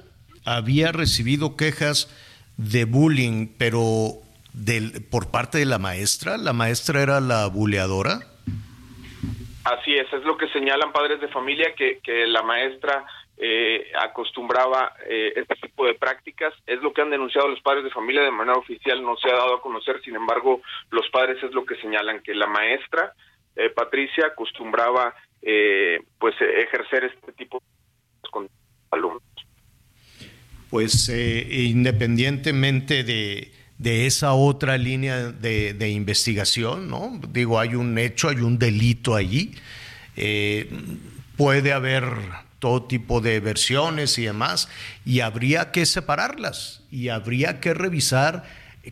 había 0.44 0.92
recibido 0.92 1.56
quejas 1.56 2.08
de 2.56 2.84
bullying, 2.84 3.48
pero 3.58 4.12
del, 4.52 5.04
por 5.10 5.32
parte 5.32 5.58
de 5.58 5.66
la 5.66 5.80
maestra, 5.80 6.36
¿la 6.36 6.52
maestra 6.52 7.02
era 7.02 7.20
la 7.20 7.48
buleadora? 7.48 8.20
Así 9.64 9.94
es, 9.96 10.12
es 10.12 10.22
lo 10.22 10.36
que 10.36 10.46
señalan 10.50 10.92
padres 10.92 11.20
de 11.20 11.26
familia, 11.26 11.74
que, 11.76 11.98
que 12.04 12.26
la 12.28 12.42
maestra 12.42 13.04
eh, 13.44 13.90
acostumbraba 13.98 14.94
eh, 15.04 15.32
este 15.34 15.56
tipo 15.56 15.84
de 15.84 15.94
prácticas. 15.94 16.54
Es 16.64 16.80
lo 16.80 16.92
que 16.92 17.02
han 17.02 17.10
denunciado 17.10 17.48
los 17.48 17.60
padres 17.60 17.82
de 17.82 17.90
familia 17.90 18.22
de 18.22 18.30
manera 18.30 18.56
oficial, 18.56 19.02
no 19.02 19.16
se 19.16 19.28
ha 19.28 19.34
dado 19.34 19.56
a 19.56 19.60
conocer, 19.60 20.00
sin 20.04 20.14
embargo, 20.14 20.62
los 20.92 21.08
padres 21.10 21.42
es 21.42 21.50
lo 21.50 21.66
que 21.66 21.74
señalan, 21.74 22.22
que 22.22 22.36
la 22.36 22.46
maestra 22.46 23.12
eh, 23.56 23.68
Patricia 23.70 24.26
acostumbraba 24.26 25.12
pues 26.20 26.36
ejercer 26.40 27.02
este 27.02 27.32
tipo 27.32 27.58
de 27.58 28.30
con 28.30 28.48
alumnos. 28.92 29.24
Pues 30.70 31.08
independientemente 31.08 33.02
de, 33.02 33.50
de 33.76 34.06
esa 34.06 34.34
otra 34.34 34.78
línea 34.78 35.32
de, 35.32 35.74
de, 35.74 35.90
investigación, 35.90 36.88
¿no? 36.88 37.20
Digo, 37.30 37.58
hay 37.58 37.74
un 37.74 37.98
hecho, 37.98 38.28
hay 38.28 38.36
un 38.36 38.56
delito 38.56 39.16
allí. 39.16 39.56
puede 41.36 41.72
haber 41.72 42.04
todo 42.62 42.84
tipo 42.84 43.20
de 43.20 43.40
versiones 43.40 44.16
y 44.20 44.26
demás, 44.26 44.68
y 45.04 45.18
habría 45.18 45.72
que 45.72 45.84
separarlas 45.84 46.84
y 46.92 47.08
habría 47.08 47.58
que 47.58 47.74
revisar 47.74 48.44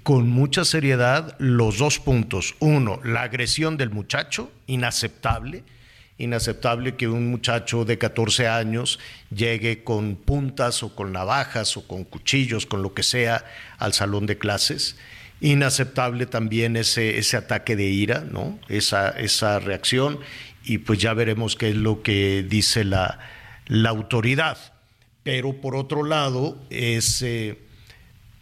con 0.02 0.28
mucha 0.28 0.64
seriedad 0.64 1.36
los 1.38 1.78
dos 1.78 2.00
puntos. 2.00 2.56
Uno, 2.58 2.98
la 3.04 3.22
agresión 3.22 3.76
del 3.76 3.90
muchacho, 3.90 4.50
inaceptable, 4.66 5.62
inaceptable 6.18 6.96
que 6.96 7.06
un 7.06 7.30
muchacho 7.30 7.84
de 7.84 7.96
14 7.96 8.48
años 8.48 8.98
llegue 9.32 9.84
con 9.84 10.16
puntas 10.16 10.82
o 10.82 10.96
con 10.96 11.12
navajas 11.12 11.76
o 11.76 11.86
con 11.86 12.02
cuchillos, 12.02 12.66
con 12.66 12.82
lo 12.82 12.92
que 12.92 13.04
sea, 13.04 13.44
al 13.78 13.92
salón 13.92 14.26
de 14.26 14.36
clases. 14.36 14.96
Inaceptable 15.40 16.26
también 16.26 16.76
ese, 16.76 17.18
ese 17.18 17.36
ataque 17.36 17.76
de 17.76 17.84
ira, 17.84 18.24
¿no? 18.28 18.58
Esa, 18.68 19.10
esa 19.10 19.60
reacción. 19.60 20.18
Y 20.64 20.78
pues 20.78 20.98
ya 20.98 21.14
veremos 21.14 21.54
qué 21.54 21.68
es 21.68 21.76
lo 21.76 22.02
que 22.02 22.44
dice 22.46 22.82
la, 22.82 23.20
la 23.70 23.90
autoridad. 23.90 24.58
Pero 25.22 25.60
por 25.60 25.76
otro 25.76 26.02
lado, 26.02 26.60
es, 26.70 27.22
eh, 27.22 27.56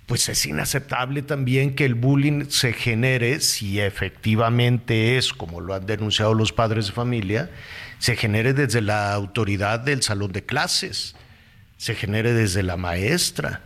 pues 0.06 0.28
es 0.28 0.46
inaceptable 0.46 1.22
también 1.22 1.74
que 1.74 1.84
el 1.84 1.94
bullying 1.94 2.46
se 2.48 2.72
genere, 2.72 3.40
si 3.40 3.78
efectivamente 3.78 5.18
es, 5.18 5.34
como 5.34 5.60
lo 5.60 5.74
han 5.74 5.86
denunciado 5.86 6.32
los 6.32 6.52
padres 6.52 6.86
de 6.86 6.92
familia, 6.92 7.50
se 7.98 8.16
genere 8.16 8.54
desde 8.54 8.80
la 8.80 9.12
autoridad 9.12 9.80
del 9.80 10.02
salón 10.02 10.32
de 10.32 10.44
clases, 10.44 11.14
se 11.76 11.94
genere 11.94 12.32
desde 12.32 12.62
la 12.62 12.78
maestra. 12.78 13.62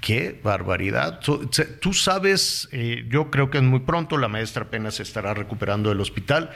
Qué 0.00 0.40
barbaridad. 0.42 1.20
Tú, 1.20 1.92
sabes, 1.92 2.68
eh, 2.72 3.06
yo 3.08 3.30
creo 3.30 3.50
que 3.50 3.58
es 3.58 3.64
muy 3.64 3.80
pronto, 3.80 4.18
la 4.18 4.26
maestra 4.26 4.64
apenas 4.64 4.98
estará 4.98 5.32
recuperando 5.32 5.90
del 5.90 6.00
hospital, 6.00 6.50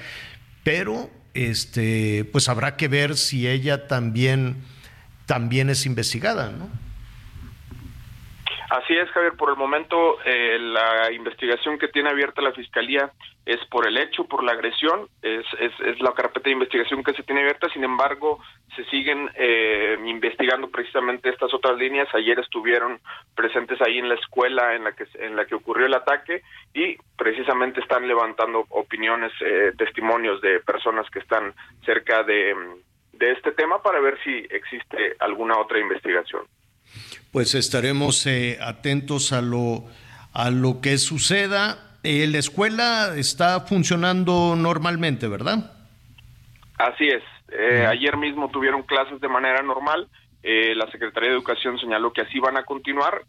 pero 0.65 1.13
este, 1.37 2.25
pues 2.33 2.49
habrá 2.49 2.77
que 2.77 2.89
ver 2.89 3.17
si 3.17 3.47
ella 3.47 3.89
también, 3.89 4.57
también 5.27 5.71
es 5.71 5.87
investigada, 5.87 6.51
¿no? 6.51 6.69
Así 8.71 8.97
es, 8.97 9.09
Javier. 9.11 9.35
Por 9.35 9.51
el 9.51 9.57
momento, 9.57 10.19
eh, 10.25 10.59
la 10.59 11.13
investigación 11.13 11.79
que 11.79 11.89
tiene 11.89 12.11
abierta 12.11 12.43
la 12.43 12.53
Fiscalía 12.53 13.13
es 13.45 13.65
por 13.67 13.87
el 13.87 13.97
hecho, 13.97 14.25
por 14.25 14.43
la 14.43 14.53
agresión, 14.53 15.09
es, 15.23 15.47
es, 15.61 15.73
es 15.81 16.01
la 16.01 16.13
carpeta 16.13 16.45
de 16.45 16.55
investigación 16.55 17.05
que 17.05 17.13
se 17.13 17.23
tiene 17.23 17.43
abierta. 17.43 17.69
Sin 17.69 17.85
embargo, 17.85 18.41
se 18.75 18.85
siguen 18.87 19.31
eh, 19.37 19.97
investigando 20.05 20.69
precisamente 20.69 21.29
estas 21.29 21.55
otras 21.55 21.79
líneas. 21.79 22.09
Ayer 22.13 22.41
estuvieron 22.41 22.99
presentes 23.37 23.81
ahí 23.81 23.99
en 23.99 24.09
la 24.09 24.17
escuela 24.17 24.75
en 24.75 24.83
la 24.83 24.93
que 24.93 25.07
en 25.15 25.37
la 25.37 25.45
que 25.45 25.55
ocurrió 25.55 25.87
el 25.87 25.95
ataque 25.95 26.43
y 26.75 26.97
precisamente 27.17 27.81
están 27.81 28.09
levantando 28.09 28.67
opiniones, 28.71 29.33
eh, 29.43 29.73
testimonios 29.79 30.41
de 30.41 30.59
personas 30.61 31.09
que 31.11 31.21
están 31.21 31.55
cerca 31.85 32.25
de, 32.25 32.55
de 33.13 33.31
este 33.31 33.53
tema 33.53 33.81
para 33.81 34.01
ver 34.01 34.19
si 34.25 34.45
existe 34.51 35.15
alguna 35.21 35.57
otra 35.57 35.79
investigación 35.79 36.43
pues 37.37 37.55
estaremos 37.55 38.27
eh, 38.27 38.57
atentos 38.63 39.31
a 39.35 39.43
lo, 39.43 39.85
a 40.33 40.51
lo 40.51 40.81
que 40.81 40.97
suceda. 40.97 41.99
Eh, 42.03 42.27
la 42.29 42.39
escuela 42.39 43.13
está 43.15 43.61
funcionando 43.61 44.57
normalmente, 44.57 45.29
¿verdad? 45.29 45.71
Así 46.79 47.07
es. 47.09 47.23
Eh, 47.53 47.85
ayer 47.87 48.17
mismo 48.17 48.49
tuvieron 48.49 48.85
clases 48.85 49.21
de 49.21 49.29
manera 49.29 49.61
normal. 49.61 50.09
la 50.43 50.91
Secretaría 50.91 51.29
de 51.29 51.35
Educación 51.35 51.79
señaló 51.79 52.11
que 52.11 52.23
así 52.23 52.39
van 52.39 52.57
a 52.57 52.65
continuar 52.65 53.21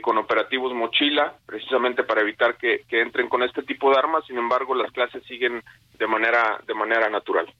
con 0.00 0.16
operativos 0.16 0.72
mochila, 0.72 1.34
precisamente 1.44 2.04
para 2.04 2.22
evitar 2.22 2.56
que, 2.56 2.84
que 2.88 3.02
entren 3.02 3.28
con 3.28 3.42
este 3.42 3.62
tipo 3.64 3.90
de 3.90 3.98
armas. 3.98 4.24
Sin 4.26 4.38
embargo, 4.38 4.74
las 4.74 4.90
clases 4.92 5.22
siguen 5.24 5.62
de 5.98 6.06
manera 6.06 6.58
de 6.66 6.72
manera 6.72 7.10
natural. 7.10 7.52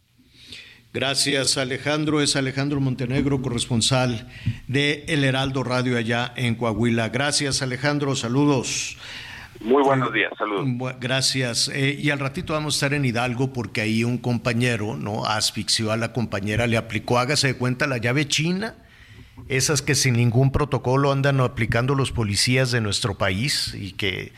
Gracias 0.95 1.57
Alejandro, 1.57 2.21
es 2.21 2.37
Alejandro 2.37 2.79
Montenegro, 2.79 3.41
corresponsal 3.41 4.29
de 4.69 5.07
El 5.09 5.25
Heraldo 5.25 5.65
Radio 5.65 5.97
allá 5.97 6.35
en 6.37 6.55
Coahuila. 6.55 7.09
Gracias 7.09 7.63
Alejandro, 7.63 8.15
saludos. 8.15 8.99
Muy 9.61 9.83
buenos 9.83 10.13
días, 10.13 10.31
saludos. 10.37 10.95
Gracias. 11.01 11.71
Eh, 11.73 11.99
y 11.99 12.11
al 12.11 12.19
ratito 12.19 12.53
vamos 12.53 12.75
a 12.75 12.77
estar 12.77 12.95
en 12.95 13.07
Hidalgo 13.07 13.55
porque 13.55 13.81
ahí 13.81 14.05
un 14.05 14.19
compañero, 14.19 14.95
¿no? 14.95 15.25
Asfixió 15.25 15.93
a 15.93 15.97
la 15.97 16.13
compañera, 16.13 16.67
le 16.67 16.77
aplicó, 16.77 17.19
hágase 17.19 17.47
de 17.47 17.55
cuenta, 17.55 17.87
la 17.87 17.97
llave 17.97 18.29
china, 18.29 18.75
esas 19.49 19.81
que 19.81 19.95
sin 19.95 20.13
ningún 20.15 20.53
protocolo 20.53 21.11
andan 21.11 21.41
aplicando 21.41 21.95
los 21.95 22.13
policías 22.13 22.71
de 22.71 22.83
nuestro 22.83 23.17
país 23.17 23.75
y 23.75 23.93
que 23.93 24.33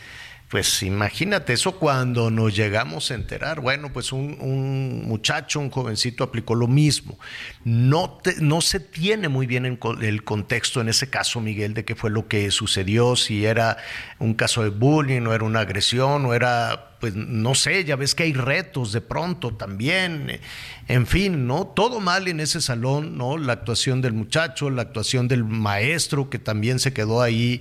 pues 0.55 0.85
imagínate 0.85 1.53
eso 1.53 1.81
cuando 1.81 2.31
nos 2.31 2.55
llegamos 2.55 3.11
a 3.11 3.15
enterar. 3.17 3.61
Bueno, 3.61 3.93
pues 3.93 4.13
un, 4.13 5.03
muchacho, 5.05 5.59
un 5.59 5.69
jovencito 5.69 6.23
aplicó 6.23 6.55
lo 6.55 6.69
mismo. 6.69 7.19
No, 7.65 8.21
no 8.39 8.61
se 8.61 8.79
tiene 8.79 9.29
muy 9.29 9.49
bien 9.49 9.67
el 9.67 10.23
contexto 10.23 10.81
en 10.81 10.89
ese 10.89 11.11
caso, 11.11 11.41
Miguel, 11.41 11.75
de 11.75 11.85
qué 11.85 11.97
fue 11.97 12.09
lo 12.09 12.29
que 12.29 12.53
sucedió, 12.53 13.17
si 13.17 13.45
era 13.45 13.79
un 14.21 14.35
caso 14.35 14.63
de 14.63 14.69
bullying, 14.69 15.23
o 15.23 15.35
era 15.35 15.43
una 15.43 15.59
agresión, 15.59 16.25
o 16.25 16.35
era, 16.35 16.99
pues 17.01 17.17
no 17.17 17.57
sé, 17.57 17.85
ya 17.85 17.97
ves 17.97 18.15
que 18.15 18.23
hay 18.23 18.33
retos 18.33 18.93
de 18.93 19.01
pronto 19.01 19.57
también. 19.57 20.39
En 20.87 21.09
fin, 21.09 21.49
¿no? 21.49 21.67
Todo 21.67 21.99
mal 21.99 22.29
en 22.29 22.39
ese 22.39 22.61
salón, 22.61 23.19
¿no? 23.19 23.39
La 23.39 23.55
actuación 23.55 24.03
del 24.03 24.13
muchacho, 24.13 24.71
la 24.71 24.83
actuación 24.83 25.27
del 25.27 25.43
maestro 25.43 26.31
que 26.31 26.39
también 26.39 26.79
se 26.79 26.93
quedó 26.93 27.23
ahí 27.23 27.61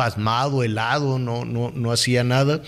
pasmado, 0.00 0.62
helado, 0.62 1.18
no, 1.18 1.44
no, 1.44 1.70
no 1.74 1.92
hacía 1.92 2.24
nada. 2.24 2.62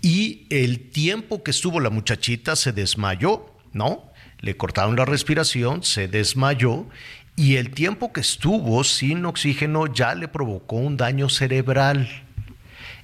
Y 0.00 0.46
el 0.48 0.88
tiempo 0.88 1.42
que 1.42 1.50
estuvo 1.50 1.80
la 1.80 1.90
muchachita 1.90 2.56
se 2.56 2.72
desmayó, 2.72 3.44
¿no? 3.74 4.10
Le 4.40 4.56
cortaron 4.56 4.96
la 4.96 5.04
respiración, 5.04 5.82
se 5.82 6.08
desmayó 6.08 6.86
y 7.36 7.56
el 7.56 7.72
tiempo 7.72 8.10
que 8.10 8.22
estuvo 8.22 8.82
sin 8.84 9.26
oxígeno 9.26 9.86
ya 9.86 10.14
le 10.14 10.28
provocó 10.28 10.76
un 10.76 10.96
daño 10.96 11.28
cerebral. 11.28 12.08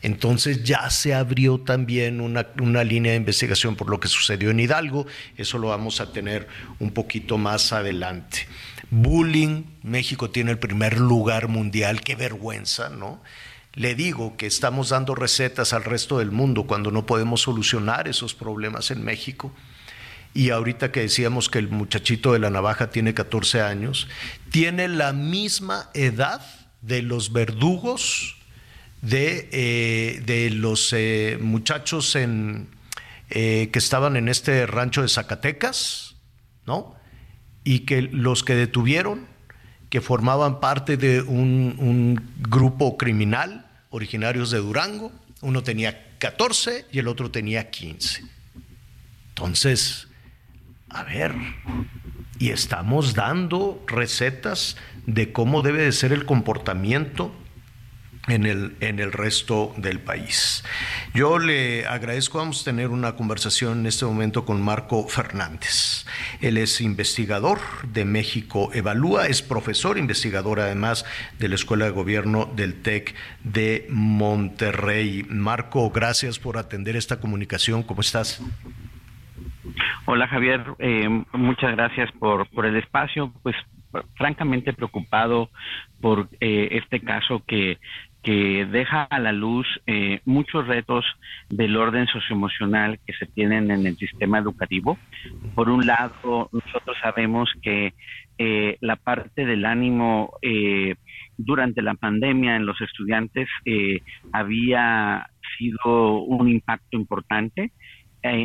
Entonces 0.00 0.64
ya 0.64 0.88
se 0.88 1.12
abrió 1.12 1.60
también 1.60 2.22
una, 2.22 2.46
una, 2.62 2.84
línea 2.84 3.12
de 3.12 3.18
investigación 3.18 3.76
por 3.76 3.90
lo 3.90 4.00
que 4.00 4.08
sucedió 4.08 4.50
en 4.50 4.60
Hidalgo. 4.60 5.06
Eso 5.36 5.58
lo 5.58 5.68
vamos 5.68 6.00
a 6.00 6.10
tener 6.10 6.48
un 6.78 6.90
poquito 6.90 7.36
más 7.36 7.70
adelante. 7.74 8.46
Bullying, 8.90 9.64
México 9.82 10.30
tiene 10.30 10.52
el 10.52 10.58
primer 10.58 10.98
lugar 10.98 11.48
mundial, 11.48 12.00
qué 12.00 12.14
vergüenza, 12.14 12.88
¿no? 12.88 13.20
Le 13.74 13.94
digo 13.94 14.36
que 14.36 14.46
estamos 14.46 14.90
dando 14.90 15.14
recetas 15.14 15.72
al 15.72 15.84
resto 15.84 16.18
del 16.18 16.30
mundo 16.30 16.64
cuando 16.64 16.90
no 16.90 17.06
podemos 17.06 17.42
solucionar 17.42 18.06
esos 18.06 18.34
problemas 18.34 18.90
en 18.90 19.04
México. 19.04 19.52
Y 20.32 20.50
ahorita 20.50 20.92
que 20.92 21.00
decíamos 21.00 21.48
que 21.48 21.58
el 21.58 21.68
muchachito 21.68 22.32
de 22.32 22.38
la 22.38 22.50
navaja 22.50 22.90
tiene 22.90 23.14
14 23.14 23.62
años, 23.62 24.08
tiene 24.50 24.88
la 24.88 25.12
misma 25.12 25.90
edad 25.94 26.40
de 26.82 27.02
los 27.02 27.32
verdugos 27.32 28.36
de, 29.02 29.48
eh, 29.52 30.22
de 30.24 30.50
los 30.50 30.92
eh, 30.92 31.38
muchachos 31.40 32.16
en, 32.16 32.68
que 33.28 33.70
estaban 33.74 34.16
en 34.16 34.28
este 34.28 34.66
rancho 34.66 35.02
de 35.02 35.08
Zacatecas, 35.08 36.16
¿no? 36.66 36.94
Y 37.64 37.80
que 37.80 38.02
los 38.02 38.44
que 38.44 38.54
detuvieron, 38.54 39.26
que 39.88 40.00
formaban 40.00 40.60
parte 40.60 40.96
de 40.96 41.22
un 41.22 42.20
grupo 42.38 42.96
criminal, 42.96 43.63
originarios 43.94 44.50
de 44.50 44.58
Durango, 44.58 45.12
uno 45.40 45.62
tenía 45.62 46.18
14 46.18 46.86
y 46.90 46.98
el 46.98 47.06
otro 47.06 47.30
tenía 47.30 47.70
15. 47.70 48.24
Entonces, 49.28 50.08
a 50.88 51.04
ver, 51.04 51.32
y 52.40 52.50
estamos 52.50 53.14
dando 53.14 53.80
recetas 53.86 54.76
de 55.06 55.30
cómo 55.32 55.62
debe 55.62 55.82
de 55.82 55.92
ser 55.92 56.12
el 56.12 56.24
comportamiento 56.24 57.32
en 58.28 58.46
el, 58.46 58.76
en 58.80 58.98
el 58.98 59.12
resto 59.12 59.72
del 59.76 60.00
país. 60.00 60.64
Yo 61.14 61.38
le 61.38 61.86
agradezco, 61.86 62.38
vamos 62.38 62.62
a 62.62 62.64
tener 62.64 62.88
una 62.88 63.16
conversación 63.16 63.80
en 63.80 63.86
este 63.86 64.04
momento 64.04 64.44
con 64.44 64.62
Marco 64.62 65.06
Fernández. 65.08 66.06
Él 66.40 66.56
es 66.56 66.80
investigador 66.80 67.58
de 67.86 68.04
México 68.04 68.70
Evalúa, 68.72 69.26
es 69.26 69.42
profesor 69.42 69.98
investigador 69.98 70.60
además 70.60 71.04
de 71.38 71.48
la 71.48 71.54
Escuela 71.54 71.84
de 71.84 71.90
Gobierno 71.90 72.46
del 72.56 72.82
TEC 72.82 73.14
de 73.42 73.86
Monterrey. 73.90 75.24
Marco, 75.28 75.90
gracias 75.90 76.38
por 76.38 76.58
atender 76.58 76.96
esta 76.96 77.20
comunicación. 77.20 77.82
¿Cómo 77.82 78.00
estás? 78.00 78.42
Hola 80.06 80.28
Javier, 80.28 80.62
eh, 80.78 81.08
muchas 81.32 81.72
gracias 81.72 82.10
por, 82.12 82.48
por 82.50 82.66
el 82.66 82.76
espacio. 82.76 83.32
Pues 83.42 83.56
francamente 84.16 84.72
preocupado 84.72 85.50
por 86.00 86.28
eh, 86.40 86.68
este 86.72 87.00
caso 87.00 87.42
que 87.46 87.78
que 88.24 88.64
deja 88.64 89.04
a 89.04 89.20
la 89.20 89.32
luz 89.32 89.66
eh, 89.86 90.20
muchos 90.24 90.66
retos 90.66 91.04
del 91.50 91.76
orden 91.76 92.06
socioemocional 92.06 92.98
que 93.06 93.12
se 93.12 93.26
tienen 93.26 93.70
en 93.70 93.86
el 93.86 93.96
sistema 93.98 94.38
educativo. 94.38 94.98
Por 95.54 95.68
un 95.68 95.86
lado, 95.86 96.48
nosotros 96.50 96.96
sabemos 97.02 97.52
que 97.62 97.92
eh, 98.38 98.78
la 98.80 98.96
parte 98.96 99.44
del 99.44 99.66
ánimo 99.66 100.32
eh, 100.40 100.94
durante 101.36 101.82
la 101.82 101.94
pandemia 101.94 102.56
en 102.56 102.64
los 102.64 102.80
estudiantes 102.80 103.48
había 104.32 105.28
sido 105.58 106.18
un 106.22 106.48
impacto 106.48 106.96
importante. 106.96 107.72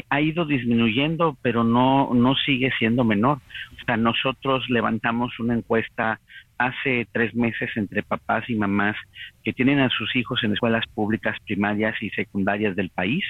ha 0.09 0.21
ido 0.21 0.43
disminuyendo, 0.43 1.37
pero 1.41 1.63
no, 1.63 2.13
no 2.13 2.35
sigue 2.35 2.69
siendo 2.77 3.05
menor. 3.05 3.37
O 3.81 3.85
sea, 3.85 3.95
nosotros 3.95 4.65
levantamos 4.69 5.39
una 5.39 5.53
encuesta 5.53 6.19
hace 6.59 7.07
tres 7.11 7.33
meses 7.33 7.69
entre 7.75 8.03
papás 8.03 8.47
y 8.49 8.55
mamás 8.55 8.95
que 9.43 9.53
tienen 9.53 9.79
a 9.79 9.89
sus 9.89 10.15
hijos 10.15 10.43
en 10.43 10.53
escuelas 10.53 10.85
públicas 10.93 11.35
primarias 11.45 11.95
y 12.01 12.09
secundarias 12.11 12.75
del 12.75 12.89
país 12.89 13.23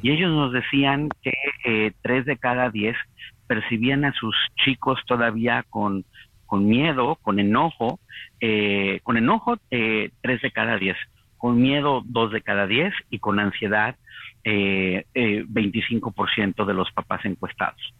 y 0.00 0.12
ellos 0.12 0.30
nos 0.30 0.52
decían 0.52 1.08
que 1.22 1.34
eh, 1.64 1.92
tres 2.02 2.24
de 2.24 2.38
cada 2.38 2.70
diez 2.70 2.96
percibían 3.48 4.04
a 4.04 4.12
sus 4.12 4.36
chicos 4.64 5.00
todavía 5.06 5.64
con, 5.68 6.04
con 6.46 6.68
miedo, 6.68 7.18
con 7.20 7.40
enojo, 7.40 7.98
eh, 8.40 9.00
con 9.02 9.16
enojo 9.16 9.58
eh, 9.72 10.10
tres 10.22 10.40
de 10.40 10.52
cada 10.52 10.78
diez, 10.78 10.96
con 11.36 11.60
miedo 11.60 12.02
dos 12.06 12.30
de 12.30 12.42
cada 12.42 12.68
diez 12.68 12.94
y 13.10 13.18
con 13.18 13.40
ansiedad 13.40 13.96
eh, 14.44 15.04
25% 15.14 16.64
de 16.64 16.74
los 16.74 16.90
papás 16.92 17.24
encuestados. 17.24 17.92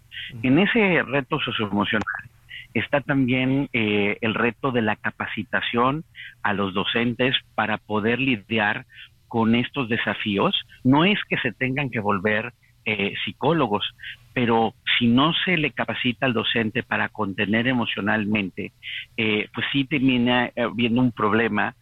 En 0.42 0.58
ese 0.58 1.02
reto 1.02 1.40
socioemocional 1.40 2.30
está 2.74 3.00
también 3.00 3.68
eh, 3.72 4.18
el 4.20 4.34
reto 4.34 4.70
de 4.72 4.82
la 4.82 4.96
capacitación 4.96 6.04
a 6.42 6.52
los 6.52 6.74
docentes 6.74 7.36
para 7.54 7.78
poder 7.78 8.18
lidiar 8.18 8.86
con 9.26 9.54
estos 9.54 9.88
desafíos. 9.88 10.54
No 10.84 11.04
es 11.04 11.18
que 11.28 11.38
se 11.38 11.52
tengan 11.52 11.90
que 11.90 12.00
volver 12.00 12.52
eh, 12.90 13.12
psicólogos, 13.22 13.84
pero 14.32 14.72
si 14.98 15.08
no 15.08 15.34
se 15.44 15.58
le 15.58 15.72
capacita 15.72 16.24
al 16.24 16.32
docente 16.32 16.82
para 16.82 17.10
contener 17.10 17.68
emocionalmente, 17.68 18.72
eh, 19.18 19.46
pues 19.52 19.66
sí 19.72 19.84
termina 19.84 20.50
viendo 20.74 21.02
un 21.02 21.12
problema 21.12 21.74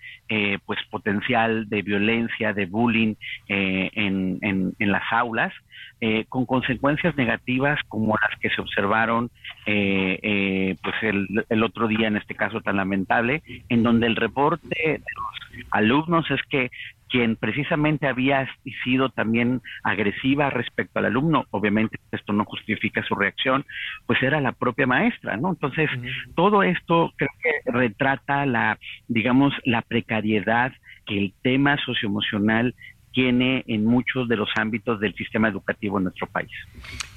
pues 0.65 0.81
potencial 0.91 1.69
de 1.69 1.83
violencia, 1.83 2.53
de 2.53 2.67
bullying 2.67 3.15
en, 3.47 4.41
en, 4.43 4.75
en, 4.77 4.91
las 4.91 5.05
aulas 5.13 5.53
eh, 5.99 6.27
con 6.29 6.45
consecuencias 6.45 7.17
negativas 7.17 7.81
como 7.89 8.17
las 8.21 8.39
que 8.39 8.51
se 8.51 8.61
observaron 8.61 9.31
eh, 9.65 10.19
eh, 10.23 10.77
pues 10.83 10.95
el, 11.03 11.63
otro 11.63 11.89
día 11.89 12.09
en 12.09 12.19
este 12.19 12.35
caso 12.35 12.61
tan 12.61 12.77
lamentable, 12.77 13.43
en 13.71 13.83
donde 13.83 14.07
el 14.07 14.15
reporte 14.15 14.69
de 14.79 14.99
los 14.99 15.67
alumnos 15.71 16.31
es 16.31 16.43
que 16.51 16.71
quien 17.09 17.37
precisamente 17.37 18.07
había 18.09 18.49
sido 18.85 19.09
también 19.11 19.63
agresiva 19.83 20.51
respecto 20.51 20.99
al 20.99 21.07
alumno, 21.07 21.47
obviamente 21.51 21.99
esto 22.11 22.33
no 22.33 22.45
justifica 22.45 23.03
su 23.05 23.15
reacción, 23.15 23.65
pues 24.07 24.23
era 24.23 24.41
la 24.41 24.53
propia 24.53 24.87
maestra, 24.87 25.37
¿no? 25.37 25.51
Entonces, 25.51 25.89
todo 26.35 26.63
esto 26.63 27.13
creo 27.17 27.31
que 27.43 27.71
retrata 27.71 28.45
la, 28.47 28.79
digamos, 29.09 29.53
la 29.65 29.83
precariedad 29.83 30.73
que 31.07 31.19
el 31.19 31.35
tema 31.43 31.77
socioemocional 31.85 32.75
tiene 33.13 33.65
en 33.67 33.87
muchos 33.87 34.29
de 34.29 34.37
los 34.37 34.51
ámbitos 34.57 35.01
del 35.01 35.15
sistema 35.15 35.49
educativo 35.49 35.97
en 35.97 36.05
nuestro 36.05 36.27
país. 36.27 36.51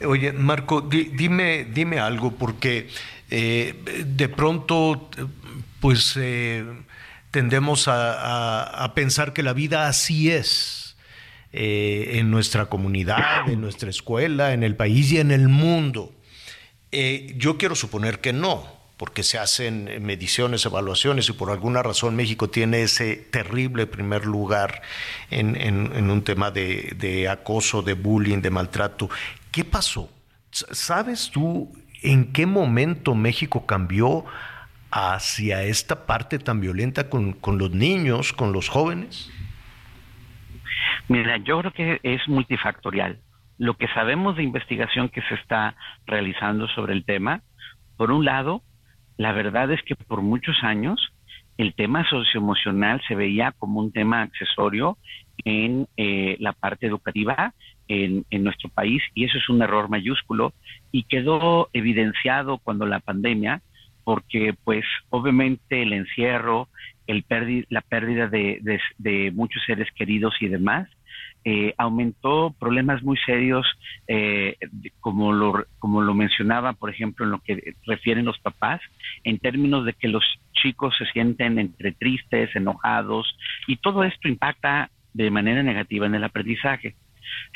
Oye, 0.06 0.32
Marco, 0.32 0.80
dime, 0.80 1.66
dime 1.66 2.00
algo, 2.00 2.38
porque 2.38 2.88
eh, 3.30 3.76
de 4.06 4.30
pronto, 4.30 5.10
pues 5.82 6.18
eh, 6.18 6.64
tendemos 7.32 7.86
a, 7.88 8.92
pensar 8.96 9.34
que 9.34 9.44
la 9.44 9.54
vida 9.54 9.88
así 9.88 10.32
es. 10.32 10.96
Eh, 11.52 12.20
en 12.20 12.30
nuestra 12.30 12.68
comunidad, 12.68 13.50
en 13.50 13.60
nuestra 13.60 13.90
escuela, 13.90 14.54
en 14.54 14.62
el 14.62 14.76
país 14.76 15.12
y 15.12 15.20
en 15.20 15.32
el 15.32 15.50
mundo. 15.50 16.14
yo 16.92 17.58
quiero 17.58 17.74
suponer 17.74 18.20
que 18.20 18.34
no, 18.34 18.80
porque 19.00 19.24
se 19.24 19.38
hacen 19.38 19.90
mediciones, 20.02 20.66
evaluaciones 20.66 21.30
y 21.30 21.32
por 21.32 21.52
alguna 21.52 21.82
razón 21.82 22.18
México 22.18 22.50
tiene 22.50 22.82
ese 22.82 23.16
terrible 23.16 23.88
primer 23.88 24.26
lugar 24.26 24.82
en, 25.32 26.12
un 26.12 26.22
tema 26.26 26.52
de, 26.52 27.30
acoso, 27.32 27.82
de 27.82 27.94
bullying, 27.94 28.42
de 28.42 28.50
maltrato. 28.50 29.10
¿Qué 29.54 29.64
pasó? 29.64 30.10
¿Sabes 30.52 31.32
tú 31.32 31.72
en 32.04 32.34
qué 32.34 32.46
momento 32.46 33.16
México 33.16 33.66
cambió 33.66 34.26
hacia 34.92 35.64
esta 35.64 36.06
parte 36.06 36.40
tan 36.40 36.62
violenta 36.62 37.10
con, 37.10 37.34
con 37.34 37.58
los 37.58 37.72
niños, 37.72 38.34
con 38.34 38.54
los 38.54 38.70
jóvenes? 38.70 39.32
Mira, 41.08 41.38
yo 41.38 41.60
creo 41.60 41.72
que 41.72 42.00
es 42.04 42.28
multifactorial. 42.28 43.20
Lo 43.58 43.76
que 43.76 43.88
sabemos 43.90 44.38
de 44.38 44.44
investigación 44.44 45.10
que 45.10 45.22
se 45.24 45.36
está 45.36 45.76
realizando 46.06 46.68
sobre 46.70 46.94
el 46.94 47.04
tema, 47.04 47.42
por 47.98 48.12
un 48.12 48.26
lado, 48.26 48.64
la 49.18 49.34
verdad 49.34 49.72
es 49.72 49.82
que 49.84 49.96
por 49.96 50.22
muchos 50.22 50.56
años 50.64 51.14
el 51.58 51.74
tema 51.74 52.10
socioemocional 52.10 53.02
se 53.06 53.16
veía 53.16 53.52
como 53.52 53.82
un 53.82 53.92
tema 53.92 54.22
accesorio 54.22 54.98
en 55.44 55.88
eh, 55.98 56.38
la 56.40 56.54
parte 56.54 56.88
educativa 56.88 57.54
en, 57.90 58.26
nuestro 58.32 58.70
país 58.70 59.02
y 59.14 59.26
eso 59.26 59.38
es 59.38 59.50
un 59.50 59.62
error 59.62 59.90
mayúsculo 59.90 60.54
y 60.92 61.04
quedó 61.04 61.70
evidenciado 61.74 62.60
cuando 62.60 62.86
la 62.86 63.02
pandemia 63.02 63.62
porque 64.10 64.56
pues 64.64 64.84
obviamente 65.12 65.84
el 65.84 65.94
encierro, 65.94 66.68
el 67.06 67.24
la 67.70 67.82
pérdida 67.82 68.28
de 68.28 69.32
muchos 69.36 69.62
seres 69.68 69.88
queridos 69.96 70.34
y 70.40 70.48
demás 70.48 70.90
eh, 71.46 71.76
aumentó 71.78 72.54
problemas 72.60 73.04
muy 73.04 73.18
serios, 73.20 73.66
eh, 74.08 74.58
como, 75.00 75.32
lo, 75.32 75.66
como 75.78 76.02
lo 76.02 76.16
mencionaba, 76.16 76.74
por 76.74 76.90
ejemplo, 76.90 77.24
en 77.24 77.32
lo 77.32 77.40
que 77.40 77.76
refieren 77.86 78.26
los 78.26 78.40
papás, 78.40 78.82
en 79.24 79.38
términos 79.38 79.86
de 79.86 79.94
que 79.94 80.08
los 80.08 80.24
chicos 80.54 80.96
se 80.98 81.06
sienten 81.06 81.60
entre 81.60 81.92
tristes, 81.92 82.54
enojados, 82.56 83.38
y 83.68 83.78
todo 83.78 84.04
esto 84.04 84.28
impacta 84.28 84.90
de 85.14 85.32
manera 85.32 85.62
negativa 85.62 86.08
en 86.08 86.16
el 86.16 86.24
aprendizaje. 86.24 86.96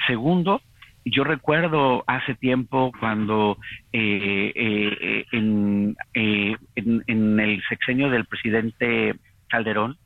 Segundo, 0.07 0.61
yo 1.05 1.23
recuerdo 1.23 2.03
hace 2.07 2.35
tiempo 2.35 2.91
cuando 2.99 3.57
eh, 3.91 5.25
en, 5.31 5.95
en, 6.15 7.39
el 7.39 7.61
sexenio 7.67 8.09
del 8.09 8.25
presidente 8.25 9.15
Calderón 9.49 9.97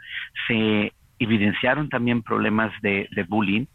se 0.47 0.91
evidenciaron 1.19 1.89
también 1.89 2.21
problemas 2.21 2.71
de, 2.81 3.07
bullying 3.27 3.65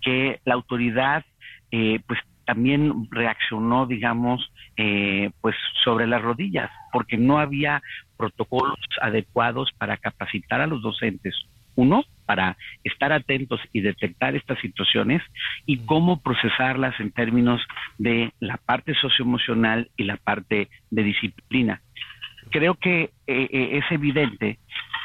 que 0.00 0.40
la 0.44 0.54
autoridad 0.54 1.24
eh, 1.70 2.00
pues 2.06 2.20
también 2.44 3.08
reaccionó 3.10 3.86
digamos 3.86 4.50
eh, 4.76 5.30
pues 5.40 5.54
sobre 5.84 6.06
las 6.06 6.22
rodillas 6.22 6.70
porque 6.92 7.16
no 7.16 7.38
había 7.38 7.82
protocolos 8.16 8.78
adecuados 9.00 9.70
para 9.78 9.96
capacitar 9.96 10.60
a 10.60 10.66
los 10.66 10.82
docentes. 10.82 11.34
Uno 11.76 12.04
para 12.28 12.58
estar 12.84 13.10
atentos 13.10 13.58
y 13.72 13.80
detectar 13.80 14.36
estas 14.36 14.58
situaciones 14.58 15.22
y 15.64 15.78
cómo 15.86 16.20
procesarlas 16.20 17.00
en 17.00 17.10
términos 17.10 17.58
de 17.96 18.34
la 18.38 18.58
parte 18.58 18.92
socioemocional 18.92 19.90
y 19.96 20.04
la 20.04 20.18
parte 20.18 20.68
de 20.90 21.02
disciplina. 21.02 21.80
Creo 22.50 22.74
que 22.74 23.12
eh, 23.26 23.48
es 23.78 23.84
evidente 23.90 24.58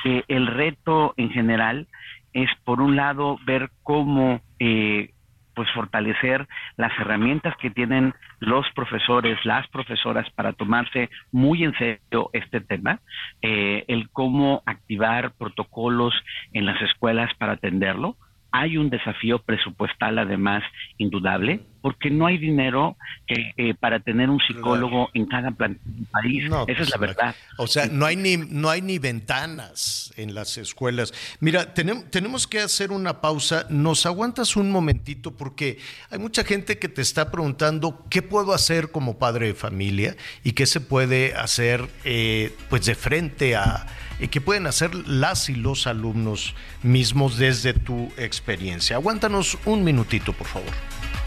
que 0.04 0.26
el 0.28 0.48
reto 0.48 1.14
en 1.16 1.30
general 1.30 1.88
es, 2.34 2.50
por 2.66 2.82
un 2.82 2.98
lado, 2.98 3.40
ver 3.46 3.70
cómo 3.84 4.42
eh, 4.60 5.12
pues 5.54 5.70
fortalecer 5.72 6.48
las 6.78 6.92
herramientas 7.00 7.56
que 7.58 7.70
tienen 7.70 8.14
los 8.40 8.66
profesores, 8.76 9.38
las 9.46 9.68
profesoras 9.68 10.30
para 10.32 10.54
tomarse 10.54 11.10
muy 11.32 11.64
en 11.64 11.74
serio 11.74 12.30
este 12.34 12.62
tema, 12.62 13.00
eh, 13.42 13.86
el 13.88 14.10
cómo 14.10 14.64
activar 14.66 15.32
protocolos 15.34 16.14
en 16.54 16.66
las 16.66 16.82
escuelas 16.82 17.34
para 17.38 17.54
atenderlo. 17.54 18.16
Hay 18.56 18.78
un 18.78 18.92
desafío 18.92 19.40
presupuestal 19.40 20.20
además 20.20 20.64
indudable, 21.00 21.62
porque 21.82 22.12
no 22.12 22.28
hay 22.28 22.38
dinero 22.38 22.96
que, 23.28 23.52
eh, 23.58 23.74
para 23.74 24.00
tener 24.00 24.30
un 24.30 24.40
psicólogo 24.48 25.10
en 25.16 25.26
cada 25.26 25.50
país. 25.52 26.46
Esa 26.46 26.62
es 26.68 26.78
pues, 26.78 26.90
la 26.92 26.98
verdad. 26.98 27.36
O 27.58 27.66
sea, 27.66 27.88
no 27.88 28.06
hay 28.06 28.16
ni 28.16 28.38
no 28.38 28.70
hay 28.70 28.82
ni 28.82 29.00
ventanas 29.00 30.14
en 30.16 30.36
las 30.36 30.58
escuelas. 30.58 31.14
Mira, 31.40 31.74
tenemos, 31.74 32.10
tenemos 32.12 32.48
que 32.48 32.60
hacer 32.60 32.92
una 32.92 33.22
pausa. 33.22 33.66
Nos 33.70 34.06
aguantas 34.06 34.56
un 34.56 34.72
momentito 34.72 35.36
porque 35.36 35.80
hay 36.12 36.20
mucha 36.20 36.44
gente 36.44 36.78
que 36.78 36.90
te 36.90 37.02
está 37.02 37.32
preguntando 37.32 38.06
qué 38.10 38.22
puedo 38.22 38.54
hacer 38.54 38.92
como 38.92 39.18
padre 39.18 39.48
de 39.48 39.54
familia 39.56 40.16
y 40.44 40.52
qué 40.52 40.68
se 40.68 40.80
puede 40.80 41.34
hacer 41.34 41.90
eh, 42.06 42.56
pues 42.70 42.86
de 42.86 42.94
frente 42.94 43.56
a 43.56 43.88
y 44.20 44.28
qué 44.28 44.42
pueden 44.42 44.68
hacer 44.68 44.94
las 45.08 45.50
y 45.50 45.56
los 45.56 45.88
alumnos 45.88 46.56
mismos 46.82 47.38
desde 47.38 47.74
tu 47.74 48.12
experiencia. 48.18 48.96
Aguántanos 48.96 49.58
un 49.66 49.84
minutito, 49.84 50.34
por 50.34 50.48
favor. 50.48 50.72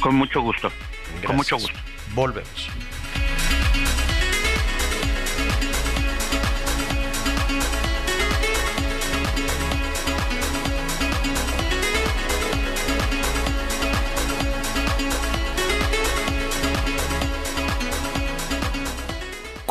Con 0.00 0.14
mucho 0.16 0.40
gusto. 0.40 0.70
Con 1.24 1.36
mucho 1.36 1.56
gusto. 1.56 1.78
Volvemos. 2.14 2.68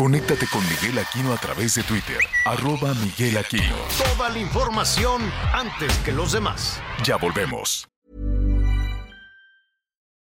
Conéctate 0.06 0.46
con 0.46 0.62
Miguel 0.70 1.00
Aquino 1.00 1.34
a 1.34 1.38
través 1.38 1.74
de 1.74 1.82
Twitter, 1.82 2.20
arroba 2.46 2.94
Miguel 2.94 3.38
Aquino. 3.38 3.76
Toda 3.98 4.30
la 4.30 4.38
información 4.38 5.20
antes 5.52 5.98
que 6.06 6.12
los 6.12 6.32
demás. 6.32 6.80
Ya 7.04 7.18
volvemos. 7.18 7.88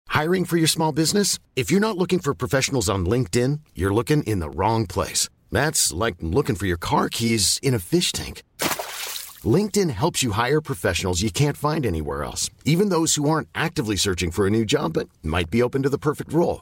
Hiring 0.09 0.43
for 0.45 0.57
your 0.57 0.67
small 0.67 0.91
business? 0.91 1.37
If 1.55 1.69
you're 1.69 1.79
not 1.79 1.99
looking 1.99 2.17
for 2.17 2.33
professionals 2.33 2.89
on 2.89 3.05
LinkedIn, 3.05 3.59
you're 3.75 3.93
looking 3.93 4.23
in 4.23 4.39
the 4.39 4.49
wrong 4.49 4.87
place. 4.87 5.29
That's 5.51 5.93
like 5.93 6.15
looking 6.19 6.55
for 6.55 6.65
your 6.65 6.79
car 6.79 7.07
keys 7.07 7.59
in 7.61 7.75
a 7.75 7.79
fish 7.79 8.11
tank. 8.11 8.41
LinkedIn 9.43 9.91
helps 9.91 10.23
you 10.23 10.31
hire 10.31 10.61
professionals 10.61 11.21
you 11.21 11.29
can't 11.29 11.57
find 11.57 11.85
anywhere 11.85 12.23
else, 12.23 12.49
even 12.63 12.89
those 12.89 13.13
who 13.13 13.29
aren't 13.29 13.49
actively 13.53 13.97
searching 13.97 14.31
for 14.31 14.47
a 14.47 14.49
new 14.49 14.65
job 14.65 14.93
but 14.93 15.09
might 15.21 15.51
be 15.51 15.61
open 15.61 15.83
to 15.83 15.89
the 15.89 15.99
perfect 15.99 16.33
role. 16.33 16.61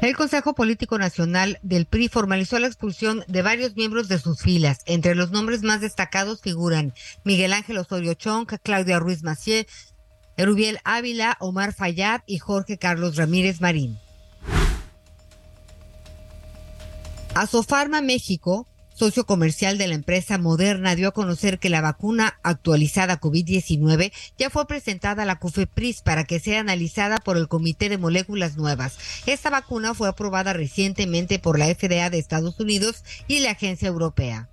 El 0.00 0.16
Consejo 0.16 0.54
Político 0.54 0.98
Nacional 0.98 1.58
del 1.62 1.84
PRI 1.84 2.08
formalizó 2.08 2.58
la 2.58 2.66
expulsión 2.66 3.22
de 3.28 3.42
varios 3.42 3.76
miembros 3.76 4.08
de 4.08 4.18
sus 4.18 4.40
filas. 4.40 4.78
Entre 4.86 5.14
los 5.14 5.30
nombres 5.30 5.62
más 5.62 5.82
destacados 5.82 6.40
figuran 6.40 6.94
Miguel 7.22 7.52
Ángel 7.52 7.76
Osorio 7.76 8.14
Chong, 8.14 8.46
Claudia 8.62 8.98
Ruiz 8.98 9.22
Macié, 9.22 9.66
Erubiel 10.38 10.78
Ávila, 10.84 11.36
Omar 11.38 11.74
Fayad 11.74 12.22
y 12.24 12.38
Jorge 12.38 12.78
Carlos 12.78 13.16
Ramírez 13.16 13.60
Marín. 13.60 13.98
Asofarma 17.34 18.00
México 18.00 18.66
socio 19.00 19.24
comercial 19.24 19.78
de 19.78 19.88
la 19.88 19.94
empresa 19.94 20.36
Moderna, 20.36 20.94
dio 20.94 21.08
a 21.08 21.12
conocer 21.12 21.58
que 21.58 21.70
la 21.70 21.80
vacuna 21.80 22.38
actualizada 22.42 23.18
COVID-19 23.18 24.12
ya 24.36 24.50
fue 24.50 24.66
presentada 24.66 25.22
a 25.22 25.24
la 25.24 25.38
COFEPRIS 25.38 26.02
para 26.02 26.24
que 26.24 26.38
sea 26.38 26.60
analizada 26.60 27.16
por 27.16 27.38
el 27.38 27.48
Comité 27.48 27.88
de 27.88 27.96
Moléculas 27.96 28.58
Nuevas. 28.58 28.98
Esta 29.24 29.48
vacuna 29.48 29.94
fue 29.94 30.06
aprobada 30.06 30.52
recientemente 30.52 31.38
por 31.38 31.58
la 31.58 31.74
FDA 31.74 32.10
de 32.10 32.18
Estados 32.18 32.60
Unidos 32.60 33.02
y 33.26 33.38
la 33.38 33.52
Agencia 33.52 33.88
Europea. 33.88 34.50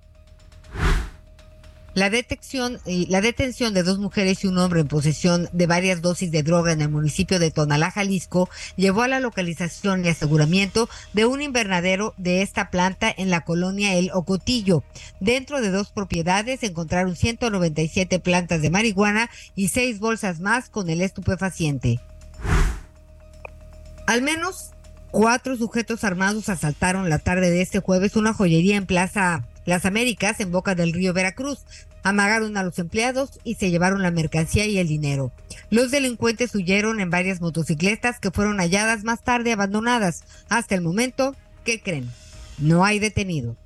La 1.97 2.11
detección 2.11 2.79
y 2.85 3.07
la 3.07 3.21
detención 3.21 3.73
de 3.73 3.81
dos 3.81 3.97
mujeres 3.97 4.43
y 4.43 4.47
un 4.47 4.59
hombre 4.59 4.81
en 4.81 4.87
posesión 4.87 5.49
de 5.51 5.65
varias 5.65 5.99
dosis 6.03 6.29
de 6.29 6.43
droga 6.43 6.71
en 6.71 6.81
el 6.81 6.89
municipio 6.89 7.39
de 7.39 7.49
Tonalá, 7.49 7.89
Jalisco, 7.89 8.51
llevó 8.75 9.01
a 9.01 9.07
la 9.07 9.19
localización 9.19 10.05
y 10.05 10.09
aseguramiento 10.09 10.87
de 11.13 11.25
un 11.25 11.41
invernadero 11.41 12.13
de 12.17 12.43
esta 12.43 12.69
planta 12.69 13.11
en 13.17 13.31
la 13.31 13.41
colonia 13.41 13.95
El 13.95 14.11
Ocotillo. 14.13 14.83
Dentro 15.19 15.59
de 15.59 15.71
dos 15.71 15.89
propiedades 15.89 16.61
encontraron 16.61 17.15
197 17.15 18.19
plantas 18.19 18.61
de 18.61 18.69
marihuana 18.69 19.31
y 19.55 19.69
seis 19.69 19.97
bolsas 19.97 20.39
más 20.39 20.69
con 20.69 20.91
el 20.91 21.01
estupefaciente. 21.01 21.99
Al 24.05 24.21
menos 24.21 24.69
cuatro 25.09 25.57
sujetos 25.57 26.03
armados 26.03 26.47
asaltaron 26.49 27.09
la 27.09 27.17
tarde 27.17 27.49
de 27.49 27.63
este 27.63 27.79
jueves 27.79 28.15
una 28.15 28.35
joyería 28.35 28.75
en 28.75 28.85
Plaza 28.85 29.47
las 29.67 29.85
Américas 29.85 30.39
en 30.39 30.49
boca 30.49 30.73
del 30.75 30.93
río 30.93 31.13
Veracruz. 31.13 31.65
Amagaron 32.07 32.55
a 32.55 32.63
los 32.63 32.79
empleados 32.79 33.31
y 33.43 33.55
se 33.55 33.69
llevaron 33.69 34.01
la 34.01 34.11
mercancía 34.11 34.65
y 34.65 34.77
el 34.77 34.87
dinero. 34.87 35.33
Los 35.69 35.91
delincuentes 35.91 36.55
huyeron 36.55 37.01
en 37.01 37.09
varias 37.09 37.41
motocicletas 37.41 38.21
que 38.21 38.31
fueron 38.31 38.59
halladas 38.59 39.03
más 39.03 39.25
tarde 39.25 39.51
abandonadas. 39.51 40.23
Hasta 40.47 40.75
el 40.75 40.81
momento, 40.81 41.35
¿qué 41.65 41.81
creen? 41.81 42.09
No 42.59 42.85
hay 42.85 42.99
detenidos. 42.99 43.57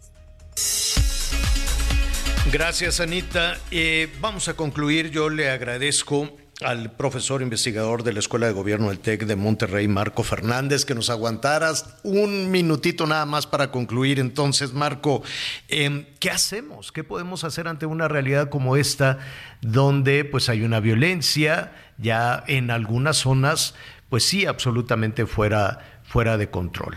Gracias, 2.51 2.99
Anita. 2.99 3.59
Eh, 3.69 4.11
vamos 4.19 4.47
a 4.47 4.55
concluir. 4.55 5.11
Yo 5.11 5.29
le 5.29 5.51
agradezco 5.51 6.35
al 6.63 6.91
profesor 6.91 7.41
investigador 7.41 8.03
de 8.03 8.13
la 8.13 8.19
Escuela 8.19 8.47
de 8.47 8.53
Gobierno 8.53 8.89
del 8.89 8.99
TEC 8.99 9.25
de 9.25 9.35
Monterrey, 9.35 9.87
Marco 9.87 10.23
Fernández, 10.23 10.85
que 10.85 10.95
nos 10.95 11.09
aguantaras 11.09 11.99
un 12.03 12.51
minutito 12.51 13.07
nada 13.07 13.25
más 13.25 13.47
para 13.47 13.71
concluir. 13.71 14.19
Entonces, 14.19 14.73
Marco, 14.73 15.23
eh, 15.69 16.07
¿qué 16.19 16.29
hacemos? 16.29 16.91
¿Qué 16.91 17.03
podemos 17.03 17.43
hacer 17.43 17.67
ante 17.67 17.85
una 17.85 18.07
realidad 18.07 18.49
como 18.49 18.75
esta, 18.75 19.19
donde 19.61 20.23
pues 20.25 20.49
hay 20.49 20.63
una 20.63 20.79
violencia 20.79 21.73
ya 21.97 22.43
en 22.47 22.71
algunas 22.71 23.17
zonas, 23.17 23.75
pues 24.09 24.23
sí, 24.23 24.45
absolutamente 24.45 25.25
fuera, 25.25 26.01
fuera 26.03 26.37
de 26.37 26.49
control? 26.49 26.95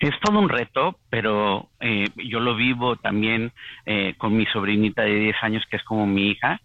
Es 0.00 0.14
todo 0.20 0.38
un 0.38 0.48
reto, 0.48 0.98
pero 1.10 1.68
eh, 1.80 2.04
yo 2.16 2.38
lo 2.38 2.54
vivo 2.54 2.96
también 2.96 3.52
eh, 3.86 4.14
con 4.18 4.36
mi 4.36 4.46
sobrinita 4.46 5.02
de 5.02 5.14
10 5.14 5.36
años, 5.42 5.64
que 5.70 5.78
es 5.78 5.84
como 5.84 6.06
mi 6.06 6.30
hija 6.30 6.60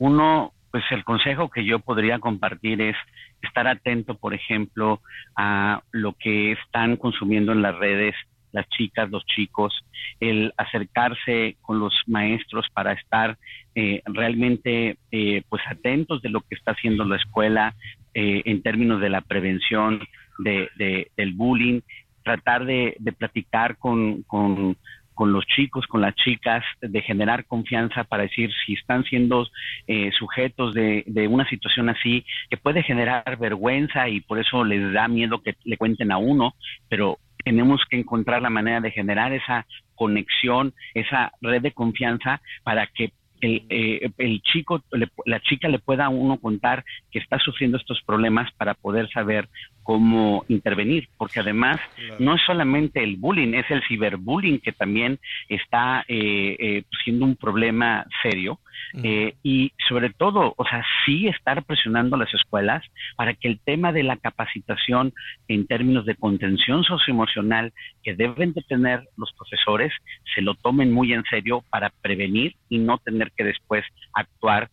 uno, 0.00 0.52
pues 0.70 0.82
el 0.90 1.04
consejo 1.04 1.50
que 1.50 1.64
yo 1.64 1.78
podría 1.78 2.18
compartir 2.18 2.80
es 2.80 2.96
estar 3.42 3.68
atento, 3.68 4.14
por 4.14 4.32
ejemplo, 4.32 5.00
a 5.36 5.82
lo 5.92 6.14
que 6.14 6.52
están 6.52 6.96
consumiendo 6.96 7.52
en 7.52 7.62
las 7.62 7.76
redes 7.76 8.14
las 8.52 8.66
chicas, 8.70 9.10
los 9.10 9.24
chicos, 9.26 9.72
el 10.18 10.52
acercarse 10.56 11.56
con 11.60 11.78
los 11.78 11.94
maestros 12.06 12.66
para 12.72 12.94
estar 12.94 13.38
eh, 13.74 14.02
realmente 14.06 14.96
eh, 15.12 15.42
pues 15.48 15.62
atentos 15.68 16.20
de 16.22 16.30
lo 16.30 16.40
que 16.40 16.56
está 16.56 16.72
haciendo 16.72 17.04
la 17.04 17.16
escuela 17.16 17.76
eh, 18.14 18.42
en 18.46 18.62
términos 18.62 19.00
de 19.00 19.10
la 19.10 19.20
prevención 19.20 20.00
de, 20.38 21.10
del 21.16 21.34
bullying, 21.34 21.80
tratar 22.24 22.64
de, 22.64 22.96
de 22.98 23.12
platicar 23.12 23.76
con, 23.76 24.22
con 24.22 24.76
con 25.20 25.34
los 25.34 25.44
chicos, 25.44 25.86
con 25.86 26.00
las 26.00 26.14
chicas, 26.14 26.64
de 26.80 27.02
generar 27.02 27.44
confianza 27.44 28.04
para 28.04 28.22
decir 28.22 28.50
si 28.64 28.72
están 28.72 29.04
siendo 29.04 29.46
eh, 29.86 30.10
sujetos 30.18 30.72
de, 30.72 31.04
de, 31.06 31.28
una 31.28 31.46
situación 31.46 31.90
así, 31.90 32.24
que 32.48 32.56
puede 32.56 32.82
generar 32.82 33.36
vergüenza 33.38 34.08
y 34.08 34.22
por 34.22 34.38
eso 34.38 34.64
les 34.64 34.94
da 34.94 35.08
miedo 35.08 35.42
que 35.42 35.56
le 35.64 35.76
cuenten 35.76 36.10
a 36.10 36.16
uno, 36.16 36.54
pero 36.88 37.18
tenemos 37.44 37.82
que 37.90 37.98
encontrar 37.98 38.40
la 38.40 38.48
manera 38.48 38.80
de 38.80 38.92
generar 38.92 39.34
esa 39.34 39.66
conexión, 39.94 40.72
esa 40.94 41.32
red 41.42 41.60
de 41.60 41.72
confianza 41.72 42.40
para 42.62 42.86
que 42.86 43.12
el, 43.40 43.62
eh, 43.68 44.10
el 44.18 44.42
chico, 44.42 44.82
la 45.26 45.40
chica 45.40 45.68
le 45.68 45.78
pueda 45.78 46.06
a 46.06 46.08
uno 46.08 46.38
contar 46.38 46.84
que 47.10 47.18
está 47.18 47.38
sufriendo 47.38 47.76
estos 47.76 48.02
problemas 48.02 48.50
para 48.52 48.74
poder 48.74 49.10
saber 49.10 49.48
cómo 49.82 50.44
intervenir, 50.48 51.08
porque 51.16 51.40
además 51.40 51.80
no 52.18 52.36
es 52.36 52.42
solamente 52.46 53.02
el 53.02 53.16
bullying, 53.16 53.54
es 53.54 53.68
el 53.70 53.82
ciberbullying 53.88 54.60
que 54.60 54.72
también 54.72 55.18
está 55.48 56.04
eh, 56.06 56.56
eh, 56.58 56.82
siendo 57.02 57.24
un 57.24 57.34
problema 57.34 58.06
serio 58.22 58.60
eh, 59.02 59.34
y 59.42 59.72
sobre 59.88 60.10
todo, 60.10 60.54
o 60.56 60.64
sea, 60.64 60.84
sí 61.04 61.28
estar 61.28 61.62
presionando 61.64 62.16
a 62.16 62.20
las 62.20 62.34
escuelas 62.34 62.84
para 63.16 63.34
que 63.34 63.48
el 63.48 63.60
tema 63.60 63.92
de 63.92 64.02
la 64.02 64.16
capacitación 64.16 65.12
en 65.48 65.66
términos 65.66 66.06
de 66.06 66.16
contención 66.16 66.82
socioemocional 66.84 67.72
que 68.02 68.14
deben 68.14 68.52
de 68.52 68.62
tener 68.62 69.04
los 69.16 69.32
profesores 69.32 69.92
se 70.34 70.42
lo 70.42 70.54
tomen 70.54 70.92
muy 70.92 71.12
en 71.12 71.22
serio 71.24 71.62
para 71.70 71.90
prevenir 72.02 72.54
y 72.68 72.78
no 72.78 72.98
tener 72.98 73.29
que 73.36 73.44
después 73.44 73.84
actuar 74.12 74.70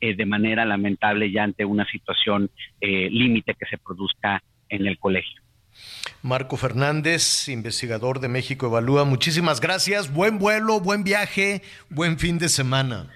de 0.00 0.26
manera 0.26 0.64
lamentable 0.64 1.30
ya 1.30 1.42
ante 1.42 1.64
una 1.64 1.84
situación 1.86 2.48
límite 2.80 3.54
que 3.54 3.66
se 3.66 3.76
produzca 3.76 4.42
en 4.68 4.86
el 4.86 4.98
colegio. 4.98 5.42
Marco 6.22 6.56
Fernández, 6.56 7.48
investigador 7.48 8.20
de 8.20 8.28
México 8.28 8.66
Evalúa, 8.66 9.04
muchísimas 9.04 9.60
gracias, 9.60 10.12
buen 10.12 10.38
vuelo, 10.38 10.80
buen 10.80 11.04
viaje, 11.04 11.62
buen 11.90 12.18
fin 12.18 12.38
de 12.38 12.48
semana. 12.48 13.06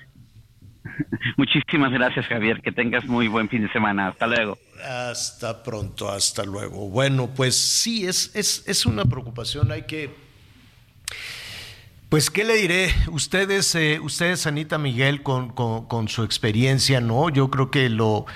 Muchísimas 1.37 1.93
gracias 1.93 2.27
Javier, 2.27 2.61
que 2.63 2.73
tengas 2.73 3.05
muy 3.07 3.29
buen 3.29 3.49
fin 3.49 3.63
de 3.63 3.73
semana, 3.73 4.09
hasta 4.09 4.27
luego. 4.27 4.59
Hasta 4.85 5.63
pronto, 5.63 6.09
hasta 6.09 6.45
luego. 6.45 6.89
Bueno, 6.89 7.31
pues 7.35 7.55
sí, 7.55 8.07
es, 8.07 8.35
es, 8.35 8.67
es 8.67 8.87
una 8.87 9.05
preocupación, 9.05 9.71
hay 9.73 9.83
que 9.83 10.11
pues, 12.11 12.29
¿qué 12.29 12.45
le 12.45 12.57
diré? 12.57 12.93
Ustedes, 13.13 13.73
eh, 13.77 14.01
ustedes 14.03 14.49
Anita 14.49 14.79
Miguel, 14.79 15.23
con, 15.23 15.51
con, 15.51 16.09
su 16.09 16.25
experiencia, 16.25 17.01
¿no? 17.01 17.31
Yo 17.31 17.51
creo 17.51 17.71
que 17.71 17.89
lo, 17.89 18.27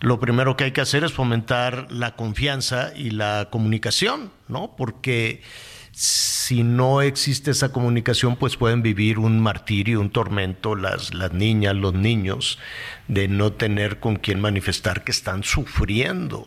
lo 0.00 0.20
primero 0.20 0.56
que 0.56 0.64
hay 0.64 0.70
que 0.70 0.80
hacer 0.80 1.02
es 1.02 1.12
fomentar 1.12 1.88
la 1.90 2.14
confianza 2.14 2.92
y 2.94 3.10
la 3.10 3.48
comunicación, 3.50 4.30
¿no? 4.46 4.76
Porque 4.76 5.42
si 5.90 6.62
no 6.62 7.02
existe 7.02 7.50
esa 7.50 7.72
comunicación, 7.72 8.36
pues 8.36 8.56
pueden 8.56 8.82
vivir 8.82 9.18
un 9.18 9.40
martirio, 9.40 10.00
un 10.00 10.10
tormento, 10.10 10.76
las, 10.76 11.12
las 11.12 11.32
niñas, 11.32 11.74
los 11.74 11.92
niños, 11.92 12.60
de 13.08 13.26
no 13.26 13.52
tener 13.52 13.98
con 13.98 14.14
quién 14.14 14.40
manifestar 14.40 15.02
que 15.02 15.10
están 15.10 15.42
sufriendo. 15.42 16.46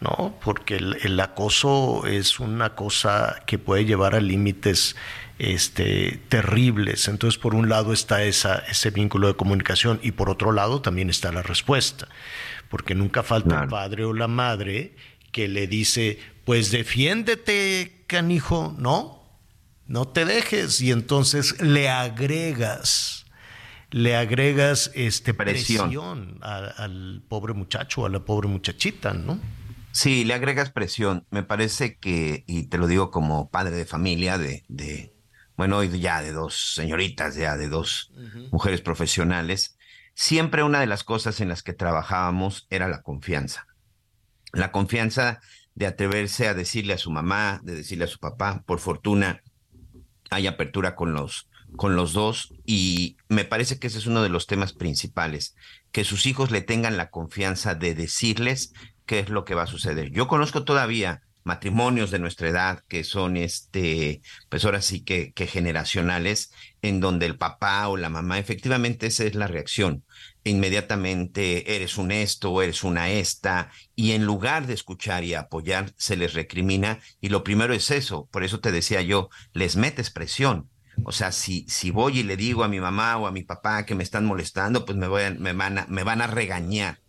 ¿no? 0.00 0.34
Porque 0.42 0.76
el, 0.76 0.96
el, 1.04 1.20
acoso 1.20 2.06
es 2.08 2.40
una 2.40 2.74
cosa 2.74 3.40
que 3.46 3.56
puede 3.56 3.84
llevar 3.84 4.16
a 4.16 4.20
límites 4.20 4.96
este, 5.42 6.20
terribles. 6.28 7.08
Entonces, 7.08 7.36
por 7.36 7.56
un 7.56 7.68
lado 7.68 7.92
está 7.92 8.22
esa, 8.22 8.58
ese 8.68 8.90
vínculo 8.90 9.26
de 9.26 9.34
comunicación 9.34 9.98
y 10.00 10.12
por 10.12 10.30
otro 10.30 10.52
lado 10.52 10.80
también 10.80 11.10
está 11.10 11.32
la 11.32 11.42
respuesta, 11.42 12.06
porque 12.70 12.94
nunca 12.94 13.24
falta 13.24 13.64
el 13.64 13.68
padre 13.68 14.04
o 14.04 14.14
la 14.14 14.28
madre 14.28 14.94
que 15.32 15.48
le 15.48 15.66
dice, 15.66 16.20
pues 16.44 16.70
defiéndete, 16.70 18.04
canijo, 18.06 18.76
no, 18.78 19.20
no 19.88 20.06
te 20.06 20.24
dejes 20.24 20.80
y 20.80 20.92
entonces 20.92 21.60
le 21.60 21.88
agregas 21.88 23.26
le 23.90 24.16
agregas 24.16 24.90
este 24.94 25.34
presión, 25.34 26.38
al 26.40 27.22
pobre 27.28 27.52
muchacho, 27.52 28.06
a 28.06 28.08
la 28.08 28.24
pobre 28.24 28.48
muchachita, 28.48 29.12
¿no? 29.12 29.38
Sí, 29.90 30.24
le 30.24 30.32
agregas 30.32 30.70
presión. 30.70 31.26
Me 31.30 31.42
parece 31.42 31.98
que, 31.98 32.44
y 32.46 32.64
te 32.68 32.78
lo 32.78 32.86
digo 32.86 33.10
como 33.10 33.50
padre 33.50 33.76
de 33.76 33.84
familia, 33.84 34.38
de, 34.38 34.64
de 34.68 35.11
bueno, 35.62 35.84
ya 35.84 36.22
de 36.22 36.32
dos 36.32 36.74
señoritas, 36.74 37.36
ya 37.36 37.56
de 37.56 37.68
dos 37.68 38.10
mujeres 38.50 38.80
profesionales, 38.80 39.76
siempre 40.12 40.64
una 40.64 40.80
de 40.80 40.88
las 40.88 41.04
cosas 41.04 41.40
en 41.40 41.48
las 41.48 41.62
que 41.62 41.72
trabajábamos 41.72 42.66
era 42.68 42.88
la 42.88 43.02
confianza. 43.02 43.68
La 44.52 44.72
confianza 44.72 45.40
de 45.76 45.86
atreverse 45.86 46.48
a 46.48 46.54
decirle 46.54 46.94
a 46.94 46.98
su 46.98 47.12
mamá, 47.12 47.60
de 47.62 47.76
decirle 47.76 48.06
a 48.06 48.08
su 48.08 48.18
papá. 48.18 48.64
Por 48.66 48.80
fortuna 48.80 49.40
hay 50.30 50.48
apertura 50.48 50.96
con 50.96 51.12
los, 51.12 51.48
con 51.76 51.94
los 51.94 52.12
dos 52.12 52.52
y 52.66 53.16
me 53.28 53.44
parece 53.44 53.78
que 53.78 53.86
ese 53.86 53.98
es 53.98 54.06
uno 54.06 54.24
de 54.24 54.30
los 54.30 54.48
temas 54.48 54.72
principales, 54.72 55.54
que 55.92 56.02
sus 56.02 56.26
hijos 56.26 56.50
le 56.50 56.62
tengan 56.62 56.96
la 56.96 57.10
confianza 57.10 57.76
de 57.76 57.94
decirles 57.94 58.72
qué 59.06 59.20
es 59.20 59.28
lo 59.28 59.44
que 59.44 59.54
va 59.54 59.62
a 59.62 59.68
suceder. 59.68 60.10
Yo 60.10 60.26
conozco 60.26 60.64
todavía 60.64 61.22
matrimonios 61.44 62.10
de 62.10 62.18
nuestra 62.18 62.48
edad 62.48 62.84
que 62.88 63.04
son 63.04 63.36
este, 63.36 64.22
pues 64.48 64.64
ahora 64.64 64.82
sí 64.82 65.02
que, 65.02 65.32
generacionales, 65.46 66.52
en 66.82 67.00
donde 67.00 67.26
el 67.26 67.36
papá 67.36 67.88
o 67.88 67.96
la 67.96 68.08
mamá, 68.08 68.38
efectivamente 68.38 69.06
esa 69.06 69.24
es 69.24 69.34
la 69.34 69.46
reacción. 69.46 70.04
Inmediatamente 70.44 71.76
eres 71.76 71.98
un 71.98 72.10
esto 72.10 72.62
eres 72.62 72.84
una 72.84 73.10
esta, 73.10 73.70
y 73.94 74.12
en 74.12 74.24
lugar 74.24 74.66
de 74.66 74.74
escuchar 74.74 75.24
y 75.24 75.34
apoyar, 75.34 75.92
se 75.96 76.16
les 76.16 76.34
recrimina, 76.34 77.00
y 77.20 77.28
lo 77.28 77.44
primero 77.44 77.74
es 77.74 77.90
eso, 77.90 78.28
por 78.30 78.44
eso 78.44 78.60
te 78.60 78.72
decía 78.72 79.02
yo, 79.02 79.28
les 79.52 79.76
metes 79.76 80.10
presión. 80.10 80.68
O 81.04 81.12
sea, 81.12 81.32
si, 81.32 81.64
si 81.68 81.90
voy 81.90 82.20
y 82.20 82.22
le 82.22 82.36
digo 82.36 82.64
a 82.64 82.68
mi 82.68 82.78
mamá 82.78 83.16
o 83.16 83.26
a 83.26 83.32
mi 83.32 83.42
papá 83.42 83.86
que 83.86 83.94
me 83.94 84.02
están 84.02 84.26
molestando, 84.26 84.84
pues 84.84 84.96
me, 84.98 85.08
voy 85.08 85.22
me, 85.38 85.52
van 85.52 85.78
a, 85.78 85.86
me 85.88 86.04
van 86.04 86.20
a 86.20 86.26
regañar. 86.26 87.00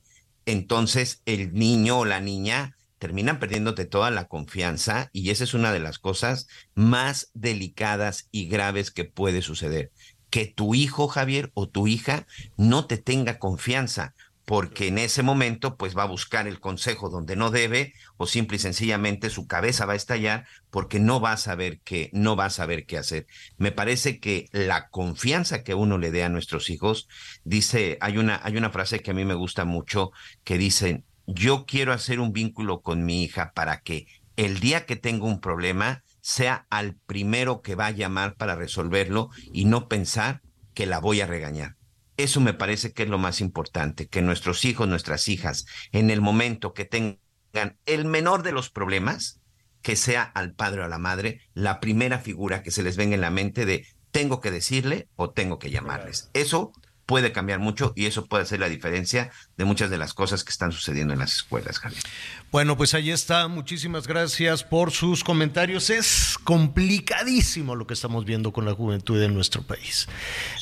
Entonces 0.45 1.21
el 1.25 1.53
niño 1.53 1.99
o 1.99 2.05
la 2.05 2.19
niña 2.19 2.75
terminan 3.04 3.38
perdiéndote 3.38 3.84
toda 3.84 4.12
la 4.12 4.30
confianza 4.30 5.10
y 5.12 5.30
esa 5.30 5.43
es 5.43 5.54
una 5.54 5.74
de 5.74 5.82
las 5.82 5.99
cosas 5.99 6.47
más 6.74 7.32
delicadas 7.34 8.30
y 8.32 8.47
graves 8.47 8.91
que 8.91 9.04
puede 9.04 9.41
suceder. 9.41 9.91
Que 10.30 10.45
tu 10.45 10.74
hijo, 10.74 11.10
Javier, 11.10 11.51
o 11.54 11.68
tu 11.68 11.86
hija 11.88 12.26
no 12.56 12.86
te 12.86 12.97
tenga 12.97 13.39
confianza, 13.39 14.16
porque 14.45 14.88
en 14.88 14.99
ese 14.99 15.22
momento 15.22 15.76
pues 15.76 15.97
va 15.97 16.04
a 16.04 16.08
buscar 16.08 16.47
el 16.47 16.62
consejo 16.62 17.10
donde 17.10 17.36
no 17.36 17.51
debe 17.51 17.93
o 18.16 18.26
simple 18.26 18.56
y 18.56 18.60
sencillamente 18.60 19.30
su 19.30 19.47
cabeza 19.47 19.86
va 19.86 19.93
a 19.93 19.97
estallar 19.97 20.45
porque 20.70 21.01
no 21.01 21.20
va 21.20 21.34
a 21.34 21.38
saber 21.38 21.82
qué 21.84 22.10
no 22.14 22.38
va 22.38 22.45
a 22.45 22.51
saber 22.51 22.86
qué 22.86 22.97
hacer. 22.97 23.28
Me 23.58 23.74
parece 23.74 24.22
que 24.22 24.47
la 24.54 24.88
confianza 24.88 25.64
que 25.64 25.74
uno 25.74 25.97
le 25.97 26.12
dé 26.12 26.24
a 26.24 26.30
nuestros 26.30 26.70
hijos 26.70 27.10
dice 27.43 27.97
hay 27.99 28.18
una 28.18 28.39
hay 28.45 28.56
una 28.56 28.70
frase 28.70 29.01
que 29.01 29.12
a 29.12 29.14
mí 29.14 29.26
me 29.26 29.34
gusta 29.34 29.66
mucho 29.66 30.12
que 30.45 30.58
dice 30.58 31.04
yo 31.26 31.65
quiero 31.65 31.93
hacer 31.93 32.19
un 32.19 32.34
vínculo 32.34 32.82
con 32.82 33.05
mi 33.05 33.24
hija 33.24 33.53
para 33.53 33.82
que 33.82 34.07
el 34.36 34.59
día 34.59 34.86
que 34.86 34.95
tenga 34.95 35.26
un 35.26 35.39
problema 35.39 36.03
sea 36.21 36.65
al 36.69 36.95
primero 36.95 37.61
que 37.61 37.76
va 37.76 37.88
a 37.88 37.91
llamar 37.91 38.36
para 38.36 38.55
resolverlo 38.55 39.30
y 39.51 39.65
no 39.65 39.88
pensar 39.88 40.41
que 40.74 40.86
la 40.86 40.99
voy 40.99 41.21
a 41.21 41.28
regañar. 41.28 41.76
Eso 42.17 42.41
me 42.41 42.53
parece 42.53 42.93
que 42.93 43.03
es 43.03 43.09
lo 43.09 43.17
más 43.17 43.41
importante, 43.41 44.07
que 44.07 44.21
nuestros 44.21 44.65
hijos, 44.65 44.88
nuestras 44.88 45.28
hijas, 45.28 45.65
en 45.91 46.09
el 46.09 46.21
momento 46.21 46.74
que 46.74 46.86
tengan 46.86 47.19
el 47.86 48.05
menor 48.05 48.43
de 48.43 48.51
los 48.51 48.69
problemas, 48.69 49.41
que 49.82 49.95
sea 49.95 50.24
al 50.24 50.53
padre 50.53 50.82
o 50.82 50.86
a 50.86 50.88
la 50.88 50.97
madre 50.97 51.41
la 51.53 51.80
primera 51.80 52.19
figura 52.19 52.63
que 52.63 52.71
se 52.71 52.84
les 52.84 52.97
venga 52.97 53.15
en 53.15 53.21
la 53.21 53.32
mente 53.32 53.65
de 53.65 53.86
tengo 54.11 54.39
que 54.39 54.51
decirle 54.51 55.09
o 55.15 55.32
tengo 55.32 55.59
que 55.59 55.71
llamarles. 55.71 56.30
Eso 56.34 56.71
puede 57.06 57.32
cambiar 57.32 57.60
mucho 57.60 57.93
y 57.95 58.06
eso 58.06 58.26
puede 58.26 58.43
hacer 58.43 58.60
la 58.60 58.70
diferencia 58.70 59.32
de 59.58 59.66
muchas 59.66 59.89
de 59.89 59.97
las 59.97 60.14
cosas 60.14 60.43
que 60.43 60.51
están 60.51 60.72
sucediendo 60.72 61.14
en 61.14 61.20
las 61.20 61.34
escuelas, 61.34 61.80
Javier. 61.80 62.04
Bueno, 62.54 62.78
pues 62.78 62.93
ahí 62.93 63.10
está. 63.10 63.47
Muchísimas 63.47 64.06
gracias 64.06 64.64
por 64.64 64.91
sus 64.91 65.24
comentarios. 65.24 65.89
Es 65.89 66.38
complicadísimo 66.43 67.76
lo 67.76 67.88
que 67.88 67.95
estamos 67.95 68.26
viendo 68.26 68.54
con 68.54 68.64
la 68.64 68.76
juventud 68.76 69.20
en 69.24 69.34
nuestro 69.34 69.64
país. 69.64 70.08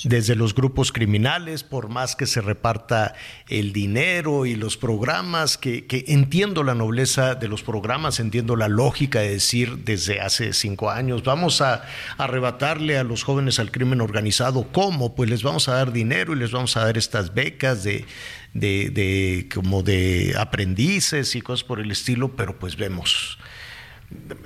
Desde 0.06 0.36
los 0.36 0.56
grupos 0.56 0.94
criminales, 0.94 1.64
por 1.64 1.90
más 1.90 2.16
que 2.16 2.28
se 2.28 2.40
reparta 2.40 3.14
el 3.50 3.74
dinero 3.74 4.46
y 4.46 4.56
los 4.56 4.78
programas, 4.78 5.58
que, 5.58 5.86
entiendo 6.08 6.64
la 6.64 6.76
nobleza 6.76 7.36
de 7.36 7.50
los 7.50 7.62
programas, 7.62 8.22
entiendo 8.22 8.56
la 8.56 8.70
lógica 8.70 9.20
de 9.20 9.32
decir 9.32 9.80
desde 9.80 10.22
hace 10.22 10.54
cinco 10.54 10.92
años, 10.92 11.26
vamos 11.26 11.60
a 11.60 11.84
arrebatarle 12.18 13.00
a 13.00 13.04
los 13.04 13.24
jóvenes 13.24 13.60
al 13.60 13.70
crimen 13.70 14.00
organizado. 14.00 14.66
¿Cómo? 14.72 15.14
Pues 15.14 15.30
les 15.30 15.44
vamos 15.44 15.68
a 15.68 15.74
dar 15.74 15.92
dinero 15.92 16.32
y 16.32 16.40
les 16.40 16.54
vamos 16.54 16.78
a 16.78 16.86
dar 16.86 16.98
estas 16.98 17.34
becas 17.34 17.84
de 17.84 18.06
de, 18.54 19.50
como 19.54 19.84
de 19.84 20.34
aprendices 20.38 21.36
y 21.36 21.42
cosas 21.42 21.64
por 21.64 21.80
el 21.80 21.92
estilo, 21.92 22.36
pero 22.36 22.58
pues 22.60 22.76
vemos, 22.76 23.38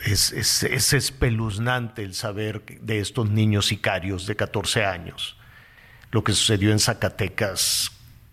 es, 0.06 0.32
es, 0.32 0.94
espeluznante 0.94 2.04
el 2.04 2.14
saber 2.14 2.64
de 2.82 3.00
estos 3.00 3.30
niños 3.30 3.68
sicarios 3.68 4.28
de 4.28 4.36
14 4.36 4.86
años, 4.86 5.38
lo 6.12 6.24
que 6.24 6.34
sucedió 6.34 6.72
en 6.72 6.80
Zacatecas, 6.80 7.92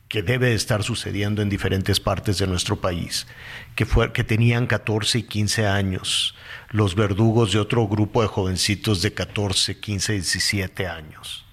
que 0.09 0.23
debe 0.23 0.53
estar 0.53 0.83
sucediendo 0.83 1.41
en 1.41 1.49
diferentes 1.49 1.99
partes 1.99 2.37
de 2.37 2.47
nuestro 2.47 2.79
país, 2.79 3.27
que, 3.75 3.87
fue, 3.87 4.13
que 4.13 4.25
tenían 4.25 4.67
14 4.67 5.21
y 5.21 5.23
15 5.23 5.67
años, 5.67 6.35
los 6.69 6.95
verdugos 6.95 7.53
de 7.53 7.59
otro 7.59 7.89
grupo 7.89 8.21
de 8.21 8.29
jovencitos 8.29 9.01
de 9.01 9.15
14, 9.15 9.81
15, 9.81 10.13
17 10.13 10.87
años 10.87 11.47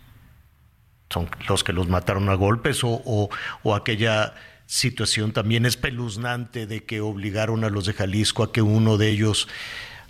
son 1.10 1.30
los 1.48 1.64
que 1.64 1.74
los 1.74 1.88
mataron 1.88 2.30
a 2.30 2.36
golpes 2.36 2.82
o, 2.84 3.30
aquella 3.76 4.36
situación 4.66 5.32
también 5.32 5.66
espeluznante 5.66 6.68
de 6.68 6.84
que 6.86 7.02
obligaron 7.02 7.64
a 7.64 7.70
los 7.70 7.86
de 7.86 7.94
Jalisco 7.94 8.44
a 8.44 8.52
que 8.52 8.62
uno 8.62 8.98
de 8.98 9.10
ellos 9.10 9.48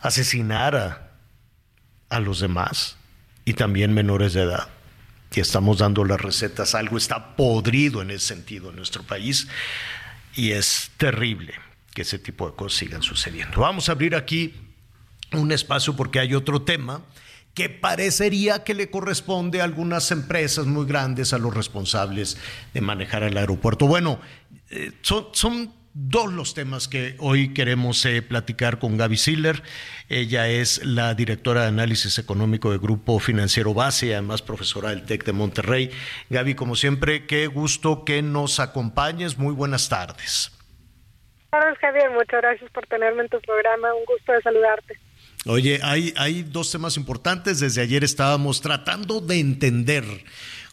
asesinara 0.02 1.12
a 2.10 2.20
los 2.20 2.42
demás 2.42 2.98
y 3.46 3.54
también 3.54 3.94
menores 3.94 4.34
de 4.34 4.42
edad. 4.42 4.68
y 5.34 5.40
estamos 5.40 5.78
dando 5.78 6.04
las 6.04 6.20
recetas. 6.20 6.76
Algo 6.76 6.98
está 6.98 7.36
podrido 7.36 8.02
en 8.02 8.12
ese 8.12 8.28
sentido 8.28 8.72
en 8.72 8.76
nuestro 8.76 9.04
país 9.04 9.48
y 10.36 10.52
es 10.52 10.92
terrible 10.98 11.54
que 11.94 12.02
ese 12.02 12.20
tipo 12.20 12.50
de 12.50 12.56
cosas 12.56 12.80
sigan 12.80 13.04
sucediendo. 13.04 13.62
Vamos 13.62 13.88
a 13.88 13.94
abrir 13.94 14.16
aquí 14.16 14.56
un 15.32 15.52
espacio 15.52 15.96
porque 15.96 16.20
hay 16.20 16.34
otro 16.34 16.64
tema 16.64 17.02
que 17.54 17.70
parecería 17.70 18.64
que 18.64 18.74
le 18.74 18.90
corresponde 18.90 19.62
a 19.62 19.64
algunas 19.64 20.12
empresas 20.12 20.66
muy 20.66 20.86
grandes, 20.86 21.34
a 21.34 21.38
los 21.38 21.54
responsables 21.54 22.38
de 22.74 22.82
manejar 22.82 23.24
el 23.24 23.38
aeropuerto. 23.38 23.88
Bueno, 23.88 24.20
eh, 24.70 24.92
son, 25.02 25.74
dos 25.94 26.32
los 26.32 26.54
temas 26.54 26.88
que 26.88 27.16
hoy 27.18 27.54
queremos 27.54 28.06
eh, 28.06 28.22
platicar 28.22 28.80
con 28.80 28.98
Gaby 28.98 29.18
Siller. 29.18 29.64
Ella 30.08 30.48
es 30.48 30.86
la 30.86 31.14
directora 31.16 31.64
de 31.64 31.68
análisis 31.68 32.18
económico 32.20 32.70
del 32.70 32.80
Grupo 32.80 33.20
Financiero 33.20 33.74
Base 33.74 34.08
y 34.08 34.14
además 34.14 34.42
profesora 34.42 34.92
del 34.92 35.04
TEC 35.04 35.26
de 35.26 35.34
Monterrey. 35.34 35.92
Gaby, 36.30 36.56
como 36.56 36.76
siempre, 36.76 37.26
qué 37.26 37.48
gusto 37.48 38.06
que 38.06 38.22
nos 38.22 38.60
acompañes. 38.60 39.38
Muy 39.38 39.54
buenas 39.54 39.90
tardes. 39.90 40.52
Buenas 41.52 41.78
tardes, 41.78 41.80
Javier. 41.80 42.12
Muchas 42.12 42.42
gracias 42.42 42.72
por 42.72 42.86
tenerme 42.86 43.24
en 43.24 43.30
tu 43.30 43.42
programa. 43.42 43.94
Un 43.96 44.06
gusto 44.06 44.32
de 44.32 44.42
saludarte. 44.42 45.09
Oye, 45.46 45.80
hay, 45.84 46.44
dos 46.44 46.72
temas 46.72 46.98
importantes. 46.98 47.62
Desde 47.62 47.82
ayer 47.82 48.04
estábamos 48.04 48.60
tratando 48.60 49.22
de 49.22 49.40
entender 49.40 50.04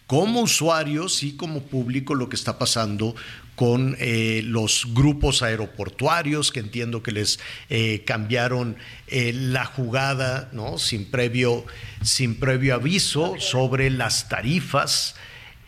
como 0.09 0.41
usuarios 0.41 1.23
y 1.23 1.37
como 1.37 1.63
público 1.63 2.15
lo 2.15 2.29
que 2.29 2.37
está 2.37 2.59
pasando 2.59 3.15
con 3.55 3.97
eh, 3.99 4.43
los 4.45 4.93
grupos 4.93 5.43
aeroportuarios, 5.43 6.51
que 6.51 6.61
entiendo 6.61 7.03
que 7.03 7.13
les 7.13 7.41
eh, 7.71 8.03
cambiaron 8.05 8.77
eh, 9.07 9.33
la 9.33 9.65
jugada, 9.65 10.49
¿no? 10.53 10.79
Sin 10.79 11.11
previo, 11.11 11.65
sin 12.03 12.39
previo 12.39 12.75
aviso 12.75 13.37
sobre 13.39 13.89
las 13.91 14.29
tarifas. 14.29 15.17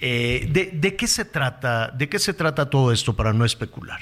De, 0.00 0.70
de, 0.72 0.96
qué 0.96 1.08
se 1.08 1.24
trata? 1.24 1.88
¿De 1.88 2.08
qué 2.08 2.20
se 2.20 2.32
trata 2.32 2.70
todo 2.70 2.92
esto 2.92 3.16
para 3.16 3.32
no 3.32 3.44
especular? 3.44 4.00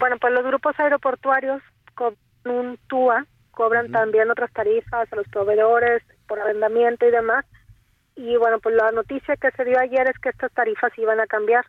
Bueno, 0.00 0.16
pues 0.18 0.32
los 0.32 0.44
grupos 0.44 0.74
aeroportuarios 0.80 1.62
con 1.94 2.16
un 2.44 2.76
TUA 2.88 3.24
cobran 3.52 3.92
también 3.92 4.30
otras 4.30 4.52
tarifas 4.52 5.12
a 5.12 5.16
los 5.16 5.28
proveedores 5.28 6.02
por 6.26 6.40
arrendamiento 6.40 7.06
y 7.06 7.10
demás. 7.10 7.44
Y 8.16 8.36
bueno, 8.36 8.58
pues 8.58 8.74
la 8.74 8.90
noticia 8.92 9.36
que 9.36 9.50
se 9.52 9.64
dio 9.64 9.78
ayer 9.78 10.08
es 10.08 10.18
que 10.18 10.30
estas 10.30 10.52
tarifas 10.52 10.92
iban 10.98 11.20
a 11.20 11.26
cambiar. 11.26 11.64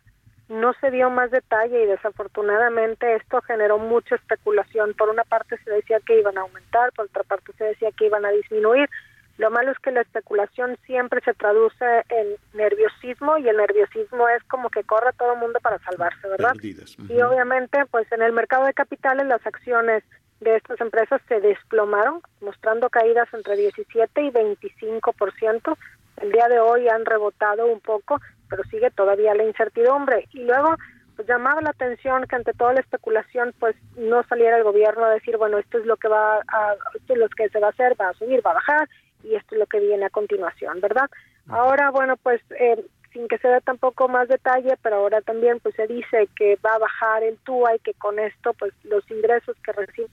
No 0.48 0.74
se 0.80 0.90
dio 0.90 1.08
más 1.08 1.30
detalle 1.30 1.84
y 1.84 1.86
desafortunadamente 1.86 3.14
esto 3.16 3.40
generó 3.42 3.78
mucha 3.78 4.16
especulación. 4.16 4.92
Por 4.94 5.08
una 5.08 5.24
parte 5.24 5.56
se 5.64 5.70
decía 5.70 6.00
que 6.04 6.18
iban 6.18 6.36
a 6.36 6.42
aumentar, 6.42 6.92
por 6.92 7.06
otra 7.06 7.22
parte 7.22 7.52
se 7.56 7.64
decía 7.64 7.90
que 7.96 8.06
iban 8.06 8.26
a 8.26 8.30
disminuir. 8.30 8.90
Lo 9.36 9.50
malo 9.50 9.72
es 9.72 9.78
que 9.78 9.90
la 9.90 10.02
especulación 10.02 10.76
siempre 10.86 11.20
se 11.24 11.34
traduce 11.34 11.84
en 12.08 12.36
nerviosismo 12.52 13.36
y 13.38 13.48
el 13.48 13.56
nerviosismo 13.56 14.28
es 14.28 14.42
como 14.44 14.70
que 14.70 14.84
corre 14.84 15.12
todo 15.18 15.32
el 15.32 15.40
mundo 15.40 15.58
para 15.60 15.78
salvarse, 15.80 16.28
¿verdad? 16.28 16.54
Y 16.62 17.20
obviamente, 17.20 17.84
pues 17.90 18.10
en 18.12 18.22
el 18.22 18.32
mercado 18.32 18.66
de 18.66 18.74
capitales 18.74 19.26
las 19.26 19.44
acciones 19.44 20.04
de 20.44 20.56
estas 20.56 20.80
empresas 20.80 21.20
se 21.26 21.40
desplomaron, 21.40 22.20
mostrando 22.40 22.88
caídas 22.90 23.28
entre 23.32 23.56
17 23.56 24.22
y 24.22 24.30
25%. 24.30 25.76
El 26.18 26.30
día 26.30 26.48
de 26.48 26.60
hoy 26.60 26.88
han 26.88 27.04
rebotado 27.04 27.66
un 27.66 27.80
poco, 27.80 28.20
pero 28.48 28.62
sigue 28.64 28.90
todavía 28.90 29.34
la 29.34 29.44
incertidumbre. 29.44 30.28
Y 30.32 30.44
luego, 30.44 30.76
pues 31.16 31.26
llamaba 31.26 31.60
la 31.62 31.70
atención 31.70 32.26
que 32.28 32.36
ante 32.36 32.52
toda 32.52 32.74
la 32.74 32.80
especulación, 32.80 33.52
pues 33.58 33.74
no 33.96 34.22
saliera 34.24 34.58
el 34.58 34.64
gobierno 34.64 35.04
a 35.04 35.10
decir, 35.10 35.36
bueno, 35.36 35.58
esto 35.58 35.78
es 35.78 35.86
lo 35.86 35.96
que 35.96 36.08
va 36.08 36.36
a, 36.36 36.74
esto 36.94 37.14
es 37.14 37.18
lo 37.18 37.28
que 37.30 37.48
se 37.48 37.58
va 37.58 37.68
a 37.68 37.70
hacer, 37.70 37.96
va 38.00 38.10
a 38.10 38.14
subir, 38.14 38.46
va 38.46 38.52
a 38.52 38.54
bajar, 38.54 38.88
y 39.24 39.34
esto 39.34 39.54
es 39.54 39.58
lo 39.58 39.66
que 39.66 39.80
viene 39.80 40.04
a 40.04 40.10
continuación, 40.10 40.80
¿verdad? 40.80 41.08
Ahora, 41.48 41.90
bueno, 41.90 42.16
pues 42.16 42.40
eh, 42.58 42.84
sin 43.12 43.28
que 43.28 43.38
se 43.38 43.48
dé 43.48 43.60
tampoco 43.62 44.08
más 44.08 44.28
detalle, 44.28 44.76
pero 44.82 44.96
ahora 44.96 45.20
también 45.22 45.60
pues 45.60 45.74
se 45.74 45.86
dice 45.86 46.28
que 46.36 46.58
va 46.64 46.74
a 46.74 46.78
bajar 46.78 47.22
el 47.22 47.38
TUA 47.38 47.76
y 47.76 47.78
que 47.78 47.94
con 47.94 48.18
esto 48.18 48.52
pues 48.54 48.72
los 48.84 49.08
ingresos 49.10 49.56
que 49.64 49.72
reciben 49.72 50.10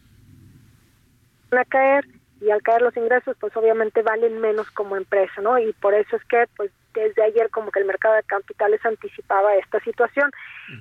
a 1.59 1.65
caer 1.65 2.05
y 2.39 2.49
al 2.49 2.61
caer 2.63 2.81
los 2.81 2.95
ingresos 2.97 3.35
pues 3.39 3.55
obviamente 3.55 4.01
valen 4.01 4.39
menos 4.39 4.69
como 4.71 4.95
empresa, 4.95 5.41
¿no? 5.41 5.59
Y 5.59 5.73
por 5.73 5.93
eso 5.93 6.15
es 6.15 6.23
que 6.25 6.45
pues 6.55 6.71
desde 6.93 7.23
ayer 7.23 7.49
como 7.49 7.71
que 7.71 7.79
el 7.79 7.85
mercado 7.85 8.15
de 8.15 8.23
capitales 8.23 8.85
anticipaba 8.85 9.55
esta 9.55 9.79
situación. 9.81 10.31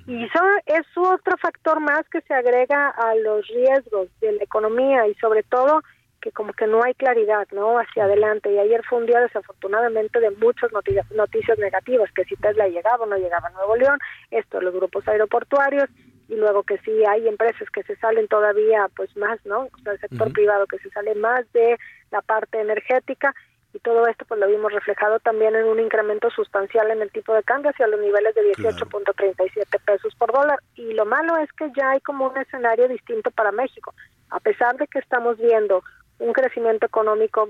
Y 0.07 0.25
eso 0.25 0.39
es 0.65 0.85
otro 0.95 1.37
factor 1.37 1.79
más 1.79 2.07
que 2.09 2.21
se 2.21 2.33
agrega 2.33 2.89
a 2.89 3.15
los 3.15 3.47
riesgos 3.47 4.09
de 4.19 4.33
la 4.33 4.43
economía 4.43 5.07
y 5.07 5.15
sobre 5.15 5.43
todo 5.43 5.81
que 6.21 6.31
como 6.31 6.53
que 6.53 6.67
no 6.67 6.83
hay 6.83 6.93
claridad, 6.93 7.47
¿no? 7.51 7.79
Hacia 7.79 8.03
adelante. 8.03 8.51
Y 8.51 8.59
ayer 8.59 8.83
fue 8.87 8.99
un 8.99 9.07
día 9.07 9.19
desafortunadamente 9.19 10.19
de 10.19 10.29
muchas 10.31 10.71
noticias, 10.71 11.09
noticias 11.11 11.57
negativas, 11.57 12.11
que 12.11 12.25
si 12.25 12.35
Tesla 12.35 12.67
llegaba 12.67 13.03
o 13.03 13.07
no 13.07 13.17
llegaba 13.17 13.47
a 13.47 13.51
Nuevo 13.51 13.75
León, 13.75 13.97
esto, 14.29 14.61
los 14.61 14.73
grupos 14.73 15.07
aeroportuarios, 15.07 15.89
y 16.31 16.37
luego 16.37 16.63
que 16.63 16.77
sí 16.77 16.91
hay 17.05 17.27
empresas 17.27 17.69
que 17.71 17.83
se 17.83 17.97
salen 17.97 18.29
todavía 18.29 18.87
pues 18.95 19.15
más, 19.17 19.37
¿no? 19.45 19.63
O 19.63 19.77
sea, 19.83 19.91
el 19.91 19.99
sector 19.99 20.31
privado 20.31 20.65
que 20.65 20.79
se 20.79 20.89
sale 20.91 21.13
más 21.13 21.43
de 21.51 21.77
la 22.09 22.21
parte 22.21 22.61
energética 22.61 23.35
y 23.73 23.79
todo 23.79 24.07
esto 24.07 24.23
pues 24.23 24.39
lo 24.39 24.47
vimos 24.47 24.71
reflejado 24.71 25.19
también 25.19 25.55
en 25.57 25.65
un 25.65 25.81
incremento 25.81 26.29
sustancial 26.29 26.89
en 26.89 27.01
el 27.01 27.11
tipo 27.11 27.33
de 27.33 27.43
cambio 27.43 27.71
hacia 27.71 27.87
los 27.87 27.99
niveles 27.99 28.33
de 28.33 28.43
18.37 28.53 29.65
pesos 29.85 30.15
por 30.15 30.31
dólar. 30.31 30.59
Y 30.75 30.93
lo 30.93 31.05
malo 31.05 31.35
es 31.35 31.51
que 31.51 31.69
ya 31.75 31.91
hay 31.91 31.99
como 31.99 32.29
un 32.29 32.37
escenario 32.37 32.87
distinto 32.87 33.29
para 33.31 33.51
México. 33.51 33.93
A 34.29 34.39
pesar 34.39 34.77
de 34.77 34.87
que 34.87 34.99
estamos 34.99 35.37
viendo 35.37 35.83
un 36.19 36.31
crecimiento 36.31 36.85
económico 36.85 37.49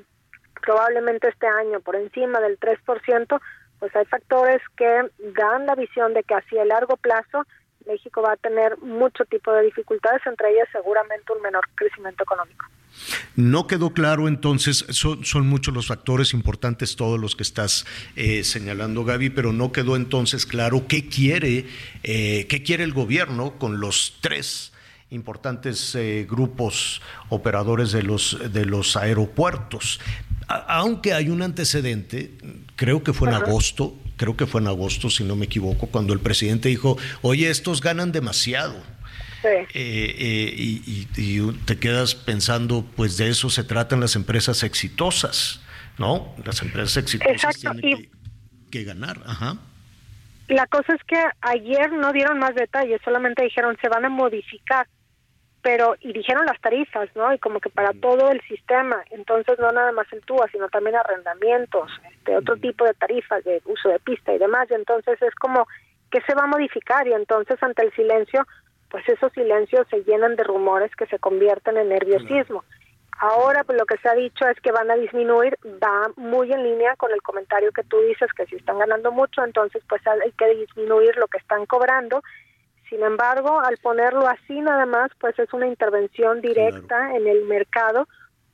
probablemente 0.60 1.28
este 1.28 1.46
año 1.46 1.82
por 1.82 1.96
encima 1.96 2.40
del 2.40 2.60
3%, 2.60 3.42
pues 3.78 3.96
hay 3.96 4.06
factores 4.06 4.62
que 4.76 5.08
dan 5.38 5.68
la 5.68 5.76
visión 5.76 6.16
de 6.16 6.24
que 6.24 6.34
hacia 6.34 6.64
el 6.64 6.70
largo 6.70 6.98
plazo 6.98 7.46
México 7.88 8.22
va 8.22 8.34
a 8.34 8.38
tener 8.38 8.78
mucho 8.80 9.26
tipo 9.26 9.52
de 9.52 9.64
dificultades, 9.64 10.22
entre 10.26 10.52
ellas 10.52 10.68
seguramente 10.72 11.34
un 11.34 11.42
menor 11.42 11.64
crecimiento 11.76 12.24
económico. 12.24 12.66
No 13.36 13.68
quedó 13.68 13.92
claro 13.94 14.28
entonces, 14.28 14.86
son, 14.90 15.48
muchos 15.48 15.74
los 15.74 15.88
factores 15.88 16.34
importantes 16.34 16.96
todos 16.96 17.20
los 17.20 17.36
que 17.36 17.44
estás 17.44 17.86
eh, 18.16 18.44
señalando 18.44 19.06
Gaby, 19.06 19.30
pero 19.30 19.54
no 19.54 19.72
quedó 19.72 19.96
entonces 19.96 20.46
claro 20.46 20.88
qué 20.88 21.08
quiere, 21.08 21.66
eh, 22.04 22.48
qué 22.48 22.64
quiere 22.64 22.84
el 22.84 22.94
gobierno 22.94 23.58
con 23.58 23.80
los 23.80 24.18
tres 24.22 24.74
importantes 25.10 25.94
eh, 25.96 26.26
grupos 26.30 27.02
operadores 27.30 27.92
de 27.92 28.04
los, 28.04 28.38
de 28.52 28.66
los 28.66 28.96
aeropuertos. 28.96 30.00
Aunque 30.68 31.14
hay 31.14 31.30
un 31.30 31.42
antecedente, 31.42 32.32
creo 32.76 33.04
que 33.04 33.14
fue 33.14 33.30
en 33.30 33.36
agosto, 33.36 33.96
creo 34.18 34.38
que 34.38 34.46
fue 34.46 34.62
en 34.62 34.68
agosto, 34.68 35.10
si 35.10 35.24
no 35.24 35.36
me 35.36 35.46
equivoco, 35.46 35.88
cuando 35.88 36.14
el 36.14 36.20
presidente 36.20 36.70
dijo, 36.70 36.98
oye, 37.22 37.50
estos 37.50 37.82
ganan 37.82 38.12
demasiado. 38.12 38.76
Eh, 39.44 39.68
eh, 39.74 40.54
y, 40.56 41.52
te 41.66 41.80
quedas 41.80 42.14
pensando, 42.14 42.86
pues 42.96 43.18
de 43.18 43.30
eso 43.30 43.50
se 43.50 43.64
tratan 43.64 44.00
las 44.00 44.16
empresas 44.16 44.64
exitosas, 44.64 45.62
¿no? 45.98 46.36
Las 46.46 46.62
empresas 46.62 46.98
exitosas 46.98 47.56
tienen 47.60 48.10
que, 48.70 48.84
ganar. 48.84 49.20
Ajá. 49.26 49.58
La 50.48 50.68
cosa 50.68 50.94
es 50.94 51.02
que 51.08 51.18
ayer 51.42 51.92
no 51.94 52.14
dieron 52.14 52.38
más 52.38 52.54
detalles, 52.56 53.02
solamente 53.04 53.44
dijeron 53.44 53.78
se 53.82 53.90
van 53.90 54.06
a 54.06 54.10
modificar 54.10 54.88
pero 55.62 55.96
y 56.00 56.12
dijeron 56.12 56.46
las 56.46 56.60
tarifas, 56.60 57.10
¿no? 57.16 57.32
Y 57.34 57.40
como 57.40 57.60
que 57.60 57.70
para 57.70 57.92
todo 57.94 58.32
el 58.32 58.42
sistema, 58.42 59.04
entonces 59.12 59.60
no 59.60 59.72
nada 59.72 59.92
más 59.92 60.12
el 60.12 60.22
TUA, 60.22 60.48
sino 60.52 60.70
también 60.70 60.96
arrendamientos, 60.96 61.92
este 62.18 62.36
otro 62.36 62.58
tipo 62.58 62.86
de 62.86 62.94
tarifas 62.94 63.44
de 63.44 63.62
uso 63.66 63.90
de 63.90 64.00
pista 64.00 64.34
y 64.34 64.40
demás, 64.40 64.68
y 64.72 64.74
entonces 64.74 65.22
es 65.22 65.36
como 65.36 65.68
que 66.10 66.22
se 66.22 66.34
va 66.34 66.44
a 66.44 66.48
modificar 66.48 67.08
y 67.08 67.14
entonces 67.14 67.62
ante 67.62 67.84
el 67.84 67.94
silencio, 67.94 68.46
pues 68.90 69.08
esos 69.08 69.32
silencios 69.34 69.88
se 69.90 70.04
llenan 70.04 70.36
de 70.36 70.44
rumores 70.44 70.94
que 70.96 71.06
se 71.06 71.20
convierten 71.20 71.78
en 71.78 71.90
nerviosismo. 71.90 72.64
Ahora 73.20 73.64
pues 73.64 73.78
lo 73.78 73.86
que 73.86 73.98
se 73.98 74.10
ha 74.10 74.16
dicho 74.16 74.48
es 74.48 74.60
que 74.62 74.72
van 74.72 74.90
a 74.90 74.96
disminuir, 74.96 75.56
va 75.64 76.12
muy 76.18 76.52
en 76.52 76.64
línea 76.64 76.96
con 76.96 77.12
el 77.12 77.22
comentario 77.22 77.72
que 77.72 77.84
tú 77.84 78.00
dices 78.02 78.34
que 78.34 78.48
si 78.48 78.56
están 78.56 78.80
ganando 78.80 79.12
mucho, 79.12 79.44
entonces 79.44 79.84
pues 79.88 80.02
hay 80.08 80.32
que 80.32 80.56
disminuir 80.56 81.16
lo 81.18 81.28
que 81.28 81.38
están 81.38 81.68
cobrando 81.68 82.24
sin 82.92 83.02
embargo, 83.04 83.62
al 83.62 83.78
ponerlo 83.78 84.28
así 84.28 84.60
nada 84.60 84.86
más, 84.86 85.12
pues 85.18 85.40
es 85.40 85.52
una 85.54 85.66
intervención 85.66 86.42
directa 86.42 87.16
en 87.16 87.26
el 87.26 87.46
mercado, 87.46 88.06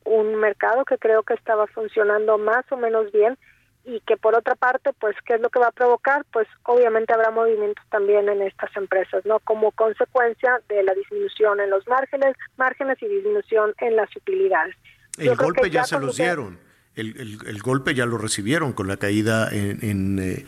un 0.03 0.35
mercado 0.35 0.85
que 0.85 0.99
creo 0.99 1.23
que 1.23 1.33
estaba 1.33 1.65
funcionando 1.65 2.37
más 2.37 2.63
o 2.71 2.77
menos 2.77 3.11
bien 3.11 3.35
y 3.83 3.99
que 4.01 4.15
por 4.15 4.35
otra 4.35 4.53
parte, 4.53 4.91
pues, 4.99 5.15
¿qué 5.25 5.35
es 5.35 5.41
lo 5.41 5.49
que 5.49 5.59
va 5.59 5.69
a 5.69 5.71
provocar? 5.71 6.23
Pues 6.31 6.47
obviamente 6.63 7.13
habrá 7.13 7.31
movimientos 7.31 7.83
también 7.89 8.29
en 8.29 8.43
estas 8.43 8.69
empresas, 8.77 9.25
¿no? 9.25 9.39
Como 9.39 9.71
consecuencia 9.71 10.61
de 10.69 10.83
la 10.83 10.93
disminución 10.93 11.59
en 11.59 11.71
los 11.71 11.87
márgenes, 11.87 12.35
márgenes 12.57 13.01
y 13.01 13.07
disminución 13.07 13.73
en 13.79 13.95
las 13.95 14.15
utilidades. 14.15 14.75
El 15.17 15.35
golpe 15.35 15.71
ya, 15.71 15.83
se 15.83 15.99
los 15.99 16.17
dieron, 16.17 16.59
el, 16.95 17.39
el, 17.47 17.59
golpe 17.63 17.95
ya 17.95 18.05
lo 18.05 18.19
recibieron 18.19 18.73
con 18.73 18.87
la 18.87 18.97
caída 18.97 19.49
en, 19.51 19.79
en, 19.81 20.19
eh, 20.19 20.45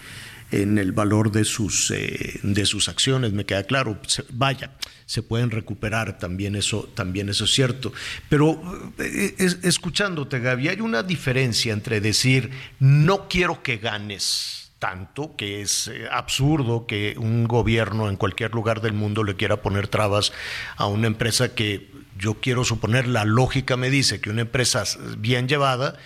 en 0.51 0.77
el 0.77 0.91
valor 0.91 1.31
de 1.31 1.45
sus, 1.45 1.91
eh, 1.91 2.39
de 2.43 2.65
sus 2.65 2.89
acciones, 2.89 3.33
me 3.33 3.45
queda 3.45 3.63
claro. 3.63 3.99
Vaya, 4.31 4.71
se 5.05 5.21
pueden 5.23 5.51
recuperar, 5.51 6.17
también 6.17 6.55
eso, 6.55 6.89
también 6.95 7.29
eso 7.29 7.45
es 7.45 7.51
cierto. 7.51 7.93
Pero 8.29 8.61
eh, 8.99 9.35
es- 9.37 9.59
escuchándote, 9.63 10.39
Gaby, 10.39 10.69
hay 10.69 10.81
una 10.81 11.03
diferencia 11.03 11.73
entre 11.73 12.01
decir, 12.01 12.49
no 12.79 13.27
quiero 13.29 13.61
que 13.63 13.77
ganes 13.77 14.71
tanto 14.79 15.35
que 15.35 15.61
es 15.61 15.87
eh, 15.89 16.07
absurdo 16.09 16.87
que 16.87 17.15
un 17.17 17.47
gobierno 17.49 18.07
en 18.09 18.15
cualquier 18.15 18.51
lugar 18.53 18.79
del 18.81 18.93
mundo 18.93 19.23
le 19.25 19.35
quiera 19.35 19.61
poner 19.61 19.89
trabas 19.89 20.31
a 20.77 20.85
una 20.85 21.07
empresa 21.07 21.53
que 21.53 21.91
yo 22.17 22.35
quiero 22.35 22.63
suponer 22.63 23.05
la 23.07 23.25
lógica 23.25 23.75
me 23.77 23.89
dice 23.89 24.21
que 24.21 24.29
una 24.29 24.41
empresa 24.41 24.83
bien 25.17 25.47
llevada 25.49 25.97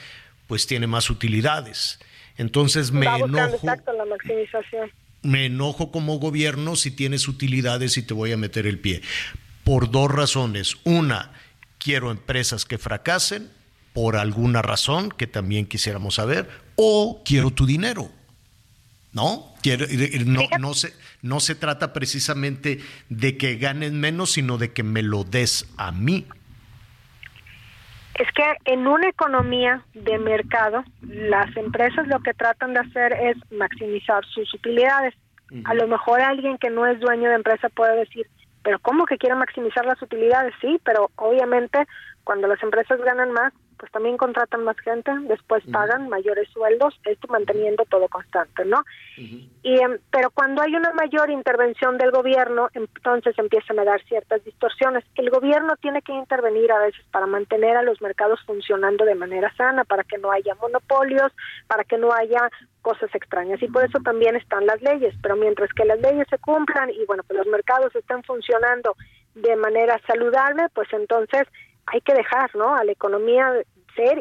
pues 0.47 0.65
tiene 0.67 0.87
más 0.87 1.09
utilidades. 1.11 1.99
Entonces 2.37 2.91
me 2.91 3.05
Va 3.05 3.17
enojo, 3.17 3.55
exacto 3.55 3.93
la 3.93 4.05
maximización. 4.05 4.91
me 5.21 5.45
enojo 5.45 5.91
como 5.91 6.17
gobierno 6.19 6.75
si 6.75 6.91
tienes 6.91 7.27
utilidades 7.27 7.97
y 7.97 8.03
te 8.03 8.13
voy 8.13 8.31
a 8.31 8.37
meter 8.37 8.67
el 8.67 8.79
pie. 8.79 9.01
Por 9.63 9.91
dos 9.91 10.11
razones. 10.11 10.77
Una, 10.83 11.31
quiero 11.77 12.11
empresas 12.11 12.65
que 12.65 12.77
fracasen 12.77 13.49
por 13.93 14.15
alguna 14.15 14.61
razón 14.61 15.09
que 15.09 15.27
también 15.27 15.67
quisiéramos 15.67 16.15
saber, 16.15 16.49
o 16.75 17.21
quiero 17.23 17.51
tu 17.51 17.65
dinero. 17.65 18.11
¿No? 19.11 19.53
Quiero, 19.61 19.85
no, 20.25 20.41
no, 20.59 20.73
se, 20.73 20.91
no 21.21 21.39
se 21.39 21.53
trata 21.53 21.93
precisamente 21.93 22.79
de 23.09 23.37
que 23.37 23.57
ganen 23.57 23.99
menos, 23.99 24.31
sino 24.31 24.57
de 24.57 24.73
que 24.73 24.81
me 24.81 25.03
lo 25.03 25.23
des 25.23 25.67
a 25.77 25.91
mí. 25.91 26.25
Es 28.15 28.27
que 28.33 28.43
en 28.65 28.85
una 28.87 29.09
economía 29.09 29.83
de 29.93 30.19
mercado, 30.19 30.83
las 31.01 31.55
empresas 31.57 32.07
lo 32.07 32.19
que 32.19 32.33
tratan 32.33 32.73
de 32.73 32.81
hacer 32.81 33.13
es 33.13 33.37
maximizar 33.51 34.23
sus 34.25 34.53
utilidades. 34.53 35.15
A 35.65 35.75
lo 35.75 35.87
mejor 35.87 36.19
alguien 36.21 36.57
que 36.57 36.71
no 36.71 36.87
es 36.87 36.99
dueño 36.99 37.29
de 37.29 37.35
empresa 37.35 37.69
puede 37.69 37.97
decir, 37.97 38.25
pero 38.63 38.79
¿cómo 38.79 39.05
que 39.05 39.17
quiere 39.17 39.35
maximizar 39.35 39.85
las 39.85 40.01
utilidades? 40.01 40.53
Sí, 40.61 40.79
pero 40.83 41.11
obviamente 41.15 41.85
cuando 42.23 42.47
las 42.47 42.61
empresas 42.63 42.99
ganan 43.01 43.31
más, 43.31 43.53
pues 43.83 43.91
también 43.91 44.15
contratan 44.15 44.63
más 44.63 44.79
gente, 44.79 45.11
después 45.23 45.61
pagan 45.69 46.07
mayores 46.07 46.47
sueldos, 46.53 46.97
esto 47.03 47.27
manteniendo 47.27 47.83
todo 47.89 48.07
constante, 48.07 48.63
¿no? 48.63 48.81
Y, 49.17 49.77
em, 49.77 49.99
pero 50.09 50.29
cuando 50.31 50.61
hay 50.61 50.73
una 50.73 50.93
mayor 50.93 51.29
intervención 51.29 51.97
del 51.97 52.11
gobierno, 52.11 52.69
entonces 52.75 53.37
empiezan 53.37 53.79
a 53.79 53.83
dar 53.83 54.01
ciertas 54.05 54.41
distorsiones. 54.45 55.03
El 55.15 55.29
gobierno 55.29 55.75
tiene 55.81 56.01
que 56.01 56.13
intervenir 56.13 56.71
a 56.71 56.79
veces 56.79 57.05
para 57.11 57.25
mantener 57.25 57.75
a 57.75 57.81
los 57.81 58.01
mercados 58.01 58.39
funcionando 58.45 59.03
de 59.03 59.15
manera 59.15 59.53
sana, 59.57 59.83
para 59.83 60.05
que 60.05 60.17
no 60.17 60.31
haya 60.31 60.55
monopolios, 60.61 61.33
para 61.67 61.83
que 61.83 61.97
no 61.97 62.13
haya 62.13 62.49
cosas 62.81 63.13
extrañas. 63.13 63.61
Y 63.61 63.67
por 63.67 63.83
eso 63.83 63.99
también 63.99 64.37
están 64.37 64.65
las 64.65 64.81
leyes. 64.81 65.13
Pero 65.21 65.35
mientras 65.35 65.73
que 65.73 65.83
las 65.83 65.99
leyes 65.99 66.25
se 66.29 66.37
cumplan 66.37 66.89
y 66.89 67.03
bueno, 67.05 67.23
pues 67.27 67.37
los 67.37 67.47
mercados 67.47 67.93
están 67.97 68.23
funcionando 68.23 68.95
de 69.35 69.57
manera 69.57 69.99
saludable, 70.07 70.69
pues 70.73 70.87
entonces 70.93 71.49
hay 71.87 72.01
que 72.01 72.13
dejar, 72.13 72.55
¿no? 72.55 72.75
A 72.75 72.83
la 72.83 72.91
economía 72.91 73.51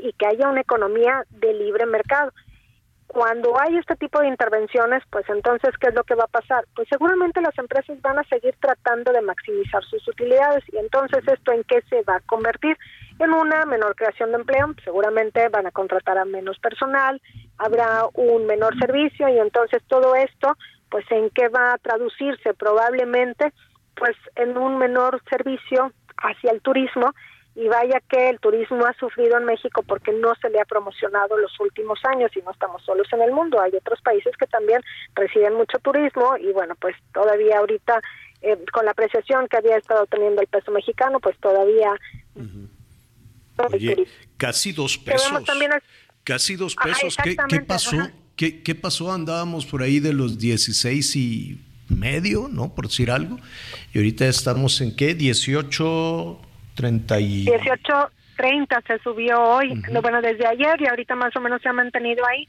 y 0.02 0.12
que 0.12 0.26
haya 0.26 0.48
una 0.48 0.60
economía 0.60 1.24
de 1.30 1.54
libre 1.54 1.86
mercado 1.86 2.32
cuando 3.12 3.60
hay 3.60 3.76
este 3.76 3.94
tipo 3.96 4.20
de 4.20 4.28
intervenciones, 4.28 5.02
pues 5.10 5.28
entonces, 5.28 5.76
¿qué 5.78 5.88
es 5.88 5.94
lo 5.94 6.02
que 6.02 6.14
va 6.14 6.24
a 6.24 6.28
pasar? 6.28 6.64
Pues 6.74 6.88
seguramente 6.88 7.42
las 7.42 7.56
empresas 7.58 8.00
van 8.00 8.18
a 8.18 8.24
seguir 8.24 8.54
tratando 8.58 9.12
de 9.12 9.20
maximizar 9.20 9.84
sus 9.84 10.08
utilidades 10.08 10.64
y 10.72 10.78
entonces 10.78 11.22
esto 11.28 11.52
en 11.52 11.62
qué 11.64 11.82
se 11.90 12.02
va 12.04 12.16
a 12.16 12.20
convertir? 12.20 12.76
En 13.18 13.34
una 13.34 13.66
menor 13.66 13.94
creación 13.96 14.30
de 14.30 14.38
empleo, 14.38 14.74
seguramente 14.82 15.46
van 15.50 15.66
a 15.66 15.70
contratar 15.70 16.16
a 16.16 16.24
menos 16.24 16.58
personal, 16.58 17.20
habrá 17.58 18.06
un 18.14 18.46
menor 18.46 18.78
servicio 18.78 19.28
y 19.28 19.38
entonces 19.38 19.82
todo 19.88 20.14
esto, 20.14 20.56
pues 20.90 21.04
en 21.10 21.28
qué 21.30 21.48
va 21.48 21.74
a 21.74 21.78
traducirse 21.78 22.54
probablemente, 22.54 23.52
pues 23.94 24.16
en 24.36 24.56
un 24.56 24.78
menor 24.78 25.20
servicio 25.28 25.92
hacia 26.16 26.50
el 26.50 26.62
turismo 26.62 27.12
y 27.54 27.68
vaya 27.68 28.00
que 28.08 28.30
el 28.30 28.38
turismo 28.40 28.86
ha 28.86 28.94
sufrido 28.94 29.36
en 29.38 29.44
México 29.44 29.82
porque 29.86 30.10
no 30.12 30.34
se 30.40 30.48
le 30.50 30.60
ha 30.60 30.64
promocionado 30.64 31.36
los 31.36 31.52
últimos 31.60 31.98
años 32.04 32.30
y 32.34 32.40
no 32.42 32.50
estamos 32.50 32.82
solos 32.84 33.06
en 33.12 33.20
el 33.22 33.30
mundo. 33.32 33.60
Hay 33.60 33.72
otros 33.76 34.00
países 34.02 34.34
que 34.38 34.46
también 34.46 34.80
reciben 35.14 35.54
mucho 35.54 35.78
turismo 35.80 36.36
y 36.38 36.50
bueno, 36.52 36.74
pues 36.80 36.96
todavía 37.12 37.58
ahorita 37.58 38.00
eh, 38.40 38.58
con 38.72 38.84
la 38.86 38.92
apreciación 38.92 39.48
que 39.48 39.58
había 39.58 39.76
estado 39.76 40.06
teniendo 40.06 40.40
el 40.40 40.46
peso 40.48 40.70
mexicano, 40.72 41.20
pues 41.20 41.36
todavía... 41.38 41.92
Oye, 43.72 44.06
casi 44.36 44.72
dos 44.72 44.98
pesos. 44.98 45.30
vemos 45.30 45.44
también 45.44 45.72
el- 45.72 45.82
Casi 46.24 46.54
dos 46.56 46.74
Ajá, 46.78 46.88
pesos. 46.88 47.16
¿Qué, 47.16 47.22
qué 47.24 47.30
exactamente, 47.32 47.66
pasó? 47.66 47.96
ajá. 47.96 48.12
¿Qué, 48.36 48.62
qué 48.62 48.74
pasó? 48.74 49.12
Andábamos 49.12 49.66
por 49.66 49.82
ahí 49.82 49.98
de 50.00 50.12
los 50.12 50.38
16 50.38 51.16
y 51.16 51.60
medio, 51.88 52.48
¿no? 52.48 52.74
Por 52.74 52.86
decir 52.88 53.10
algo. 53.10 53.38
Y 53.92 53.98
ahorita 53.98 54.26
estamos 54.26 54.80
en 54.80 54.96
qué? 54.96 55.14
18, 55.14 56.40
30 56.74 57.20
y... 57.20 57.46
18.30 57.46 58.86
se 58.86 58.98
subió 58.98 59.40
hoy, 59.40 59.74
no, 59.90 60.02
bueno, 60.02 60.20
desde 60.20 60.46
ayer 60.46 60.80
y 60.80 60.86
ahorita 60.86 61.14
más 61.14 61.34
o 61.36 61.40
menos 61.40 61.62
se 61.62 61.68
ha 61.68 61.72
mantenido 61.72 62.24
ahí. 62.26 62.48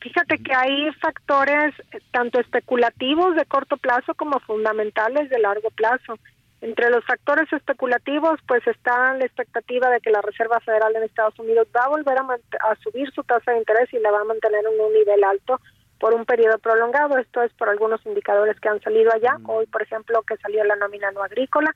Fíjate 0.00 0.36
que 0.38 0.54
hay 0.54 0.92
factores 1.00 1.74
eh, 1.92 1.98
tanto 2.10 2.38
especulativos 2.38 3.34
de 3.36 3.46
corto 3.46 3.78
plazo 3.78 4.14
como 4.14 4.38
fundamentales 4.40 5.30
de 5.30 5.38
largo 5.38 5.70
plazo. 5.70 6.18
Entre 6.60 6.90
los 6.90 7.04
factores 7.04 7.50
especulativos, 7.52 8.38
pues 8.46 8.66
está 8.66 9.14
la 9.14 9.24
expectativa 9.24 9.88
de 9.88 10.00
que 10.00 10.10
la 10.10 10.20
Reserva 10.20 10.60
Federal 10.60 10.94
en 10.94 11.04
Estados 11.04 11.38
Unidos 11.38 11.68
va 11.74 11.84
a 11.84 11.88
volver 11.88 12.18
a, 12.18 12.22
a 12.22 12.76
subir 12.82 13.10
su 13.12 13.22
tasa 13.24 13.52
de 13.52 13.58
interés 13.58 13.92
y 13.92 13.98
la 13.98 14.10
va 14.10 14.20
a 14.20 14.24
mantener 14.24 14.60
en 14.60 14.80
un 14.80 14.92
nivel 14.92 15.24
alto 15.24 15.60
por 15.98 16.14
un 16.14 16.26
periodo 16.26 16.58
prolongado. 16.58 17.16
Esto 17.16 17.42
es 17.42 17.52
por 17.54 17.70
algunos 17.70 18.04
indicadores 18.04 18.60
que 18.60 18.68
han 18.68 18.82
salido 18.82 19.10
allá. 19.10 19.38
Hoy, 19.46 19.66
por 19.66 19.80
ejemplo, 19.80 20.22
que 20.22 20.36
salió 20.36 20.64
la 20.64 20.76
nómina 20.76 21.10
no 21.12 21.22
agrícola 21.22 21.72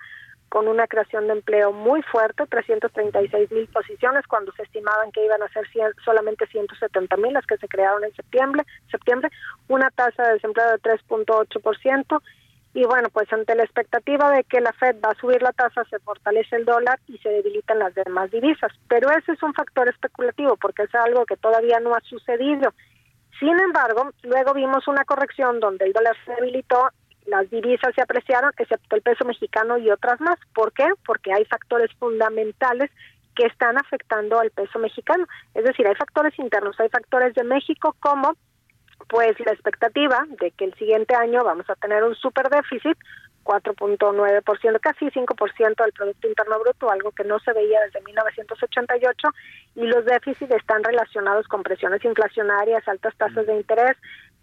con 0.49 0.69
una 0.69 0.87
creación 0.87 1.27
de 1.27 1.35
empleo 1.35 1.73
muy 1.73 2.03
fuerte, 2.03 2.47
336 2.47 3.51
mil 3.53 3.67
posiciones, 3.69 4.27
cuando 4.27 4.53
se 4.53 4.63
estimaban 4.63 5.13
que 5.13 5.25
iban 5.25 5.43
a 5.43 5.49
ser 5.49 5.69
100 5.69 5.93
solamente 6.05 6.47
170 6.47 7.17
mil 7.17 7.33
las 7.33 7.47
que 7.47 7.59
se 7.59 7.69
crearon 7.69 8.05
en 8.05 8.15
septiembre, 8.15 8.65
septiembre, 8.91 9.31
una 9.69 9.91
tasa 9.91 10.23
de 10.25 10.35
desempleo 10.35 10.71
de 10.71 10.79
3.8%, 10.79 12.23
y 12.75 12.85
bueno, 12.85 13.09
pues 13.11 13.33
ante 13.33 13.55
la 13.55 13.65
expectativa 13.65 14.31
de 14.31 14.45
que 14.45 14.61
la 14.61 14.73
Fed 14.73 14.97
va 15.05 15.11
a 15.11 15.21
subir 15.21 15.43
la 15.43 15.53
tasa, 15.53 15.85
se 15.91 15.99
fortalece 16.01 16.57
el 16.57 16.65
dólar 16.65 17.01
y 17.09 17.19
se 17.19 17.29
debilitan 17.31 17.79
las 17.79 17.95
demás 17.95 18.31
divisas. 18.31 18.71
Pero 18.89 19.11
ese 19.11 19.33
es 19.33 19.43
un 19.43 19.55
factor 19.55 19.89
especulativo 19.89 20.57
porque 20.57 20.83
es 20.83 20.95
algo 20.95 21.25
que 21.25 21.37
todavía 21.37 21.81
no 21.81 21.95
ha 21.95 22.01
sucedido. 22.01 22.75
Sin 23.41 23.59
embargo, 23.59 24.11
luego 24.23 24.53
vimos 24.53 24.87
una 24.87 25.05
corrección 25.05 25.61
donde 25.61 25.87
el 25.87 25.93
dólar 25.93 26.17
se 26.25 26.35
debilitó, 26.35 26.91
las 27.29 27.49
divisas 27.51 27.95
se 27.95 28.03
apreciaron, 28.03 28.53
excepto 28.59 28.97
el 28.97 29.03
peso 29.03 29.25
mexicano 29.25 29.79
y 29.79 29.91
otras 29.91 30.21
más. 30.21 30.39
¿Por 30.55 30.73
qué? 30.73 30.87
Porque 31.07 31.33
hay 31.33 31.45
factores 31.45 31.91
fundamentales 31.99 32.91
que 33.37 33.47
están 33.47 33.79
afectando 33.79 34.41
al 34.41 34.51
peso 34.51 34.79
mexicano. 34.79 35.27
Es 35.55 35.65
decir, 35.65 35.87
hay 35.87 35.95
factores 35.95 36.37
internos, 36.39 36.79
hay 36.81 36.89
factores 36.89 37.35
de 37.35 37.45
México 37.45 37.95
como 38.01 38.35
pues 39.09 39.39
la 39.41 39.53
expectativa 39.53 40.27
de 40.41 40.51
que 40.51 40.65
el 40.65 40.75
siguiente 40.75 41.15
año 41.15 41.45
vamos 41.45 41.69
a 41.71 41.77
tener 41.77 42.03
un 42.03 42.15
super 42.17 42.49
déficit, 42.51 42.99
4.9%, 43.45 44.81
casi 44.81 45.07
5% 45.07 45.83
del 45.83 45.93
Producto 45.93 46.29
Interno 46.29 46.59
Bruto, 46.61 46.91
algo 46.91 47.13
que 47.13 47.25
no 47.25 47.39
se 47.39 47.53
veía 47.55 47.81
desde 47.87 48.03
1988, 48.03 49.29
y 49.77 49.87
los 49.87 50.05
déficits 50.05 50.51
están 50.51 50.85
relacionados 50.85 51.49
con 51.49 51.63
presiones 51.63 52.05
inflacionarias, 52.05 52.87
altas 52.87 53.17
tasas 53.17 53.47
de 53.47 53.57
interés, 53.57 53.97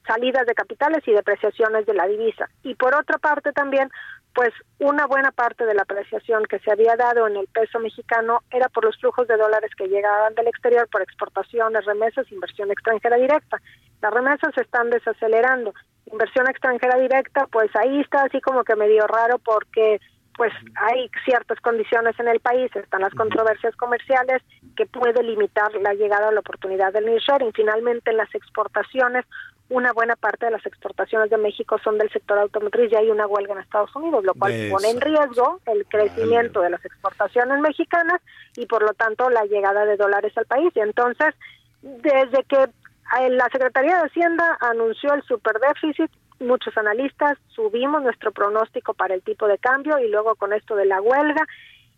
salidas 0.08 0.46
de 0.46 0.54
capitales 0.54 1.02
y 1.08 1.12
depreciaciones 1.12 1.86
de 1.86 1.94
la 1.94 2.08
divisa. 2.08 2.50
Y 2.64 2.76
por 2.76 2.96
otra 2.96 3.18
parte 3.18 3.52
también, 3.52 3.90
pues 4.34 4.52
una 4.80 5.08
buena 5.08 5.32
parte 5.32 5.66
de 5.66 5.74
la 5.74 5.84
apreciación 5.84 6.44
que 6.46 6.60
se 6.60 6.72
había 6.72 6.96
dado 6.96 7.28
en 7.28 7.38
el 7.38 7.48
peso 7.48 7.80
mexicano 7.80 8.42
era 8.52 8.68
por 8.70 8.84
los 8.84 8.98
flujos 8.98 9.28
de 9.28 9.38
dólares 9.38 9.72
que 9.78 9.88
llegaban 9.88 10.36
del 10.36 10.48
exterior 10.48 10.88
por 10.92 11.02
exportaciones, 11.02 11.86
remesas, 11.86 12.32
inversión 12.32 12.70
extranjera 12.70 13.16
directa. 13.16 13.62
Las 14.02 14.14
remesas 14.14 14.54
se 14.54 14.62
están 14.62 14.90
desacelerando. 14.90 15.74
Inversión 16.12 16.48
extranjera 16.50 17.00
directa, 17.00 17.48
pues 17.48 17.72
ahí 17.76 18.02
está 18.02 18.24
así 18.24 18.42
como 18.42 18.64
que 18.64 18.76
medio 18.76 19.08
raro 19.08 19.40
porque 19.40 20.00
pues 20.36 20.52
hay 20.76 21.10
ciertas 21.24 21.60
condiciones 21.62 22.20
en 22.20 22.28
el 22.28 22.40
país, 22.42 22.70
están 22.76 23.02
las 23.02 23.14
controversias 23.14 23.76
comerciales 23.78 24.42
que 24.76 24.86
puede 24.86 25.24
limitar 25.24 25.74
la 25.76 25.94
llegada 25.94 26.28
a 26.28 26.32
la 26.32 26.42
oportunidad 26.42 26.92
del 26.92 27.06
nearshoring. 27.06 27.54
Finalmente, 27.54 28.12
en 28.12 28.18
las 28.18 28.34
exportaciones, 28.36 29.26
una 29.70 29.94
buena 29.94 30.16
parte 30.16 30.46
de 30.46 30.52
las 30.52 30.66
exportaciones 30.66 31.30
de 31.30 31.38
México 31.38 31.78
son 31.84 31.98
del 31.98 32.12
sector 32.12 32.38
automotriz 32.38 32.92
y 32.92 32.96
hay 32.96 33.10
una 33.10 33.26
huelga 33.26 33.54
en 33.54 33.60
Estados 33.60 33.96
Unidos, 33.96 34.24
lo 34.24 34.34
cual 34.36 34.54
pone 34.70 34.90
en 34.92 35.02
riesgo 35.02 35.60
el 35.66 35.86
crecimiento 35.88 36.62
de 36.62 36.70
las 36.70 36.86
exportaciones 36.86 37.60
mexicanas 37.62 38.22
y 38.56 38.68
por 38.68 38.84
lo 38.84 38.94
tanto 38.94 39.30
la 39.30 39.44
llegada 39.46 39.86
de 39.86 39.98
dólares 39.98 40.38
al 40.38 40.46
país. 40.46 40.72
Y 40.76 40.82
entonces, 40.82 41.34
desde 41.82 42.44
que 42.44 42.64
eh, 42.64 43.30
la 43.30 43.50
Secretaría 43.52 43.98
de 43.98 44.08
Hacienda 44.08 44.58
anunció 44.62 45.14
el 45.14 45.24
superdéficit, 45.24 46.12
muchos 46.40 46.78
analistas 46.78 47.38
subimos 47.48 48.04
nuestro 48.04 48.32
pronóstico 48.32 48.94
para 48.94 49.16
el 49.16 49.24
tipo 49.24 49.48
de 49.48 49.58
cambio 49.58 49.98
y 50.00 50.10
luego 50.10 50.36
con 50.36 50.54
esto 50.54 50.76
de 50.76 50.86
la 50.86 51.02
huelga. 51.02 51.48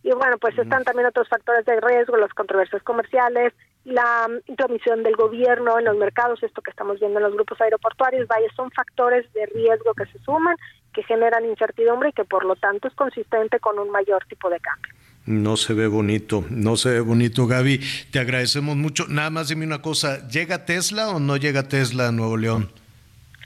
Y 0.08 0.12
bueno, 0.12 0.38
pues 0.38 0.56
están 0.56 0.84
también 0.84 1.06
otros 1.06 1.28
factores 1.28 1.66
de 1.66 1.78
riesgo, 1.80 2.16
las 2.16 2.32
controversias 2.32 2.82
comerciales 2.82 3.52
la 3.88 4.28
intromisión 4.46 5.02
del 5.02 5.16
gobierno 5.16 5.78
en 5.78 5.86
los 5.86 5.96
mercados, 5.96 6.42
esto 6.42 6.60
que 6.60 6.70
estamos 6.70 7.00
viendo 7.00 7.18
en 7.18 7.24
los 7.24 7.34
grupos 7.34 7.60
aeroportuarios, 7.60 8.28
vaya, 8.28 8.46
son 8.54 8.70
factores 8.70 9.30
de 9.32 9.46
riesgo 9.46 9.94
que 9.94 10.04
se 10.06 10.18
suman, 10.24 10.56
que 10.92 11.02
generan 11.04 11.44
incertidumbre 11.46 12.10
y 12.10 12.12
que 12.12 12.24
por 12.24 12.44
lo 12.44 12.54
tanto 12.56 12.88
es 12.88 12.94
consistente 12.94 13.58
con 13.60 13.78
un 13.78 13.90
mayor 13.90 14.24
tipo 14.28 14.50
de 14.50 14.60
cambio. 14.60 14.92
No 15.26 15.56
se 15.56 15.74
ve 15.74 15.86
bonito, 15.86 16.44
no 16.50 16.76
se 16.76 16.90
ve 16.90 17.00
bonito, 17.00 17.46
Gaby. 17.46 17.80
Te 18.10 18.18
agradecemos 18.18 18.76
mucho. 18.76 19.06
Nada 19.08 19.30
más 19.30 19.48
dime 19.48 19.66
una 19.66 19.82
cosa, 19.82 20.26
¿llega 20.28 20.64
Tesla 20.64 21.10
o 21.10 21.20
no 21.20 21.36
llega 21.36 21.68
Tesla 21.68 22.08
a 22.08 22.12
Nuevo 22.12 22.36
León? 22.36 22.70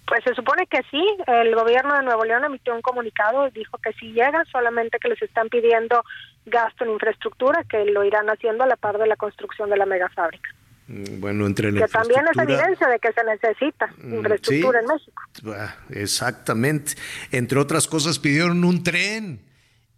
Pues 0.06 0.24
se 0.24 0.34
supone 0.34 0.66
que 0.66 0.80
sí, 0.90 1.02
el 1.26 1.54
gobierno 1.54 1.94
de 1.94 2.02
Nuevo 2.02 2.24
León 2.24 2.44
emitió 2.44 2.74
un 2.74 2.82
comunicado 2.82 3.48
y 3.48 3.52
dijo 3.52 3.78
que 3.78 3.92
sí 3.94 4.12
llega, 4.12 4.44
solamente 4.50 4.98
que 4.98 5.08
les 5.08 5.22
están 5.22 5.48
pidiendo 5.48 6.04
gasto 6.46 6.84
en 6.84 6.90
infraestructura, 6.92 7.64
que 7.68 7.84
lo 7.86 8.04
irán 8.04 8.26
haciendo 8.28 8.64
a 8.64 8.66
la 8.66 8.76
par 8.76 8.98
de 8.98 9.06
la 9.06 9.16
construcción 9.16 9.70
de 9.70 9.76
la 9.76 9.86
megafábrica. 9.86 10.50
Mm, 10.88 11.20
Bueno, 11.20 11.46
entre 11.46 11.70
la 11.70 11.82
Que 11.86 11.92
también 11.92 12.22
es 12.30 12.36
evidencia 12.42 12.88
de 12.88 12.98
que 12.98 13.12
se 13.12 13.24
necesita 13.24 13.86
Mm, 13.98 14.14
infraestructura 14.16 14.80
sí. 14.80 14.84
en 14.86 14.94
México. 14.94 15.22
Ah, 15.56 15.74
Exactamente. 15.90 16.94
Entre 17.30 17.58
otras 17.58 17.86
cosas 17.86 18.18
pidieron 18.18 18.64
un 18.64 18.82
tren 18.82 19.40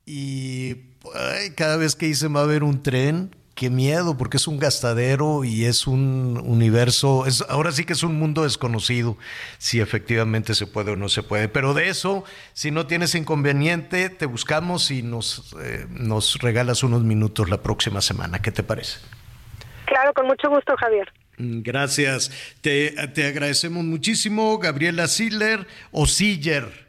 y 0.06 0.76
ay, 1.14 1.50
cada 1.56 1.76
vez 1.78 1.96
que 1.96 2.06
dicen 2.06 2.34
va 2.36 2.40
a 2.40 2.44
haber 2.44 2.62
un 2.62 2.82
tren, 2.82 3.34
qué 3.54 3.70
miedo, 3.70 4.16
porque 4.16 4.36
es 4.36 4.46
un 4.48 4.58
gastadero 4.58 5.44
y 5.44 5.64
es 5.64 5.86
un 5.86 6.40
universo, 6.44 7.26
es, 7.26 7.44
ahora 7.48 7.72
sí 7.72 7.84
que 7.84 7.92
es 7.92 8.02
un 8.02 8.18
mundo 8.18 8.42
desconocido, 8.42 9.16
si 9.58 9.80
efectivamente 9.80 10.54
se 10.54 10.66
puede 10.66 10.92
o 10.92 10.96
no 10.96 11.08
se 11.08 11.22
puede. 11.22 11.48
Pero 11.48 11.74
de 11.74 11.88
eso, 11.88 12.24
si 12.52 12.70
no 12.70 12.86
tienes 12.86 13.14
inconveniente, 13.14 14.10
te 14.10 14.26
buscamos 14.26 14.90
y 14.90 15.02
nos, 15.02 15.54
eh, 15.62 15.86
nos 15.90 16.38
regalas 16.40 16.82
unos 16.82 17.02
minutos 17.02 17.48
la 17.48 17.62
próxima 17.62 18.00
semana. 18.00 18.40
¿Qué 18.40 18.50
te 18.50 18.62
parece? 18.62 18.98
Claro, 19.86 20.12
con 20.14 20.26
mucho 20.26 20.48
gusto, 20.48 20.74
Javier. 20.76 21.12
Mm, 21.38 21.62
Gracias. 21.62 22.30
Te, 22.60 22.90
te 23.08 23.26
agradecemos 23.26 23.84
muchísimo, 23.84 24.58
Gabriela 24.58 25.06
Siller 25.08 25.66
o 25.92 26.06
Siller. 26.06 26.84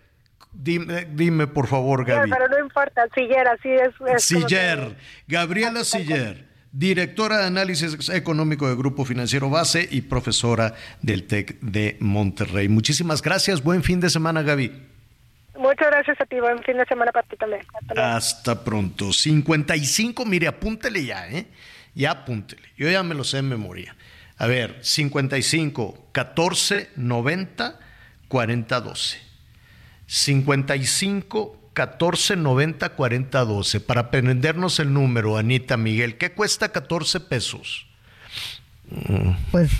Dime, 0.57 1.05
dime 1.11 1.47
por 1.47 1.67
favor, 1.67 2.05
Gaby. 2.05 2.29
Pero 2.29 2.47
no 2.47 2.59
importa, 2.59 3.05
Siller, 3.13 3.47
así 3.47 3.69
es. 3.69 3.89
es 4.07 4.23
Siller. 4.23 4.95
Gabriela 5.27 5.83
Siller, 5.83 6.45
directora 6.75 7.37
de 7.37 7.45
análisis 7.45 8.09
económico 8.09 8.67
de 8.67 8.75
Grupo 8.75 9.05
Financiero 9.05 9.49
Base 9.49 9.87
y 9.89 10.01
profesora 10.01 10.75
del 11.01 11.25
TEC 11.25 11.57
de 11.61 11.95
Monterrey. 12.01 12.67
Muchísimas 12.67 13.21
gracias. 13.21 13.63
Buen 13.63 13.81
fin 13.81 14.01
de 14.01 14.09
semana, 14.09 14.41
Gaby. 14.41 14.71
Muchas 15.57 15.87
gracias 15.89 16.19
a 16.19 16.25
ti, 16.25 16.37
buen 16.41 16.61
fin 16.63 16.77
de 16.77 16.85
semana 16.85 17.13
para 17.13 17.25
ti 17.27 17.37
también. 17.37 17.61
Hasta. 17.73 18.15
Hasta 18.17 18.63
pronto. 18.65 19.13
55, 19.13 20.25
mire, 20.25 20.47
apúntele 20.47 21.05
ya, 21.05 21.29
¿eh? 21.29 21.47
Ya 21.93 22.11
apúntele. 22.11 22.67
Yo 22.77 22.89
ya 22.89 23.03
me 23.03 23.15
lo 23.15 23.23
sé 23.23 23.37
en 23.37 23.47
memoria. 23.47 23.95
A 24.37 24.47
ver, 24.47 24.77
55, 24.81 26.09
14, 26.11 26.89
90, 26.97 27.79
40, 28.27 28.81
12. 28.81 29.17
55, 30.07 31.64
14, 31.75 32.37
90, 32.37 32.89
40, 32.89 33.45
12. 33.45 33.79
Para 33.81 34.01
aprendernos 34.01 34.79
el 34.79 34.93
número, 34.93 35.37
Anita 35.37 35.75
Miguel, 35.77 36.17
¿qué 36.17 36.31
cuesta 36.31 36.71
14 36.71 37.19
pesos? 37.19 37.85
Pues 39.51 39.71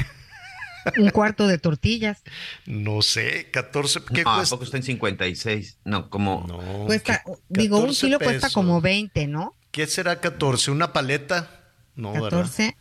un 0.98 1.10
cuarto 1.10 1.48
de 1.48 1.58
tortillas. 1.58 2.22
no 2.66 3.02
sé, 3.02 3.50
14, 3.50 4.02
¿qué 4.14 4.24
no, 4.24 4.32
¿a 4.32 4.36
cuesta? 4.36 4.58
está 4.62 4.78
en 4.78 4.84
56? 4.84 5.78
No, 5.86 6.10
como... 6.10 6.46
Cuesta, 6.86 7.24
digo, 7.50 7.78
un 7.78 7.84
14 7.84 8.06
kilo 8.06 8.20
cuesta 8.20 8.48
pesos. 8.48 8.54
como 8.54 8.82
20, 8.82 9.28
¿no? 9.28 9.56
¿Qué 9.72 9.88
será 9.88 10.20
14? 10.20 10.72
¿Una 10.72 10.94
paleta? 10.94 11.50
No, 11.96 12.12
¿verdad? 12.12 12.30
14. 12.30 12.78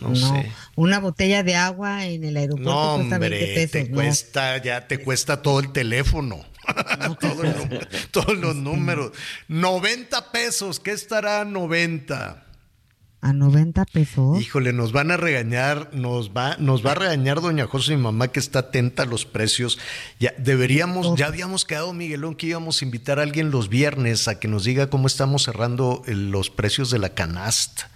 No, 0.00 0.16
sé. 0.16 0.50
Una 0.76 0.98
botella 0.98 1.42
de 1.42 1.54
agua 1.56 2.06
en 2.06 2.24
el 2.24 2.36
aeropuerto 2.36 2.70
No, 2.70 2.96
cuesta 2.96 3.18
20 3.18 3.36
hombre, 3.36 3.54
pesos. 3.54 3.70
te 3.70 3.84
¿no? 3.84 3.94
cuesta, 3.94 4.62
ya 4.62 4.88
te 4.88 4.98
cuesta 4.98 5.42
todo 5.42 5.60
el 5.60 5.72
teléfono. 5.72 6.44
Todo 7.20 7.42
el 7.44 7.56
nú- 7.56 7.78
todos 8.10 8.36
los 8.38 8.54
números. 8.56 9.12
90 9.48 10.32
pesos, 10.32 10.80
¿qué 10.80 10.92
estará 10.92 11.44
90? 11.44 12.44
A 13.20 13.32
90 13.32 13.84
pesos. 13.86 14.40
Híjole, 14.40 14.72
nos 14.72 14.92
van 14.92 15.10
a 15.10 15.16
regañar, 15.16 15.90
nos 15.92 16.30
va, 16.30 16.56
nos 16.58 16.86
va 16.86 16.92
a 16.92 16.94
regañar 16.94 17.40
doña 17.40 17.66
José, 17.66 17.96
mi 17.96 18.02
mamá, 18.02 18.28
que 18.28 18.38
está 18.38 18.60
atenta 18.60 19.02
a 19.02 19.06
los 19.06 19.24
precios. 19.24 19.78
Ya 20.20 20.32
deberíamos, 20.38 21.16
ya 21.18 21.26
habíamos 21.26 21.64
quedado, 21.64 21.92
Miguelón, 21.92 22.36
que 22.36 22.46
íbamos 22.46 22.80
a 22.80 22.84
invitar 22.84 23.18
a 23.18 23.22
alguien 23.22 23.50
los 23.50 23.68
viernes 23.68 24.28
a 24.28 24.38
que 24.38 24.46
nos 24.46 24.62
diga 24.64 24.88
cómo 24.88 25.08
estamos 25.08 25.42
cerrando 25.42 26.02
eh, 26.06 26.14
los 26.14 26.50
precios 26.50 26.90
de 26.90 27.00
la 27.00 27.08
canasta. 27.08 27.90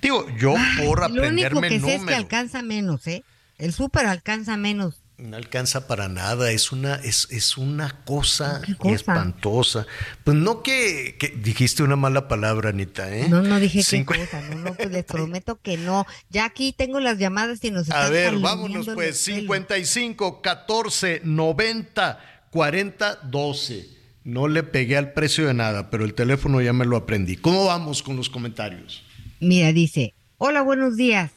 Digo, 0.00 0.26
yo 0.38 0.54
por 0.78 1.00
Lo 1.00 1.06
único 1.06 1.20
aprenderme 1.20 1.68
que 1.68 1.74
el 1.76 1.80
sé 1.82 1.86
es 1.88 1.92
que 1.92 1.98
número. 1.98 2.16
alcanza 2.16 2.62
menos, 2.62 3.06
¿eh? 3.06 3.22
El 3.58 3.72
súper 3.74 4.06
alcanza 4.06 4.56
menos. 4.56 5.02
No 5.16 5.36
alcanza 5.36 5.86
para 5.86 6.08
nada, 6.08 6.50
es 6.50 6.72
una, 6.72 6.96
es, 6.96 7.28
es 7.30 7.56
una 7.56 8.02
cosa, 8.04 8.60
cosa? 8.78 8.94
espantosa. 8.96 9.86
Pues 10.24 10.36
no 10.36 10.62
que, 10.64 11.16
que 11.20 11.28
dijiste 11.28 11.84
una 11.84 11.94
mala 11.94 12.26
palabra, 12.26 12.70
Anita, 12.70 13.14
¿eh? 13.16 13.28
No, 13.28 13.40
no 13.40 13.60
dije 13.60 13.78
Cincu- 13.80 14.14
qué 14.14 14.24
cosa, 14.26 14.40
no, 14.48 14.56
no, 14.56 14.74
pues 14.74 14.90
les 14.90 15.04
prometo 15.14 15.60
que 15.60 15.76
no. 15.76 16.04
Ya 16.30 16.44
aquí 16.46 16.72
tengo 16.72 16.98
las 16.98 17.18
llamadas 17.18 17.62
y 17.62 17.70
nos 17.70 17.88
A 17.90 17.94
están 18.00 18.12
ver, 18.12 18.24
calumniando 18.30 18.56
vámonos 18.62 18.86
pues, 18.86 19.24
pelos. 19.24 19.40
55, 19.40 20.42
14, 20.42 21.20
90, 21.22 22.46
40, 22.50 23.14
12. 23.22 23.88
No 24.24 24.48
le 24.48 24.62
pegué 24.64 24.96
al 24.96 25.12
precio 25.12 25.46
de 25.46 25.54
nada, 25.54 25.90
pero 25.90 26.04
el 26.04 26.14
teléfono 26.14 26.60
ya 26.60 26.72
me 26.72 26.86
lo 26.86 26.96
aprendí. 26.96 27.36
¿Cómo 27.36 27.66
vamos 27.66 28.02
con 28.02 28.16
los 28.16 28.30
comentarios? 28.30 29.04
Mira, 29.38 29.72
dice, 29.72 30.14
hola, 30.38 30.62
buenos 30.62 30.96
días. 30.96 31.30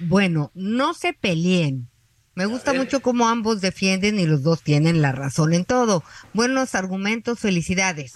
Bueno, 0.00 0.50
no 0.54 0.94
se 0.94 1.12
peleen. 1.12 1.89
Me 2.34 2.46
gusta 2.46 2.72
mucho 2.72 3.00
cómo 3.00 3.28
ambos 3.28 3.60
defienden 3.60 4.18
y 4.18 4.26
los 4.26 4.42
dos 4.42 4.62
tienen 4.62 5.02
la 5.02 5.12
razón 5.12 5.52
en 5.52 5.64
todo. 5.64 6.02
Buenos 6.32 6.74
argumentos, 6.74 7.38
felicidades. 7.38 8.14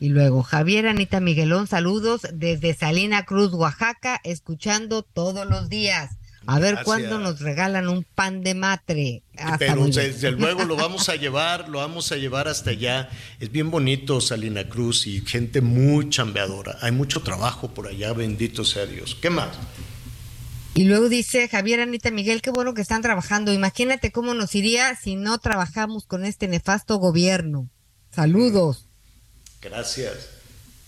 Y 0.00 0.08
luego, 0.08 0.42
Javier 0.42 0.88
Anita 0.88 1.20
Miguelón, 1.20 1.68
saludos 1.68 2.22
desde 2.32 2.74
Salina 2.74 3.24
Cruz, 3.24 3.52
Oaxaca, 3.52 4.20
escuchando 4.24 5.02
todos 5.02 5.46
los 5.46 5.68
días. 5.68 6.16
A 6.46 6.58
ver 6.58 6.74
Gracias. 6.74 6.84
cuándo 6.84 7.18
nos 7.20 7.38
regalan 7.38 7.88
un 7.88 8.02
pan 8.02 8.42
de 8.42 8.54
matre. 8.54 9.22
Hasta 9.36 9.58
Pero 9.58 9.86
desde 9.86 10.32
luego 10.32 10.64
lo 10.64 10.74
vamos 10.74 11.08
a 11.08 11.14
llevar, 11.16 11.68
lo 11.68 11.78
vamos 11.78 12.10
a 12.10 12.16
llevar 12.16 12.48
hasta 12.48 12.70
allá. 12.70 13.10
Es 13.38 13.52
bien 13.52 13.70
bonito 13.70 14.20
Salina 14.20 14.68
Cruz 14.68 15.06
y 15.06 15.20
gente 15.20 15.60
muy 15.60 16.08
chambeadora. 16.08 16.78
Hay 16.80 16.90
mucho 16.90 17.20
trabajo 17.20 17.72
por 17.72 17.86
allá, 17.86 18.12
bendito 18.12 18.64
sea 18.64 18.86
Dios. 18.86 19.16
¿Qué 19.20 19.30
más? 19.30 19.50
Y 20.74 20.84
luego 20.84 21.08
dice 21.08 21.48
Javier 21.48 21.80
Anita 21.80 22.10
Miguel, 22.10 22.40
qué 22.40 22.50
bueno 22.50 22.72
que 22.72 22.80
están 22.80 23.02
trabajando. 23.02 23.52
Imagínate 23.52 24.10
cómo 24.10 24.32
nos 24.32 24.54
iría 24.54 24.96
si 24.96 25.16
no 25.16 25.38
trabajamos 25.38 26.06
con 26.06 26.24
este 26.24 26.48
nefasto 26.48 26.96
gobierno. 26.96 27.68
Saludos, 28.10 28.88
Gracias. 29.62 30.28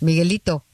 Miguelito. 0.01 0.65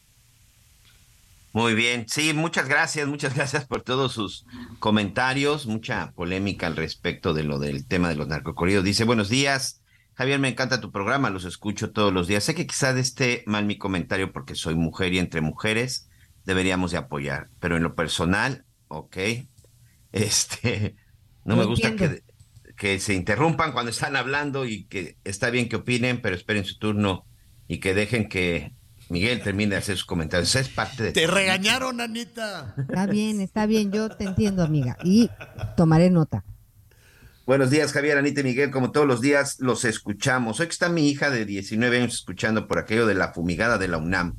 Muy 1.52 1.74
bien, 1.74 2.06
sí, 2.08 2.32
muchas 2.32 2.68
gracias, 2.68 3.06
muchas 3.08 3.34
gracias 3.34 3.66
por 3.66 3.82
todos 3.82 4.12
sus 4.12 4.46
comentarios, 4.78 5.66
mucha 5.66 6.12
polémica 6.12 6.66
al 6.66 6.76
respecto 6.76 7.34
de 7.34 7.42
lo 7.42 7.58
del 7.58 7.86
tema 7.86 8.08
de 8.08 8.14
los 8.14 8.28
narcocorridos. 8.28 8.84
Dice, 8.84 9.04
buenos 9.04 9.28
días, 9.28 9.82
Javier, 10.14 10.38
me 10.38 10.48
encanta 10.48 10.80
tu 10.80 10.92
programa, 10.92 11.28
los 11.28 11.44
escucho 11.44 11.90
todos 11.90 12.12
los 12.12 12.28
días. 12.28 12.44
Sé 12.44 12.54
que 12.54 12.66
quizás 12.66 12.96
esté 12.96 13.42
mal 13.46 13.66
mi 13.66 13.76
comentario 13.76 14.32
porque 14.32 14.54
soy 14.54 14.76
mujer 14.76 15.12
y 15.12 15.18
entre 15.18 15.40
mujeres 15.40 16.08
deberíamos 16.44 16.92
de 16.92 16.98
apoyar, 16.98 17.50
pero 17.58 17.76
en 17.76 17.82
lo 17.82 17.94
personal, 17.96 18.64
ok, 18.90 19.16
este, 20.12 20.96
no 21.44 21.56
me 21.56 21.64
gusta 21.64 21.96
que, 21.96 22.22
que 22.76 22.98
se 22.98 23.14
interrumpan 23.14 23.72
cuando 23.72 23.90
están 23.90 24.16
hablando 24.16 24.66
y 24.66 24.84
que 24.84 25.16
está 25.24 25.50
bien 25.50 25.68
que 25.68 25.76
opinen, 25.76 26.20
pero 26.20 26.36
esperen 26.36 26.64
su 26.64 26.78
turno 26.78 27.24
y 27.68 27.78
que 27.78 27.94
dejen 27.94 28.28
que 28.28 28.74
Miguel 29.08 29.42
termine 29.42 29.70
de 29.72 29.76
hacer 29.78 29.96
sus 29.96 30.06
comentarios. 30.06 30.54
Es 30.54 30.68
parte 30.68 31.02
de... 31.02 31.12
Te 31.12 31.26
regañaron, 31.26 32.00
Anita. 32.00 32.74
Está 32.78 33.06
bien, 33.06 33.40
está 33.40 33.66
bien, 33.66 33.90
yo 33.90 34.08
te 34.08 34.24
entiendo, 34.24 34.62
amiga. 34.62 34.96
Y 35.02 35.30
tomaré 35.76 36.10
nota. 36.10 36.44
Buenos 37.46 37.70
días, 37.70 37.92
Javier, 37.92 38.18
Anita 38.18 38.42
y 38.42 38.44
Miguel. 38.44 38.70
Como 38.70 38.92
todos 38.92 39.08
los 39.08 39.20
días, 39.20 39.58
los 39.58 39.84
escuchamos. 39.84 40.60
Hoy 40.60 40.66
que 40.66 40.72
está 40.72 40.88
mi 40.88 41.08
hija 41.08 41.30
de 41.30 41.44
19 41.44 41.98
años 41.98 42.14
escuchando 42.14 42.68
por 42.68 42.78
aquello 42.78 43.06
de 43.06 43.14
la 43.14 43.32
fumigada 43.32 43.78
de 43.78 43.88
la 43.88 43.98
UNAM. 43.98 44.36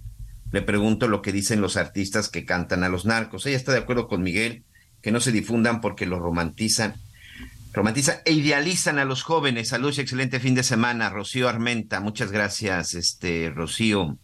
Le 0.51 0.61
pregunto 0.61 1.07
lo 1.07 1.21
que 1.21 1.31
dicen 1.31 1.61
los 1.61 1.77
artistas 1.77 2.29
que 2.29 2.45
cantan 2.45 2.83
a 2.83 2.89
los 2.89 3.05
narcos. 3.05 3.45
Ella 3.45 3.57
está 3.57 3.71
de 3.71 3.79
acuerdo 3.79 4.07
con 4.07 4.23
Miguel, 4.23 4.63
que 5.01 5.11
no 5.11 5.19
se 5.19 5.31
difundan 5.31 5.81
porque 5.81 6.05
los 6.05 6.19
romantizan. 6.19 6.95
Romantizan 7.73 8.17
e 8.25 8.33
idealizan 8.33 8.99
a 8.99 9.05
los 9.05 9.23
jóvenes. 9.23 9.69
Saludos 9.69 9.97
y 9.97 10.01
excelente 10.01 10.39
fin 10.41 10.55
de 10.55 10.63
semana. 10.63 11.09
Rocío 11.09 11.47
Armenta, 11.47 12.01
muchas 12.01 12.31
gracias, 12.31 12.95
este, 12.95 13.49
Rocío. 13.49 14.17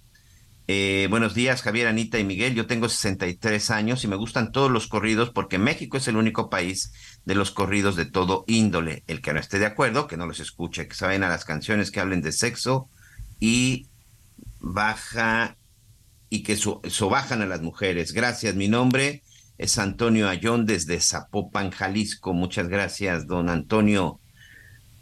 Eh, 0.70 1.08
buenos 1.10 1.34
días, 1.34 1.62
Javier, 1.62 1.88
Anita 1.88 2.20
y 2.20 2.26
Miguel. 2.26 2.54
Yo 2.54 2.68
tengo 2.68 2.90
63 2.90 3.72
años 3.72 4.04
y 4.04 4.10
me 4.10 4.18
gustan 4.18 4.52
todos 4.52 4.70
los 4.70 4.88
corridos 4.88 5.30
porque 5.30 5.58
México 5.58 5.96
es 5.96 6.10
el 6.10 6.18
único 6.18 6.50
país 6.50 6.92
de 7.24 7.36
los 7.36 7.52
corridos 7.52 7.96
de 7.96 8.06
todo 8.06 8.44
índole. 8.48 9.04
El 9.08 9.22
que 9.22 9.32
no 9.32 9.40
esté 9.40 9.60
de 9.60 9.66
acuerdo, 9.66 10.08
que 10.08 10.18
no 10.18 10.28
los 10.28 10.42
escuche, 10.42 10.90
que 10.90 10.94
saben 10.94 11.24
a 11.24 11.30
las 11.30 11.46
canciones 11.46 11.90
que 11.90 12.02
hablen 12.02 12.22
de 12.22 12.34
sexo 12.34 12.90
y 13.40 13.88
baja 14.60 15.57
y 16.30 16.44
que 16.44 16.58
sobajan 16.58 17.42
a 17.42 17.46
las 17.46 17.62
mujeres. 17.62 18.14
Gracias. 18.14 18.56
Mi 18.56 18.68
nombre 18.68 19.24
es 19.58 19.78
Antonio 19.78 20.30
Ayón 20.30 20.66
desde 20.66 21.00
Zapopan, 21.00 21.72
Jalisco. 21.72 22.34
Muchas 22.34 22.68
gracias, 22.68 23.28
don 23.28 23.50
Antonio. 23.50 24.20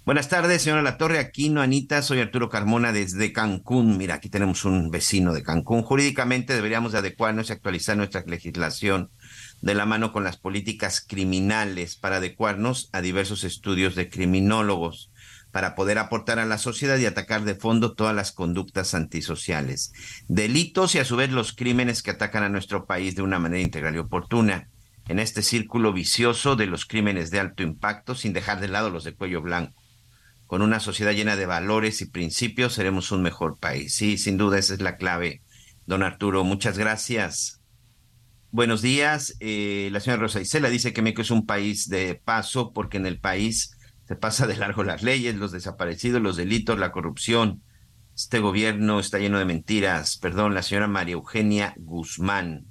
Buenas 0.05 0.29
tardes, 0.29 0.61
señora 0.61 0.83
La 0.83 0.97
Torre 0.97 1.17
Aquino, 1.17 1.61
Anita. 1.61 2.03
Soy 2.03 2.19
Arturo 2.19 2.47
Carmona 2.47 2.91
desde 2.91 3.33
Cancún. 3.33 3.97
Mira, 3.97 4.15
aquí 4.15 4.29
tenemos 4.29 4.63
un 4.63 4.91
vecino 4.91 5.33
de 5.33 5.41
Cancún. 5.41 5.81
Jurídicamente 5.81 6.53
deberíamos 6.53 6.91
de 6.91 6.99
adecuarnos 6.99 7.49
y 7.49 7.53
actualizar 7.53 7.97
nuestra 7.97 8.23
legislación 8.27 9.09
de 9.61 9.73
la 9.73 9.87
mano 9.87 10.13
con 10.13 10.23
las 10.23 10.37
políticas 10.37 11.01
criminales 11.01 11.95
para 11.95 12.17
adecuarnos 12.17 12.89
a 12.91 13.01
diversos 13.01 13.43
estudios 13.43 13.95
de 13.95 14.07
criminólogos 14.07 15.09
para 15.55 15.73
poder 15.73 15.99
aportar 15.99 16.37
a 16.37 16.45
la 16.45 16.57
sociedad 16.57 16.97
y 16.97 17.05
atacar 17.05 17.45
de 17.45 17.55
fondo 17.55 17.93
todas 17.93 18.13
las 18.13 18.33
conductas 18.33 18.93
antisociales, 18.93 19.93
delitos 20.27 20.95
y 20.95 20.99
a 20.99 21.05
su 21.05 21.15
vez 21.15 21.31
los 21.31 21.53
crímenes 21.53 22.03
que 22.03 22.11
atacan 22.11 22.43
a 22.43 22.49
nuestro 22.49 22.85
país 22.85 23.15
de 23.15 23.21
una 23.21 23.39
manera 23.39 23.63
integral 23.63 23.95
y 23.95 23.99
oportuna. 23.99 24.67
En 25.07 25.17
este 25.17 25.41
círculo 25.41 25.93
vicioso 25.93 26.57
de 26.57 26.65
los 26.65 26.85
crímenes 26.85 27.31
de 27.31 27.39
alto 27.39 27.63
impacto, 27.63 28.15
sin 28.15 28.33
dejar 28.33 28.59
de 28.59 28.67
lado 28.67 28.89
los 28.89 29.05
de 29.05 29.15
cuello 29.15 29.41
blanco. 29.41 29.81
Con 30.45 30.61
una 30.61 30.81
sociedad 30.81 31.13
llena 31.13 31.37
de 31.37 31.45
valores 31.45 32.01
y 32.01 32.07
principios, 32.07 32.73
seremos 32.73 33.13
un 33.13 33.21
mejor 33.21 33.57
país. 33.57 33.95
Sí, 33.95 34.17
sin 34.17 34.35
duda, 34.35 34.59
esa 34.59 34.73
es 34.73 34.81
la 34.81 34.97
clave. 34.97 35.41
Don 35.85 36.03
Arturo, 36.03 36.43
muchas 36.43 36.77
gracias. 36.77 37.61
Buenos 38.51 38.81
días. 38.81 39.37
Eh, 39.39 39.87
la 39.93 40.01
señora 40.01 40.23
Rosa 40.23 40.41
Isela 40.41 40.69
dice 40.69 40.91
que 40.91 41.01
México 41.01 41.21
es 41.21 41.31
un 41.31 41.45
país 41.45 41.87
de 41.87 42.15
paso 42.15 42.73
porque 42.73 42.97
en 42.97 43.05
el 43.05 43.21
país 43.21 43.74
se 44.07 44.15
pasa 44.15 44.47
de 44.47 44.57
largo 44.57 44.83
las 44.83 45.01
leyes, 45.01 45.35
los 45.35 45.51
desaparecidos, 45.51 46.21
los 46.21 46.37
delitos, 46.37 46.77
la 46.77 46.91
corrupción. 46.91 47.63
Este 48.15 48.39
gobierno 48.39 48.99
está 48.99 49.17
lleno 49.17 49.39
de 49.39 49.45
mentiras. 49.45 50.17
Perdón, 50.17 50.53
la 50.53 50.61
señora 50.61 50.87
María 50.87 51.13
Eugenia 51.13 51.73
Guzmán. 51.77 52.67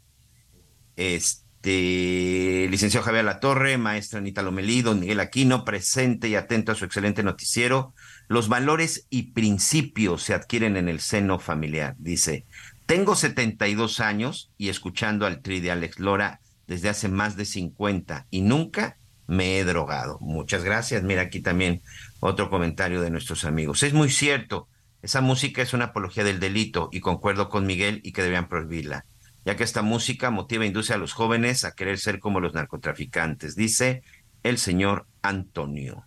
Este, 0.97 2.69
licenciado 2.71 3.05
Javier 3.05 3.25
Latorre, 3.25 3.79
maestra 3.79 4.21
Anita 4.21 4.43
Lomelí, 4.43 4.83
don 4.83 5.01
Miguel 5.01 5.19
Aquino, 5.19 5.65
presente 5.65 6.29
y 6.29 6.37
atento 6.37 6.73
a 6.73 6.77
su 6.77 6.85
excelente 6.85 7.25
noticiero. 7.25 7.95
Los 8.29 8.49
valores 8.49 9.07
y 9.11 9.33
principios 9.33 10.23
se 10.23 10.35
adquieren 10.35 10.77
en 10.77 10.89
el 10.89 11.01
seno 11.01 11.41
familiar, 11.41 11.97
dice. 11.99 12.47
Tengo 12.87 13.17
72 13.17 13.99
años 13.99 14.53
y 14.57 14.69
escuchando 14.69 15.27
al 15.27 15.43
tri 15.43 15.61
de 15.61 15.73
Alex 15.73 15.99
Lora 15.99 16.41
desde 16.67 16.91
hace 16.91 17.09
más 17.09 17.37
de 17.37 17.45
50 17.45 18.27
y 18.31 18.43
nunca 18.43 18.99
me 19.27 19.59
he 19.59 19.65
drogado. 19.65 20.19
Muchas 20.21 20.65
gracias. 20.65 21.03
Mira 21.03 21.23
aquí 21.23 21.41
también 21.41 21.83
otro 22.21 22.51
comentario 22.51 23.01
de 23.01 23.11
nuestros 23.11 23.45
amigos. 23.45 23.83
Es 23.83 23.93
muy 23.93 24.11
cierto, 24.11 24.69
esa 25.03 25.21
música 25.21 25.63
es 25.63 25.73
una 25.73 25.87
apología 25.87 26.25
del 26.25 26.41
delito 26.41 26.89
y 26.93 27.01
concuerdo 27.01 27.49
con 27.49 27.67
Miguel 27.67 28.01
y 28.05 28.13
que 28.13 28.23
debían 28.23 28.49
prohibirla, 28.49 29.05
ya 29.45 29.57
que 29.57 29.65
esta 29.65 29.83
música 29.83 30.31
motiva 30.31 30.65
e 30.65 30.69
induce 30.69 30.95
a 30.95 30.99
los 30.99 31.13
jóvenes 31.13 31.65
a 31.65 31.75
querer 31.75 31.99
ser 31.99 32.19
como 32.19 32.41
los 32.41 32.55
narcotraficantes, 32.55 33.57
dice 33.57 34.03
el 34.43 34.59
señor 34.59 35.07
Antonio. 35.23 36.05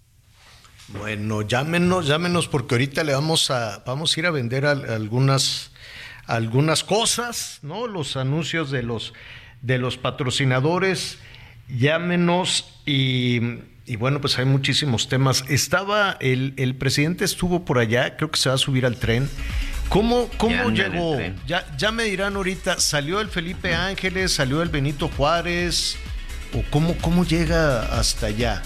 Bueno, 0.89 1.41
llámenos, 1.41 2.07
llámenos 2.07 2.47
porque 2.47 2.75
ahorita 2.75 3.03
le 3.03 3.13
vamos 3.13 3.51
a 3.51 3.83
vamos 3.85 4.15
a 4.15 4.19
ir 4.19 4.25
a 4.25 4.31
vender 4.31 4.65
algunas 4.65 5.71
algunas 6.27 6.83
cosas, 6.83 7.59
¿no? 7.61 7.87
Los 7.87 8.17
anuncios 8.17 8.69
de 8.69 8.83
los, 8.83 9.13
de 9.61 9.79
los 9.79 9.97
patrocinadores, 9.97 11.19
llámenos 11.69 12.76
y, 12.87 13.95
bueno, 13.97 14.21
pues 14.21 14.39
hay 14.39 14.45
muchísimos 14.45 15.09
temas. 15.09 15.43
Estaba, 15.49 16.17
el, 16.21 16.53
el, 16.55 16.75
presidente 16.75 17.25
estuvo 17.25 17.65
por 17.65 17.79
allá, 17.79 18.15
creo 18.15 18.31
que 18.31 18.39
se 18.39 18.47
va 18.47 18.55
a 18.55 18.57
subir 18.57 18.85
al 18.85 18.95
tren. 18.95 19.29
¿Cómo, 19.89 20.29
cómo 20.37 20.69
llegó? 20.69 21.17
Ya, 21.45 21.65
ya 21.77 21.91
me 21.91 22.03
dirán 22.03 22.35
ahorita, 22.35 22.79
¿salió 22.79 23.21
el 23.21 23.27
Felipe 23.29 23.73
Ángeles, 23.73 24.33
salió 24.33 24.61
el 24.61 24.69
Benito 24.69 25.09
Juárez? 25.09 25.97
¿O 26.53 26.63
cómo, 26.69 26.95
cómo 27.01 27.25
llega 27.25 27.99
hasta 27.99 28.27
allá? 28.27 28.61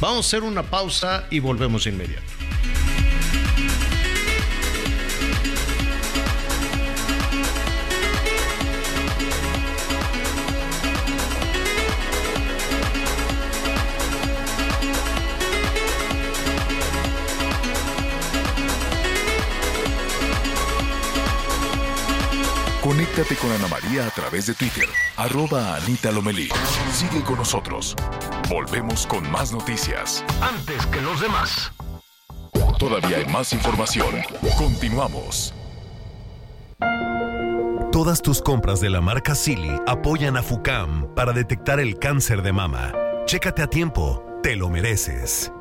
Vamos 0.00 0.26
a 0.26 0.28
hacer 0.28 0.42
una 0.42 0.62
pausa 0.62 1.26
y 1.30 1.38
volvemos 1.38 1.84
de 1.84 1.90
inmediato. 1.90 2.29
Conéctate 23.10 23.40
con 23.40 23.50
Ana 23.50 23.66
María 23.66 24.06
a 24.06 24.10
través 24.10 24.46
de 24.46 24.54
Twitter, 24.54 24.88
arroba 25.16 25.74
Anita 25.74 26.12
Lomelí. 26.12 26.48
Sigue 26.92 27.22
con 27.24 27.38
nosotros. 27.38 27.96
Volvemos 28.48 29.04
con 29.04 29.28
más 29.32 29.52
noticias. 29.52 30.24
Antes 30.40 30.86
que 30.86 31.00
los 31.00 31.20
demás. 31.20 31.72
Todavía 32.78 33.16
hay 33.16 33.26
más 33.26 33.52
información. 33.52 34.14
Continuamos. 34.56 35.52
Todas 37.90 38.22
tus 38.22 38.40
compras 38.40 38.80
de 38.80 38.90
la 38.90 39.00
marca 39.00 39.34
Silly 39.34 39.72
apoyan 39.88 40.36
a 40.36 40.42
FUCAM 40.44 41.12
para 41.16 41.32
detectar 41.32 41.80
el 41.80 41.98
cáncer 41.98 42.42
de 42.42 42.52
mama. 42.52 42.92
Chécate 43.26 43.62
a 43.62 43.66
tiempo. 43.66 44.24
Te 44.44 44.54
lo 44.54 44.70
mereces. 44.70 45.52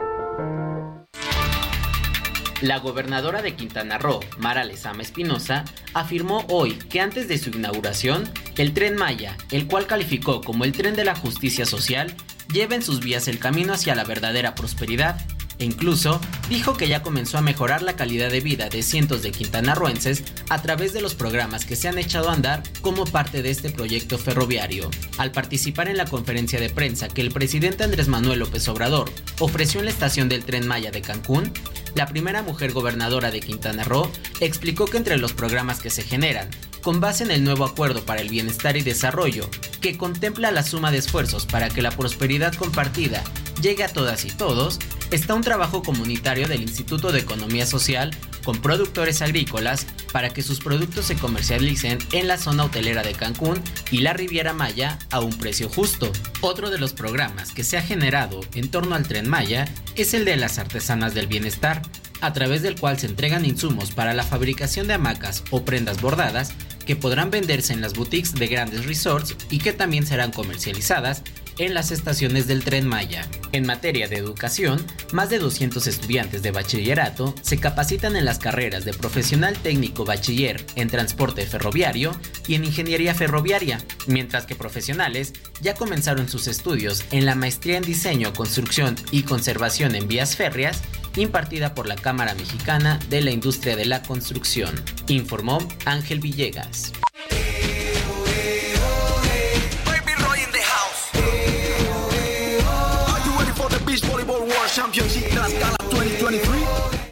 La 2.62 2.80
gobernadora 2.80 3.42
de 3.42 3.56
Quintana 3.56 3.98
Roo, 3.98 4.20
Mara 4.38 4.66
Lezama 4.66 5.02
Espinosa, 5.02 5.64
afirmó 5.94 6.46
hoy 6.50 6.74
que 6.74 7.00
antes 7.00 7.30
de 7.30 7.38
su 7.38 7.52
inauguración, 7.52 8.30
el 8.58 8.74
tren 8.74 8.98
Maya, 8.98 9.38
el 9.52 9.66
cual 9.66 9.88
calificó 9.88 10.42
como 10.42 10.66
el 10.66 10.74
tren 10.74 10.96
de 10.96 11.06
la 11.06 11.16
justicia 11.16 11.66
social, 11.66 12.14
lleva 12.52 12.76
en 12.76 12.82
sus 12.82 13.00
vías 13.00 13.30
el 13.30 13.40
camino 13.40 13.74
hacia 13.74 13.96
la 13.96 14.04
verdadera 14.04 14.56
prosperidad 14.56 15.26
e 15.60 15.66
incluso 15.66 16.20
dijo 16.50 16.76
que 16.76 16.88
ya 16.88 17.04
comenzó 17.04 17.38
a 17.38 17.42
mejorar 17.42 17.82
la 17.82 17.96
calidad 17.96 18.32
de 18.32 18.40
vida 18.40 18.70
de 18.70 18.82
cientos 18.82 19.22
de 19.22 19.32
quintanarroenses 19.32 20.24
a 20.50 20.62
través 20.62 20.94
de 20.94 21.02
los 21.02 21.16
programas 21.16 21.66
que 21.66 21.76
se 21.76 21.90
han 21.90 21.98
echado 21.98 22.30
a 22.30 22.34
andar 22.34 22.64
como 22.82 23.06
parte 23.06 23.42
de 23.42 23.52
este 23.52 23.70
proyecto 23.70 24.18
ferroviario. 24.18 24.90
Al 25.18 25.32
participar 25.32 25.90
en 25.90 25.98
la 25.98 26.06
conferencia 26.06 26.60
de 26.60 26.70
prensa 26.70 27.10
que 27.10 27.22
el 27.22 27.32
presidente 27.32 27.84
Andrés 27.84 28.08
Manuel 28.08 28.40
López 28.40 28.68
Obrador 28.70 29.12
ofreció 29.40 29.82
en 29.82 29.86
la 29.86 29.92
estación 29.92 30.30
del 30.30 30.46
tren 30.46 30.66
Maya 30.66 30.92
de 30.92 31.02
Cancún, 31.02 31.52
la 31.96 32.08
primera 32.08 32.42
mujer 32.42 32.72
gobernadora 32.72 33.32
de 33.32 33.40
Quintana 33.40 33.84
Roo 33.84 34.12
explicó 34.40 34.86
que 34.86 34.98
entre 34.98 35.18
los 35.18 35.34
programas 35.34 35.82
que 35.82 35.90
se 35.90 36.04
generan, 36.04 36.50
con 36.82 37.00
base 37.00 37.24
en 37.24 37.32
el 37.32 37.44
nuevo 37.44 37.66
Acuerdo 37.66 38.04
para 38.04 38.22
el 38.22 38.30
Bienestar 38.30 38.78
y 38.78 38.82
Desarrollo, 38.82 39.50
que 39.82 39.98
contempla 39.98 40.52
la 40.52 40.64
suma 40.64 40.92
de 40.92 40.98
esfuerzos 40.98 41.46
para 41.46 41.70
que 41.70 41.82
la 41.82 41.92
prosperidad 41.92 42.54
compartida 42.54 43.24
llegue 43.62 43.84
a 43.84 43.90
todas 43.90 44.26
y 44.26 44.30
todos, 44.30 44.80
está 45.12 45.34
un 45.34 45.42
trabajo 45.42 45.84
comunitario 45.84 46.48
del 46.48 46.62
Instituto 46.62 47.12
de 47.12 47.20
Economía 47.20 47.66
Social 47.66 48.12
con 48.44 48.62
productores 48.62 49.22
agrícolas 49.22 49.86
para 50.12 50.30
que 50.30 50.42
sus 50.42 50.60
productos 50.60 51.06
se 51.06 51.16
comercialicen 51.16 52.00
en 52.12 52.28
la 52.28 52.38
zona 52.38 52.66
hotelera 52.66 53.04
de 53.04 53.14
Cancún 53.14 53.62
y 53.92 54.00
la 54.00 54.14
Riviera 54.14 54.54
Maya 54.54 54.98
a 55.12 55.20
un 55.20 55.38
precio 55.38 55.70
justo. 55.70 56.12
Otro 56.42 56.70
de 56.70 56.80
los 56.80 56.94
programas 56.94 57.52
que 57.52 57.64
se 57.64 57.78
ha 57.78 57.82
generado 57.82 58.40
en 58.54 58.72
torno 58.72 58.96
al 58.96 59.08
tren 59.08 59.30
Maya 59.30 59.66
es 59.96 60.14
el 60.14 60.26
de 60.26 60.38
las 60.38 60.58
artesanas 60.58 61.14
del 61.14 61.28
bienestar, 61.28 61.82
a 62.22 62.34
través 62.34 62.62
del 62.62 62.80
cual 62.80 63.00
se 63.00 63.08
entregan 63.08 63.46
insumos 63.46 63.92
para 63.92 64.14
la 64.14 64.24
fabricación 64.24 64.88
de 64.88 64.96
hamacas 64.96 65.44
o 65.52 65.64
prendas 65.64 66.02
bordadas 66.02 66.54
que 66.86 66.96
podrán 66.96 67.30
venderse 67.30 67.72
en 67.72 67.82
las 67.82 67.94
boutiques 67.94 68.34
de 68.34 68.48
grandes 68.48 68.86
resorts 68.86 69.36
y 69.50 69.60
que 69.60 69.74
también 69.74 70.06
serán 70.08 70.32
comercializadas 70.32 71.24
en 71.60 71.74
las 71.74 71.92
estaciones 71.92 72.48
del 72.48 72.64
tren 72.64 72.88
Maya. 72.88 73.28
En 73.52 73.68
materia 73.68 74.08
de 74.08 74.16
educación, 74.16 74.84
más 75.12 75.30
de 75.30 75.40
200 75.40 75.86
estudiantes 75.86 76.42
de 76.42 76.52
bachillerato 76.52 77.36
se 77.42 77.58
capacitan 77.58 78.16
en 78.16 78.26
las 78.26 78.40
carreras 78.40 78.86
de 78.86 78.94
profesional 78.94 79.58
técnico 79.58 80.06
bachiller 80.06 80.66
en 80.76 80.90
transporte 80.90 81.46
ferroviario 81.46 82.12
y 82.48 82.56
en 82.56 82.66
ingeniería 82.66 83.14
ferroviaria, 83.14 83.80
mientras 84.08 84.46
que 84.46 84.56
profesionales 84.56 85.34
ya 85.62 85.76
comenzaron 85.76 86.28
sus 86.30 86.48
estudios 86.48 87.04
en 87.12 87.26
la 87.26 87.36
maestría 87.36 87.78
en 87.78 87.84
diseño, 87.84 88.34
construcción 88.34 88.96
y 89.12 89.24
conservación 89.24 89.96
en 89.96 90.08
vías 90.08 90.36
férreas 90.36 90.82
impartida 91.16 91.76
por 91.76 91.88
la 91.88 91.96
Cámara 91.96 92.34
Mexicana 92.36 93.00
de 93.10 93.22
la 93.22 93.32
Industria 93.32 93.76
de 93.76 93.86
la 93.86 94.02
Construcción, 94.02 94.74
informó 95.08 95.60
Ángel 95.86 96.20
Villegas. 96.20 96.94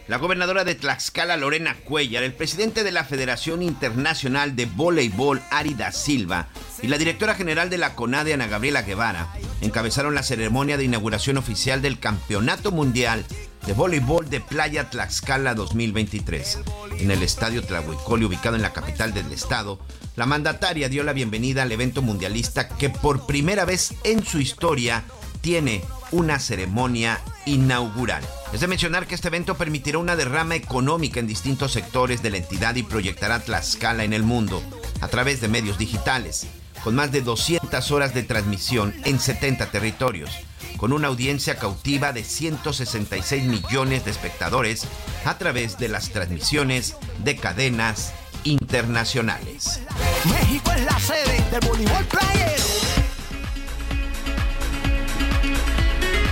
La 0.08 0.18
gobernadora 0.18 0.64
de 0.64 0.76
Tlaxcala, 0.76 1.38
Lorena 1.38 1.76
Cuellar, 1.84 2.24
el 2.24 2.34
presidente 2.34 2.84
de 2.84 2.92
la 2.92 3.04
Federación 3.04 3.64
Internacional 3.64 4.56
de 4.56 4.68
Voleibol, 4.68 5.42
Arida 5.50 5.92
Silva, 5.92 6.50
y 6.84 6.88
la 6.88 7.00
directora 7.00 7.34
general 7.34 7.70
de 7.72 7.80
la 7.80 7.96
CONADE, 7.96 8.34
Ana 8.36 8.48
Gabriela 8.48 8.84
Guevara, 8.84 9.34
encabezaron 9.62 10.14
la 10.14 10.24
ceremonia 10.24 10.78
de 10.78 10.84
inauguración 10.84 11.38
oficial 11.38 11.82
del 11.82 12.00
Campeonato 12.00 12.72
Mundial 12.72 13.26
de 13.66 13.74
voleibol 13.74 14.30
de 14.30 14.40
Playa 14.40 14.90
Tlaxcala 14.90 15.56
2023. 15.56 16.60
En 17.00 17.12
el 17.12 17.22
Estadio 17.24 17.64
Tlahuicoli, 17.64 18.24
ubicado 18.24 18.56
en 18.56 18.62
la 18.62 18.72
capital 18.72 19.14
del 19.14 19.32
estado, 19.34 19.80
la 20.16 20.26
mandataria 20.26 20.90
dio 20.90 21.04
la 21.04 21.14
bienvenida 21.14 21.64
al 21.64 21.72
evento 21.72 22.02
mundialista 22.02 22.70
que 22.70 22.90
por 22.90 23.26
primera 23.26 23.66
vez 23.66 23.94
en 24.04 24.24
su 24.24 24.40
historia 24.40 25.04
tiene 25.48 25.82
una 26.11 26.40
ceremonia 26.40 27.22
inaugural. 27.45 28.22
Es 28.52 28.60
de 28.60 28.68
mencionar 28.68 29.07
que 29.07 29.15
este 29.15 29.30
evento 29.30 29.56
permitirá 29.56 29.98
una 29.98 30.18
derrama 30.18 30.56
económica 30.56 31.22
en 31.22 31.28
distintos 31.28 31.72
sectores 31.72 32.22
de 32.22 32.32
la 32.32 32.36
entidad 32.36 32.76
y 32.76 32.84
proyectará 32.84 33.40
Tlaxcala 33.40 34.03
en 34.03 34.11
el 34.11 34.24
mundo 34.24 34.61
a 34.99 35.07
través 35.07 35.40
de 35.40 35.48
medios 35.48 35.78
digitales, 35.78 36.48
con 36.84 36.95
más 36.95 37.14
de 37.14 37.22
200 37.22 37.91
horas 37.91 38.14
de 38.14 38.24
transmisión 38.24 38.94
en 39.06 39.22
70 39.22 39.72
territorios, 39.72 40.32
con 40.76 40.91
una 40.91 41.07
audiencia 41.07 41.56
cautiva 41.56 42.11
de 42.11 42.26
166 42.26 43.45
millones 43.45 44.03
de 44.03 44.11
espectadores 44.11 44.86
a 45.24 45.38
través 45.38 45.78
de 45.78 45.88
las 45.88 46.10
transmisiones 46.10 46.98
de 47.24 47.38
cadenas 47.38 48.11
internacionales. 48.44 49.80
México 50.26 50.74
es 50.74 50.84
la 50.84 50.99
sede 50.99 51.41
del 51.52 51.69
voleibol 51.69 52.03
playero. 52.03 52.86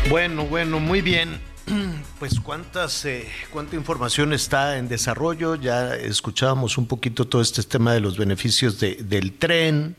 Bueno, 0.10 0.46
bueno, 0.46 0.80
muy 0.80 1.02
bien. 1.02 1.40
Pues 2.20 2.40
cuántas, 2.40 3.04
eh, 3.06 3.28
cuánta 3.52 3.76
información 3.76 4.32
está 4.32 4.78
en 4.78 4.88
desarrollo. 4.88 5.56
Ya 5.56 5.94
escuchábamos 5.96 6.78
un 6.78 6.88
poquito 6.88 7.26
todo 7.28 7.42
este 7.42 7.62
tema 7.64 7.94
de 7.94 8.00
los 8.00 8.18
beneficios 8.18 8.80
de- 8.80 8.96
del 8.96 9.34
tren. 9.34 9.98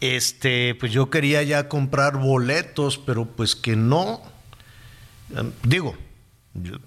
Este, 0.00 0.74
pues 0.74 0.90
yo 0.92 1.08
quería 1.08 1.42
ya 1.44 1.68
comprar 1.68 2.16
boletos, 2.16 2.98
pero 2.98 3.26
pues 3.26 3.54
que 3.54 3.76
no. 3.76 4.20
Digo, 5.62 5.96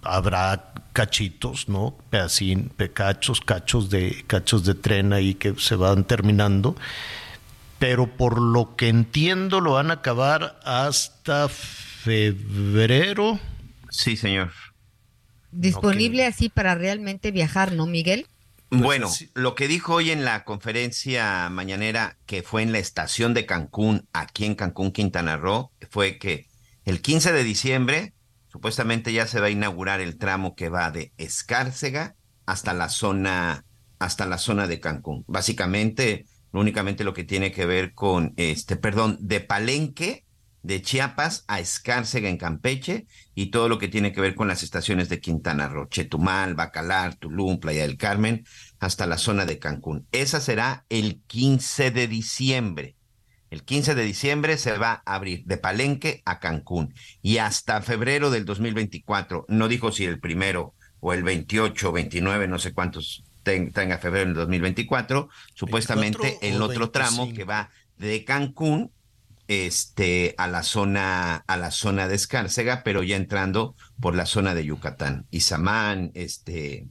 habrá 0.02 0.74
cachitos, 0.92 1.70
¿no? 1.70 1.96
Pedacín, 2.10 2.70
pe- 2.76 2.92
cachos, 2.92 3.40
cachos 3.40 3.90
de, 3.90 4.24
cachos 4.28 4.66
de 4.66 4.74
tren 4.76 5.14
ahí 5.14 5.36
que 5.36 5.56
se 5.58 5.76
van 5.76 6.04
terminando. 6.04 6.76
Pero 7.80 8.08
por 8.08 8.42
lo 8.42 8.76
que 8.76 8.90
entiendo 8.90 9.62
lo 9.62 9.74
van 9.74 9.90
a 9.90 9.96
acabar 9.96 10.60
hasta 10.66 11.48
febrero. 12.04 13.40
Sí, 13.90 14.18
señor. 14.18 14.52
Disponible 15.52 16.26
así 16.26 16.50
para 16.50 16.76
realmente 16.76 17.32
viajar, 17.32 17.74
¿no, 17.74 17.86
Miguel? 17.86 18.28
Bueno, 18.70 19.10
lo 19.36 19.54
que 19.54 19.68
dijo 19.68 19.96
hoy 19.96 20.10
en 20.10 20.26
la 20.26 20.44
conferencia 20.46 21.48
mañanera 21.50 22.18
que 22.26 22.42
fue 22.42 22.64
en 22.64 22.72
la 22.72 22.80
estación 22.80 23.34
de 23.36 23.46
Cancún, 23.46 24.08
aquí 24.14 24.46
en 24.46 24.56
Cancún, 24.56 24.92
Quintana 24.92 25.38
Roo, 25.38 25.72
fue 25.92 26.18
que 26.18 26.48
el 26.84 27.02
15 27.02 27.32
de 27.34 27.44
diciembre 27.44 28.14
supuestamente 28.52 29.14
ya 29.14 29.28
se 29.28 29.40
va 29.40 29.48
a 29.48 29.52
inaugurar 29.52 30.02
el 30.02 30.18
tramo 30.18 30.56
que 30.56 30.70
va 30.70 30.90
de 30.92 31.14
Escárcega 31.18 32.16
hasta 32.46 32.74
la 32.74 32.90
zona 32.90 33.64
hasta 34.00 34.26
la 34.26 34.40
zona 34.40 34.68
de 34.68 34.80
Cancún. 34.80 35.24
Básicamente, 35.28 36.26
únicamente 36.52 37.04
lo 37.04 37.14
que 37.14 37.24
tiene 37.24 37.52
que 37.52 37.66
ver 37.66 37.94
con 37.94 38.34
este, 38.38 38.76
perdón, 38.76 39.18
de 39.22 39.40
Palenque 39.40 40.23
de 40.64 40.82
Chiapas 40.82 41.44
a 41.48 41.60
Escárcega 41.60 42.30
en 42.30 42.38
Campeche 42.38 43.06
y 43.36 43.48
todo 43.48 43.70
lo 43.70 43.78
que 43.78 43.90
tiene 43.90 44.14
que 44.14 44.22
ver 44.22 44.34
con 44.34 44.48
las 44.48 44.64
estaciones 44.64 45.10
de 45.10 45.20
Quintana 45.20 45.68
Roo, 45.68 45.88
Chetumal, 45.88 46.56
Bacalar, 46.56 47.16
Tulum, 47.16 47.60
Playa 47.60 47.82
del 47.84 47.98
Carmen, 47.98 48.46
hasta 48.80 49.06
la 49.06 49.18
zona 49.18 49.46
de 49.46 49.60
Cancún. 49.60 50.08
Esa 50.12 50.40
será 50.40 50.86
el 50.90 51.22
15 51.28 51.92
de 51.92 52.08
diciembre. 52.08 52.96
El 53.52 53.64
15 53.64 53.94
de 53.94 54.04
diciembre 54.04 54.58
se 54.58 54.76
va 54.78 55.04
a 55.06 55.16
abrir 55.16 55.44
de 55.46 55.58
Palenque 55.58 56.24
a 56.26 56.40
Cancún 56.40 56.94
y 57.22 57.38
hasta 57.38 57.82
febrero 57.82 58.32
del 58.32 58.46
2024, 58.46 59.46
no 59.50 59.68
dijo 59.68 59.92
si 59.92 60.06
el 60.06 60.20
primero 60.20 60.74
o 61.02 61.14
el 61.14 61.22
28 61.24 61.90
o 61.90 61.92
29, 61.92 62.48
no 62.48 62.58
sé 62.58 62.74
cuántos 62.74 63.24
ten- 63.44 63.72
tenga 63.72 63.98
febrero 64.00 64.26
del 64.28 64.34
2024, 64.36 65.30
supuestamente 65.54 66.18
24 66.42 66.48
el 66.56 66.62
otro 66.64 66.90
tramo 66.90 67.24
25. 67.26 67.38
que 67.38 67.44
va 67.44 67.70
de 67.98 68.24
Cancún 68.24 68.92
este 69.48 70.36
a 70.38 70.48
la 70.48 70.64
zona 70.64 71.44
a 71.48 71.58
la 71.58 71.72
zona 71.72 72.08
de 72.08 72.16
Escárcega, 72.16 72.84
pero 72.84 73.04
ya 73.04 73.16
entrando 73.16 73.76
por 74.00 74.16
la 74.16 74.26
zona 74.26 74.54
de 74.56 74.66
Yucatán, 74.66 75.26
Izamán, 75.32 76.12
este 76.14 76.88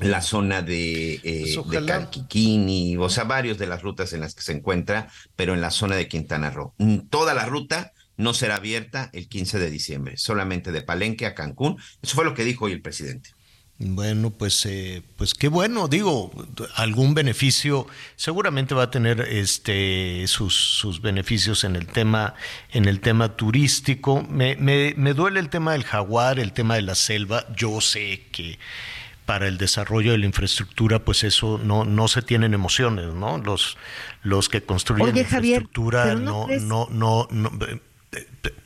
la 0.00 0.20
zona 0.20 0.62
de, 0.62 1.14
eh, 1.22 1.54
Pues 1.54 1.68
de. 1.80 1.86
Calquiquini, 1.86 2.96
o 2.96 3.08
sea, 3.08 3.24
varios 3.24 3.58
de 3.58 3.66
las 3.66 3.82
rutas 3.82 4.12
en 4.12 4.20
las 4.20 4.34
que 4.34 4.42
se 4.42 4.52
encuentra, 4.52 5.08
pero 5.36 5.54
en 5.54 5.60
la 5.60 5.70
zona 5.70 5.96
de 5.96 6.08
Quintana 6.08 6.50
Roo. 6.50 6.74
Mm, 6.78 7.08
Toda 7.08 7.34
la 7.34 7.46
ruta 7.46 7.92
no 8.16 8.34
será 8.34 8.56
abierta 8.56 9.08
el 9.12 9.28
15 9.28 9.58
de 9.58 9.70
diciembre, 9.70 10.16
solamente 10.16 10.72
de 10.72 10.82
Palenque 10.82 11.26
a 11.26 11.34
Cancún. 11.34 11.78
Eso 12.02 12.14
fue 12.14 12.24
lo 12.24 12.34
que 12.34 12.44
dijo 12.44 12.66
hoy 12.66 12.72
el 12.72 12.82
presidente. 12.82 13.30
Bueno, 13.84 14.30
pues, 14.30 14.64
eh, 14.66 15.02
pues 15.16 15.34
qué 15.34 15.48
bueno, 15.48 15.88
digo, 15.88 16.30
algún 16.76 17.14
beneficio, 17.14 17.86
seguramente 18.16 18.74
va 18.74 18.84
a 18.84 18.90
tener 18.90 19.20
este 19.20 20.24
sus, 20.28 20.54
sus 20.54 21.02
beneficios 21.02 21.64
en 21.64 21.76
el 21.76 21.86
tema, 21.86 22.34
en 22.70 22.86
el 22.86 23.00
tema 23.00 23.36
turístico. 23.36 24.22
Me, 24.28 24.56
me, 24.56 24.94
me 24.96 25.14
duele 25.14 25.40
el 25.40 25.48
tema 25.48 25.72
del 25.72 25.84
jaguar, 25.84 26.38
el 26.38 26.52
tema 26.52 26.76
de 26.76 26.82
la 26.82 26.94
selva. 26.94 27.46
Yo 27.56 27.80
sé 27.80 28.26
que 28.30 28.58
para 29.26 29.48
el 29.48 29.58
desarrollo 29.58 30.12
de 30.12 30.18
la 30.18 30.26
infraestructura, 30.26 30.98
pues 30.98 31.24
eso 31.24 31.58
no, 31.62 31.84
no 31.84 32.08
se 32.08 32.22
tienen 32.22 32.54
emociones, 32.54 33.12
¿no? 33.14 33.38
Los, 33.38 33.76
los 34.22 34.48
que 34.48 34.62
construyen 34.62 35.06
Oye, 35.08 35.22
la 35.22 35.28
Javier, 35.28 35.62
infraestructura 35.62 36.14
¿no 36.14 36.46
no, 36.48 36.88
no, 36.90 37.28
no, 37.30 37.50
no, 37.50 37.50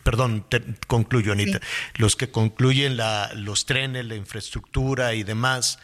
perdón, 0.03 0.45
te- 0.49 0.63
concluyo, 0.87 1.33
Anita. 1.33 1.61
Los 1.97 2.17
que 2.17 2.31
concluyen 2.31 2.97
la, 2.97 3.31
los 3.35 3.67
trenes, 3.67 4.05
la 4.07 4.15
infraestructura 4.17 5.15
y 5.15 5.23
demás, 5.23 5.79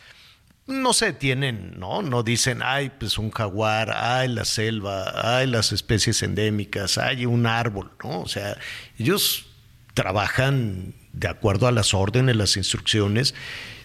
no 0.67 0.93
se 0.93 1.13
tienen, 1.13 1.79
¿no? 1.79 2.03
No 2.03 2.23
dicen, 2.23 2.61
ay, 2.63 2.91
pues 2.99 3.19
un 3.19 3.31
jaguar, 3.31 3.91
ay, 3.91 4.29
la 4.29 4.45
selva, 4.45 5.39
ay, 5.39 5.47
las 5.49 5.73
especies 5.73 6.23
endémicas, 6.23 6.99
ay, 6.99 7.27
un 7.27 7.47
árbol, 7.47 7.91
¿no? 8.03 8.21
O 8.21 8.29
sea, 8.29 8.57
ellos 8.99 9.47
trabajan 9.95 10.95
de 11.13 11.29
acuerdo 11.29 11.67
a 11.67 11.73
las 11.73 11.95
órdenes, 11.95 12.37
las 12.37 12.57
instrucciones, 12.57 13.35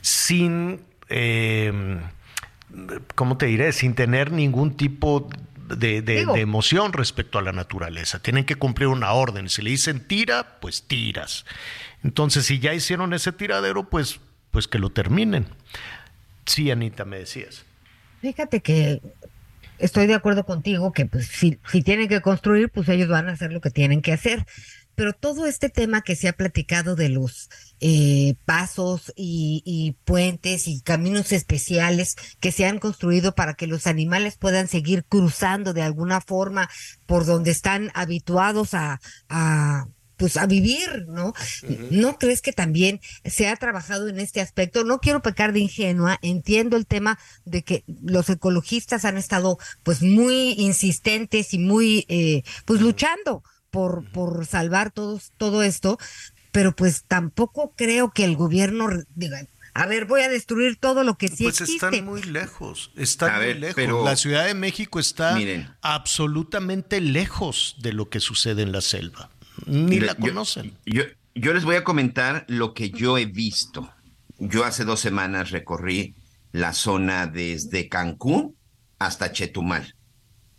sin, 0.02 0.82
eh, 1.10 2.00
¿cómo 3.16 3.38
te 3.38 3.48
diré? 3.48 3.72
Sin 3.74 3.96
tener 3.96 4.32
ningún 4.32 4.78
tipo 4.78 5.30
de, 5.68 6.02
de- 6.02 6.22
emoción 6.40 6.94
respecto 6.94 7.38
a 7.40 7.42
la 7.42 7.52
naturaleza. 7.52 8.20
Tienen 8.20 8.46
que 8.46 8.56
cumplir 8.56 8.88
una 8.88 9.12
orden. 9.14 9.50
Si 9.50 9.62
le 9.62 9.70
dicen 9.72 10.08
tira, 10.08 10.58
pues 10.60 10.84
tiras. 10.88 11.46
Entonces, 12.04 12.46
si 12.46 12.60
ya 12.60 12.74
hicieron 12.74 13.14
ese 13.14 13.32
tiradero, 13.32 13.90
pues, 13.90 14.20
pues 14.52 14.68
que 14.68 14.80
lo 14.80 14.90
terminen. 14.92 15.48
Sí, 16.46 16.72
Anita, 16.72 17.06
me 17.06 17.20
decías. 17.20 17.66
Fíjate 18.22 18.62
que 18.62 19.02
estoy 19.80 20.08
de 20.08 20.14
acuerdo 20.16 20.46
contigo 20.46 20.92
que 20.92 21.06
pues 21.06 21.28
si, 21.28 21.60
si 21.70 21.82
tienen 21.84 22.08
que 22.08 22.22
construir, 22.22 22.70
pues 22.70 22.88
ellos 22.90 23.10
van 23.10 23.30
a 23.30 23.34
hacer 23.34 23.52
lo 23.52 23.62
que 23.62 23.70
tienen 23.70 24.02
que 24.02 24.14
hacer. 24.14 24.46
Pero 24.96 25.14
todo 25.14 25.46
este 25.46 25.70
tema 25.70 26.02
que 26.02 26.16
se 26.16 26.28
ha 26.28 26.34
platicado 26.34 26.96
de 26.96 27.10
los 27.10 27.50
eh, 27.80 28.36
pasos 28.46 29.14
y, 29.16 29.62
y 29.66 29.94
puentes 30.04 30.68
y 30.68 30.82
caminos 30.82 31.32
especiales 31.32 32.16
que 32.40 32.52
se 32.52 32.66
han 32.66 32.80
construido 32.80 33.36
para 33.36 33.54
que 33.54 33.68
los 33.68 33.88
animales 33.88 34.38
puedan 34.38 34.68
seguir 34.68 35.06
cruzando 35.06 35.74
de 35.74 35.84
alguna 35.84 36.22
forma 36.22 36.70
por 37.06 37.26
donde 37.26 37.52
están 37.52 37.92
habituados 37.94 38.74
a, 38.74 39.00
a 39.30 39.88
pues 40.18 40.36
a 40.36 40.48
vivir, 40.48 41.06
¿no? 41.08 41.34
¿No 41.92 42.18
crees 42.18 42.42
que 42.42 42.52
también 42.52 43.00
se 43.24 43.48
ha 43.48 43.56
trabajado 43.56 44.10
en 44.10 44.20
este 44.20 44.42
aspecto? 44.42 44.84
No 44.84 45.00
quiero 45.00 45.22
pecar 45.22 45.54
de 45.54 45.60
ingenua, 45.60 46.18
entiendo 46.22 46.76
el 46.76 46.88
tema 46.88 47.20
de 47.46 47.64
que 47.64 47.84
los 47.88 48.30
ecologistas 48.30 49.06
han 49.06 49.18
estado 49.18 49.60
pues 49.84 50.02
muy 50.02 50.54
insistentes 50.58 51.54
y 51.54 51.60
muy 51.60 52.06
eh, 52.10 52.42
pues 52.66 52.82
luchando 52.82 53.44
por, 53.70 54.10
por 54.12 54.46
salvar 54.48 54.92
todos, 54.92 55.34
todo 55.38 55.62
esto, 55.62 56.00
pero 56.58 56.76
pues 56.76 57.04
tampoco 57.08 57.72
creo 57.76 58.10
que 58.10 58.24
el 58.26 58.36
gobierno 58.36 58.90
diga, 59.14 59.46
a 59.76 59.86
ver, 59.86 60.06
voy 60.06 60.22
a 60.22 60.28
destruir 60.28 60.76
todo 60.78 61.04
lo 61.04 61.16
que 61.16 61.28
sí 61.28 61.44
Pues 61.44 61.62
existe. 61.62 61.86
están 61.86 62.04
muy 62.04 62.24
lejos, 62.24 62.92
están 62.96 63.30
A 63.30 63.38
muy 63.38 63.46
ver, 63.46 63.60
lejos. 63.60 63.76
pero- 63.76 64.04
La 64.04 64.16
Ciudad 64.16 64.44
de 64.48 64.56
México 64.56 65.00
está 65.00 65.36
Miren. 65.36 65.70
absolutamente 65.84 67.00
lejos 67.00 67.76
de 67.84 67.94
lo 67.94 68.10
que 68.10 68.20
sucede 68.20 68.64
en 68.64 68.72
la 68.72 68.82
selva. 68.82 69.30
Ni 69.68 70.00
la 70.00 70.14
Yo- 70.16 70.20
conocen. 70.20 70.74
Yo, 70.88 71.04
yo 71.36 71.54
les 71.54 71.64
voy 71.64 71.76
a 71.76 71.84
comentar 71.84 72.44
lo 72.48 72.74
que 72.74 72.90
yo 72.90 73.20
he 73.20 73.26
visto. 73.28 73.94
Yo 74.40 74.66
hace 74.66 74.84
dos 74.84 75.00
semanas 75.00 75.52
recorrí 75.52 76.16
la 76.54 76.74
zona 76.74 77.28
desde 77.28 77.88
Cancún 77.88 78.56
hasta 78.98 79.32
Chetumal. 79.32 79.94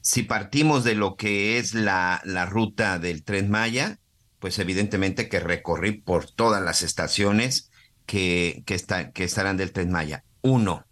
Si 0.01 0.23
partimos 0.23 0.85
de 0.85 0.95
lo 0.95 1.17
que 1.17 1.59
es 1.59 1.75
la, 1.75 2.23
la 2.25 2.47
ruta 2.47 3.01
del 3.01 3.25
tren 3.25 3.51
Maya, 3.51 3.99
pues 4.39 4.59
evidentemente 4.59 5.29
que 5.29 5.41
recorrí 5.41 5.93
por 5.93 6.31
todas 6.31 6.63
las 6.63 6.83
estaciones 6.83 7.71
que, 8.07 8.63
que, 8.67 8.75
está- 8.75 9.11
que 9.13 9.25
estarán 9.25 9.57
del 9.57 9.73
tren 9.73 9.91
Maya. 9.91 10.25
Uno, 10.43 10.85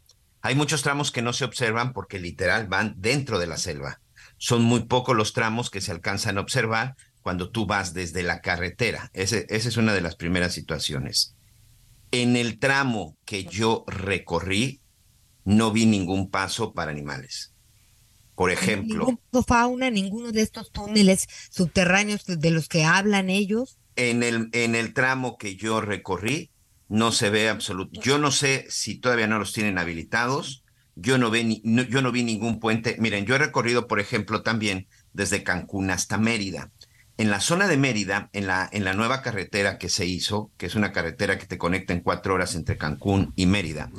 hay 0.43 0.55
muchos 0.55 0.83
tramos 0.83 1.11
que 1.11 1.23
no 1.23 1.33
se 1.33 1.45
observan 1.45 1.93
porque 1.93 2.19
literal 2.19 2.67
van 2.69 2.95
dentro 2.99 3.39
de 3.39 3.47
la 3.47 3.57
selva. 3.57 4.01
Son 4.39 4.63
muy 4.63 4.85
pocos 4.85 5.17
los 5.17 5.33
tramos 5.33 5.71
que 5.71 5.81
se 5.81 5.93
alcanzan 5.93 6.39
a 6.39 6.43
observar 6.43 6.95
cuando 7.23 7.51
tú 7.51 7.67
vas 7.67 7.95
desde 7.95 8.23
la 8.23 8.41
carretera. 8.41 9.11
Esa 9.13 9.39
es 9.49 9.77
una 9.77 9.95
de 9.95 10.03
las 10.03 10.15
primeras 10.17 10.53
situaciones. 10.53 11.35
En 12.13 12.37
el 12.37 12.59
tramo 12.59 13.17
que 13.25 13.45
yo 13.45 13.85
recorrí, 13.89 14.81
no 15.45 15.73
vi 15.73 15.87
ningún 15.87 16.31
paso 16.31 16.73
para 16.75 16.91
animales. 16.93 17.53
Por 18.37 18.51
ejemplo. 18.51 19.07
¿Ningún 19.07 19.45
fauna, 19.45 19.91
ninguno 19.91 20.31
de 20.31 20.43
estos 20.43 20.71
túneles 20.71 21.27
subterráneos 21.51 22.25
de 22.27 22.51
los 22.51 22.69
que 22.69 22.85
hablan 22.85 23.31
ellos? 23.31 23.79
En 23.97 24.23
el, 24.23 24.51
en 24.53 24.75
el 24.75 24.93
tramo 24.93 25.39
que 25.39 25.57
yo 25.57 25.81
recorrí, 25.81 26.51
no 26.89 27.13
se 27.13 27.31
ve 27.31 27.49
absoluto. 27.49 27.99
Yo 28.01 28.19
no 28.19 28.31
sé 28.31 28.67
si 28.69 28.99
todavía 28.99 29.27
no 29.27 29.39
los 29.39 29.53
tienen 29.53 29.79
habilitados. 29.79 30.65
Yo 30.95 31.19
no, 31.19 31.31
ve 31.31 31.61
yo 31.65 32.03
no 32.03 32.13
vi 32.13 32.23
ningún 32.23 32.61
puente. 32.61 32.97
Miren, 33.01 33.25
yo 33.27 33.35
he 33.35 33.39
recorrido, 33.39 33.89
por 33.89 34.01
ejemplo, 34.01 34.43
también 34.43 34.87
desde 35.13 35.43
Cancún 35.43 35.91
hasta 35.91 36.19
Mérida 36.19 36.71
en 37.19 37.31
la 37.31 37.41
zona 37.41 37.67
de 37.67 37.77
Mérida, 37.77 38.29
en 38.33 38.47
la, 38.47 38.69
en 38.73 38.85
la 38.85 38.93
nueva 38.93 39.23
carretera 39.23 39.79
que 39.79 39.89
se 39.89 40.05
hizo, 40.07 40.51
que 40.57 40.67
es 40.67 40.75
una 40.75 40.93
carretera 40.93 41.39
que 41.39 41.47
te 41.47 41.57
conecta 41.57 41.93
en 41.93 42.01
cuatro 42.01 42.35
horas 42.35 42.55
entre 42.55 42.77
Cancún 42.77 43.33
y 43.37 43.47
Mérida, 43.47 43.91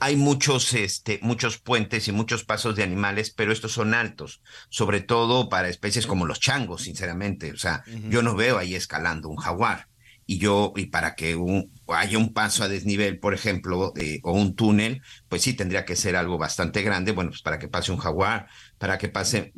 hay 0.00 0.16
muchos, 0.16 0.72
este, 0.72 1.18
muchos 1.22 1.58
puentes 1.58 2.08
y 2.08 2.12
muchos 2.12 2.44
pasos 2.44 2.74
de 2.74 2.82
animales, 2.82 3.30
pero 3.30 3.52
estos 3.52 3.72
son 3.72 3.94
altos, 3.94 4.42
sobre 4.70 5.00
todo 5.00 5.48
para 5.48 5.68
especies 5.68 6.06
como 6.06 6.24
los 6.24 6.40
changos, 6.40 6.82
sinceramente. 6.82 7.52
O 7.52 7.58
sea, 7.58 7.84
yo 8.08 8.22
no 8.22 8.34
veo 8.34 8.58
ahí 8.58 8.74
escalando 8.74 9.28
un 9.28 9.36
jaguar. 9.36 9.88
Y 10.24 10.38
yo, 10.38 10.72
y 10.76 10.86
para 10.86 11.14
que 11.14 11.34
un, 11.34 11.72
haya 11.88 12.16
un 12.16 12.32
paso 12.32 12.62
a 12.62 12.68
desnivel, 12.68 13.18
por 13.18 13.34
ejemplo, 13.34 13.92
eh, 13.96 14.20
o 14.22 14.32
un 14.32 14.54
túnel, 14.54 15.02
pues 15.28 15.42
sí 15.42 15.52
tendría 15.52 15.84
que 15.84 15.96
ser 15.96 16.14
algo 16.14 16.38
bastante 16.38 16.82
grande, 16.82 17.12
bueno, 17.12 17.30
pues 17.30 17.42
para 17.42 17.58
que 17.58 17.68
pase 17.68 17.90
un 17.90 17.98
jaguar, 17.98 18.46
para 18.78 18.98
que 18.98 19.08
pase, 19.08 19.52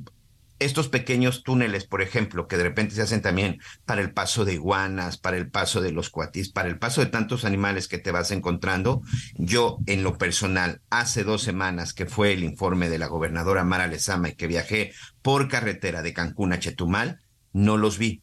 estos 0.59 0.89
pequeños 0.89 1.43
túneles, 1.43 1.85
por 1.85 2.01
ejemplo, 2.01 2.47
que 2.47 2.57
de 2.57 2.63
repente 2.63 2.95
se 2.95 3.03
hacen 3.03 3.23
también 3.23 3.61
para 3.85 4.01
el 4.01 4.13
paso 4.13 4.45
de 4.45 4.55
iguanas, 4.55 5.19
para 5.19 5.37
el 5.37 5.51
paso 5.51 5.81
de 5.81 5.93
los 5.93 6.11
cuatis, 6.11 6.51
para 6.51 6.69
el 6.69 6.79
paso 6.79 7.01
de 7.01 7.09
tantos 7.09 7.45
animales 7.45 7.89
que 7.89 7.99
te 7.99 8.13
vas 8.13 8.31
encontrando, 8.31 9.03
yo 9.35 9.79
en 9.87 10.03
lo 10.03 10.17
personal, 10.17 10.81
hace 10.91 11.25
dos 11.25 11.43
semanas 11.43 11.93
que 11.93 12.07
fue 12.07 12.33
el 12.33 12.45
informe 12.45 12.89
de 12.89 12.99
la 12.99 13.09
gobernadora 13.09 13.65
Mara 13.65 13.87
Lezama 13.87 14.31
y 14.31 14.35
que 14.35 14.47
viajé 14.47 14.93
por 15.23 15.49
carretera 15.49 16.03
de 16.03 16.13
Cancún 16.13 16.53
a 16.53 16.59
Chetumal, 16.59 17.21
no 17.53 17.77
los 17.77 17.99
vi. 17.99 18.23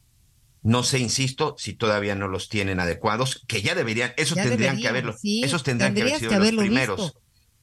No 0.62 0.84
sé, 0.84 1.00
insisto, 1.00 1.56
si 1.58 1.74
todavía 1.74 2.14
no 2.14 2.28
los 2.28 2.48
tienen 2.48 2.78
adecuados, 2.78 3.44
que 3.48 3.62
ya 3.62 3.74
deberían, 3.74 4.12
esos 4.16 4.38
tendrían 4.38 4.78
que 4.78 4.86
haberlo, 4.86 5.16
esos 5.22 5.64
tendrían 5.64 5.92
que 5.92 6.02
haber 6.02 6.18
sido 6.18 6.38
los 6.38 6.52
primeros. 6.52 7.14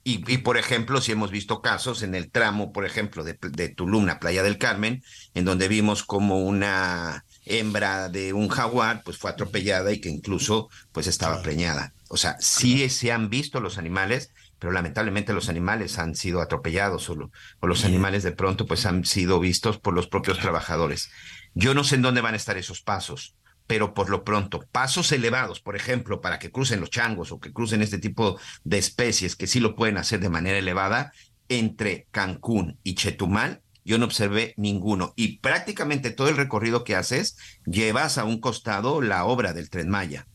Y, 0.04 0.40
por 0.40 0.58
ejemplo, 0.58 1.02
si 1.02 1.12
hemos 1.12 1.30
visto 1.30 1.62
casos 1.62 2.02
en 2.02 2.16
el 2.16 2.32
tramo, 2.32 2.72
por 2.72 2.86
ejemplo, 2.86 3.24
de, 3.24 3.38
de 3.42 3.70
Tulum 3.70 4.10
a 4.10 4.20
Playa 4.20 4.42
del 4.42 4.58
Carmen, 4.58 5.04
en 5.36 5.46
donde 5.46 5.68
vimos 5.68 6.04
como 6.04 6.40
una 6.40 7.26
hembra 7.46 8.10
de 8.10 8.34
un 8.34 8.48
jaguar, 8.48 9.04
pues 9.04 9.18
fue 9.18 9.30
atropellada 9.30 9.92
y 9.92 10.00
que 10.00 10.10
incluso 10.10 10.70
pues 10.92 11.08
estaba 11.08 11.42
preñada. 11.42 11.94
O 12.08 12.18
sea, 12.18 12.38
sí 12.40 12.90
se 12.90 13.12
han 13.12 13.30
visto 13.30 13.60
los 13.60 13.78
animales, 13.78 14.32
pero 14.58 14.72
lamentablemente 14.72 15.34
los 15.34 15.50
animales 15.50 16.00
han 16.00 16.16
sido 16.16 16.42
atropellados 16.42 17.10
o, 17.10 17.32
o 17.60 17.68
los 17.68 17.86
animales 17.86 18.24
de 18.24 18.32
pronto 18.32 18.66
pues 18.66 18.86
han 18.86 19.06
sido 19.06 19.40
vistos 19.40 19.80
por 19.80 19.94
los 19.94 20.08
propios 20.08 20.40
trabajadores. 20.40 21.10
Yo 21.54 21.74
no 21.74 21.84
sé 21.84 21.96
en 21.96 22.04
dónde 22.04 22.22
van 22.22 22.34
a 22.34 22.38
estar 22.38 22.58
esos 22.58 22.82
pasos 22.82 23.36
pero 23.70 23.94
por 23.94 24.10
lo 24.10 24.24
pronto, 24.24 24.66
pasos 24.72 25.12
elevados, 25.12 25.60
por 25.60 25.76
ejemplo, 25.76 26.22
para 26.22 26.40
que 26.40 26.50
crucen 26.50 26.80
los 26.80 26.90
changos 26.90 27.32
o 27.32 27.40
que 27.40 27.54
crucen 27.54 27.84
este 27.84 28.00
tipo 28.00 28.40
de 28.64 28.80
especies 28.80 29.36
que 29.36 29.46
sí 29.46 29.60
lo 29.60 29.76
pueden 29.76 30.00
hacer 30.00 30.20
de 30.22 30.28
manera 30.28 30.58
elevada, 30.58 31.14
entre 31.50 32.08
Cancún 32.10 32.80
y 32.84 32.96
Chetumal, 32.96 33.62
yo 33.86 34.00
no 34.00 34.06
observé 34.06 34.56
ninguno. 34.58 35.14
Y 35.16 35.38
prácticamente 35.38 36.10
todo 36.10 36.30
el 36.30 36.38
recorrido 36.38 36.84
que 36.84 36.96
haces, 36.96 37.38
llevas 37.68 38.18
a 38.18 38.24
un 38.24 38.40
costado 38.40 39.04
la 39.04 39.26
obra 39.26 39.54
del 39.54 39.70
tren 39.70 39.88
Maya. 39.88 40.26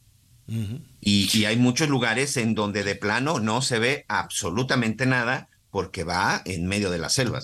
y, 1.00 1.44
hay 1.44 1.56
muchos 1.56 1.88
lugares 1.88 2.36
en 2.36 2.54
donde 2.54 2.84
de 2.84 2.94
plano 2.94 3.40
no 3.40 3.62
se 3.62 3.80
ve 3.80 4.04
absolutamente 4.06 5.06
nada 5.06 5.48
porque 5.72 6.04
va 6.04 6.40
en 6.44 6.68
medio 6.68 6.88
de 6.92 6.98
la 6.98 7.08
selva. 7.08 7.40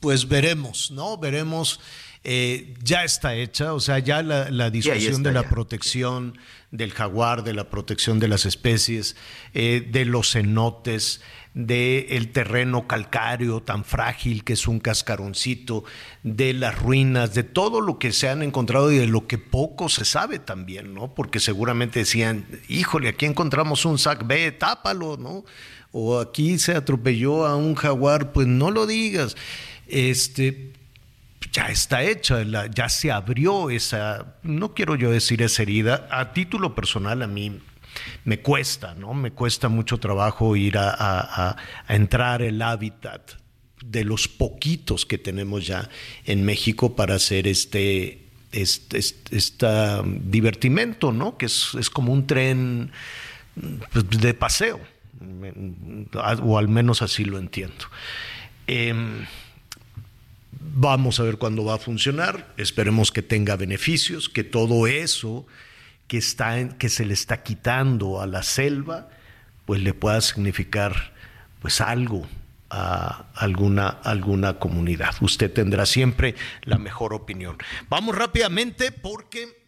Pues 0.00 0.28
veremos, 0.28 0.90
¿no? 0.92 1.18
Veremos 1.18 1.78
eh, 2.26 2.74
ya 2.82 3.04
está 3.04 3.34
hecha, 3.34 3.74
o 3.74 3.80
sea, 3.80 3.98
ya 3.98 4.22
la, 4.22 4.70
discusión 4.70 5.22
de 5.22 5.32
la 5.32 5.42
protección 5.42 6.38
del 6.70 6.90
jaguar, 6.92 7.44
de 7.44 7.52
la 7.52 7.68
protección 7.68 8.18
de 8.18 8.28
las 8.28 8.46
especies, 8.46 9.14
eh, 9.52 9.86
de 9.92 10.06
los 10.06 10.32
cenotes, 10.32 11.20
del 11.52 12.06
el 12.08 12.32
terreno 12.32 12.88
calcáreo 12.88 13.62
tan 13.62 13.84
frágil 13.84 14.42
que 14.42 14.54
es 14.54 14.66
un 14.66 14.80
cascaroncito, 14.80 15.84
de 16.22 16.54
las 16.54 16.78
ruinas, 16.78 17.34
de 17.34 17.42
todo 17.42 17.82
lo 17.82 17.98
que 17.98 18.10
se 18.10 18.30
han 18.30 18.42
encontrado 18.42 18.90
y 18.90 18.96
de 18.96 19.06
lo 19.06 19.26
que 19.26 19.36
poco 19.36 19.90
se 19.90 20.06
sabe 20.06 20.38
también, 20.38 20.94
¿no? 20.94 21.14
Porque 21.14 21.40
seguramente 21.40 22.00
decían, 22.00 22.46
híjole, 22.68 23.08
aquí 23.08 23.26
encontramos 23.26 23.84
un 23.84 23.98
sac 23.98 24.26
B, 24.26 24.50
tápalo, 24.50 25.18
¿no? 25.18 25.44
O 25.92 26.18
aquí 26.18 26.58
se 26.58 26.72
atropelló 26.72 27.46
a 27.46 27.54
un 27.54 27.74
jaguar, 27.74 28.32
pues 28.32 28.46
no 28.46 28.70
lo 28.70 28.86
digas. 28.86 29.36
Este, 29.86 30.72
ya 31.54 31.68
está 31.68 32.02
hecha, 32.02 32.42
ya 32.66 32.88
se 32.88 33.12
abrió 33.12 33.70
esa, 33.70 34.34
no 34.42 34.74
quiero 34.74 34.96
yo 34.96 35.12
decir 35.12 35.40
esa 35.40 35.62
herida, 35.62 36.08
a 36.10 36.32
título 36.32 36.74
personal 36.74 37.22
a 37.22 37.28
mí 37.28 37.60
me 38.24 38.40
cuesta, 38.40 38.96
¿no? 38.96 39.14
Me 39.14 39.30
cuesta 39.30 39.68
mucho 39.68 39.98
trabajo 39.98 40.56
ir 40.56 40.76
a, 40.76 41.56
entrar 41.88 42.42
el 42.42 42.60
hábitat 42.60 43.34
de 43.84 44.04
los 44.04 44.26
poquitos 44.26 45.06
que 45.06 45.16
tenemos 45.16 45.64
ya 45.64 45.88
en 46.24 46.44
México 46.44 46.96
para 46.96 47.14
hacer 47.14 47.46
este, 47.46 48.26
este, 48.50 48.98
este, 48.98 49.66
divertimento, 50.04 51.12
¿no? 51.12 51.38
Que 51.38 51.46
es, 51.46 51.88
como 51.92 52.12
un 52.12 52.26
tren 52.26 52.90
pues, 53.92 54.10
de 54.10 54.34
paseo, 54.34 54.80
o 56.42 56.58
al 56.58 56.66
menos 56.66 57.00
así 57.00 57.24
lo 57.24 57.38
entiendo. 57.38 57.84
Em, 58.66 59.24
Vamos 60.72 61.20
a 61.20 61.24
ver 61.24 61.36
cuándo 61.36 61.64
va 61.64 61.74
a 61.74 61.78
funcionar, 61.78 62.54
esperemos 62.56 63.12
que 63.12 63.20
tenga 63.20 63.56
beneficios, 63.56 64.30
que 64.30 64.44
todo 64.44 64.86
eso 64.86 65.46
que, 66.06 66.16
está 66.16 66.78
que 66.78 66.88
se 66.88 67.04
le 67.04 67.12
está 67.12 67.42
quitando 67.42 68.22
a 68.22 68.26
la 68.26 68.42
selva, 68.42 69.10
pues 69.66 69.82
le 69.82 69.92
pueda 69.92 70.20
significar 70.22 71.12
pues 71.60 71.80
algo 71.80 72.26
a 72.70 73.26
alguna, 73.34 73.88
alguna 73.88 74.58
comunidad. 74.58 75.14
Usted 75.20 75.52
tendrá 75.52 75.84
siempre 75.86 76.34
la 76.62 76.78
mejor 76.78 77.12
opinión. 77.12 77.56
Vamos 77.88 78.16
rápidamente 78.16 78.90
porque 78.90 79.64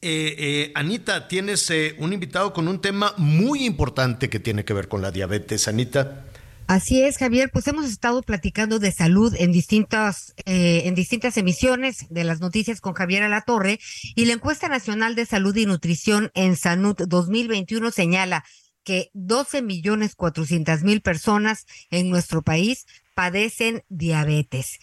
eh, 0.00 0.36
eh, 0.38 0.72
Anita, 0.74 1.28
tienes 1.28 1.70
eh, 1.70 1.96
un 1.98 2.12
invitado 2.12 2.52
con 2.52 2.68
un 2.68 2.80
tema 2.80 3.14
muy 3.16 3.64
importante 3.64 4.28
que 4.28 4.38
tiene 4.38 4.64
que 4.64 4.74
ver 4.74 4.86
con 4.86 5.02
la 5.02 5.10
diabetes. 5.10 5.66
Anita. 5.66 6.26
Así 6.66 7.02
es, 7.02 7.18
Javier. 7.18 7.50
Pues 7.52 7.68
hemos 7.68 7.84
estado 7.84 8.22
platicando 8.22 8.78
de 8.78 8.90
salud 8.90 9.34
en 9.38 9.52
distintas, 9.52 10.34
eh, 10.46 10.82
en 10.86 10.94
distintas 10.94 11.36
emisiones 11.36 12.06
de 12.08 12.24
las 12.24 12.40
noticias 12.40 12.80
con 12.80 12.94
Javier 12.94 13.22
Alatorre 13.22 13.80
y 14.14 14.24
la 14.24 14.32
encuesta 14.32 14.68
nacional 14.68 15.14
de 15.14 15.26
salud 15.26 15.54
y 15.56 15.66
nutrición 15.66 16.30
en 16.34 16.56
Sanud 16.56 16.96
2021 17.06 17.90
señala 17.90 18.44
que 18.82 19.10
12 19.12 19.60
millones 19.60 20.14
400 20.14 20.82
mil 20.84 21.02
personas 21.02 21.66
en 21.90 22.08
nuestro 22.08 22.40
país 22.40 22.86
padecen 23.14 23.84
diabetes. 23.90 24.78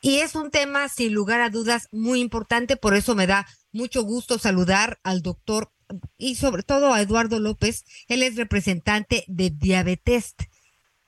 Y 0.00 0.18
es 0.18 0.36
un 0.36 0.50
tema, 0.50 0.88
sin 0.88 1.14
lugar 1.14 1.40
a 1.40 1.50
dudas, 1.50 1.88
muy 1.90 2.20
importante. 2.20 2.76
Por 2.76 2.94
eso 2.94 3.16
me 3.16 3.26
da 3.26 3.46
mucho 3.72 4.04
gusto 4.04 4.38
saludar 4.38 5.00
al 5.02 5.22
doctor 5.22 5.72
y 6.16 6.36
sobre 6.36 6.62
todo 6.62 6.92
a 6.92 7.00
Eduardo 7.00 7.40
López. 7.40 7.84
Él 8.06 8.22
es 8.22 8.36
representante 8.36 9.24
de 9.26 9.50
Diabetes 9.50 10.34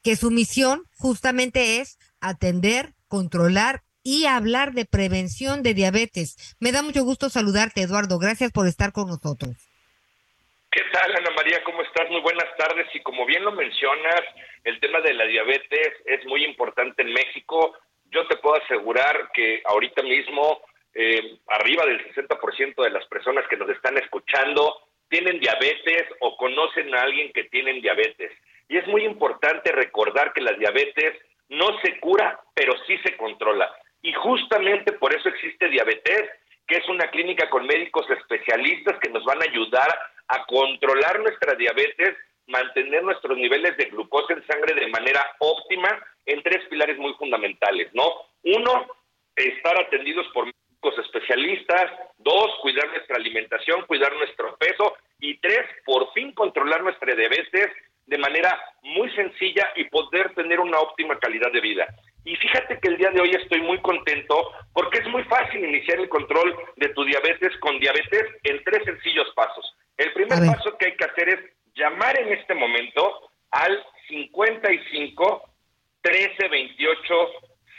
que 0.06 0.14
su 0.14 0.30
misión 0.30 0.84
justamente 1.00 1.80
es 1.80 1.98
atender, 2.20 2.94
controlar 3.08 3.82
y 4.04 4.26
hablar 4.26 4.70
de 4.70 4.84
prevención 4.86 5.64
de 5.64 5.74
diabetes. 5.74 6.54
Me 6.60 6.70
da 6.70 6.80
mucho 6.82 7.02
gusto 7.02 7.28
saludarte, 7.28 7.82
Eduardo. 7.82 8.20
Gracias 8.20 8.52
por 8.52 8.68
estar 8.68 8.92
con 8.92 9.08
nosotros. 9.08 9.56
¿Qué 10.70 10.82
tal, 10.92 11.10
Ana 11.10 11.30
María? 11.34 11.58
¿Cómo 11.64 11.82
estás? 11.82 12.08
Muy 12.08 12.20
buenas 12.20 12.46
tardes. 12.56 12.86
Y 12.94 13.00
como 13.00 13.26
bien 13.26 13.42
lo 13.42 13.50
mencionas, 13.50 14.22
el 14.62 14.78
tema 14.78 15.00
de 15.00 15.12
la 15.12 15.26
diabetes 15.26 15.90
es 16.04 16.24
muy 16.26 16.44
importante 16.44 17.02
en 17.02 17.12
México. 17.12 17.76
Yo 18.12 18.28
te 18.28 18.36
puedo 18.36 18.62
asegurar 18.62 19.30
que 19.34 19.60
ahorita 19.64 20.04
mismo 20.04 20.60
eh, 20.94 21.40
arriba 21.48 21.84
del 21.84 22.14
60% 22.14 22.80
de 22.80 22.90
las 22.90 23.04
personas 23.06 23.44
que 23.50 23.56
nos 23.56 23.70
están 23.70 23.98
escuchando 23.98 24.72
tienen 25.08 25.40
diabetes 25.40 26.04
o 26.20 26.36
conocen 26.36 26.94
a 26.94 27.02
alguien 27.02 27.32
que 27.32 27.42
tienen 27.50 27.82
diabetes. 27.82 28.30
Y 28.68 28.76
es 28.76 28.86
muy 28.88 29.04
importante 29.04 29.72
recordar 29.72 30.32
que 30.32 30.40
la 30.40 30.52
diabetes 30.52 31.14
no 31.48 31.78
se 31.80 31.98
cura, 32.00 32.40
pero 32.54 32.74
sí 32.86 32.98
se 32.98 33.16
controla. 33.16 33.70
Y 34.02 34.12
justamente 34.12 34.92
por 34.92 35.14
eso 35.14 35.28
existe 35.28 35.68
diabetes, 35.68 36.30
que 36.66 36.76
es 36.76 36.88
una 36.88 37.08
clínica 37.10 37.48
con 37.48 37.66
médicos 37.66 38.08
especialistas 38.10 38.98
que 39.00 39.10
nos 39.10 39.24
van 39.24 39.40
a 39.40 39.44
ayudar 39.44 39.88
a 40.28 40.44
controlar 40.46 41.20
nuestra 41.20 41.54
diabetes, 41.54 42.16
mantener 42.48 43.02
nuestros 43.02 43.36
niveles 43.36 43.76
de 43.76 43.86
glucosa 43.86 44.32
en 44.32 44.46
sangre 44.46 44.74
de 44.74 44.88
manera 44.88 45.24
óptima 45.38 46.04
en 46.24 46.42
tres 46.42 46.64
pilares 46.68 46.98
muy 46.98 47.14
fundamentales, 47.14 47.92
¿no? 47.94 48.04
Uno, 48.42 48.86
estar 49.36 49.80
atendidos 49.80 50.26
por 50.32 50.46
médicos 50.46 51.04
especialistas. 51.04 51.92
Dos, 52.18 52.50
cuidar 52.62 52.88
nuestra 52.88 53.16
alimentación, 53.16 53.86
cuidar 53.86 54.12
nuestro 54.14 54.56
peso. 54.56 54.96
Y 55.20 55.38
tres, 55.38 55.66
por 55.84 56.12
fin 56.12 56.32
controlar 56.32 56.82
prediabetes 56.98 57.68
de 58.06 58.18
manera 58.18 58.58
muy 58.82 59.10
sencilla 59.14 59.72
y 59.76 59.84
poder 59.84 60.34
tener 60.34 60.60
una 60.60 60.78
óptima 60.78 61.18
calidad 61.18 61.52
de 61.52 61.60
vida. 61.60 61.86
Y 62.24 62.34
fíjate 62.36 62.78
que 62.80 62.88
el 62.88 62.96
día 62.96 63.10
de 63.10 63.20
hoy 63.20 63.30
estoy 63.30 63.60
muy 63.62 63.78
contento 63.78 64.52
porque 64.72 64.98
es 64.98 65.06
muy 65.08 65.22
fácil 65.24 65.64
iniciar 65.64 66.00
el 66.00 66.08
control 66.08 66.56
de 66.76 66.88
tu 66.90 67.04
diabetes 67.04 67.56
con 67.58 67.78
diabetes 67.78 68.24
en 68.42 68.62
tres 68.64 68.84
sencillos 68.84 69.28
pasos. 69.34 69.76
El 69.96 70.12
primer 70.12 70.38
paso 70.46 70.76
que 70.76 70.86
hay 70.86 70.96
que 70.96 71.04
hacer 71.04 71.28
es 71.28 71.40
llamar 71.74 72.18
en 72.18 72.32
este 72.32 72.54
momento 72.54 73.30
al 73.50 73.84
55 74.08 75.42
13 76.02 76.48
28 76.48 77.14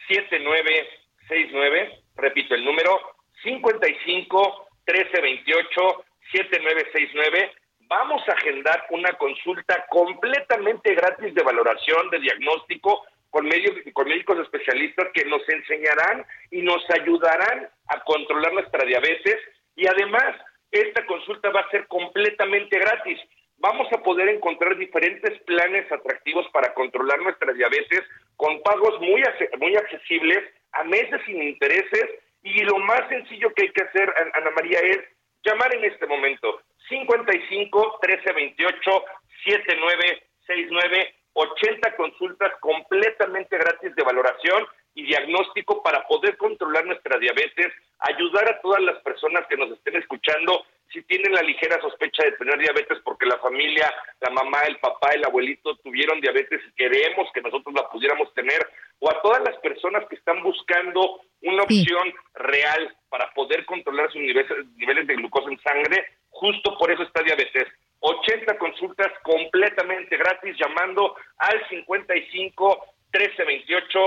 79 0.08 0.90
69. 1.28 2.04
Repito 2.16 2.56
el 2.56 2.66
número 2.66 3.00
55 3.44 4.68
13 4.86 5.22
28 5.22 6.06
7969. 6.32 7.52
Vamos 7.90 8.22
a 8.28 8.34
agendar 8.34 8.86
una 8.90 9.14
consulta 9.14 9.86
completamente 9.90 10.94
gratis 10.94 11.34
de 11.34 11.44
valoración, 11.44 12.10
de 12.10 12.20
diagnóstico, 12.20 13.06
con, 13.30 13.48
con 13.94 14.08
médicos 14.10 14.40
especialistas 14.40 15.08
que 15.14 15.24
nos 15.24 15.48
enseñarán 15.48 16.26
y 16.52 16.64
nos 16.64 16.84
ayudarán 17.00 17.70
a 17.88 18.04
controlar 18.04 18.52
nuestra 18.54 18.86
diabetes. 18.86 19.38
Y 19.76 19.88
además, 19.88 20.36
esta 20.72 21.06
consulta 21.06 21.50
va 21.52 21.62
a 21.62 21.70
ser 21.70 21.88
completamente 21.88 22.78
gratis. 22.78 23.20
Vamos 23.60 23.88
a 23.94 24.04
poder 24.04 24.28
encontrar 24.30 24.78
diferentes 24.78 25.40
planes 25.44 25.90
atractivos 25.90 26.46
para 26.52 26.74
controlar 26.74 27.20
nuestra 27.22 27.54
diabetes 27.54 28.04
con 28.36 28.62
pagos 28.64 29.00
muy, 29.00 29.24
muy 29.60 29.76
accesibles, 29.78 30.44
a 30.74 30.84
meses 30.84 31.22
sin 31.26 31.42
intereses. 31.42 32.06
Y 32.44 32.60
lo 32.64 32.80
más 32.80 33.08
sencillo 33.08 33.54
que 33.54 33.64
hay 33.64 33.72
que 33.72 33.84
hacer, 33.84 34.14
Ana 34.34 34.52
María, 34.52 34.80
es 34.80 35.00
llamar 35.44 35.74
en 35.76 35.86
este 35.86 36.06
momento 36.08 36.62
55 36.90 38.00
1328 38.02 39.04
7969 39.46 41.14
80 41.40 41.96
consultas 41.96 42.52
completamente 42.60 43.58
gratis 43.58 43.96
de 43.96 44.04
valoración 44.04 44.66
y 44.96 45.04
diagnóstico 45.04 45.84
para 45.84 46.04
poder 46.08 46.36
controlar 46.38 46.84
nuestra 46.86 47.20
diabetes, 47.20 47.72
ayudar 48.00 48.50
a 48.50 48.62
todas 48.62 48.82
las 48.82 48.98
personas 49.02 49.46
que 49.48 49.58
nos 49.58 49.72
estén 49.72 49.96
escuchando 49.96 50.66
si 50.92 51.02
tienen 51.04 51.34
la 51.34 51.42
ligera 51.42 51.82
sospecha 51.82 52.24
de 52.24 52.32
tener 52.34 52.58
diabetes 52.60 53.00
porque 53.04 53.26
la 53.26 53.38
familia, 53.40 53.94
la 54.22 54.30
mamá, 54.30 54.62
el 54.68 54.78
papá, 54.78 55.10
el 55.14 55.26
abuelito 55.26 55.76
tuvieron 55.78 56.22
diabetes 56.22 56.62
y 56.66 56.76
queremos 56.76 57.28
que 57.34 57.42
nosotros 57.42 57.74
la 57.76 57.90
pudiéramos 57.90 58.34
tener, 58.34 58.66
o 59.00 59.12
a 59.12 59.22
todas 59.22 59.44
las 59.44 59.58
personas 59.58 60.08
que 60.08 60.16
están 60.16 60.42
buscando 60.44 61.22
una 61.42 61.64
opción 61.64 62.14
real 62.36 62.96
para 63.10 63.32
poder 63.34 63.66
controlar 63.66 64.12
sus 64.12 64.22
niveles, 64.22 64.48
niveles 64.78 65.08
de 65.08 65.16
glucosa 65.16 65.50
en 65.50 65.60
sangre, 65.62 66.06
justo 66.30 66.78
por 66.78 66.92
eso 66.92 67.04
está 67.04 67.22
diabetes. 67.22 67.68
80 68.00 68.58
consultas 68.58 69.12
completamente 69.24 70.18
gratis 70.18 70.56
llamando 70.58 71.16
al 71.38 71.68
55 71.70 72.86
1328 73.12 74.00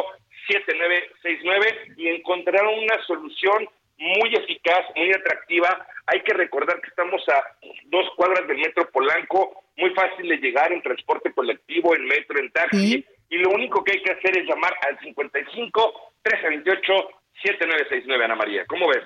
7969 0.49 1.95
y 1.97 2.09
encontrarán 2.09 2.67
una 2.67 3.05
solución 3.07 3.69
muy 4.01 4.35
eficaz, 4.35 4.87
muy 4.97 5.13
atractiva. 5.13 5.87
Hay 6.07 6.23
que 6.23 6.35
recordar 6.35 6.81
que 6.81 6.89
estamos 6.89 7.23
a 7.29 7.45
dos 7.87 8.09
cuadras 8.17 8.49
del 8.49 8.59
metro 8.59 8.91
Polanco, 8.91 9.63
muy 9.77 9.91
fácil 9.91 10.29
de 10.29 10.39
llegar 10.39 10.73
en 10.73 10.83
transporte 10.83 11.33
colectivo, 11.33 11.95
en 11.95 12.07
metro, 12.07 12.41
en 12.41 12.51
taxi, 12.51 13.05
y 13.29 13.39
lo 13.39 13.51
único 13.51 13.85
que 13.85 13.93
hay 13.93 14.03
que 14.03 14.13
hacer 14.13 14.39
es 14.39 14.49
llamar 14.49 14.75
al 14.89 14.99
55 15.01 16.13
1328 16.25 16.93
7969, 17.43 18.25
Ana 18.25 18.35
María. 18.35 18.67
¿Cómo 18.67 18.89
ves? 18.89 19.05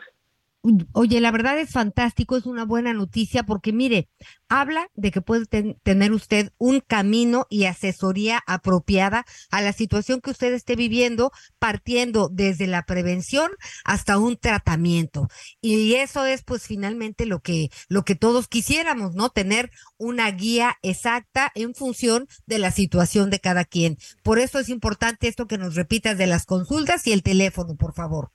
Oye, 0.92 1.20
la 1.20 1.30
verdad 1.30 1.58
es 1.58 1.70
fantástico, 1.70 2.38
es 2.38 2.46
una 2.46 2.64
buena 2.64 2.94
noticia 2.94 3.42
porque 3.42 3.70
mire, 3.70 4.08
habla 4.48 4.88
de 4.94 5.10
que 5.10 5.20
puede 5.20 5.44
tener 5.82 6.12
usted 6.12 6.52
un 6.56 6.80
camino 6.80 7.46
y 7.50 7.66
asesoría 7.66 8.42
apropiada 8.46 9.26
a 9.50 9.60
la 9.60 9.74
situación 9.74 10.22
que 10.22 10.30
usted 10.30 10.54
esté 10.54 10.74
viviendo, 10.74 11.32
partiendo 11.58 12.30
desde 12.32 12.66
la 12.66 12.84
prevención 12.84 13.50
hasta 13.84 14.16
un 14.16 14.38
tratamiento. 14.38 15.28
Y 15.60 15.96
eso 15.96 16.24
es 16.24 16.42
pues 16.42 16.62
finalmente 16.62 17.26
lo 17.26 17.40
que 17.40 17.68
lo 17.88 18.06
que 18.06 18.14
todos 18.14 18.48
quisiéramos, 18.48 19.14
¿no? 19.14 19.28
Tener 19.28 19.70
una 19.98 20.30
guía 20.30 20.78
exacta 20.80 21.52
en 21.54 21.74
función 21.74 22.26
de 22.46 22.58
la 22.58 22.70
situación 22.70 23.28
de 23.28 23.40
cada 23.40 23.66
quien. 23.66 23.98
Por 24.22 24.38
eso 24.38 24.58
es 24.60 24.70
importante 24.70 25.28
esto 25.28 25.46
que 25.46 25.58
nos 25.58 25.74
repitas 25.74 26.16
de 26.16 26.26
las 26.26 26.46
consultas 26.46 27.06
y 27.06 27.12
el 27.12 27.22
teléfono, 27.22 27.76
por 27.76 27.92
favor. 27.92 28.33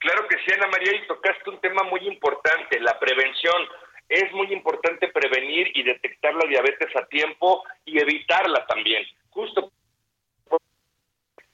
Claro 0.00 0.26
que 0.28 0.38
sí, 0.38 0.52
Ana 0.54 0.66
María, 0.68 0.96
y 0.96 1.06
tocaste 1.06 1.50
un 1.50 1.60
tema 1.60 1.82
muy 1.84 2.00
importante, 2.08 2.80
la 2.80 2.98
prevención. 2.98 3.68
Es 4.08 4.32
muy 4.32 4.50
importante 4.52 5.08
prevenir 5.08 5.70
y 5.74 5.82
detectar 5.82 6.34
la 6.34 6.48
diabetes 6.48 6.88
a 6.96 7.04
tiempo 7.06 7.62
y 7.84 7.98
evitarla 8.00 8.66
también. 8.66 9.06
Justo 9.28 9.70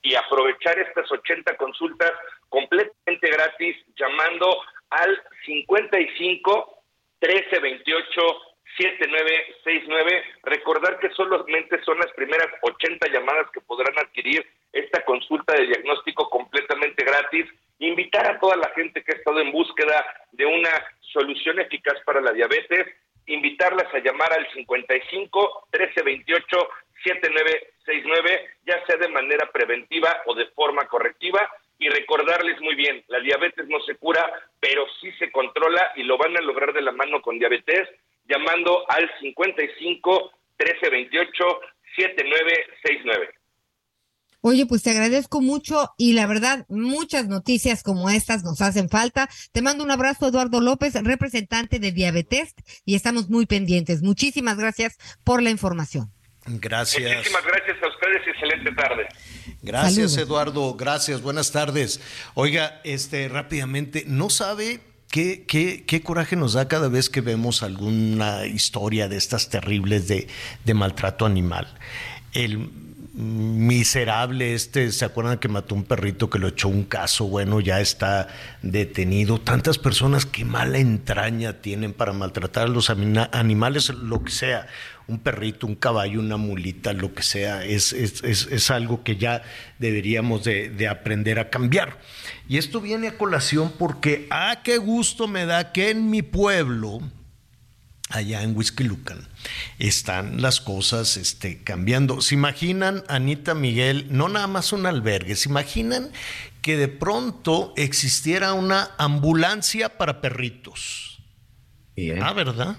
y 0.00 0.14
aprovechar 0.14 0.78
estas 0.78 1.10
80 1.10 1.56
consultas 1.56 2.12
completamente 2.48 3.28
gratis 3.28 3.76
llamando 3.96 4.62
al 4.90 5.20
55 5.44 6.82
13 7.18 7.58
28 7.58 8.20
7969. 8.78 10.24
Recordar 10.44 11.00
que 11.00 11.10
solamente 11.10 11.82
son 11.82 11.98
las 11.98 12.12
primeras 12.12 12.46
80 12.62 13.08
llamadas 13.08 13.50
que 13.50 13.60
podrán 13.60 13.98
adquirir 13.98 14.46
esta 14.72 15.04
consulta 15.04 15.54
de 15.54 15.66
diagnóstico 15.66 16.30
completamente 16.30 17.04
gratis 17.04 17.46
invitar 17.78 18.26
a 18.30 18.38
toda 18.38 18.56
la 18.56 18.70
gente 18.70 19.02
que 19.02 19.12
ha 19.12 19.16
estado 19.16 19.40
en 19.40 19.52
búsqueda 19.52 20.04
de 20.32 20.46
una 20.46 20.70
solución 21.12 21.60
eficaz 21.60 22.00
para 22.04 22.20
la 22.20 22.32
diabetes, 22.32 22.86
invitarlas 23.26 23.92
a 23.92 23.98
llamar 23.98 24.32
al 24.32 24.46
55 24.52 25.68
1328 25.72 26.68
7969, 27.04 28.50
ya 28.64 28.84
sea 28.86 28.96
de 28.96 29.08
manera 29.08 29.50
preventiva 29.52 30.22
o 30.26 30.34
de 30.34 30.46
forma 30.46 30.86
correctiva, 30.88 31.48
y 31.78 31.88
recordarles 31.88 32.60
muy 32.60 32.74
bien, 32.74 33.04
la 33.08 33.20
diabetes 33.20 33.68
no 33.68 33.78
se 33.80 33.96
cura, 33.96 34.24
pero 34.60 34.86
sí 35.00 35.12
se 35.18 35.30
controla 35.30 35.92
y 35.96 36.04
lo 36.04 36.16
van 36.16 36.36
a 36.36 36.40
lograr 36.40 36.72
de 36.72 36.80
la 36.80 36.92
mano 36.92 37.20
con 37.20 37.38
diabetes, 37.38 37.88
llamando 38.26 38.84
al 38.88 39.10
55 39.20 40.32
1328 40.58 41.60
7969. 41.96 43.34
Oye, 44.48 44.64
pues 44.64 44.84
te 44.84 44.90
agradezco 44.90 45.40
mucho 45.40 45.92
y 45.98 46.12
la 46.12 46.24
verdad, 46.28 46.66
muchas 46.68 47.26
noticias 47.26 47.82
como 47.82 48.10
estas 48.10 48.44
nos 48.44 48.60
hacen 48.60 48.88
falta. 48.88 49.28
Te 49.50 49.60
mando 49.60 49.82
un 49.82 49.90
abrazo, 49.90 50.28
Eduardo 50.28 50.60
López, 50.60 50.94
representante 51.02 51.80
de 51.80 51.90
Diabetes, 51.90 52.54
y 52.84 52.94
estamos 52.94 53.28
muy 53.28 53.46
pendientes. 53.46 54.02
Muchísimas 54.02 54.56
gracias 54.56 54.98
por 55.24 55.42
la 55.42 55.50
información. 55.50 56.12
Gracias. 56.46 57.16
Muchísimas 57.16 57.44
gracias 57.44 57.76
a 57.82 57.88
ustedes 57.88 58.22
y 58.24 58.30
excelente 58.30 58.70
tarde. 58.70 59.08
Gracias, 59.62 60.16
Eduardo. 60.16 60.74
Gracias. 60.74 61.22
Buenas 61.22 61.50
tardes. 61.50 62.00
Oiga, 62.34 62.80
este, 62.84 63.26
rápidamente, 63.28 64.04
¿no 64.06 64.30
sabe 64.30 64.78
Qué, 65.10 65.44
qué, 65.46 65.84
qué, 65.86 66.02
coraje 66.02 66.36
nos 66.36 66.52
da 66.52 66.68
cada 66.68 66.88
vez 66.88 67.10
que 67.10 67.20
vemos 67.20 67.62
alguna 67.62 68.44
historia 68.46 69.08
de 69.08 69.16
estas 69.16 69.48
terribles 69.48 70.08
de, 70.08 70.28
de 70.64 70.74
maltrato 70.74 71.24
animal. 71.26 71.66
El, 72.32 72.70
miserable 73.16 74.52
este, 74.52 74.92
¿se 74.92 75.06
acuerdan 75.06 75.38
que 75.38 75.48
mató 75.48 75.74
un 75.74 75.84
perrito 75.84 76.28
que 76.28 76.38
lo 76.38 76.48
echó 76.48 76.68
un 76.68 76.84
caso? 76.84 77.26
Bueno, 77.26 77.60
ya 77.60 77.80
está 77.80 78.28
detenido. 78.60 79.40
Tantas 79.40 79.78
personas 79.78 80.26
que 80.26 80.44
mala 80.44 80.78
entraña 80.78 81.54
tienen 81.54 81.94
para 81.94 82.12
maltratar 82.12 82.64
a 82.64 82.68
los 82.68 82.90
animales, 82.90 83.88
lo 83.88 84.22
que 84.22 84.30
sea, 84.30 84.66
un 85.06 85.18
perrito, 85.18 85.66
un 85.66 85.76
caballo, 85.76 86.20
una 86.20 86.36
mulita, 86.36 86.92
lo 86.92 87.14
que 87.14 87.22
sea, 87.22 87.64
es, 87.64 87.94
es, 87.94 88.22
es, 88.22 88.70
algo 88.70 89.02
que 89.02 89.16
ya 89.16 89.42
deberíamos 89.78 90.44
de, 90.44 90.68
de, 90.68 90.86
aprender 90.86 91.38
a 91.38 91.48
cambiar. 91.48 91.98
Y 92.48 92.58
esto 92.58 92.82
viene 92.82 93.08
a 93.08 93.16
colación 93.16 93.72
porque, 93.78 94.26
ah, 94.30 94.60
qué 94.62 94.76
gusto 94.76 95.26
me 95.26 95.46
da 95.46 95.72
que 95.72 95.90
en 95.90 96.10
mi 96.10 96.20
pueblo, 96.20 97.00
allá 98.08 98.42
en 98.42 98.56
Whisky 98.56 98.84
Lucan, 98.84 99.28
están 99.78 100.40
las 100.40 100.60
cosas 100.60 101.16
este, 101.16 101.62
cambiando. 101.62 102.20
¿Se 102.20 102.34
imaginan, 102.34 103.04
Anita 103.08 103.54
Miguel, 103.54 104.06
no 104.10 104.28
nada 104.28 104.46
más 104.46 104.72
un 104.72 104.86
albergue, 104.86 105.36
se 105.36 105.48
imaginan 105.48 106.10
que 106.62 106.76
de 106.76 106.88
pronto 106.88 107.72
existiera 107.76 108.52
una 108.52 108.90
ambulancia 108.98 109.98
para 109.98 110.20
perritos? 110.20 111.20
Ah, 112.20 112.32
¿verdad? 112.32 112.76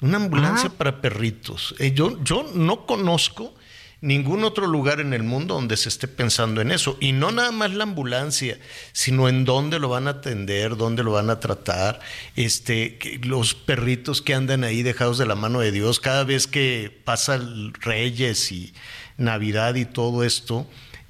Una 0.00 0.16
ambulancia 0.16 0.70
para 0.70 1.00
perritos. 1.00 1.74
Eh, 1.78 1.92
yo, 1.92 2.22
yo 2.24 2.50
no 2.54 2.86
conozco 2.86 3.54
ningún 4.00 4.44
otro 4.44 4.66
lugar 4.66 5.00
en 5.00 5.12
el 5.12 5.22
mundo 5.22 5.54
donde 5.54 5.76
se 5.76 5.88
esté 5.88 6.08
pensando 6.08 6.60
en 6.60 6.70
eso. 6.70 6.96
Y 7.00 7.12
no 7.12 7.30
nada 7.30 7.52
más 7.52 7.72
la 7.72 7.84
ambulancia, 7.84 8.58
sino 8.92 9.28
en 9.28 9.44
dónde 9.44 9.78
lo 9.78 9.88
van 9.88 10.06
a 10.06 10.12
atender, 10.12 10.76
dónde 10.76 11.02
lo 11.02 11.12
van 11.12 11.30
a 11.30 11.40
tratar. 11.40 12.00
Este, 12.36 12.98
los 13.22 13.54
perritos 13.54 14.22
que 14.22 14.34
andan 14.34 14.64
ahí 14.64 14.82
dejados 14.82 15.18
de 15.18 15.26
la 15.26 15.34
mano 15.34 15.60
de 15.60 15.72
Dios, 15.72 16.00
cada 16.00 16.24
vez 16.24 16.46
que 16.46 17.00
pasa 17.04 17.40
Reyes 17.80 18.52
y 18.52 18.72
Navidad 19.16 19.74
y 19.74 19.84
todo 19.84 20.24
esto, 20.24 20.66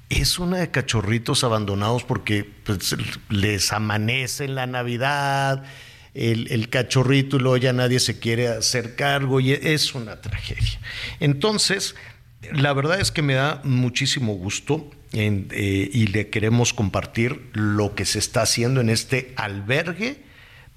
es 0.09 0.39
una 0.39 0.57
de 0.57 0.71
cachorritos 0.71 1.43
abandonados 1.45 2.03
porque 2.03 2.43
pues, 2.43 2.95
les 3.29 3.71
amanece 3.71 4.43
en 4.43 4.55
la 4.55 4.67
Navidad 4.67 5.63
el, 6.13 6.69
cachorrito 6.69 7.37
y 7.37 7.39
luego 7.39 7.57
ya 7.57 7.73
nadie 7.73 7.99
se 7.99 8.19
quiere 8.19 8.49
hacer 8.49 8.95
cargo 8.95 9.39
y 9.39 9.53
es 9.53 9.95
una 9.95 10.19
tragedia. 10.19 10.79
Entonces, 11.19 11.95
la 12.53 12.73
verdad 12.73 12.99
es 12.99 13.11
que 13.11 13.21
me 13.21 13.35
da 13.35 13.61
muchísimo 13.63 14.33
gusto 14.33 14.89
eh, 15.13 15.89
y 15.91 16.07
le 16.07 16.29
queremos 16.29 16.73
compartir 16.73 17.49
lo 17.53 17.95
que 17.95 18.05
se 18.05 18.19
está 18.19 18.41
haciendo 18.43 18.81
en 18.81 18.89
este 18.89 19.33
albergue 19.35 20.17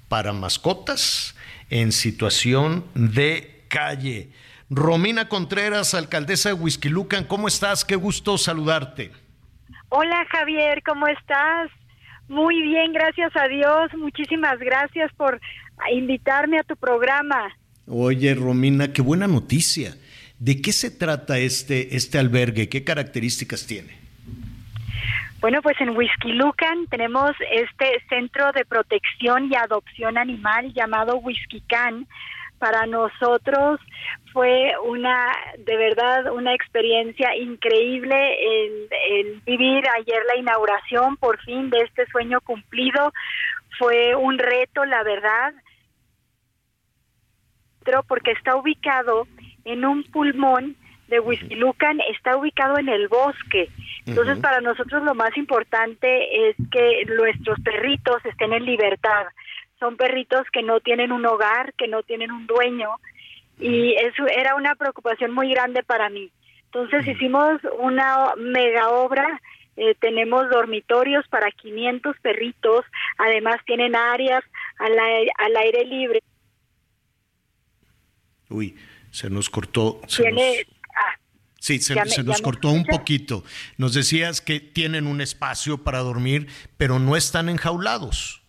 para 0.07 0.33
mascotas 0.33 1.35
en 1.69 1.91
situación 1.91 2.85
de 2.93 3.63
calle. 3.67 4.29
Romina 4.69 5.29
Contreras, 5.29 5.93
alcaldesa 5.93 6.49
de 6.49 6.55
Huizquilucan, 6.55 7.25
¿cómo 7.25 7.47
estás? 7.47 7.85
Qué 7.85 7.95
gusto 7.95 8.37
saludarte. 8.37 9.11
Hola 9.89 10.25
Javier, 10.31 10.81
¿cómo 10.83 11.07
estás? 11.07 11.71
Muy 12.27 12.61
bien, 12.61 12.91
gracias 12.91 13.31
a 13.35 13.47
Dios. 13.47 13.93
Muchísimas 13.97 14.59
gracias 14.59 15.11
por 15.13 15.39
invitarme 15.91 16.59
a 16.59 16.63
tu 16.63 16.75
programa. 16.75 17.55
Oye, 17.87 18.33
Romina, 18.33 18.91
qué 18.91 19.01
buena 19.01 19.27
noticia. 19.27 19.95
¿De 20.39 20.61
qué 20.61 20.73
se 20.73 20.91
trata 20.91 21.37
este, 21.37 21.95
este 21.95 22.19
albergue? 22.19 22.67
¿Qué 22.67 22.83
características 22.83 23.65
tiene? 23.65 23.97
Bueno, 25.39 25.61
pues 25.61 25.79
en 25.79 25.95
Whisky 25.95 26.33
Lucan 26.33 26.87
tenemos 26.87 27.31
este 27.51 28.01
centro 28.09 28.51
de 28.51 28.65
protección 28.65 29.51
y 29.51 29.55
adopción 29.55 30.17
animal 30.17 30.73
llamado 30.73 31.17
Whisky 31.17 31.61
Can. 31.61 32.07
Para 32.57 32.85
nosotros 32.85 33.79
fue 34.33 34.71
una, 34.85 35.31
de 35.59 35.77
verdad, 35.77 36.33
una 36.33 36.53
experiencia 36.53 37.35
increíble 37.35 38.15
el, 39.19 39.41
vivir 39.45 39.83
ayer 39.97 40.23
la 40.27 40.37
inauguración 40.37 41.15
por 41.17 41.39
fin 41.41 41.69
de 41.69 41.81
este 41.81 42.07
sueño 42.07 42.41
cumplido. 42.41 43.13
Fue 43.77 44.15
un 44.15 44.37
reto, 44.37 44.83
la 44.85 45.03
verdad, 45.03 45.53
porque 48.07 48.31
está 48.31 48.55
ubicado 48.55 49.27
en 49.65 49.83
un 49.83 50.03
pulmón 50.03 50.75
de 51.07 51.21
Lucan, 51.55 51.99
está 52.11 52.37
ubicado 52.37 52.77
en 52.77 52.89
el 52.89 53.07
bosque. 53.07 53.69
Entonces, 54.05 54.39
para 54.39 54.61
nosotros 54.61 55.03
lo 55.03 55.13
más 55.13 55.35
importante 55.37 56.49
es 56.49 56.55
que 56.71 57.05
nuestros 57.05 57.59
perritos 57.61 58.23
estén 58.25 58.53
en 58.53 58.65
libertad. 58.65 59.25
Son 59.79 59.97
perritos 59.97 60.47
que 60.51 60.63
no 60.63 60.79
tienen 60.79 61.11
un 61.11 61.25
hogar, 61.25 61.73
que 61.73 61.87
no 61.87 62.01
tienen 62.03 62.31
un 62.31 62.47
dueño, 62.47 62.89
y 63.59 63.93
eso 63.93 64.25
era 64.27 64.55
una 64.55 64.75
preocupación 64.75 65.31
muy 65.31 65.51
grande 65.51 65.83
para 65.83 66.09
mí. 66.09 66.31
Entonces, 66.65 67.07
hicimos 67.07 67.61
una 67.79 68.33
mega 68.37 68.89
obra. 68.89 69.41
Eh, 69.77 69.95
tenemos 69.99 70.49
dormitorios 70.49 71.27
para 71.27 71.51
500 71.51 72.15
perritos, 72.21 72.85
además 73.17 73.57
tienen 73.65 73.93
áreas 73.93 74.43
al 74.77 74.97
aire, 74.97 75.31
al 75.37 75.57
aire 75.57 75.85
libre. 75.85 76.19
Uy, 78.49 78.75
se 79.15 79.29
nos 79.29 79.49
cortó. 79.49 80.01
Sí, 81.57 81.79
se, 81.79 81.95
nos 82.23 82.41
cortó 82.41 82.67
un 82.69 82.83
poquito. 82.83 83.43
Nos 83.77 83.93
decías 83.93 84.41
que 84.41 84.59
tienen 84.59 85.07
un 85.07 85.21
espacio 85.21 85.77
para 85.77 85.99
dormir, 85.99 86.47
pero 86.77 86.99
no 86.99 87.15
están 87.15 87.47
enjaulados. 87.47 88.43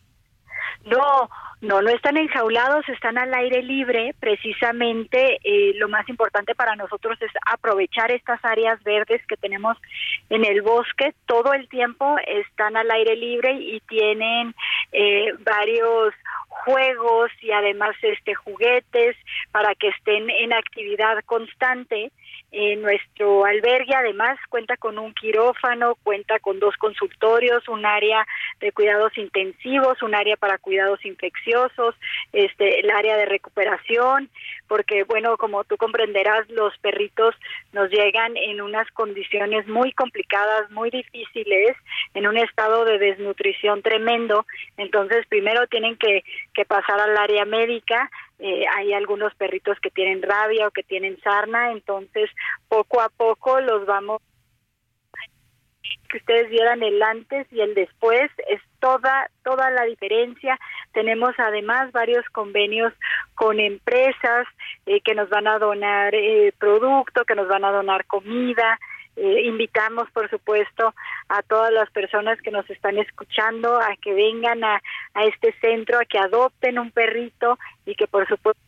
No, 0.85 1.31
no, 1.61 1.83
no 1.83 1.91
están 1.91 2.17
enjaulados, 2.17 2.87
están 2.89 3.17
al 3.17 3.33
aire 3.33 3.63
libre. 3.63 4.13
Precisamente 4.19 5.39
eh, 5.45 5.73
lo 5.77 5.89
más 5.89 6.09
importante 6.09 6.57
para 6.57 6.75
nosotros 6.75 7.17
es 7.23 7.31
aprovechar 7.47 8.11
estas 8.11 8.45
áreas 8.45 8.83
verdes 8.83 9.25
que 9.29 9.37
tenemos 9.37 9.79
en 10.31 10.45
el 10.45 10.63
bosque. 10.63 11.15
Todo 11.27 11.55
el 11.55 11.69
tiempo 11.69 12.17
están 12.27 12.77
al 12.77 12.91
aire 12.91 13.15
libre 13.15 13.53
y 13.53 13.81
tienen 13.89 14.53
eh, 14.91 15.33
varios 15.39 16.13
juegos 16.67 17.31
y 17.41 17.53
además 17.53 17.95
este 18.03 18.35
juguetes 18.35 19.17
para 19.53 19.75
que 19.77 19.89
estén 19.89 20.29
en 20.29 20.53
actividad 20.53 21.23
constante 21.25 22.11
eh, 22.53 22.77
nuestro 22.77 23.45
albergue 23.45 23.95
además 23.95 24.39
cuenta 24.49 24.77
con 24.77 24.99
un 24.99 25.13
quirófano, 25.15 25.97
cuenta 26.03 26.39
con 26.39 26.59
dos 26.59 26.77
consultorios, 26.77 27.69
un 27.69 27.85
área 27.85 28.27
de 28.61 28.73
cuidados 28.73 29.17
intensivos, 29.19 30.03
un 30.03 30.15
área 30.15 30.37
para 30.37 30.59
cuidados 30.59 31.05
infecciosos, 31.05 31.95
este, 32.33 32.81
el 32.81 32.91
área 32.91 33.17
de 33.17 33.27
recuperación, 33.27 34.31
porque 34.69 35.05
bueno, 35.05 35.37
como 35.37 35.65
tú 35.65 35.77
comprenderás, 35.77 36.49
los 36.51 36.77
perritos 36.79 37.35
nos 37.73 37.91
llegan 37.91 38.37
en 38.37 38.61
unas 38.61 38.91
condiciones 38.93 39.67
muy 39.69 39.93
complicadas, 39.93 40.71
muy 40.71 40.91
difíciles, 40.91 41.77
en 42.15 42.27
un 42.27 42.39
estado 42.39 42.85
de 42.85 42.99
desnutrición 42.99 43.83
tremendo, 43.83 44.47
entonces 44.77 45.27
primero 45.29 45.67
tienen 45.67 45.97
que, 45.97 46.25
que 46.55 46.65
pasar 46.65 47.01
al 47.01 47.17
área 47.17 47.45
médica, 47.45 48.11
eh, 48.39 48.65
hay 48.77 48.93
algunos 48.93 49.35
perritos 49.35 49.79
que 49.81 49.91
tienen 49.91 50.23
rabia 50.23 50.69
o 50.69 50.71
que 50.71 50.83
tienen 50.83 51.19
sarna, 51.21 51.73
entonces 51.73 52.31
poco 52.69 53.01
a 53.01 53.09
poco 53.09 53.61
los 53.61 53.87
vamos 53.87 54.21
que 56.09 56.19
ustedes 56.19 56.51
vieran 56.51 56.83
el 56.83 57.03
antes 57.03 57.47
y 57.53 57.61
el 57.61 57.75
después 57.75 58.31
es 58.49 58.61
toda 58.81 59.31
toda 59.45 59.71
la 59.71 59.85
diferencia. 59.85 60.59
Tenemos 60.93 61.31
además 61.39 61.93
varios 61.93 62.25
convenios 62.31 62.93
con 63.35 63.59
empresas 63.59 64.47
eh, 64.87 65.01
que 65.01 65.15
nos 65.15 65.29
van 65.29 65.47
a 65.47 65.59
donar 65.59 66.15
eh, 66.15 66.53
producto 66.59 67.25
que 67.25 67.35
nos 67.35 67.49
van 67.49 67.65
a 67.65 67.73
donar 67.73 68.07
comida 68.07 68.79
eh, 69.17 69.43
invitamos, 69.47 70.11
por 70.11 70.29
supuesto, 70.29 70.95
a 71.29 71.43
todas 71.43 71.73
las 71.73 71.91
personas 71.91 72.41
que 72.43 72.51
nos 72.51 72.69
están 72.69 72.99
escuchando 72.99 73.79
a 73.79 73.97
que 74.01 74.13
vengan 74.13 74.63
a, 74.63 74.83
a 75.15 75.25
este 75.25 75.55
centro, 75.61 75.99
a 75.99 76.05
que 76.05 76.19
adopten 76.19 76.79
un 76.79 76.91
perrito 76.91 77.59
y 77.87 77.95
que, 77.95 78.07
por 78.07 78.29
supuesto, 78.29 78.61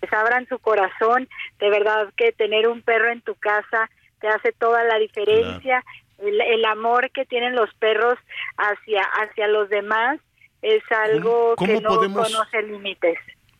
les 0.00 0.12
abran 0.12 0.48
su 0.48 0.58
corazón. 0.58 1.28
De 1.58 1.68
verdad 1.68 2.12
que 2.16 2.32
tener 2.32 2.66
un 2.66 2.80
perro 2.80 3.10
en 3.10 3.20
tu 3.20 3.34
casa 3.34 3.90
te 4.20 4.28
hace 4.28 4.52
toda 4.52 4.82
la 4.84 4.98
diferencia. 4.98 5.84
El, 6.18 6.64
amor 6.64 7.10
que 7.10 7.26
tienen 7.26 7.54
los 7.54 7.72
perros 7.74 8.14
hacia, 8.56 9.02
hacia 9.02 9.48
los 9.48 9.68
demás 9.68 10.18
es 10.62 10.82
algo 10.90 11.56
que 11.56 11.80
no 11.80 11.98
conoce 11.98 12.62
límites. 12.62 13.18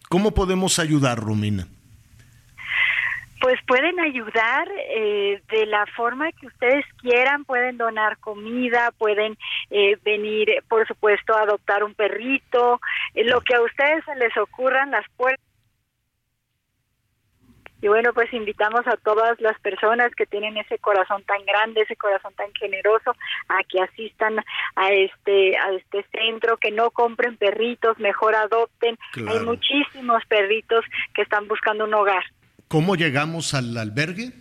¿Cómo 0.09 0.33
podemos 0.33 0.79
ayudar, 0.79 1.19
Romina? 1.19 1.67
Pues 3.45 3.61
pueden 3.67 4.01
ayudar 4.01 4.67
eh, 4.89 5.43
de 5.51 5.67
la 5.67 5.85
forma 5.95 6.33
que 6.33 6.47
ustedes 6.47 6.83
quieran, 7.03 7.45
pueden 7.45 7.77
donar 7.77 8.17
comida, 8.17 8.91
pueden 8.97 9.37
eh, 9.69 9.99
venir, 10.03 10.49
por 10.67 10.89
supuesto, 10.89 11.37
a 11.37 11.43
adoptar 11.43 11.85
un 11.85 11.93
perrito, 11.93 12.81
eh, 13.13 13.23
lo 13.25 13.43
que 13.43 13.55
a 13.55 13.61
ustedes 13.61 14.03
se 14.07 14.17
les 14.17 14.35
ocurran, 14.39 14.93
las 14.93 15.05
puertas. 15.19 15.45
Y 17.83 17.89
bueno, 17.89 18.15
pues 18.15 18.33
invitamos 18.33 18.87
a 18.87 18.97
todas 18.97 19.39
las 19.43 19.61
personas 19.61 20.15
que 20.15 20.25
tienen 20.25 20.57
ese 20.57 20.79
corazón 20.79 21.23
tan 21.25 21.45
grande, 21.45 21.83
ese 21.83 21.97
corazón 21.97 22.33
tan 22.37 22.51
generoso, 22.55 23.15
a 23.49 23.59
que 23.69 23.83
asistan 23.83 24.39
a 24.75 24.91
este 24.91 25.55
a 25.59 25.71
este 25.73 26.03
centro, 26.13 26.57
que 26.57 26.71
no 26.71 26.91
compren 26.93 27.37
perritos, 27.37 27.99
mejor 27.99 28.37
adopten. 28.37 28.97
Hay 29.29 29.41
muchísimos 29.41 30.25
perritos 30.31 30.83
que 31.13 31.21
están 31.21 31.47
buscando 31.47 31.85
un 31.85 31.93
hogar. 31.93 32.25
¿Cómo 32.75 32.97
llegamos 32.97 33.55
al 33.55 33.79
albergue? 33.79 34.33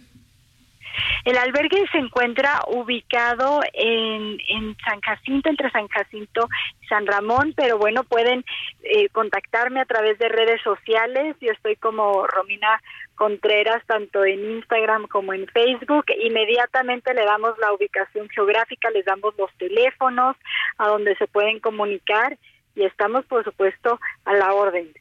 El 1.23 1.38
albergue 1.38 1.85
se 1.91 1.99
encuentra 1.99 2.61
ubicado 2.65 3.61
en, 3.73 4.39
San 4.84 4.99
Jacinto, 5.01 5.49
entre 5.49 5.69
San 5.69 5.88
Jacinto 5.88 6.49
y 6.81 6.88
San 6.88 7.05
Ramón, 7.05 7.53
pero 7.55 7.77
bueno, 7.77 8.03
pueden 8.03 8.43
eh, 8.85 9.07
contactarme 9.10 9.81
a 9.81 9.85
través 9.85 10.18
de 10.18 10.30
redes 10.30 10.60
sociales. 10.64 11.35
Yo 11.41 11.51
estoy 11.51 11.76
como 11.76 12.26
Romina 12.26 12.81
Contreras, 13.14 13.84
tanto 13.85 14.26
en 14.26 14.43
Instagram 14.53 15.07
como 15.10 15.35
en 15.35 15.45
Facebook. 15.49 16.05
Inmediatamente 16.19 17.14
le 17.14 17.26
damos 17.26 17.55
la 17.60 17.72
ubicación 17.72 18.30
geográfica, 18.30 18.89
les 18.89 19.05
damos 19.05 19.35
los 19.38 19.53
teléfonos 19.60 20.35
a 20.80 20.88
donde 20.88 21.15
se 21.18 21.27
pueden 21.27 21.60
comunicar 21.60 22.35
y 22.73 22.84
estamos, 22.84 23.26
por 23.26 23.43
supuesto, 23.43 23.99
a 24.26 24.34
la 24.34 24.55
orden. 24.55 24.91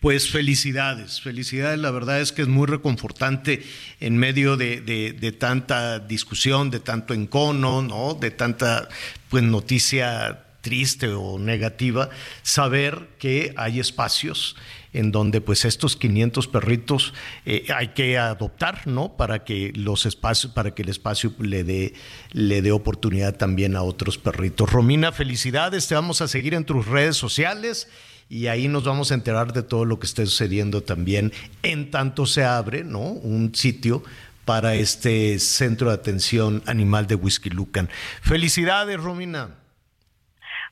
Pues 0.00 0.30
felicidades, 0.30 1.20
felicidades. 1.20 1.78
La 1.78 1.90
verdad 1.90 2.20
es 2.20 2.32
que 2.32 2.42
es 2.42 2.48
muy 2.48 2.66
reconfortante 2.66 3.62
en 4.00 4.16
medio 4.16 4.56
de, 4.56 5.36
tanta 5.38 5.98
discusión, 5.98 6.70
de 6.70 6.80
tanto 6.80 7.12
encono, 7.12 7.82
¿no? 7.82 8.14
de 8.14 8.30
tanta 8.30 8.88
pues, 9.28 9.42
noticia 9.42 10.44
triste 10.60 11.08
o 11.08 11.38
negativa, 11.38 12.10
saber 12.42 13.08
que 13.18 13.54
hay 13.56 13.80
espacios 13.80 14.56
en 14.92 15.12
donde 15.12 15.40
pues 15.40 15.64
estos 15.64 15.96
500 15.96 16.48
perritos 16.48 17.14
eh, 17.46 17.66
hay 17.74 17.88
que 17.88 18.18
adoptar, 18.18 18.86
¿no? 18.86 19.16
Para 19.16 19.44
que 19.44 19.72
los 19.74 20.04
espacios, 20.04 20.52
para 20.52 20.74
que 20.74 20.82
el 20.82 20.88
espacio 20.88 21.32
le 21.38 21.62
dé 21.62 21.94
le 22.32 22.60
dé 22.60 22.72
oportunidad 22.72 23.36
también 23.36 23.76
a 23.76 23.82
otros 23.82 24.18
perritos. 24.18 24.70
Romina, 24.70 25.12
felicidades, 25.12 25.86
te 25.86 25.94
vamos 25.94 26.20
a 26.20 26.28
seguir 26.28 26.54
en 26.54 26.64
tus 26.64 26.86
redes 26.86 27.16
sociales 27.16 27.88
y 28.30 28.46
ahí 28.46 28.68
nos 28.68 28.84
vamos 28.84 29.10
a 29.10 29.14
enterar 29.14 29.52
de 29.52 29.64
todo 29.64 29.84
lo 29.84 29.98
que 29.98 30.06
esté 30.06 30.24
sucediendo 30.24 30.82
también 30.82 31.32
en 31.64 31.90
tanto 31.90 32.26
se 32.26 32.44
abre, 32.44 32.84
¿no? 32.84 33.00
Un 33.00 33.54
sitio 33.56 34.04
para 34.44 34.74
este 34.74 35.40
centro 35.40 35.88
de 35.88 35.94
atención 35.94 36.62
animal 36.66 37.08
de 37.08 37.16
Whisky 37.16 37.50
Lucan. 37.50 37.90
Felicidades, 38.22 39.00
Romina. 39.00 39.56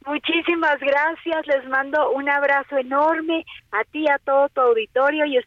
Muchísimas 0.07 0.79
gracias, 0.79 1.47
les 1.49 1.69
mando 1.69 2.13
un 2.13 2.29
abrazo 2.29 2.79
enorme 2.79 3.45
a 3.73 3.83
ti, 3.91 4.09
a 4.09 4.19
todo 4.19 4.49
tu 4.51 4.61
auditorio 4.61 5.27
y 5.27 5.39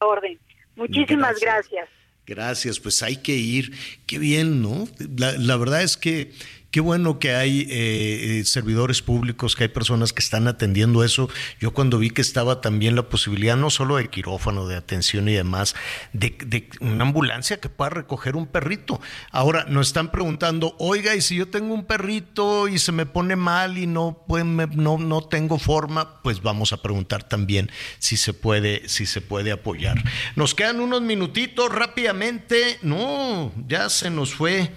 orden. 0.00 0.38
Muchísimas 0.76 1.40
gracias. 1.40 1.88
Gracias, 2.26 2.78
pues 2.78 3.02
hay 3.02 3.16
que 3.16 3.32
ir. 3.32 3.72
Qué 4.06 4.18
bien, 4.18 4.60
¿no? 4.60 4.86
La, 5.16 5.32
la 5.32 5.56
verdad 5.56 5.82
es 5.82 5.96
que 5.96 6.32
Qué 6.74 6.80
bueno 6.80 7.20
que 7.20 7.36
hay 7.36 7.60
eh, 7.70 8.40
eh, 8.40 8.44
servidores 8.44 9.00
públicos, 9.00 9.54
que 9.54 9.62
hay 9.62 9.68
personas 9.68 10.12
que 10.12 10.18
están 10.18 10.48
atendiendo 10.48 11.04
eso. 11.04 11.30
Yo 11.60 11.72
cuando 11.72 12.00
vi 12.00 12.10
que 12.10 12.20
estaba 12.20 12.60
también 12.60 12.96
la 12.96 13.08
posibilidad 13.08 13.56
no 13.56 13.70
solo 13.70 13.94
de 13.94 14.10
quirófano, 14.10 14.66
de 14.66 14.74
atención 14.74 15.28
y 15.28 15.34
demás, 15.34 15.76
de, 16.12 16.68
una 16.80 17.04
ambulancia 17.04 17.60
que 17.60 17.68
pueda 17.68 17.90
recoger 17.90 18.34
un 18.34 18.48
perrito. 18.48 19.00
Ahora 19.30 19.66
nos 19.68 19.86
están 19.86 20.10
preguntando, 20.10 20.74
oiga, 20.80 21.14
y 21.14 21.20
si 21.20 21.36
yo 21.36 21.46
tengo 21.46 21.72
un 21.72 21.84
perrito 21.84 22.66
y 22.66 22.80
se 22.80 22.90
me 22.90 23.06
pone 23.06 23.36
mal 23.36 23.78
y 23.78 23.86
no, 23.86 24.24
no, 24.26 24.98
no 24.98 25.20
tengo 25.28 25.60
forma, 25.60 26.20
pues 26.22 26.42
vamos 26.42 26.72
a 26.72 26.82
preguntar 26.82 27.22
también 27.22 27.70
si 28.00 28.16
se 28.16 28.32
puede, 28.32 28.88
si 28.88 29.06
se 29.06 29.20
puede 29.20 29.52
apoyar. 29.52 30.02
Nos 30.34 30.56
quedan 30.56 30.80
unos 30.80 31.02
minutitos 31.02 31.70
rápidamente. 31.70 32.80
No, 32.82 33.52
ya 33.68 33.88
se 33.88 34.10
nos 34.10 34.34
fue. 34.34 34.72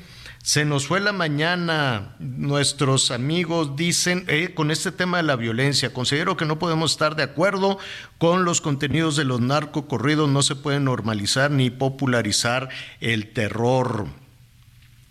Se 0.47 0.63
nos 0.63 0.87
fue 0.87 1.01
la 1.01 1.11
mañana. 1.11 2.15
Nuestros 2.19 3.11
amigos 3.11 3.75
dicen, 3.75 4.23
eh, 4.29 4.53
con 4.53 4.71
este 4.71 4.93
tema 4.93 5.17
de 5.17 5.23
la 5.23 5.35
violencia, 5.35 5.91
considero 5.91 6.37
que 6.37 6.45
no 6.45 6.57
podemos 6.57 6.93
estar 6.93 7.17
de 7.17 7.23
acuerdo 7.23 7.77
con 8.17 8.45
los 8.45 8.61
contenidos 8.61 9.17
de 9.17 9.25
los 9.25 9.41
narcocorridos. 9.41 10.29
No 10.29 10.41
se 10.43 10.55
puede 10.55 10.79
normalizar 10.79 11.51
ni 11.51 11.69
popularizar 11.69 12.69
el 13.01 13.33
terror. 13.33 14.07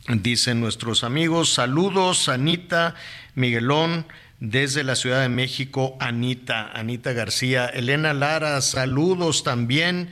Dicen 0.08 0.58
nuestros 0.58 1.04
amigos, 1.04 1.52
saludos, 1.52 2.30
Anita, 2.30 2.94
Miguelón 3.34 4.06
desde 4.40 4.84
la 4.84 4.96
Ciudad 4.96 5.20
de 5.20 5.28
México, 5.28 5.98
Anita, 6.00 6.70
Anita 6.72 7.12
García, 7.12 7.66
Elena 7.66 8.14
Lara, 8.14 8.62
saludos 8.62 9.44
también 9.44 10.08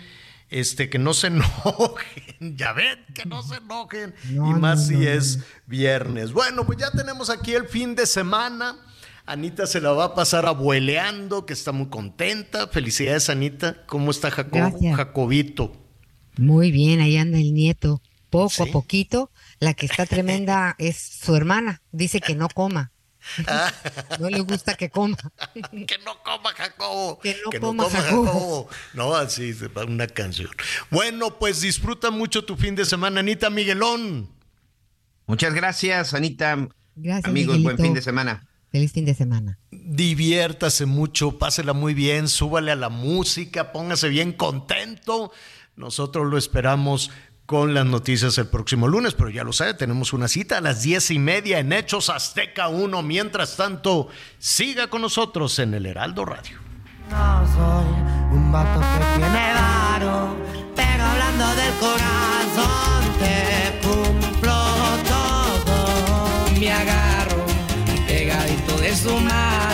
este, 0.51 0.91
que 0.91 0.99
no 0.99 1.15
se 1.15 1.27
enojen, 1.29 2.57
ya 2.57 2.73
ven, 2.73 3.05
que 3.15 3.25
no 3.25 3.43
se 3.43 3.57
enojen, 3.57 4.15
y 4.31 4.39
más 4.39 4.89
si 4.89 5.07
es 5.07 5.41
viernes. 5.67 6.33
Bueno, 6.33 6.65
pues 6.67 6.79
ya 6.79 6.91
tenemos 6.91 7.31
aquí 7.31 7.55
el 7.55 7.67
fin 7.69 7.95
de 7.95 8.07
semana. 8.07 8.77
Anita 9.27 9.67
se 9.67 9.81
la 9.81 9.93
va 9.93 10.05
a 10.05 10.15
pasar 10.15 10.45
abueleando, 10.47 11.47
que 11.47 11.55
está 11.55 11.73
muy 11.73 11.89
contenta. 11.89 12.69
Felicidades, 12.69 13.31
Anita. 13.31 13.87
¿Cómo 13.87 14.11
está 14.11 14.31
Jacobito? 14.31 15.73
Muy 16.37 16.71
bien, 16.71 17.01
ahí 17.01 17.17
anda 17.17 17.39
el 17.39 17.55
nieto. 17.55 18.03
Poco 18.29 18.65
a 18.65 18.67
poquito. 18.67 19.31
La 19.61 19.75
que 19.75 19.87
está 19.87 20.05
tremenda 20.05 20.75
es 20.79 20.99
su 20.99 21.37
hermana. 21.37 21.83
Dice 21.93 22.21
que 22.21 22.35
no 22.35 22.49
coma. 22.49 22.93
No 24.21 24.31
le 24.31 24.41
gusta 24.41 24.75
que 24.75 24.91
coma. 24.91 25.17
que 25.55 25.99
no 26.05 26.23
coma 26.23 26.53
Jacobo. 26.55 27.19
Que 27.19 27.37
no, 27.45 27.61
coma, 27.61 27.89
Jacobo. 27.91 28.69
No, 28.93 29.15
así 29.15 29.53
se 29.55 29.69
va 29.69 29.85
una 29.85 30.07
canción. 30.07 30.51
Bueno, 30.91 31.39
pues 31.39 31.61
disfruta 31.61 32.11
mucho 32.11 32.45
tu 32.45 32.57
fin 32.57 32.75
de 32.75 32.85
semana, 32.85 33.21
Anita 33.21 33.51
Miguelón. 33.51 34.31
Muchas 35.27 35.55
gracias, 35.55 36.15
Anita. 36.15 36.69
Gracias, 36.97 37.25
Amigos, 37.25 37.63
buen 37.63 37.79
fin 37.79 37.95
de 37.95 38.03
semana. 38.03 38.47
Feliz 38.71 38.93
fin 38.93 39.05
de 39.05 39.15
semana. 39.15 39.59
Diviértase 39.71 40.85
mucho, 40.85 41.39
pásela 41.39 41.73
muy 41.73 41.95
bien, 41.95 42.29
súbale 42.29 42.73
a 42.73 42.77
la 42.77 42.89
música, 42.89 43.73
póngase 43.73 44.09
bien 44.09 44.33
contento. 44.33 45.33
Nosotros 45.77 46.27
lo 46.27 46.39
esperamos 46.39 47.11
con 47.47 47.75
las 47.75 47.85
noticias 47.85 48.39
el 48.39 48.47
próximo 48.47 48.89
lunes, 48.89 49.15
pero 49.15 49.29
ya 49.29 49.45
lo 49.45 49.53
sabe, 49.53 49.75
tenemos 49.75 50.13
una 50.13 50.29
cita 50.29 50.59
a 50.59 50.61
las 50.61 50.83
diez 50.83 51.11
y 51.11 51.19
media 51.19 51.59
en 51.59 51.73
Hechos 51.73 52.09
Azteca 52.09 52.69
1. 52.69 53.03
Mientras 53.03 53.57
tanto, 53.57 54.09
siga 54.39 54.89
con 54.89 55.03
nosotros 55.03 55.59
en 55.59 55.75
el 55.75 55.87
Heraldo 55.87 56.25
Radio. 56.25 56.59
No 57.11 57.47
soy 57.55 57.87
un 58.33 58.51
vato 58.51 58.81
que 58.81 59.19
tiene 59.19 59.53
varo, 59.55 60.37
pero 60.75 61.05
hablando 61.05 61.47
del 61.55 61.75
corazón 61.75 63.19
te 63.19 63.87
cumplo 63.87 64.55
todo. 65.07 66.59
Me 66.59 66.73
agarro 66.73 67.45
pegadito 68.07 68.79
de 68.79 68.97
su 68.97 69.19
mano, 69.19 69.74